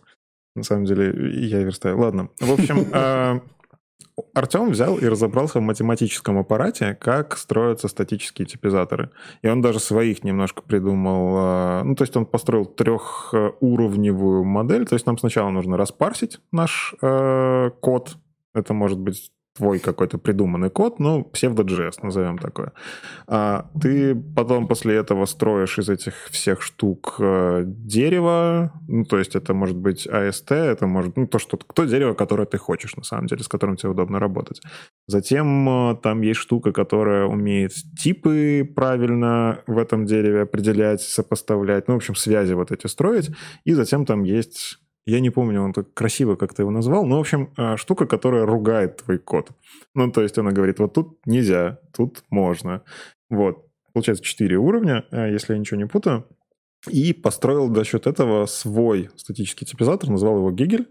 На 0.59 0.65
самом 0.65 0.85
деле, 0.85 1.33
я 1.47 1.63
верстаю. 1.63 1.99
Ладно. 1.99 2.29
В 2.41 2.53
общем, 2.53 2.87
а, 2.93 3.41
Артем 4.35 4.71
взял 4.71 4.97
и 4.97 5.07
разобрался 5.07 5.59
в 5.59 5.63
математическом 5.63 6.39
аппарате, 6.39 6.95
как 7.01 7.37
строятся 7.37 7.89
статические 7.89 8.47
типизаторы. 8.47 9.11
И 9.43 9.49
он 9.49 9.63
даже 9.63 9.81
своих 9.81 10.25
немножко 10.25 10.63
придумал. 10.63 11.35
А, 11.37 11.83
ну, 11.85 11.95
то 11.95 12.03
есть 12.03 12.17
он 12.17 12.27
построил 12.27 12.65
трехуровневую 12.65 14.45
модель. 14.45 14.87
То 14.87 14.95
есть 14.95 15.07
нам 15.07 15.19
сначала 15.19 15.51
нужно 15.51 15.77
распарсить 15.77 16.41
наш 16.53 16.95
э, 17.01 17.71
код. 17.81 18.17
Это 18.55 18.75
может 18.75 18.99
быть 18.99 19.31
твой 19.59 19.81
какой-то 19.81 20.19
придуманный 20.19 20.71
код, 20.71 21.01
ну, 21.01 21.25
псевдо.js, 21.25 21.95
назовем 22.03 22.39
такое. 22.39 22.73
А 23.27 23.69
ты 23.81 24.15
потом 24.15 24.69
после 24.69 24.95
этого 24.95 25.27
строишь 25.27 25.79
из 25.79 25.89
этих 25.89 26.15
всех 26.31 26.63
штук 26.63 27.17
э, 27.19 27.65
дерево, 27.67 28.73
ну, 28.89 29.05
то 29.05 29.19
есть 29.19 29.35
это 29.35 29.55
может 29.55 29.77
быть 29.77 30.07
AST, 30.07 30.55
это 30.55 30.87
может, 30.87 31.17
ну, 31.17 31.27
то, 31.27 31.39
что, 31.39 31.57
то 31.57 31.85
дерево, 31.85 32.15
которое 32.15 32.47
ты 32.47 32.57
хочешь, 32.59 32.97
на 32.97 33.03
самом 33.03 33.27
деле, 33.27 33.43
с 33.43 33.49
которым 33.49 33.77
тебе 33.77 33.91
удобно 33.91 34.21
работать. 34.21 34.61
Затем 35.09 35.69
э, 35.69 35.97
там 36.03 36.23
есть 36.23 36.41
штука, 36.41 36.73
которая 36.73 37.27
умеет 37.27 37.73
типы 37.99 38.71
правильно 38.77 39.63
в 39.67 39.79
этом 39.79 40.07
дереве 40.07 40.43
определять, 40.43 41.01
сопоставлять, 41.01 41.89
ну, 41.89 41.95
в 41.95 41.97
общем, 41.97 42.15
связи 42.15 42.55
вот 42.55 42.71
эти 42.71 42.87
строить, 42.87 43.31
и 43.65 43.75
затем 43.75 44.07
там 44.07 44.23
есть 44.23 44.79
я 45.09 45.21
не 45.21 45.31
помню, 45.31 45.63
он 45.63 45.73
так 45.73 45.95
красиво 45.95 46.37
как-то 46.37 46.63
его 46.63 46.71
назвал, 46.71 47.07
но, 47.07 47.17
в 47.17 47.21
общем, 47.21 47.51
а, 47.57 47.79
штука, 47.79 48.07
которая 48.07 48.45
ругает 48.45 48.99
твой 48.99 49.19
код. 49.19 49.51
Ну, 49.95 50.13
то 50.13 50.23
есть 50.23 50.37
она 50.37 50.53
говорит, 50.53 50.79
вот 50.79 50.93
тут 50.93 51.19
нельзя, 51.27 51.81
тут 51.97 52.25
можно. 52.29 52.83
Вот. 53.31 53.67
Получается, 53.95 54.23
4 54.23 54.59
уровня, 54.59 55.07
а, 55.11 55.27
если 55.27 55.55
я 55.55 55.59
ничего 55.59 55.81
не 55.81 55.87
путаю. 55.87 56.27
И 56.89 57.15
построил 57.15 57.75
за 57.75 57.85
счет 57.85 58.07
этого 58.07 58.45
свой 58.47 59.09
статический 59.17 59.67
типизатор, 59.67 60.11
назвал 60.11 60.37
его 60.37 60.51
Гигель. 60.51 60.89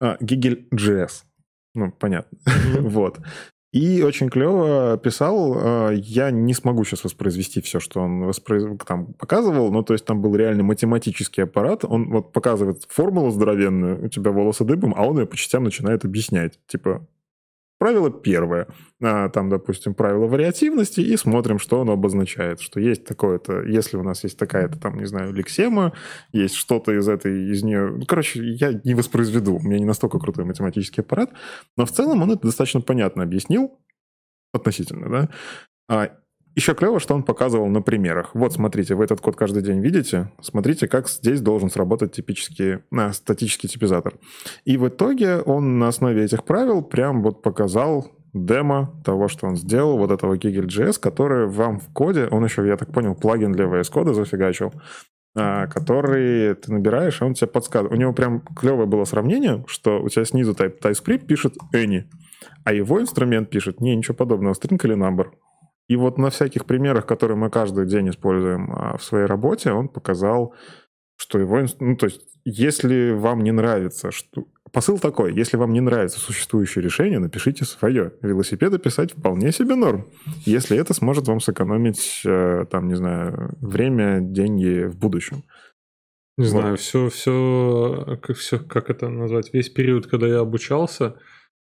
А, 0.00 0.18
Гигель 0.20 0.68
JS. 0.74 1.24
Ну, 1.74 1.92
понятно. 1.92 2.36
Mm-hmm. 2.46 2.80
вот. 2.88 3.20
И 3.72 4.02
очень 4.02 4.30
клево 4.30 4.98
писал. 4.98 5.54
А, 5.56 5.90
я 5.90 6.30
не 6.30 6.54
смогу 6.54 6.84
сейчас 6.84 7.04
воспроизвести 7.04 7.60
все, 7.60 7.78
что 7.78 8.00
он 8.00 8.22
воспроиз... 8.22 8.64
там 8.86 9.14
показывал, 9.14 9.70
но 9.70 9.82
то 9.82 9.92
есть 9.92 10.04
там 10.04 10.20
был 10.20 10.34
реально 10.34 10.64
математический 10.64 11.44
аппарат. 11.44 11.84
Он 11.84 12.10
вот 12.10 12.32
показывает 12.32 12.84
формулу 12.88 13.30
здоровенную, 13.30 14.06
у 14.06 14.08
тебя 14.08 14.32
волосы 14.32 14.64
дыбом, 14.64 14.92
а 14.96 15.06
он 15.06 15.20
ее 15.20 15.26
по 15.26 15.36
частям 15.36 15.62
начинает 15.62 16.04
объяснять. 16.04 16.58
Типа, 16.66 17.06
Правило 17.80 18.10
первое. 18.10 18.66
А, 19.02 19.30
там, 19.30 19.48
допустим, 19.48 19.94
правило 19.94 20.26
вариативности, 20.26 21.00
и 21.00 21.16
смотрим, 21.16 21.58
что 21.58 21.80
оно 21.80 21.92
обозначает. 21.92 22.60
Что 22.60 22.78
есть 22.78 23.06
такое-то, 23.06 23.62
если 23.62 23.96
у 23.96 24.02
нас 24.02 24.22
есть 24.22 24.38
такая-то, 24.38 24.78
там, 24.78 24.98
не 24.98 25.06
знаю, 25.06 25.32
лексема, 25.32 25.94
есть 26.30 26.56
что-то 26.56 26.92
из 26.92 27.08
этой, 27.08 27.50
из 27.50 27.62
нее... 27.62 27.88
Ну, 27.96 28.04
короче, 28.04 28.42
я 28.44 28.78
не 28.84 28.92
воспроизведу, 28.92 29.54
у 29.54 29.60
меня 29.60 29.78
не 29.78 29.86
настолько 29.86 30.18
крутой 30.18 30.44
математический 30.44 31.02
аппарат, 31.02 31.32
но 31.78 31.86
в 31.86 31.90
целом 31.90 32.20
он 32.20 32.32
это 32.32 32.42
достаточно 32.42 32.82
понятно 32.82 33.22
объяснил, 33.22 33.80
относительно, 34.52 35.08
да. 35.88 36.18
Еще 36.56 36.74
клево, 36.74 36.98
что 36.98 37.14
он 37.14 37.22
показывал 37.22 37.68
на 37.68 37.80
примерах. 37.80 38.34
Вот, 38.34 38.52
смотрите, 38.52 38.94
вы 38.94 39.04
этот 39.04 39.20
код 39.20 39.36
каждый 39.36 39.62
день 39.62 39.80
видите. 39.80 40.32
Смотрите, 40.40 40.88
как 40.88 41.08
здесь 41.08 41.40
должен 41.40 41.70
сработать 41.70 42.12
типический, 42.12 42.80
а, 42.92 43.12
статический 43.12 43.68
типизатор. 43.68 44.14
И 44.64 44.76
в 44.76 44.88
итоге 44.88 45.38
он 45.38 45.78
на 45.78 45.88
основе 45.88 46.24
этих 46.24 46.44
правил 46.44 46.82
прям 46.82 47.22
вот 47.22 47.42
показал 47.42 48.10
демо 48.32 49.00
того, 49.04 49.28
что 49.28 49.46
он 49.46 49.56
сделал, 49.56 49.96
вот 49.98 50.10
этого 50.10 50.34
Giggle.js, 50.36 51.00
который 51.00 51.46
вам 51.46 51.78
в 51.78 51.92
коде, 51.92 52.26
он 52.30 52.44
еще, 52.44 52.66
я 52.66 52.76
так 52.76 52.92
понял, 52.92 53.14
плагин 53.14 53.52
для 53.52 53.66
VS 53.66 53.92
Code 53.92 54.14
зафигачил, 54.14 54.72
а, 55.36 55.66
который 55.66 56.54
ты 56.54 56.72
набираешь, 56.72 57.20
и 57.20 57.24
он 57.24 57.34
тебе 57.34 57.48
подсказывает. 57.48 57.96
У 57.96 58.00
него 58.00 58.12
прям 58.12 58.40
клевое 58.40 58.86
было 58.86 59.04
сравнение, 59.04 59.64
что 59.66 60.00
у 60.02 60.08
тебя 60.08 60.24
снизу 60.24 60.52
type, 60.52 60.80
TypeScript 60.80 61.26
пишет 61.26 61.54
any, 61.74 62.04
а 62.64 62.72
его 62.72 63.00
инструмент 63.00 63.50
пишет, 63.50 63.80
не, 63.80 63.94
ничего 63.94 64.14
подобного, 64.14 64.54
string 64.54 64.80
или 64.84 64.96
number. 64.96 65.28
И 65.90 65.96
вот 65.96 66.18
на 66.18 66.30
всяких 66.30 66.66
примерах, 66.66 67.04
которые 67.04 67.36
мы 67.36 67.50
каждый 67.50 67.84
день 67.84 68.10
используем 68.10 68.70
а, 68.72 68.96
в 68.96 69.02
своей 69.02 69.26
работе, 69.26 69.72
он 69.72 69.88
показал, 69.88 70.54
что 71.16 71.40
его... 71.40 71.66
Ну, 71.80 71.96
то 71.96 72.06
есть, 72.06 72.20
если 72.44 73.10
вам 73.10 73.40
не 73.40 73.50
нравится... 73.50 74.12
Что... 74.12 74.44
Посыл 74.70 75.00
такой, 75.00 75.34
если 75.34 75.56
вам 75.56 75.72
не 75.72 75.80
нравится 75.80 76.20
существующее 76.20 76.84
решение, 76.84 77.18
напишите 77.18 77.64
свое. 77.64 78.12
Велосипеды 78.22 78.78
писать 78.78 79.14
вполне 79.14 79.50
себе 79.50 79.74
норм. 79.74 80.06
Если 80.46 80.78
это 80.78 80.94
сможет 80.94 81.26
вам 81.26 81.40
сэкономить, 81.40 82.22
э, 82.24 82.66
там, 82.70 82.86
не 82.86 82.94
знаю, 82.94 83.56
время, 83.60 84.20
деньги 84.20 84.84
в 84.84 84.96
будущем. 84.96 85.42
Не 86.36 86.44
вот. 86.44 86.50
знаю, 86.50 86.76
все, 86.76 87.08
все, 87.08 88.16
как, 88.22 88.36
все, 88.36 88.60
как 88.60 88.90
это 88.90 89.08
назвать, 89.08 89.52
весь 89.52 89.70
период, 89.70 90.06
когда 90.06 90.28
я 90.28 90.38
обучался, 90.38 91.16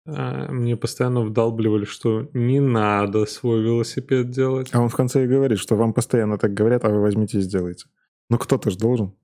мне 0.07 0.77
постоянно 0.77 1.23
вдалбливали, 1.23 1.85
что 1.85 2.29
не 2.35 2.61
надо 2.61 3.25
свой 3.27 3.63
велосипед 3.63 4.31
делать. 4.31 4.69
А 4.73 4.81
он 4.81 4.89
в 4.89 4.97
конце 4.97 5.25
и 5.25 5.29
говорит, 5.29 5.59
что 5.59 5.77
вам 5.77 5.93
постоянно 5.93 6.37
так 6.37 6.53
говорят, 6.53 6.85
а 6.85 6.91
вы 6.91 7.01
возьмите 7.01 7.39
и 7.39 7.41
сделайте. 7.41 7.87
Ну 8.29 8.39
кто-то 8.39 8.71
же 8.71 8.79
должен. 8.79 9.15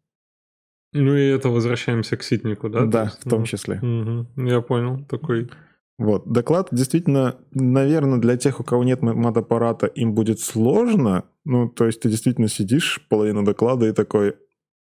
Ну 0.93 1.17
и 1.17 1.29
это 1.29 1.49
возвращаемся 1.51 2.17
к 2.17 2.23
ситнику, 2.23 2.69
да? 2.69 2.85
Да, 2.85 3.05
есть, 3.05 3.25
в 3.25 3.29
том 3.29 3.41
ну, 3.41 3.47
числе. 3.47 3.77
Угу, 3.77 4.49
я 4.49 4.61
понял, 4.61 5.05
такой... 5.05 5.51
Вот, 5.99 6.27
доклад 6.27 6.69
действительно, 6.73 7.37
наверное, 7.53 8.19
для 8.19 8.39
тех, 8.39 8.59
у 8.59 8.65
кого 8.65 8.85
нет 8.85 9.03
мат-аппарата, 9.03 9.87
им 9.87 10.15
будет 10.15 10.41
сложно. 10.41 11.25
Ну, 11.45 11.69
то 11.69 11.85
есть 11.85 12.01
ты 12.01 12.09
действительно 12.09 12.49
сидишь 12.49 13.07
половину 13.09 13.45
доклада 13.45 13.87
и 13.87 13.93
такой, 13.93 14.35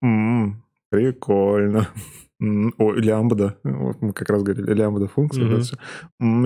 м-м, 0.02 0.62
прикольно. 0.90 1.88
О, 2.40 2.92
лямбда. 2.92 3.58
Вот 3.64 4.00
мы 4.00 4.12
как 4.12 4.30
раз 4.30 4.42
говорили, 4.42 4.72
лямбда 4.72 5.08
функция. 5.08 5.44
Mm-hmm. 5.44 5.56
Да, 5.56 5.60
все. 5.60 5.76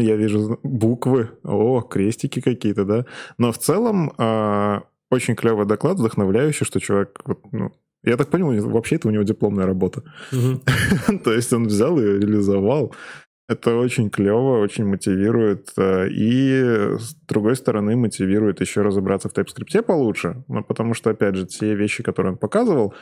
Я 0.01 0.17
вижу 0.17 0.59
буквы. 0.63 1.31
О, 1.45 1.83
крестики 1.83 2.41
какие-то, 2.41 2.85
да. 2.85 3.05
Но 3.37 3.53
в 3.53 3.59
целом 3.59 4.13
э, 4.17 4.81
очень 5.11 5.37
клевый 5.37 5.67
доклад, 5.67 5.99
вдохновляющий, 5.99 6.65
что 6.65 6.81
человек... 6.81 7.21
Вот, 7.25 7.41
ну, 7.53 7.73
я 8.05 8.17
так 8.17 8.31
понял, 8.31 8.69
вообще 8.71 8.97
это 8.97 9.09
у 9.09 9.11
него 9.11 9.23
дипломная 9.23 9.67
работа. 9.67 10.03
Mm-hmm. 10.33 11.19
То 11.25 11.33
есть 11.33 11.53
он 11.53 11.65
взял 11.65 11.99
и 11.99 12.03
реализовал. 12.03 12.95
Это 13.49 13.77
очень 13.77 14.09
клево, 14.09 14.61
очень 14.61 14.87
мотивирует. 14.87 15.73
А, 15.77 16.07
и, 16.07 16.97
с 16.99 17.15
другой 17.29 17.55
стороны, 17.57 17.97
мотивирует 17.97 18.63
еще 18.63 18.81
разобраться 18.81 19.29
в 19.29 19.35
TypeScript 19.37 19.83
получше. 19.83 20.43
Ну, 20.49 20.65
потому 20.65 20.95
что, 20.95 21.11
опять 21.11 21.35
же, 21.35 21.47
те 21.47 21.75
вещи, 21.75 22.03
которые 22.03 22.33
он 22.33 22.39
показывал, 22.39 22.95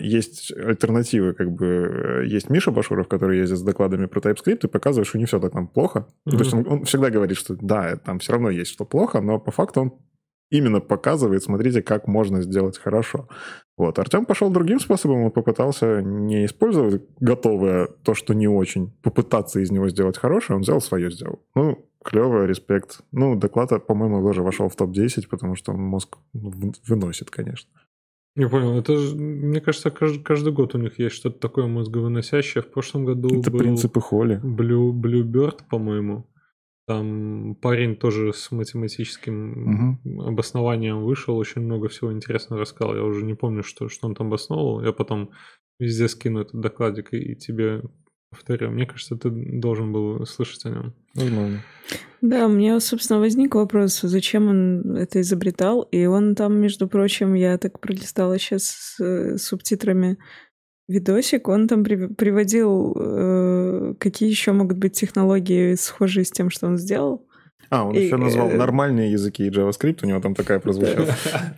есть 0.00 0.52
альтернативы, 0.52 1.34
как 1.34 1.50
бы 1.50 1.66
э, 1.66 2.26
есть 2.26 2.50
Миша 2.50 2.70
Башуров, 2.70 3.08
который 3.08 3.38
ездит 3.38 3.58
с 3.58 3.62
докладами 3.62 4.06
про 4.06 4.20
TypeScript 4.20 4.60
и 4.64 4.68
показывает, 4.68 5.06
что 5.06 5.18
не 5.18 5.24
все 5.24 5.40
так 5.40 5.52
там 5.52 5.68
плохо. 5.68 6.06
Mm-hmm. 6.26 6.30
То 6.30 6.38
есть 6.38 6.54
он, 6.54 6.66
он 6.68 6.84
всегда 6.84 7.10
говорит, 7.10 7.36
что 7.36 7.56
да, 7.60 7.96
там 7.96 8.18
все 8.18 8.32
равно 8.32 8.50
есть 8.50 8.70
что 8.70 8.84
плохо, 8.84 9.20
но 9.20 9.38
по 9.38 9.50
факту 9.50 9.80
он 9.80 9.92
именно 10.50 10.80
показывает, 10.80 11.42
смотрите, 11.42 11.82
как 11.82 12.06
можно 12.06 12.42
сделать 12.42 12.78
хорошо. 12.78 13.28
Вот. 13.76 13.98
Артем 13.98 14.24
пошел 14.24 14.50
другим 14.50 14.78
способом, 14.78 15.24
он 15.24 15.30
попытался 15.30 16.00
не 16.00 16.44
использовать 16.44 17.02
готовое, 17.18 17.88
то, 18.04 18.14
что 18.14 18.34
не 18.34 18.46
очень, 18.46 18.92
попытаться 19.02 19.60
из 19.60 19.70
него 19.70 19.88
сделать 19.88 20.18
хорошее, 20.18 20.56
он 20.56 20.62
взял 20.62 20.80
свое, 20.80 21.10
сделал. 21.10 21.42
Ну, 21.54 21.88
клево, 22.04 22.44
респект. 22.44 23.00
Ну, 23.10 23.34
доклад, 23.34 23.70
по-моему, 23.86 24.22
тоже 24.22 24.42
вошел 24.42 24.68
в 24.68 24.76
топ-10, 24.76 25.26
потому 25.28 25.56
что 25.56 25.72
он 25.72 25.80
мозг 25.80 26.18
выносит, 26.32 27.30
конечно. 27.30 27.70
Не 28.36 28.48
понял, 28.48 28.76
это 28.76 28.96
же, 28.96 29.14
мне 29.14 29.60
кажется, 29.60 29.90
каждый, 29.90 30.22
каждый 30.22 30.52
год 30.52 30.74
у 30.74 30.78
них 30.78 30.98
есть 30.98 31.14
что-то 31.14 31.38
такое 31.38 31.66
мозговыносящее. 31.66 32.62
В 32.62 32.70
прошлом 32.70 33.04
году 33.04 33.40
это 33.40 33.50
был 33.50 33.60
принципы 33.60 34.00
Холли. 34.00 34.40
Blue, 34.42 34.92
Bluebird, 34.92 35.60
по-моему. 35.70 36.26
Там 36.86 37.54
парень 37.62 37.96
тоже 37.96 38.32
с 38.34 38.50
математическим 38.50 39.96
угу. 40.04 40.22
обоснованием 40.22 41.04
вышел, 41.04 41.36
очень 41.36 41.62
много 41.62 41.88
всего 41.88 42.12
интересного 42.12 42.60
рассказал. 42.60 42.96
Я 42.96 43.04
уже 43.04 43.24
не 43.24 43.34
помню, 43.34 43.62
что, 43.62 43.88
что 43.88 44.08
он 44.08 44.14
там 44.14 44.26
обосновывал. 44.26 44.82
Я 44.84 44.92
потом 44.92 45.30
везде 45.78 46.08
скину 46.08 46.40
этот 46.40 46.60
докладик 46.60 47.14
и 47.14 47.36
тебе 47.36 47.82
повторю. 48.34 48.70
Мне 48.70 48.86
кажется, 48.86 49.16
ты 49.16 49.30
должен 49.30 49.92
был 49.92 50.26
слышать 50.26 50.64
о 50.66 50.70
нем. 50.70 50.94
Возможно. 51.14 51.62
Да, 52.20 52.46
у 52.46 52.50
меня, 52.50 52.80
собственно, 52.80 53.20
возник 53.20 53.54
вопрос, 53.54 54.00
зачем 54.02 54.48
он 54.48 54.96
это 54.96 55.20
изобретал. 55.20 55.82
И 55.82 56.06
он 56.06 56.34
там, 56.34 56.56
между 56.56 56.88
прочим, 56.88 57.34
я 57.34 57.58
так 57.58 57.80
пролистала 57.80 58.38
сейчас 58.38 58.64
с 58.64 59.00
э, 59.00 59.38
субтитрами 59.38 60.18
видосик, 60.88 61.48
он 61.48 61.66
там 61.68 61.84
при, 61.84 62.06
приводил, 62.06 62.94
э, 62.96 63.94
какие 63.98 64.28
еще 64.28 64.52
могут 64.52 64.78
быть 64.78 64.92
технологии, 64.92 65.74
схожие 65.74 66.24
с 66.24 66.30
тем, 66.30 66.50
что 66.50 66.66
он 66.66 66.78
сделал. 66.78 67.26
А, 67.74 67.84
он 67.84 67.94
и, 67.94 68.04
еще 68.04 68.16
назвал 68.16 68.50
э... 68.50 68.56
нормальные 68.56 69.10
языки 69.10 69.46
и 69.46 69.50
JavaScript, 69.50 70.00
у 70.02 70.06
него 70.06 70.20
там 70.20 70.34
такая 70.34 70.60
прозвучала. 70.60 71.08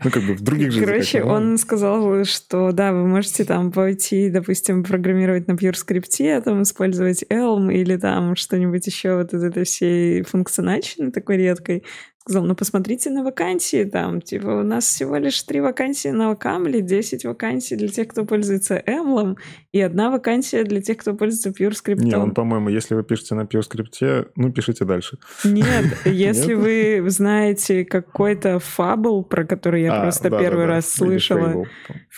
Ну, 0.03 0.11
как 0.11 0.23
бы 0.23 0.35
в 0.35 0.41
других 0.41 0.73
же 0.73 0.85
Короче, 0.85 1.23
он 1.23 1.59
сказал, 1.59 2.25
что 2.25 2.73
да, 2.73 2.93
вы 2.93 3.07
можете 3.07 3.45
там 3.45 3.71
пойти, 3.71 4.31
допустим, 4.31 4.83
программировать 4.83 5.47
на 5.47 5.53
PureScript, 5.53 6.37
а 6.37 6.41
там 6.41 6.63
использовать 6.63 7.23
Elm 7.25 7.73
или 7.73 7.97
там 7.97 8.35
что-нибудь 8.35 8.87
еще 8.87 9.17
вот 9.17 9.35
из 9.35 9.43
этой 9.43 9.65
всей 9.65 10.23
функциональщины 10.23 11.11
такой 11.11 11.37
редкой. 11.37 11.85
Сказал, 12.27 12.45
ну 12.45 12.57
посмотрите 12.57 13.11
на 13.11 13.23
вакансии 13.23 13.85
там, 13.85 14.21
типа 14.21 14.49
у 14.49 14.63
нас 14.65 14.85
всего 14.85 15.17
лишь 15.17 15.41
три 15.43 15.61
вакансии 15.61 16.09
на 16.09 16.31
Вакамле, 16.31 16.81
10 16.81 17.25
вакансий 17.25 17.77
для 17.77 17.87
тех, 17.87 18.09
кто 18.09 18.25
пользуется 18.25 18.83
Эмлом, 18.85 19.37
и 19.71 19.81
одна 19.81 20.11
вакансия 20.11 20.65
для 20.65 20.83
тех, 20.83 20.97
кто 20.97 21.15
пользуется 21.15 21.51
PureScript. 21.51 22.03
Не, 22.03 22.17
он, 22.17 22.35
по-моему, 22.35 22.69
если 22.69 22.97
вы 22.97 23.05
пишете 23.05 23.37
на 23.37 23.43
PureScript, 23.43 24.31
ну 24.35 24.53
пишите 24.53 24.85
дальше. 24.85 25.19
Нет, 25.45 25.85
если 26.05 26.55
вы 26.55 27.05
знаете 27.09 27.85
какой-то 27.85 28.59
фабл, 28.59 29.23
про 29.23 29.45
который 29.45 29.83
я 29.83 30.01
а, 30.01 30.03
просто 30.03 30.29
да, 30.29 30.39
первый 30.41 30.67
да, 30.67 30.73
раз 30.73 30.85
да. 30.85 31.05
слышала, 31.05 31.65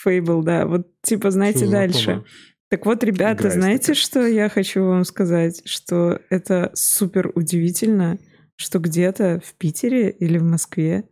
Fable, 0.06 0.42
да, 0.42 0.66
вот 0.66 0.86
типа 1.02 1.30
знаете 1.30 1.66
дальше. 1.66 2.24
Так 2.70 2.84
вот, 2.84 3.02
ребята, 3.02 3.42
Играй 3.42 3.52
знаете, 3.52 3.94
что 3.94 4.26
я 4.26 4.48
хочу 4.50 4.84
вам 4.84 5.04
сказать? 5.04 5.62
Что 5.64 6.20
это 6.28 6.70
супер 6.74 7.30
удивительно, 7.34 8.18
что 8.58 8.80
где-то 8.80 9.40
в 9.44 9.54
Питере 9.54 10.10
или 10.10 10.36
в 10.36 10.42
Москве, 10.42 11.08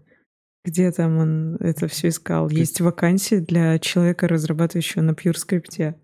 где 0.65 0.91
там 0.91 1.19
он 1.19 1.57
это 1.57 1.87
все 1.87 2.09
искал, 2.09 2.51
есть 2.51 2.81
вакансии 2.81 3.37
для 3.37 3.79
человека, 3.79 4.27
разрабатывающего 4.27 5.03
на 5.03 5.13
PureScript. 5.13 5.95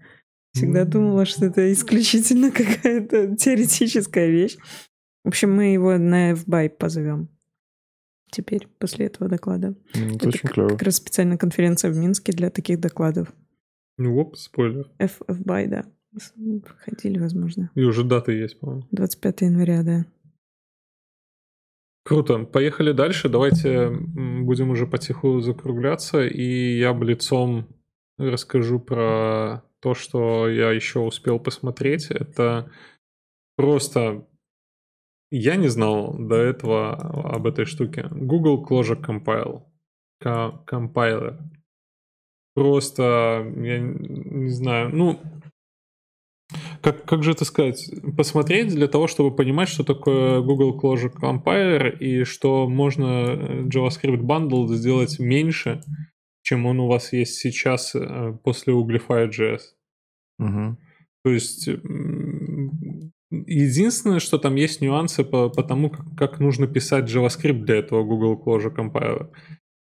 Всегда 0.54 0.84
думала, 0.84 1.24
что 1.24 1.46
это 1.46 1.72
исключительно 1.72 2.50
какая-то 2.52 3.36
теоретическая 3.36 4.30
вещь. 4.30 4.56
В 5.24 5.28
общем, 5.28 5.54
мы 5.54 5.72
его 5.72 5.98
на 5.98 6.32
FBY 6.32 6.70
позовем 6.70 7.28
теперь, 8.32 8.66
после 8.78 9.06
этого 9.06 9.28
доклада. 9.28 9.76
Это, 9.94 10.14
это 10.14 10.28
очень 10.28 10.48
клево. 10.48 10.68
Как 10.70 10.82
раз 10.82 10.96
специальная 10.96 11.36
конференция 11.36 11.90
в 11.90 11.96
Минске 11.96 12.32
для 12.32 12.50
таких 12.50 12.80
докладов. 12.80 13.32
Ну, 13.98 14.16
оп, 14.18 14.36
спойлер. 14.36 14.90
F, 14.98 15.20
FBY, 15.28 15.68
да. 15.68 15.84
Ходили, 16.78 17.18
возможно. 17.18 17.70
И 17.74 17.82
уже 17.82 18.04
даты 18.04 18.32
есть, 18.32 18.58
по-моему. 18.58 18.86
25 18.90 19.40
января, 19.42 19.82
да. 19.82 20.06
Круто. 22.04 22.44
Поехали 22.44 22.92
дальше. 22.92 23.28
Давайте 23.28 23.90
будем 23.90 24.70
уже 24.70 24.86
потиху 24.86 25.40
закругляться. 25.40 26.26
И 26.26 26.78
я 26.78 26.92
блицом 26.92 27.68
расскажу 28.18 28.80
про 28.80 29.62
то, 29.80 29.94
что 29.94 30.48
я 30.48 30.70
еще 30.70 31.00
успел 31.00 31.38
посмотреть. 31.38 32.10
Это 32.10 32.70
просто... 33.56 34.26
Я 35.30 35.56
не 35.56 35.68
знал 35.68 36.14
до 36.18 36.36
этого 36.36 36.92
об 36.92 37.46
этой 37.46 37.64
штуке. 37.64 38.06
Google 38.10 38.66
Closure 38.68 39.00
Compile. 39.00 39.62
Compiler. 40.22 41.38
Просто, 42.54 43.50
я 43.56 43.78
не 43.80 44.50
знаю, 44.50 44.90
ну, 44.94 45.20
как, 46.82 47.04
как 47.04 47.22
же 47.22 47.30
это 47.30 47.44
сказать, 47.44 47.90
посмотреть 48.16 48.68
для 48.68 48.88
того, 48.88 49.06
чтобы 49.06 49.34
понимать, 49.34 49.68
что 49.68 49.84
такое 49.84 50.40
Google 50.40 50.78
Closure 50.78 51.12
Compiler 51.12 51.96
и 51.96 52.24
что 52.24 52.68
можно 52.68 53.04
э, 53.04 53.62
JavaScript 53.62 54.20
Bundle 54.20 54.66
сделать 54.74 55.18
меньше, 55.18 55.80
чем 56.42 56.66
он 56.66 56.80
у 56.80 56.88
вас 56.88 57.12
есть 57.12 57.36
сейчас 57.36 57.94
э, 57.94 58.36
после 58.42 58.74
Uglify.js. 58.74 59.60
Угу. 60.38 60.76
То 61.24 61.30
есть 61.30 61.68
единственное, 63.30 64.18
что 64.18 64.38
там 64.38 64.56
есть 64.56 64.80
нюансы 64.80 65.24
по, 65.24 65.48
по 65.48 65.62
тому, 65.62 65.90
как, 65.90 66.06
как 66.16 66.40
нужно 66.40 66.66
писать 66.66 67.08
JavaScript 67.08 67.64
для 67.64 67.76
этого 67.76 68.02
Google 68.02 68.42
Closure 68.44 68.74
Compiler. 68.74 69.30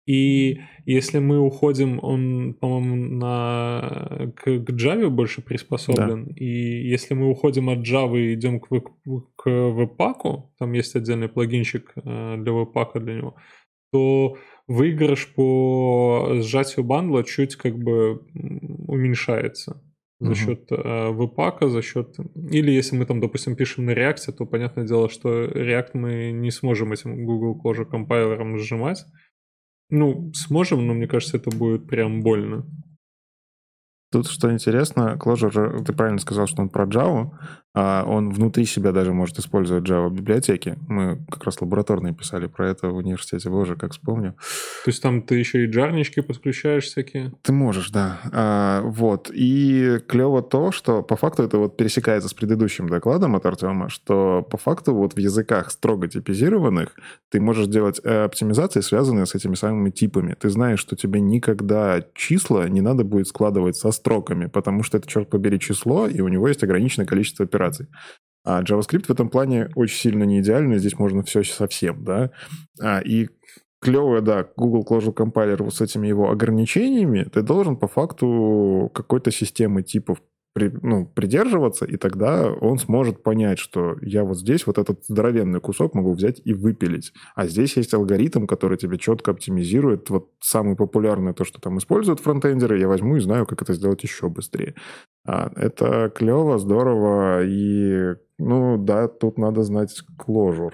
И 0.05 0.59
если 0.85 1.19
мы 1.19 1.39
уходим, 1.39 1.99
он, 2.01 2.55
по-моему, 2.59 2.95
на, 2.95 4.31
к, 4.35 4.43
к 4.43 4.69
Java 4.71 5.07
больше 5.09 5.41
приспособлен. 5.41 6.25
Да. 6.25 6.34
И 6.35 6.89
если 6.89 7.13
мы 7.13 7.30
уходим 7.30 7.69
от 7.69 7.80
Java 7.80 8.19
и 8.19 8.34
идем 8.34 8.59
к, 8.59 8.67
к 8.67 9.47
Webpack, 9.47 10.43
там 10.59 10.73
есть 10.73 10.95
отдельный 10.95 11.30
плагинчик 11.30 11.93
э, 11.95 12.35
для 12.38 12.51
Webpack 12.51 12.99
для 12.99 13.13
него, 13.15 13.35
то 13.93 14.38
выигрыш 14.67 15.34
по 15.34 16.31
сжатию 16.41 16.84
бандла 16.84 17.23
чуть 17.23 17.55
как 17.55 17.77
бы 17.77 18.25
уменьшается 18.88 19.81
за 20.19 20.31
uh-huh. 20.31 20.35
счет 20.35 20.71
э, 20.71 21.09
веб 21.11 21.38
за 21.61 21.81
счет... 21.81 22.15
Или 22.49 22.71
если 22.71 22.95
мы 22.97 23.05
там, 23.05 23.19
допустим, 23.19 23.55
пишем 23.55 23.85
на 23.85 23.91
React, 23.91 24.31
то 24.38 24.45
понятное 24.45 24.85
дело, 24.85 25.09
что 25.09 25.45
React 25.45 25.89
мы 25.93 26.31
не 26.31 26.51
сможем 26.51 26.93
этим 26.93 27.25
Google 27.25 27.59
Closure 27.61 27.85
компайлером 27.85 28.57
сжимать. 28.57 29.05
Ну, 29.89 30.31
сможем, 30.34 30.88
но 30.88 30.93
мне 30.93 31.07
кажется, 31.07 31.38
это 31.38 31.49
будет 31.55 31.88
прям 31.88 32.22
больно. 32.22 32.65
Тут 34.14 34.27
что 34.27 34.53
интересно, 34.53 35.18
Clojure, 35.19 35.84
ты 35.84 35.91
правильно 35.91 36.19
сказал, 36.19 36.45
что 36.45 36.61
он 36.61 36.69
про 36.69 36.85
Java, 36.85 37.31
а 37.76 38.03
он 38.06 38.30
внутри 38.30 38.65
себя 38.65 38.91
даже 38.91 39.14
может 39.14 39.40
использовать 39.40 39.84
Java 39.84 40.11
библиотеки. 40.11 40.77
Мы 40.88 41.26
как 41.31 41.44
раз 41.45 41.60
лабораторные 41.60 42.14
писали 42.14 42.45
про 42.45 42.69
это 42.69 42.90
в 42.90 42.98
университете, 42.98 43.49
боже, 43.49 43.76
как 43.76 43.94
вспомню. 43.94 44.35
То 44.85 44.91
есть 44.91 45.02
там 45.02 45.23
ты 45.23 45.35
еще 45.35 45.64
и 45.64 45.68
джарнички 45.68 46.22
подключаешь 46.22 46.84
всякие? 46.84 47.34
Ты 47.41 47.52
можешь, 47.52 47.90
да. 47.90 48.19
А, 48.31 48.81
вот. 48.84 49.31
И 49.34 49.99
клево 50.07 50.44
то, 50.44 50.72
что 50.72 51.02
по 51.02 51.15
факту 51.15 51.41
это 51.41 51.57
вот 51.57 51.76
пересекается 51.76 52.30
с 52.30 52.34
предыдущим 52.35 52.88
докладом 52.88 53.35
от 53.35 53.45
Артема, 53.48 53.90
что 53.90 54.44
по 54.44 54.57
факту 54.57 54.94
вот 54.94 55.14
в 55.14 55.18
языках 55.18 55.72
строго 55.72 56.07
типизированных 56.07 56.90
ты 57.31 57.41
можешь 57.41 57.65
делать 57.65 57.99
э, 58.03 58.26
оптимизации, 58.26 58.81
связанные 58.81 59.26
с 59.26 59.34
этими 59.34 59.56
самыми 59.56 59.90
типами. 59.90 60.35
Ты 60.40 60.49
знаешь, 60.49 60.80
что 60.80 60.95
тебе 60.95 61.19
никогда 61.19 62.06
числа 62.14 62.69
не 62.69 62.81
надо 62.81 63.03
будет 63.03 63.27
складывать 63.27 63.77
со 63.77 63.91
строками, 64.03 64.47
потому 64.47 64.84
что 64.84 64.97
это, 64.97 65.07
черт 65.07 65.30
побери, 65.30 65.59
число, 65.59 66.07
и 66.07 66.19
у 66.19 66.27
него 66.27 66.49
есть 66.49 66.61
ограниченное 66.63 67.07
количество 67.07 67.45
операций. 67.45 67.88
А 68.45 68.61
JavaScript 68.61 69.05
в 69.05 69.09
этом 69.09 69.30
плане 69.30 69.69
очень 69.75 69.97
сильно 69.97 70.23
не 70.25 70.41
идеальный, 70.41 70.77
здесь 70.77 70.99
можно 70.99 71.23
все 71.23 71.43
совсем, 71.43 72.03
да. 72.03 72.31
А, 72.81 72.99
и 72.99 73.30
клево, 73.80 74.21
да, 74.21 74.45
Google 74.57 74.85
Closure 74.89 75.13
Compiler 75.13 75.63
вот 75.63 75.73
с 75.73 75.81
этими 75.81 76.07
его 76.07 76.30
ограничениями, 76.30 77.23
ты 77.23 77.41
должен 77.41 77.77
по 77.77 77.88
факту 77.88 78.91
какой-то 78.93 79.31
системы 79.31 79.84
типов 79.84 80.19
при, 80.53 80.71
ну, 80.81 81.05
придерживаться, 81.05 81.85
и 81.85 81.97
тогда 81.97 82.51
он 82.51 82.77
сможет 82.77 83.23
понять, 83.23 83.59
что 83.59 83.97
я 84.01 84.23
вот 84.23 84.38
здесь 84.38 84.67
вот 84.67 84.77
этот 84.77 85.03
здоровенный 85.05 85.59
кусок 85.59 85.95
могу 85.95 86.13
взять 86.13 86.41
и 86.45 86.53
выпилить. 86.53 87.11
А 87.35 87.47
здесь 87.47 87.75
есть 87.75 87.93
алгоритм, 87.93 88.45
который 88.45 88.77
тебе 88.77 88.97
четко 88.97 89.31
оптимизирует. 89.31 90.09
Вот 90.09 90.30
самое 90.39 90.75
популярное 90.75 91.34
то, 91.34 91.43
что 91.43 91.59
там 91.59 91.80
используют 91.80 92.19
фронтендеры, 92.19 92.80
я 92.80 92.88
возьму 92.88 93.17
и 93.17 93.19
знаю, 93.19 93.45
как 93.45 93.61
это 93.63 93.73
сделать 93.73 94.03
еще 94.03 94.30
быстрее. 94.30 94.75
А, 95.25 95.51
это 95.55 96.11
клево, 96.13 96.59
здорово, 96.59 97.43
и, 97.43 98.15
ну 98.38 98.77
да, 98.77 99.07
тут 99.07 99.38
надо 99.38 99.63
знать 99.63 99.91
closure 100.19 100.73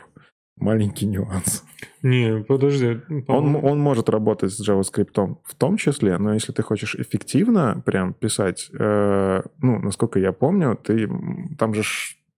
маленький 0.60 1.06
нюанс. 1.06 1.64
Не, 2.02 2.44
подожди. 2.44 3.02
Он, 3.27 3.56
он 3.56 3.80
может 3.80 4.10
работать 4.10 4.52
с 4.53 4.68
JavaScript 4.68 5.38
в 5.44 5.56
том 5.56 5.77
числе, 5.77 6.18
но 6.18 6.34
если 6.34 6.52
ты 6.52 6.61
хочешь 6.64 6.95
эффективно 6.95 7.81
прям 7.86 8.14
писать, 8.14 8.69
э, 8.77 9.41
ну, 9.61 9.80
насколько 9.80 10.19
я 10.19 10.31
помню, 10.31 10.77
ты 10.81 11.10
там 11.57 11.73
же 11.73 11.84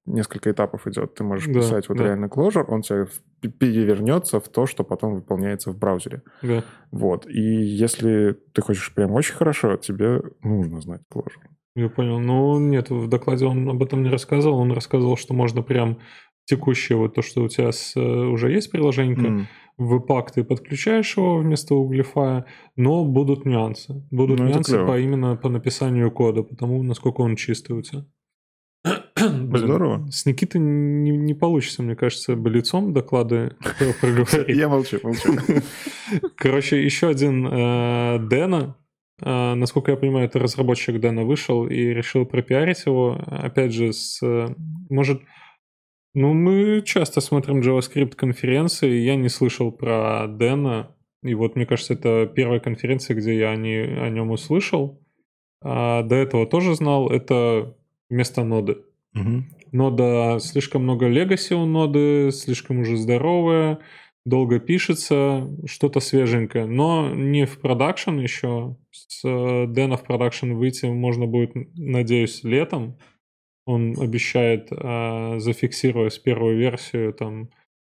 несколько 0.05 0.51
этапов 0.51 0.87
идет. 0.87 1.15
Ты 1.15 1.23
можешь 1.23 1.47
да, 1.47 1.59
писать 1.59 1.89
вот 1.89 1.97
да. 1.97 2.05
реально 2.05 2.25
closure, 2.25 2.65
он 2.67 2.81
тебе 2.81 3.07
перевернется 3.41 4.39
в 4.39 4.49
то, 4.49 4.65
что 4.65 4.83
потом 4.83 5.15
выполняется 5.15 5.71
в 5.71 5.77
браузере. 5.77 6.23
Да. 6.41 6.63
Вот. 6.91 7.27
И 7.27 7.41
если 7.41 8.37
ты 8.53 8.61
хочешь 8.61 8.93
прям 8.93 9.11
очень 9.11 9.35
хорошо, 9.35 9.77
тебе 9.77 10.21
нужно 10.41 10.81
знать 10.81 11.01
closure. 11.13 11.51
Я 11.75 11.89
понял. 11.89 12.19
Ну, 12.19 12.59
нет, 12.59 12.89
в 12.89 13.07
докладе 13.07 13.45
он 13.45 13.69
об 13.69 13.81
этом 13.81 14.03
не 14.03 14.09
рассказывал. 14.09 14.59
Он 14.59 14.73
рассказывал, 14.73 15.15
что 15.15 15.33
можно 15.33 15.61
прям 15.61 15.99
текущее, 16.51 16.97
вот 16.97 17.15
то, 17.15 17.21
что 17.21 17.43
у 17.43 17.47
тебя 17.47 17.71
с, 17.71 17.95
э, 17.95 17.99
уже 17.99 18.51
есть 18.51 18.71
приложение, 18.71 19.15
mm. 19.15 19.45
в 19.77 19.99
пак 19.99 20.31
ты 20.31 20.43
подключаешь 20.43 21.17
его 21.17 21.37
вместо 21.37 21.75
углифая, 21.75 22.45
но 22.75 23.05
будут 23.05 23.45
нюансы. 23.45 24.05
Будут 24.11 24.39
ну, 24.39 24.47
нюансы 24.47 24.85
по, 24.85 24.99
именно 24.99 25.35
по 25.35 25.49
написанию 25.49 26.11
кода, 26.11 26.43
потому 26.43 26.83
насколько 26.83 27.21
он 27.21 27.35
чистый 27.35 27.73
у 27.73 27.81
тебя. 27.81 28.05
Здорово. 29.15 30.07
С 30.09 30.25
Никитой 30.25 30.59
не, 30.59 31.11
не 31.11 31.33
получится, 31.33 31.83
мне 31.83 31.95
кажется, 31.95 32.33
лицом 32.33 32.93
доклады 32.93 33.55
проговорить. 34.01 34.57
Я 34.57 34.67
молчу, 34.67 34.99
молчу. 35.03 35.35
Короче, 36.35 36.83
еще 36.83 37.07
один 37.07 37.47
э, 37.47 38.19
Дэна, 38.29 38.75
Uh, 39.23 39.53
насколько 39.53 39.91
я 39.91 39.97
понимаю, 39.97 40.25
это 40.25 40.39
разработчик 40.39 40.99
Дэна 40.99 41.25
вышел 41.25 41.67
и 41.67 41.75
решил 41.75 42.25
пропиарить 42.25 42.87
его. 42.87 43.21
Опять 43.27 43.71
же, 43.71 43.93
с, 43.93 44.19
может, 44.89 45.21
ну, 46.13 46.33
мы 46.33 46.81
часто 46.83 47.21
смотрим 47.21 47.61
JavaScript 47.61 48.15
конференции, 48.15 48.99
я 48.99 49.15
не 49.15 49.29
слышал 49.29 49.71
про 49.71 50.27
Дэна, 50.27 50.95
и 51.23 51.33
вот 51.35 51.55
мне 51.55 51.65
кажется, 51.65 51.93
это 51.93 52.31
первая 52.33 52.59
конференция, 52.59 53.15
где 53.15 53.37
я 53.37 53.55
не, 53.55 53.77
о 53.77 54.09
нем 54.09 54.31
услышал. 54.31 55.01
А 55.63 56.01
до 56.03 56.15
этого 56.15 56.47
тоже 56.47 56.73
знал, 56.75 57.09
это 57.09 57.77
вместо 58.09 58.43
ноды. 58.43 58.77
Угу. 59.15 59.43
Нода, 59.71 60.37
слишком 60.39 60.83
много 60.83 61.07
легаси 61.07 61.53
у 61.53 61.65
ноды, 61.65 62.31
слишком 62.31 62.79
уже 62.79 62.97
здоровая, 62.97 63.79
долго 64.25 64.59
пишется, 64.59 65.47
что-то 65.65 65.99
свеженькое, 65.99 66.65
но 66.65 67.13
не 67.13 67.45
в 67.45 67.59
продакшн 67.59 68.19
еще. 68.19 68.75
С 68.91 69.21
Дэна 69.23 69.97
в 69.97 70.03
продакшн 70.03 70.53
выйти 70.53 70.87
можно 70.87 71.27
будет, 71.27 71.51
надеюсь, 71.75 72.43
летом. 72.43 72.97
Он 73.65 73.95
обещает, 73.99 74.69
э, 74.71 75.39
зафиксировать 75.39 76.21
первую 76.23 76.57
версию 76.57 77.13
там 77.13 77.49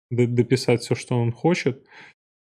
дописать 0.10 0.82
все, 0.82 0.94
что 0.96 1.16
он 1.16 1.32
хочет. 1.32 1.86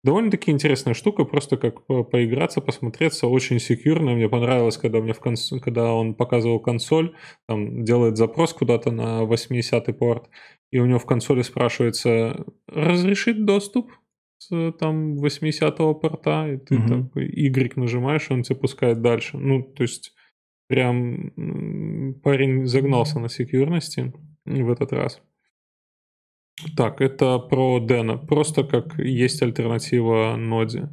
Довольно-таки 0.03 0.49
интересная 0.49 0.95
штука, 0.95 1.25
просто 1.25 1.57
как 1.57 1.85
поиграться, 1.85 2.59
посмотреться, 2.59 3.27
очень 3.27 3.59
секьюрно. 3.59 4.13
Мне 4.13 4.27
понравилось, 4.29 4.77
когда, 4.77 4.99
мне 4.99 5.13
в 5.13 5.19
конс... 5.19 5.53
когда 5.61 5.93
он 5.93 6.15
показывал 6.15 6.59
консоль, 6.59 7.13
там 7.47 7.83
делает 7.83 8.17
запрос 8.17 8.53
куда-то 8.53 8.89
на 8.89 9.21
80-й 9.21 9.93
порт, 9.93 10.27
и 10.71 10.79
у 10.79 10.87
него 10.87 10.97
в 10.97 11.05
консоли 11.05 11.43
спрашивается, 11.43 12.45
разрешит 12.67 13.45
доступ 13.45 13.91
с 14.39 14.71
там 14.79 15.23
80-го 15.23 15.93
порта, 15.93 16.47
и 16.51 16.57
ты 16.57 16.79
угу. 16.79 16.87
там 16.87 17.11
Y 17.15 17.77
нажимаешь, 17.77 18.31
и 18.31 18.33
он 18.33 18.41
тебя 18.41 18.55
пускает 18.55 19.01
дальше. 19.01 19.37
Ну, 19.37 19.61
то 19.61 19.83
есть 19.83 20.15
прям 20.71 22.13
парень 22.23 22.65
загнался 22.65 23.19
на 23.19 23.27
секьюрности 23.27 24.13
в 24.45 24.71
этот 24.71 24.93
раз. 24.93 25.21
Так, 26.77 27.01
это 27.01 27.39
про 27.39 27.79
Дэна. 27.81 28.17
Просто 28.17 28.63
как 28.63 28.97
есть 28.97 29.41
альтернатива 29.41 30.35
ноде. 30.37 30.89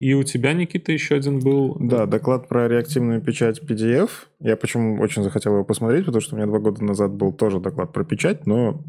И 0.00 0.14
у 0.14 0.22
тебя, 0.22 0.52
Никита, 0.54 0.92
еще 0.92 1.16
один 1.16 1.40
был... 1.40 1.76
Да, 1.78 2.06
доклад 2.06 2.48
про 2.48 2.68
реактивную 2.68 3.20
печать 3.20 3.60
PDF. 3.60 4.10
Я 4.40 4.56
почему 4.56 5.02
очень 5.02 5.22
захотел 5.24 5.54
его 5.54 5.64
посмотреть, 5.64 6.06
потому 6.06 6.22
что 6.22 6.36
у 6.36 6.38
меня 6.38 6.46
два 6.46 6.60
года 6.60 6.82
назад 6.84 7.12
был 7.12 7.32
тоже 7.32 7.58
доклад 7.58 7.92
про 7.92 8.04
печать, 8.04 8.46
но 8.46 8.82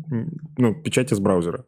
ну, 0.58 0.76
печать 0.76 1.12
из 1.12 1.20
браузера. 1.20 1.66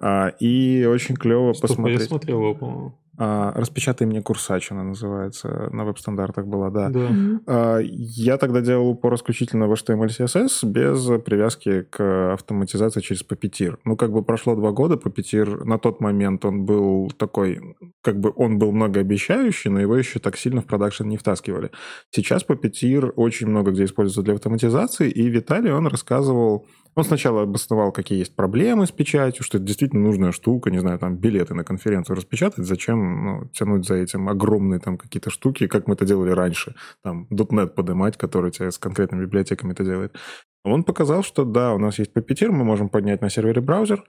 А, 0.00 0.28
и 0.40 0.84
очень 0.84 1.14
клево 1.14 1.52
Стоп, 1.52 1.70
посмотреть... 1.70 2.00
Я 2.00 2.06
смотрел 2.06 2.38
его, 2.38 2.54
по-моему. 2.54 2.98
А, 3.22 3.52
«Распечатай 3.54 4.06
мне 4.06 4.22
курсач», 4.22 4.72
она 4.72 4.82
называется, 4.82 5.68
на 5.72 5.84
веб-стандартах 5.84 6.46
была, 6.46 6.70
да. 6.70 6.88
да. 6.88 7.10
А, 7.46 7.78
я 7.82 8.38
тогда 8.38 8.62
делал 8.62 8.88
упор 8.88 9.14
исключительно 9.14 9.66
в 9.68 9.72
HTML 9.74 10.06
CSS 10.06 10.66
без 10.66 11.04
привязки 11.22 11.82
к 11.82 12.32
автоматизации 12.32 13.02
через 13.02 13.22
Puppeteer. 13.22 13.76
Ну, 13.84 13.98
как 13.98 14.10
бы 14.10 14.22
прошло 14.22 14.54
два 14.54 14.70
года, 14.70 14.94
Puppeteer 14.94 15.64
на 15.64 15.78
тот 15.78 16.00
момент 16.00 16.46
он 16.46 16.64
был 16.64 17.10
такой, 17.10 17.76
как 18.00 18.18
бы 18.18 18.32
он 18.36 18.58
был 18.58 18.72
многообещающий, 18.72 19.70
но 19.70 19.80
его 19.80 19.98
еще 19.98 20.18
так 20.18 20.38
сильно 20.38 20.62
в 20.62 20.64
продакшн 20.64 21.04
не 21.04 21.18
втаскивали. 21.18 21.72
Сейчас 22.10 22.42
Puppeteer 22.48 23.12
очень 23.16 23.48
много 23.48 23.72
где 23.72 23.84
используется 23.84 24.22
для 24.22 24.32
автоматизации, 24.32 25.10
и 25.10 25.28
Виталий, 25.28 25.72
он 25.72 25.88
рассказывал 25.88 26.64
он 26.94 27.04
сначала 27.04 27.42
обосновал, 27.42 27.92
какие 27.92 28.18
есть 28.18 28.34
проблемы 28.34 28.86
с 28.86 28.90
печатью, 28.90 29.44
что 29.44 29.58
это 29.58 29.66
действительно 29.66 30.02
нужная 30.02 30.32
штука, 30.32 30.70
не 30.70 30.78
знаю, 30.78 30.98
там 30.98 31.16
билеты 31.16 31.54
на 31.54 31.64
конференцию 31.64 32.16
распечатать, 32.16 32.66
зачем 32.66 33.24
ну, 33.24 33.48
тянуть 33.48 33.86
за 33.86 33.94
этим 33.94 34.28
огромные 34.28 34.80
там 34.80 34.98
какие-то 34.98 35.30
штуки, 35.30 35.66
как 35.66 35.86
мы 35.86 35.94
это 35.94 36.04
делали 36.04 36.30
раньше, 36.30 36.74
там 37.02 37.26
.NET 37.30 37.68
поднимать, 37.68 38.16
который 38.16 38.50
тебе 38.50 38.70
с 38.70 38.78
конкретными 38.78 39.24
библиотеками 39.24 39.72
это 39.72 39.84
делает. 39.84 40.16
Он 40.64 40.84
показал, 40.84 41.22
что 41.22 41.44
да, 41.44 41.74
у 41.74 41.78
нас 41.78 41.98
есть 41.98 42.12
Puppeteer, 42.12 42.50
мы 42.50 42.64
можем 42.64 42.88
поднять 42.88 43.22
на 43.22 43.30
сервере 43.30 43.60
браузер, 43.60 44.04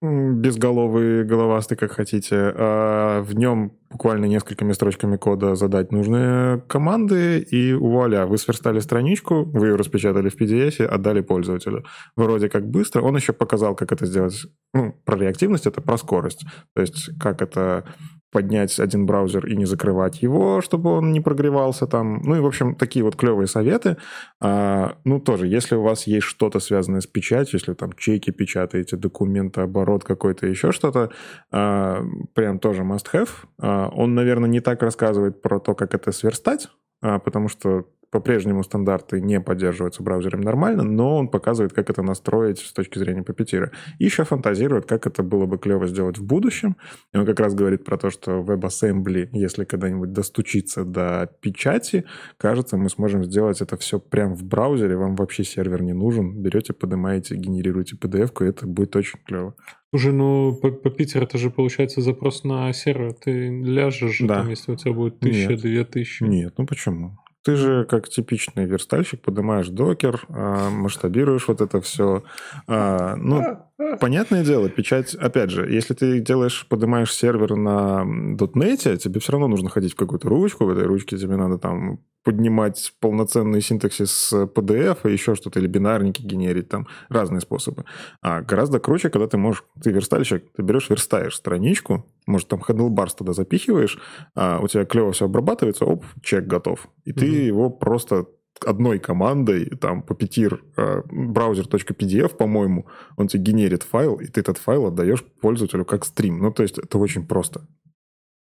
безголовый, 0.00 1.24
головастый, 1.24 1.76
как 1.76 1.92
хотите. 1.92 2.36
А 2.56 3.20
в 3.22 3.34
нем 3.34 3.72
буквально 3.90 4.26
несколькими 4.26 4.72
строчками 4.72 5.16
кода 5.16 5.54
задать 5.54 5.92
нужные 5.92 6.60
команды, 6.68 7.40
и 7.40 7.72
вуаля, 7.72 8.26
вы 8.26 8.38
сверстали 8.38 8.80
страничку, 8.80 9.44
вы 9.44 9.68
ее 9.68 9.76
распечатали 9.76 10.28
в 10.28 10.40
PDF, 10.40 10.84
отдали 10.84 11.20
пользователю. 11.20 11.84
Вроде 12.16 12.48
как 12.48 12.68
быстро. 12.68 13.02
Он 13.02 13.16
еще 13.16 13.32
показал, 13.32 13.74
как 13.74 13.92
это 13.92 14.06
сделать. 14.06 14.46
Ну, 14.72 14.92
про 15.04 15.16
реактивность 15.18 15.66
это 15.66 15.80
про 15.80 15.96
скорость. 15.98 16.44
То 16.74 16.82
есть, 16.82 17.10
как 17.18 17.42
это 17.42 17.84
поднять 18.30 18.78
один 18.78 19.06
браузер 19.06 19.46
и 19.46 19.56
не 19.56 19.64
закрывать 19.64 20.22
его, 20.22 20.60
чтобы 20.60 20.90
он 20.90 21.12
не 21.12 21.20
прогревался 21.20 21.86
там. 21.86 22.20
Ну 22.22 22.36
и, 22.36 22.40
в 22.40 22.46
общем, 22.46 22.74
такие 22.74 23.04
вот 23.04 23.16
клевые 23.16 23.46
советы. 23.46 23.96
А, 24.40 24.96
ну, 25.04 25.20
тоже, 25.20 25.46
если 25.46 25.76
у 25.76 25.82
вас 25.82 26.06
есть 26.06 26.26
что-то 26.26 26.60
связанное 26.60 27.00
с 27.00 27.06
печатью, 27.06 27.58
если 27.58 27.74
там 27.74 27.92
чеки 27.94 28.30
печатаете, 28.30 28.96
документы, 28.96 29.62
оборот 29.62 30.04
какой-то, 30.04 30.46
еще 30.46 30.72
что-то, 30.72 31.10
а, 31.50 32.02
прям 32.34 32.58
тоже 32.58 32.82
must-have. 32.82 33.30
А, 33.58 33.88
он, 33.88 34.14
наверное, 34.14 34.48
не 34.48 34.60
так 34.60 34.82
рассказывает 34.82 35.40
про 35.40 35.58
то, 35.60 35.74
как 35.74 35.94
это 35.94 36.12
сверстать, 36.12 36.68
а, 37.00 37.18
потому 37.18 37.48
что 37.48 37.86
по-прежнему 38.10 38.62
стандарты 38.62 39.20
не 39.20 39.40
поддерживаются 39.40 40.02
браузером 40.02 40.40
нормально, 40.40 40.82
но 40.82 41.16
он 41.16 41.28
показывает, 41.28 41.72
как 41.72 41.90
это 41.90 42.02
настроить 42.02 42.58
с 42.58 42.72
точки 42.72 42.98
зрения 42.98 43.22
папетира. 43.22 43.70
И 43.98 44.04
еще 44.04 44.24
фантазирует, 44.24 44.86
как 44.86 45.06
это 45.06 45.22
было 45.22 45.46
бы 45.46 45.58
клево 45.58 45.86
сделать 45.86 46.18
в 46.18 46.24
будущем. 46.24 46.76
И 47.12 47.18
он 47.18 47.26
как 47.26 47.40
раз 47.40 47.54
говорит 47.54 47.84
про 47.84 47.98
то, 47.98 48.10
что 48.10 48.40
WebAssembly, 48.40 49.28
если 49.32 49.64
когда-нибудь 49.64 50.12
достучиться 50.12 50.84
до 50.84 51.30
печати, 51.40 52.04
кажется, 52.38 52.76
мы 52.76 52.88
сможем 52.88 53.24
сделать 53.24 53.60
это 53.60 53.76
все 53.76 53.98
прямо 53.98 54.34
в 54.34 54.44
браузере, 54.44 54.96
вам 54.96 55.14
вообще 55.14 55.44
сервер 55.44 55.82
не 55.82 55.92
нужен. 55.92 56.42
Берете, 56.42 56.72
поднимаете, 56.72 57.36
генерируете 57.36 57.96
PDF-ку, 57.96 58.44
и 58.44 58.48
это 58.48 58.66
будет 58.66 58.96
очень 58.96 59.18
клево. 59.24 59.54
Уже, 59.92 60.12
ну, 60.12 60.54
по, 60.54 60.70
по 60.70 60.90
Питеру 60.90 61.24
это 61.24 61.38
же 61.38 61.50
получается 61.50 62.02
запрос 62.02 62.44
на 62.44 62.72
сервер. 62.72 63.14
Ты 63.14 63.48
ляжешь, 63.48 64.18
да. 64.20 64.36
там, 64.36 64.50
если 64.50 64.72
у 64.72 64.76
тебя 64.76 64.92
будет 64.92 65.18
тысяча, 65.20 65.56
две 65.56 65.84
тысячи. 65.84 66.22
Нет, 66.22 66.54
ну 66.58 66.66
почему? 66.66 67.18
Ты 67.42 67.56
же, 67.56 67.84
как 67.84 68.08
типичный 68.08 68.64
верстальщик, 68.66 69.22
поднимаешь 69.22 69.68
докер, 69.68 70.24
а, 70.28 70.70
масштабируешь 70.70 71.48
вот 71.48 71.60
это 71.60 71.80
все. 71.80 72.24
А, 72.66 73.16
ну, 73.16 73.67
понятное 74.00 74.44
дело, 74.44 74.68
печать, 74.68 75.14
опять 75.14 75.50
же, 75.50 75.70
если 75.70 75.94
ты 75.94 76.20
делаешь, 76.20 76.66
поднимаешь 76.68 77.14
сервер 77.14 77.56
на 77.56 78.04
.NET, 78.04 78.96
тебе 78.98 79.20
все 79.20 79.32
равно 79.32 79.48
нужно 79.48 79.70
ходить 79.70 79.92
в 79.92 79.96
какую-то 79.96 80.28
ручку, 80.28 80.64
в 80.64 80.70
этой 80.70 80.84
ручке 80.84 81.16
тебе 81.16 81.36
надо 81.36 81.58
там 81.58 82.00
поднимать 82.24 82.92
полноценный 83.00 83.62
синтаксис 83.62 84.32
PDF 84.32 84.98
и 85.04 85.12
еще 85.12 85.34
что-то, 85.34 85.60
или 85.60 85.66
бинарники 85.66 86.20
генерить, 86.20 86.68
там 86.68 86.86
разные 87.08 87.40
способы. 87.40 87.84
А 88.20 88.42
гораздо 88.42 88.80
круче, 88.80 89.08
когда 89.08 89.26
ты 89.28 89.38
можешь, 89.38 89.64
ты 89.82 89.92
верстальщик, 89.92 90.44
ты 90.54 90.62
берешь, 90.62 90.90
верстаешь 90.90 91.36
страничку, 91.36 92.04
может, 92.26 92.48
там 92.48 92.60
handlebars 92.60 93.16
туда 93.16 93.32
запихиваешь, 93.32 93.98
а 94.34 94.58
у 94.60 94.68
тебя 94.68 94.84
клево 94.84 95.12
все 95.12 95.24
обрабатывается, 95.24 95.86
оп, 95.86 96.04
чек 96.22 96.46
готов. 96.46 96.88
И 97.04 97.12
mm-hmm. 97.12 97.18
ты 97.18 97.26
его 97.26 97.70
просто 97.70 98.26
одной 98.64 98.98
командой, 98.98 99.66
там, 99.76 100.02
э, 100.02 101.02
browser.pdf, 101.06 102.36
по-моему, 102.36 102.86
он 103.16 103.28
тебе 103.28 103.42
генерит 103.42 103.82
файл, 103.82 104.16
и 104.16 104.26
ты 104.26 104.40
этот 104.40 104.58
файл 104.58 104.86
отдаешь 104.86 105.24
пользователю 105.40 105.84
как 105.84 106.04
стрим. 106.04 106.38
Ну, 106.38 106.52
то 106.52 106.62
есть 106.62 106.78
это 106.78 106.98
очень 106.98 107.26
просто. 107.26 107.66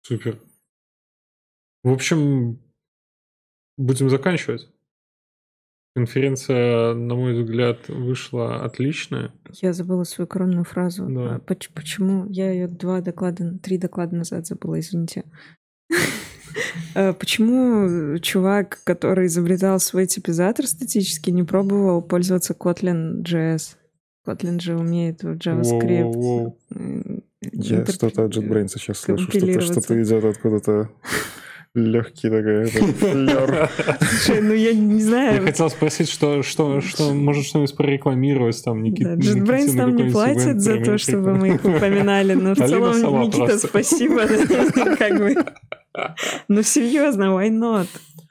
Супер. 0.03 0.39
В 1.83 1.91
общем, 1.91 2.59
будем 3.77 4.11
заканчивать. 4.11 4.69
Конференция, 5.95 6.93
на 6.95 7.15
мой 7.15 7.41
взгляд, 7.41 7.89
вышла 7.89 8.65
отличная. 8.65 9.33
Я 9.63 9.73
забыла 9.73 10.03
свою 10.03 10.27
коронную 10.27 10.65
фразу. 10.65 11.07
Да. 11.09 11.37
А 11.37 11.39
почему? 11.39 12.27
Я 12.29 12.51
ее 12.51 12.67
два 12.67 13.01
доклада, 13.01 13.59
три 13.59 13.79
доклада 13.79 14.17
назад 14.17 14.47
забыла, 14.47 14.81
извините. 14.81 15.25
А 16.95 17.13
почему 17.13 18.19
чувак, 18.19 18.81
который 18.85 19.27
изобретал 19.27 19.81
свой 19.81 20.07
типизатор 20.07 20.67
статический, 20.67 21.33
не 21.33 21.43
пробовал 21.43 22.03
пользоваться 22.03 22.55
Kotlin 22.55 23.23
JS? 23.23 23.77
Kotlin 24.27 24.61
же 24.61 24.77
умеет 24.77 25.23
в 25.23 25.37
JavaScript. 25.37 26.53
Я 27.53 27.85
что-то 27.87 28.25
от 28.25 28.37
JetBrains 28.37 28.69
сейчас 28.69 28.99
слышу, 29.01 29.29
что-то, 29.31 29.61
что-то 29.61 30.03
идет 30.03 30.25
откуда-то 30.25 30.91
легкий 31.75 32.31
такой 32.31 32.67
флер. 32.67 33.69
Слушай, 34.01 34.41
ну 34.41 34.55
я 34.55 34.73
не 34.73 35.03
знаю. 35.03 35.35
Я 35.35 35.43
хотел 35.43 35.69
спросить, 35.71 36.09
что, 36.09 36.43
что, 36.43 36.81
что 36.81 37.13
может 37.13 37.45
что-нибудь 37.45 37.77
прорекламировать 37.77 38.63
там, 38.65 38.83
Никита. 38.83 39.17
Да, 39.17 39.23
JetBrains 39.23 39.73
нам 39.73 39.97
не 39.97 40.11
платит 40.11 40.61
за 40.61 40.79
то, 40.79 40.99
чтобы 40.99 41.35
мы 41.35 41.55
их 41.55 41.65
упоминали, 41.65 42.35
но 42.35 42.55
в 42.55 42.59
целом, 42.59 43.21
Никита, 43.23 43.59
спасибо. 43.59 44.27
Как 44.97 45.19
бы. 45.19 45.35
Ну 46.49 46.63
серьезно, 46.63 47.25
why 47.25 47.51
not? 47.51 47.89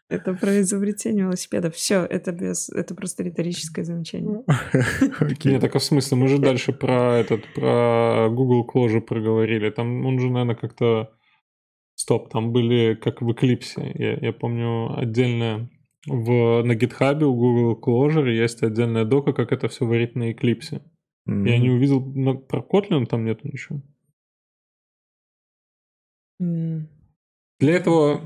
Это 0.09 0.33
про 0.33 0.61
изобретение 0.61 1.23
велосипеда. 1.23 1.71
Все, 1.71 2.05
это 2.05 2.31
без, 2.31 2.69
это 2.69 2.93
просто 2.93 3.23
риторическое 3.23 3.83
замечание. 3.83 4.43
Нет, 5.43 5.61
так 5.61 5.75
а 5.75 5.79
в 5.79 5.83
смысле, 5.83 6.17
мы 6.17 6.27
же 6.27 6.37
дальше 6.37 6.71
про 6.71 7.17
этот, 7.17 7.41
про 7.55 8.29
Google 8.29 8.69
Clojure 8.71 9.01
проговорили. 9.01 9.71
Там 9.71 10.05
он 10.05 10.19
же, 10.19 10.29
наверное, 10.29 10.55
как-то 10.55 11.09
Стоп, 11.95 12.29
там 12.29 12.51
были 12.51 12.95
как 12.95 13.21
в 13.21 13.29
Eclipse. 13.29 13.79
Я, 13.95 14.17
я 14.17 14.33
помню 14.33 14.97
отдельно 14.97 15.69
в, 16.07 16.63
на 16.63 16.73
GitHub 16.73 17.23
у 17.23 17.35
Google 17.35 17.79
Clojure 17.79 18.29
есть 18.29 18.63
отдельная 18.63 19.05
дока, 19.05 19.33
как 19.33 19.51
это 19.51 19.67
все 19.67 19.85
варить 19.85 20.15
на 20.15 20.31
Eclipse. 20.31 20.81
Mm-hmm. 21.29 21.47
Я 21.47 21.57
не 21.59 21.69
увидел, 21.69 22.01
но 22.01 22.35
про 22.35 22.61
Kotlin 22.61 23.05
там 23.05 23.25
нету 23.25 23.47
ничего. 23.47 23.81
Mm. 26.41 26.87
Для 27.63 27.75
этого 27.75 28.21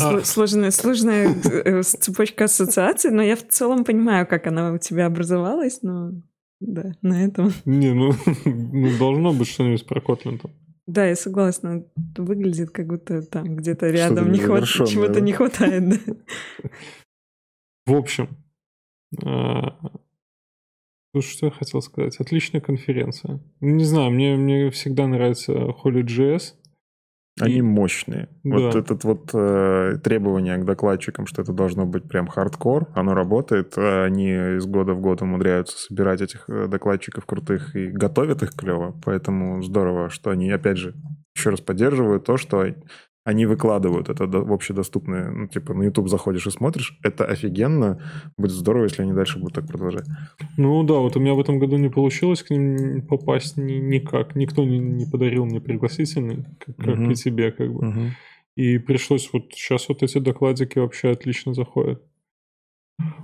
а. 0.00 0.20
Сложная, 0.24 0.72
сложная 0.72 1.32
э, 1.44 1.82
цепочка 1.82 2.46
ассоциаций, 2.46 3.12
но 3.12 3.22
я 3.22 3.36
в 3.36 3.46
целом 3.46 3.84
понимаю, 3.84 4.26
как 4.26 4.48
она 4.48 4.72
у 4.72 4.78
тебя 4.78 5.06
образовалась, 5.06 5.82
но 5.82 6.10
да, 6.58 6.96
на 7.00 7.24
этом. 7.24 7.52
Не, 7.64 7.94
ну, 7.94 8.10
ну 8.44 8.98
должно 8.98 9.32
быть 9.32 9.46
что-нибудь 9.46 9.86
про 9.86 10.00
Kotlin 10.00 10.40
там. 10.40 10.50
Да, 10.88 11.06
я 11.06 11.14
согласна. 11.14 11.84
Выглядит, 12.16 12.70
как 12.70 12.88
будто 12.88 13.22
там 13.22 13.54
где-то 13.54 13.88
рядом 13.90 14.32
не 14.32 14.40
хват... 14.40 14.64
чего-то 14.64 15.20
не 15.20 15.32
хватает. 15.32 15.88
Да. 15.88 15.98
В 17.86 17.94
общем, 17.94 18.28
э, 19.24 19.60
Что 21.20 21.46
я 21.46 21.52
хотел 21.52 21.80
сказать? 21.80 22.16
Отличная 22.18 22.60
конференция. 22.60 23.40
Не 23.60 23.84
знаю, 23.84 24.10
мне, 24.10 24.34
мне 24.34 24.70
всегда 24.70 25.06
нравится 25.06 25.52
Holy.js. 25.52 26.54
Они 27.40 27.62
мощные. 27.62 28.28
Да. 28.44 28.56
Вот 28.56 28.76
этот 28.76 29.02
вот 29.02 29.30
э, 29.34 29.98
требование 30.02 30.56
к 30.56 30.64
докладчикам, 30.64 31.26
что 31.26 31.42
это 31.42 31.52
должно 31.52 31.84
быть 31.84 32.08
прям 32.08 32.28
хардкор, 32.28 32.88
оно 32.94 33.14
работает. 33.14 33.76
Они 33.76 34.30
из 34.30 34.66
года 34.66 34.94
в 34.94 35.00
год 35.00 35.20
умудряются 35.20 35.76
собирать 35.76 36.20
этих 36.20 36.48
э, 36.48 36.68
докладчиков 36.68 37.26
крутых 37.26 37.74
и 37.74 37.88
готовят 37.88 38.42
их 38.44 38.54
клево. 38.54 38.94
Поэтому 39.04 39.62
здорово, 39.62 40.10
что 40.10 40.30
они, 40.30 40.50
опять 40.50 40.78
же, 40.78 40.94
еще 41.34 41.50
раз 41.50 41.60
поддерживают 41.60 42.24
то, 42.24 42.36
что 42.36 42.66
они 43.24 43.46
выкладывают 43.46 44.10
это 44.10 44.26
в 44.26 44.52
общедоступное, 44.52 45.30
ну, 45.30 45.48
типа, 45.48 45.72
на 45.72 45.84
YouTube 45.84 46.08
заходишь 46.08 46.46
и 46.46 46.50
смотришь, 46.50 46.98
это 47.02 47.24
офигенно, 47.24 47.98
будет 48.36 48.52
здорово, 48.52 48.84
если 48.84 49.02
они 49.02 49.14
дальше 49.14 49.38
будут 49.38 49.54
так 49.54 49.66
продолжать. 49.66 50.06
Ну 50.58 50.82
да, 50.84 50.94
вот 50.94 51.16
у 51.16 51.20
меня 51.20 51.32
в 51.32 51.40
этом 51.40 51.58
году 51.58 51.76
не 51.78 51.88
получилось 51.88 52.42
к 52.42 52.50
ним 52.50 53.06
попасть 53.06 53.56
ни, 53.56 53.74
никак, 53.74 54.36
никто 54.36 54.64
не, 54.64 54.78
не 54.78 55.06
подарил 55.06 55.46
мне 55.46 55.60
пригласительный, 55.60 56.44
как, 56.60 56.76
как 56.76 56.98
угу. 56.98 57.10
и 57.10 57.14
тебе, 57.14 57.50
как 57.50 57.72
бы. 57.72 57.88
Угу. 57.88 58.00
И 58.56 58.78
пришлось 58.78 59.30
вот 59.32 59.52
сейчас 59.52 59.88
вот 59.88 60.02
эти 60.02 60.18
докладики 60.18 60.78
вообще 60.78 61.10
отлично 61.10 61.54
заходят. 61.54 62.02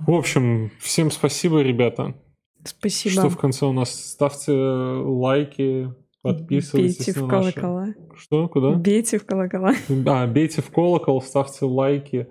В 0.07 0.11
общем, 0.11 0.71
всем 0.79 1.11
спасибо, 1.11 1.61
ребята. 1.61 2.15
Спасибо. 2.63 3.13
Что 3.13 3.29
в 3.29 3.37
конце 3.37 3.65
у 3.65 3.71
нас 3.71 3.93
ставьте 3.93 4.51
лайки, 4.51 5.93
Подписывайтесь 6.21 7.05
Бейте 7.05 7.19
в 7.19 7.27
колокола. 7.27 7.85
Наши... 7.87 7.97
Что? 8.15 8.47
Куда? 8.47 8.71
Бейте 8.73 9.17
в 9.17 9.25
колокола. 9.25 9.73
А, 10.05 10.27
бейте 10.27 10.61
в 10.61 10.69
колокол, 10.69 11.21
ставьте 11.21 11.65
лайки, 11.65 12.27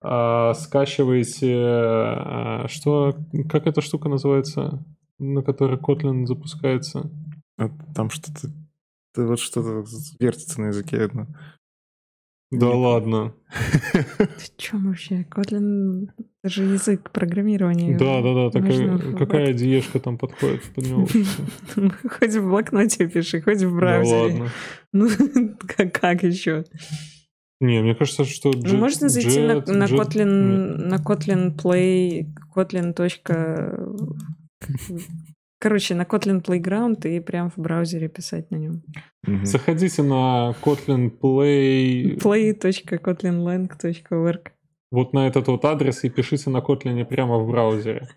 а, 0.00 0.54
скачивайте... 0.54 1.52
А, 1.56 2.68
что? 2.68 3.16
Как 3.50 3.66
эта 3.66 3.80
штука 3.80 4.08
называется, 4.08 4.84
на 5.18 5.42
которой 5.42 5.78
Kotlin 5.78 6.26
запускается? 6.26 7.10
А, 7.58 7.70
там 7.94 8.10
что-то... 8.10 8.52
Вот 9.16 9.38
что-то 9.38 9.84
вертится 10.20 10.60
на 10.60 10.66
языке 10.66 11.02
одно. 11.02 11.26
Да 12.50 12.66
Нет. 12.66 12.76
ладно. 12.76 13.34
Ты 13.92 14.52
чем 14.56 14.86
вообще? 14.86 15.22
Kotlin 15.22 16.08
это 16.44 16.52
же 16.52 16.64
язык 16.64 17.10
программирования. 17.10 17.96
Да, 17.96 18.20
да, 18.20 18.34
да. 18.34 18.50
Такая, 18.50 18.98
какая 19.16 19.52
диешка 19.54 19.98
там 19.98 20.18
подходит 20.18 20.60
под 20.74 20.86
него? 20.86 21.08
Хоть 22.10 22.34
в 22.34 22.46
блокноте 22.46 23.08
пиши, 23.08 23.40
хоть 23.40 23.62
в 23.62 23.74
браузере. 23.74 24.20
Ладно. 24.20 24.50
Ну, 24.92 25.08
как, 25.66 26.22
еще? 26.22 26.66
Не, 27.60 27.80
мне 27.80 27.94
кажется, 27.94 28.24
что 28.24 28.52
ну, 28.52 28.76
Можно 28.76 29.08
зайти 29.08 29.40
на, 29.40 29.54
на 29.54 29.86
Kotlin, 29.86 30.24
на 30.24 30.96
Kotlin 30.96 31.56
Play, 31.56 32.26
Kotlin. 32.54 32.92
Короче, 35.58 35.94
на 35.94 36.02
Kotlin 36.02 36.42
Playground 36.44 37.08
и 37.08 37.20
прям 37.20 37.48
в 37.50 37.56
браузере 37.56 38.08
писать 38.08 38.50
на 38.50 38.56
нем. 38.56 38.82
Угу. 39.26 39.46
Заходите 39.46 40.02
на 40.02 40.54
Kotlin 40.62 41.10
Play... 41.10 42.18
play.kotlinlang.org 42.18 44.50
вот 44.94 45.12
на 45.12 45.26
этот 45.26 45.48
вот 45.48 45.64
адрес 45.64 46.04
и 46.04 46.08
пишите 46.08 46.50
на 46.50 46.58
Kotlin 46.58 47.04
прямо 47.04 47.38
в 47.38 47.48
браузере. 47.48 48.08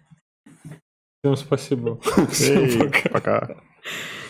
Всем 1.24 1.36
спасибо. 1.36 2.00
Всем 2.32 2.80
пока. 2.80 3.10
пока. 3.10 3.56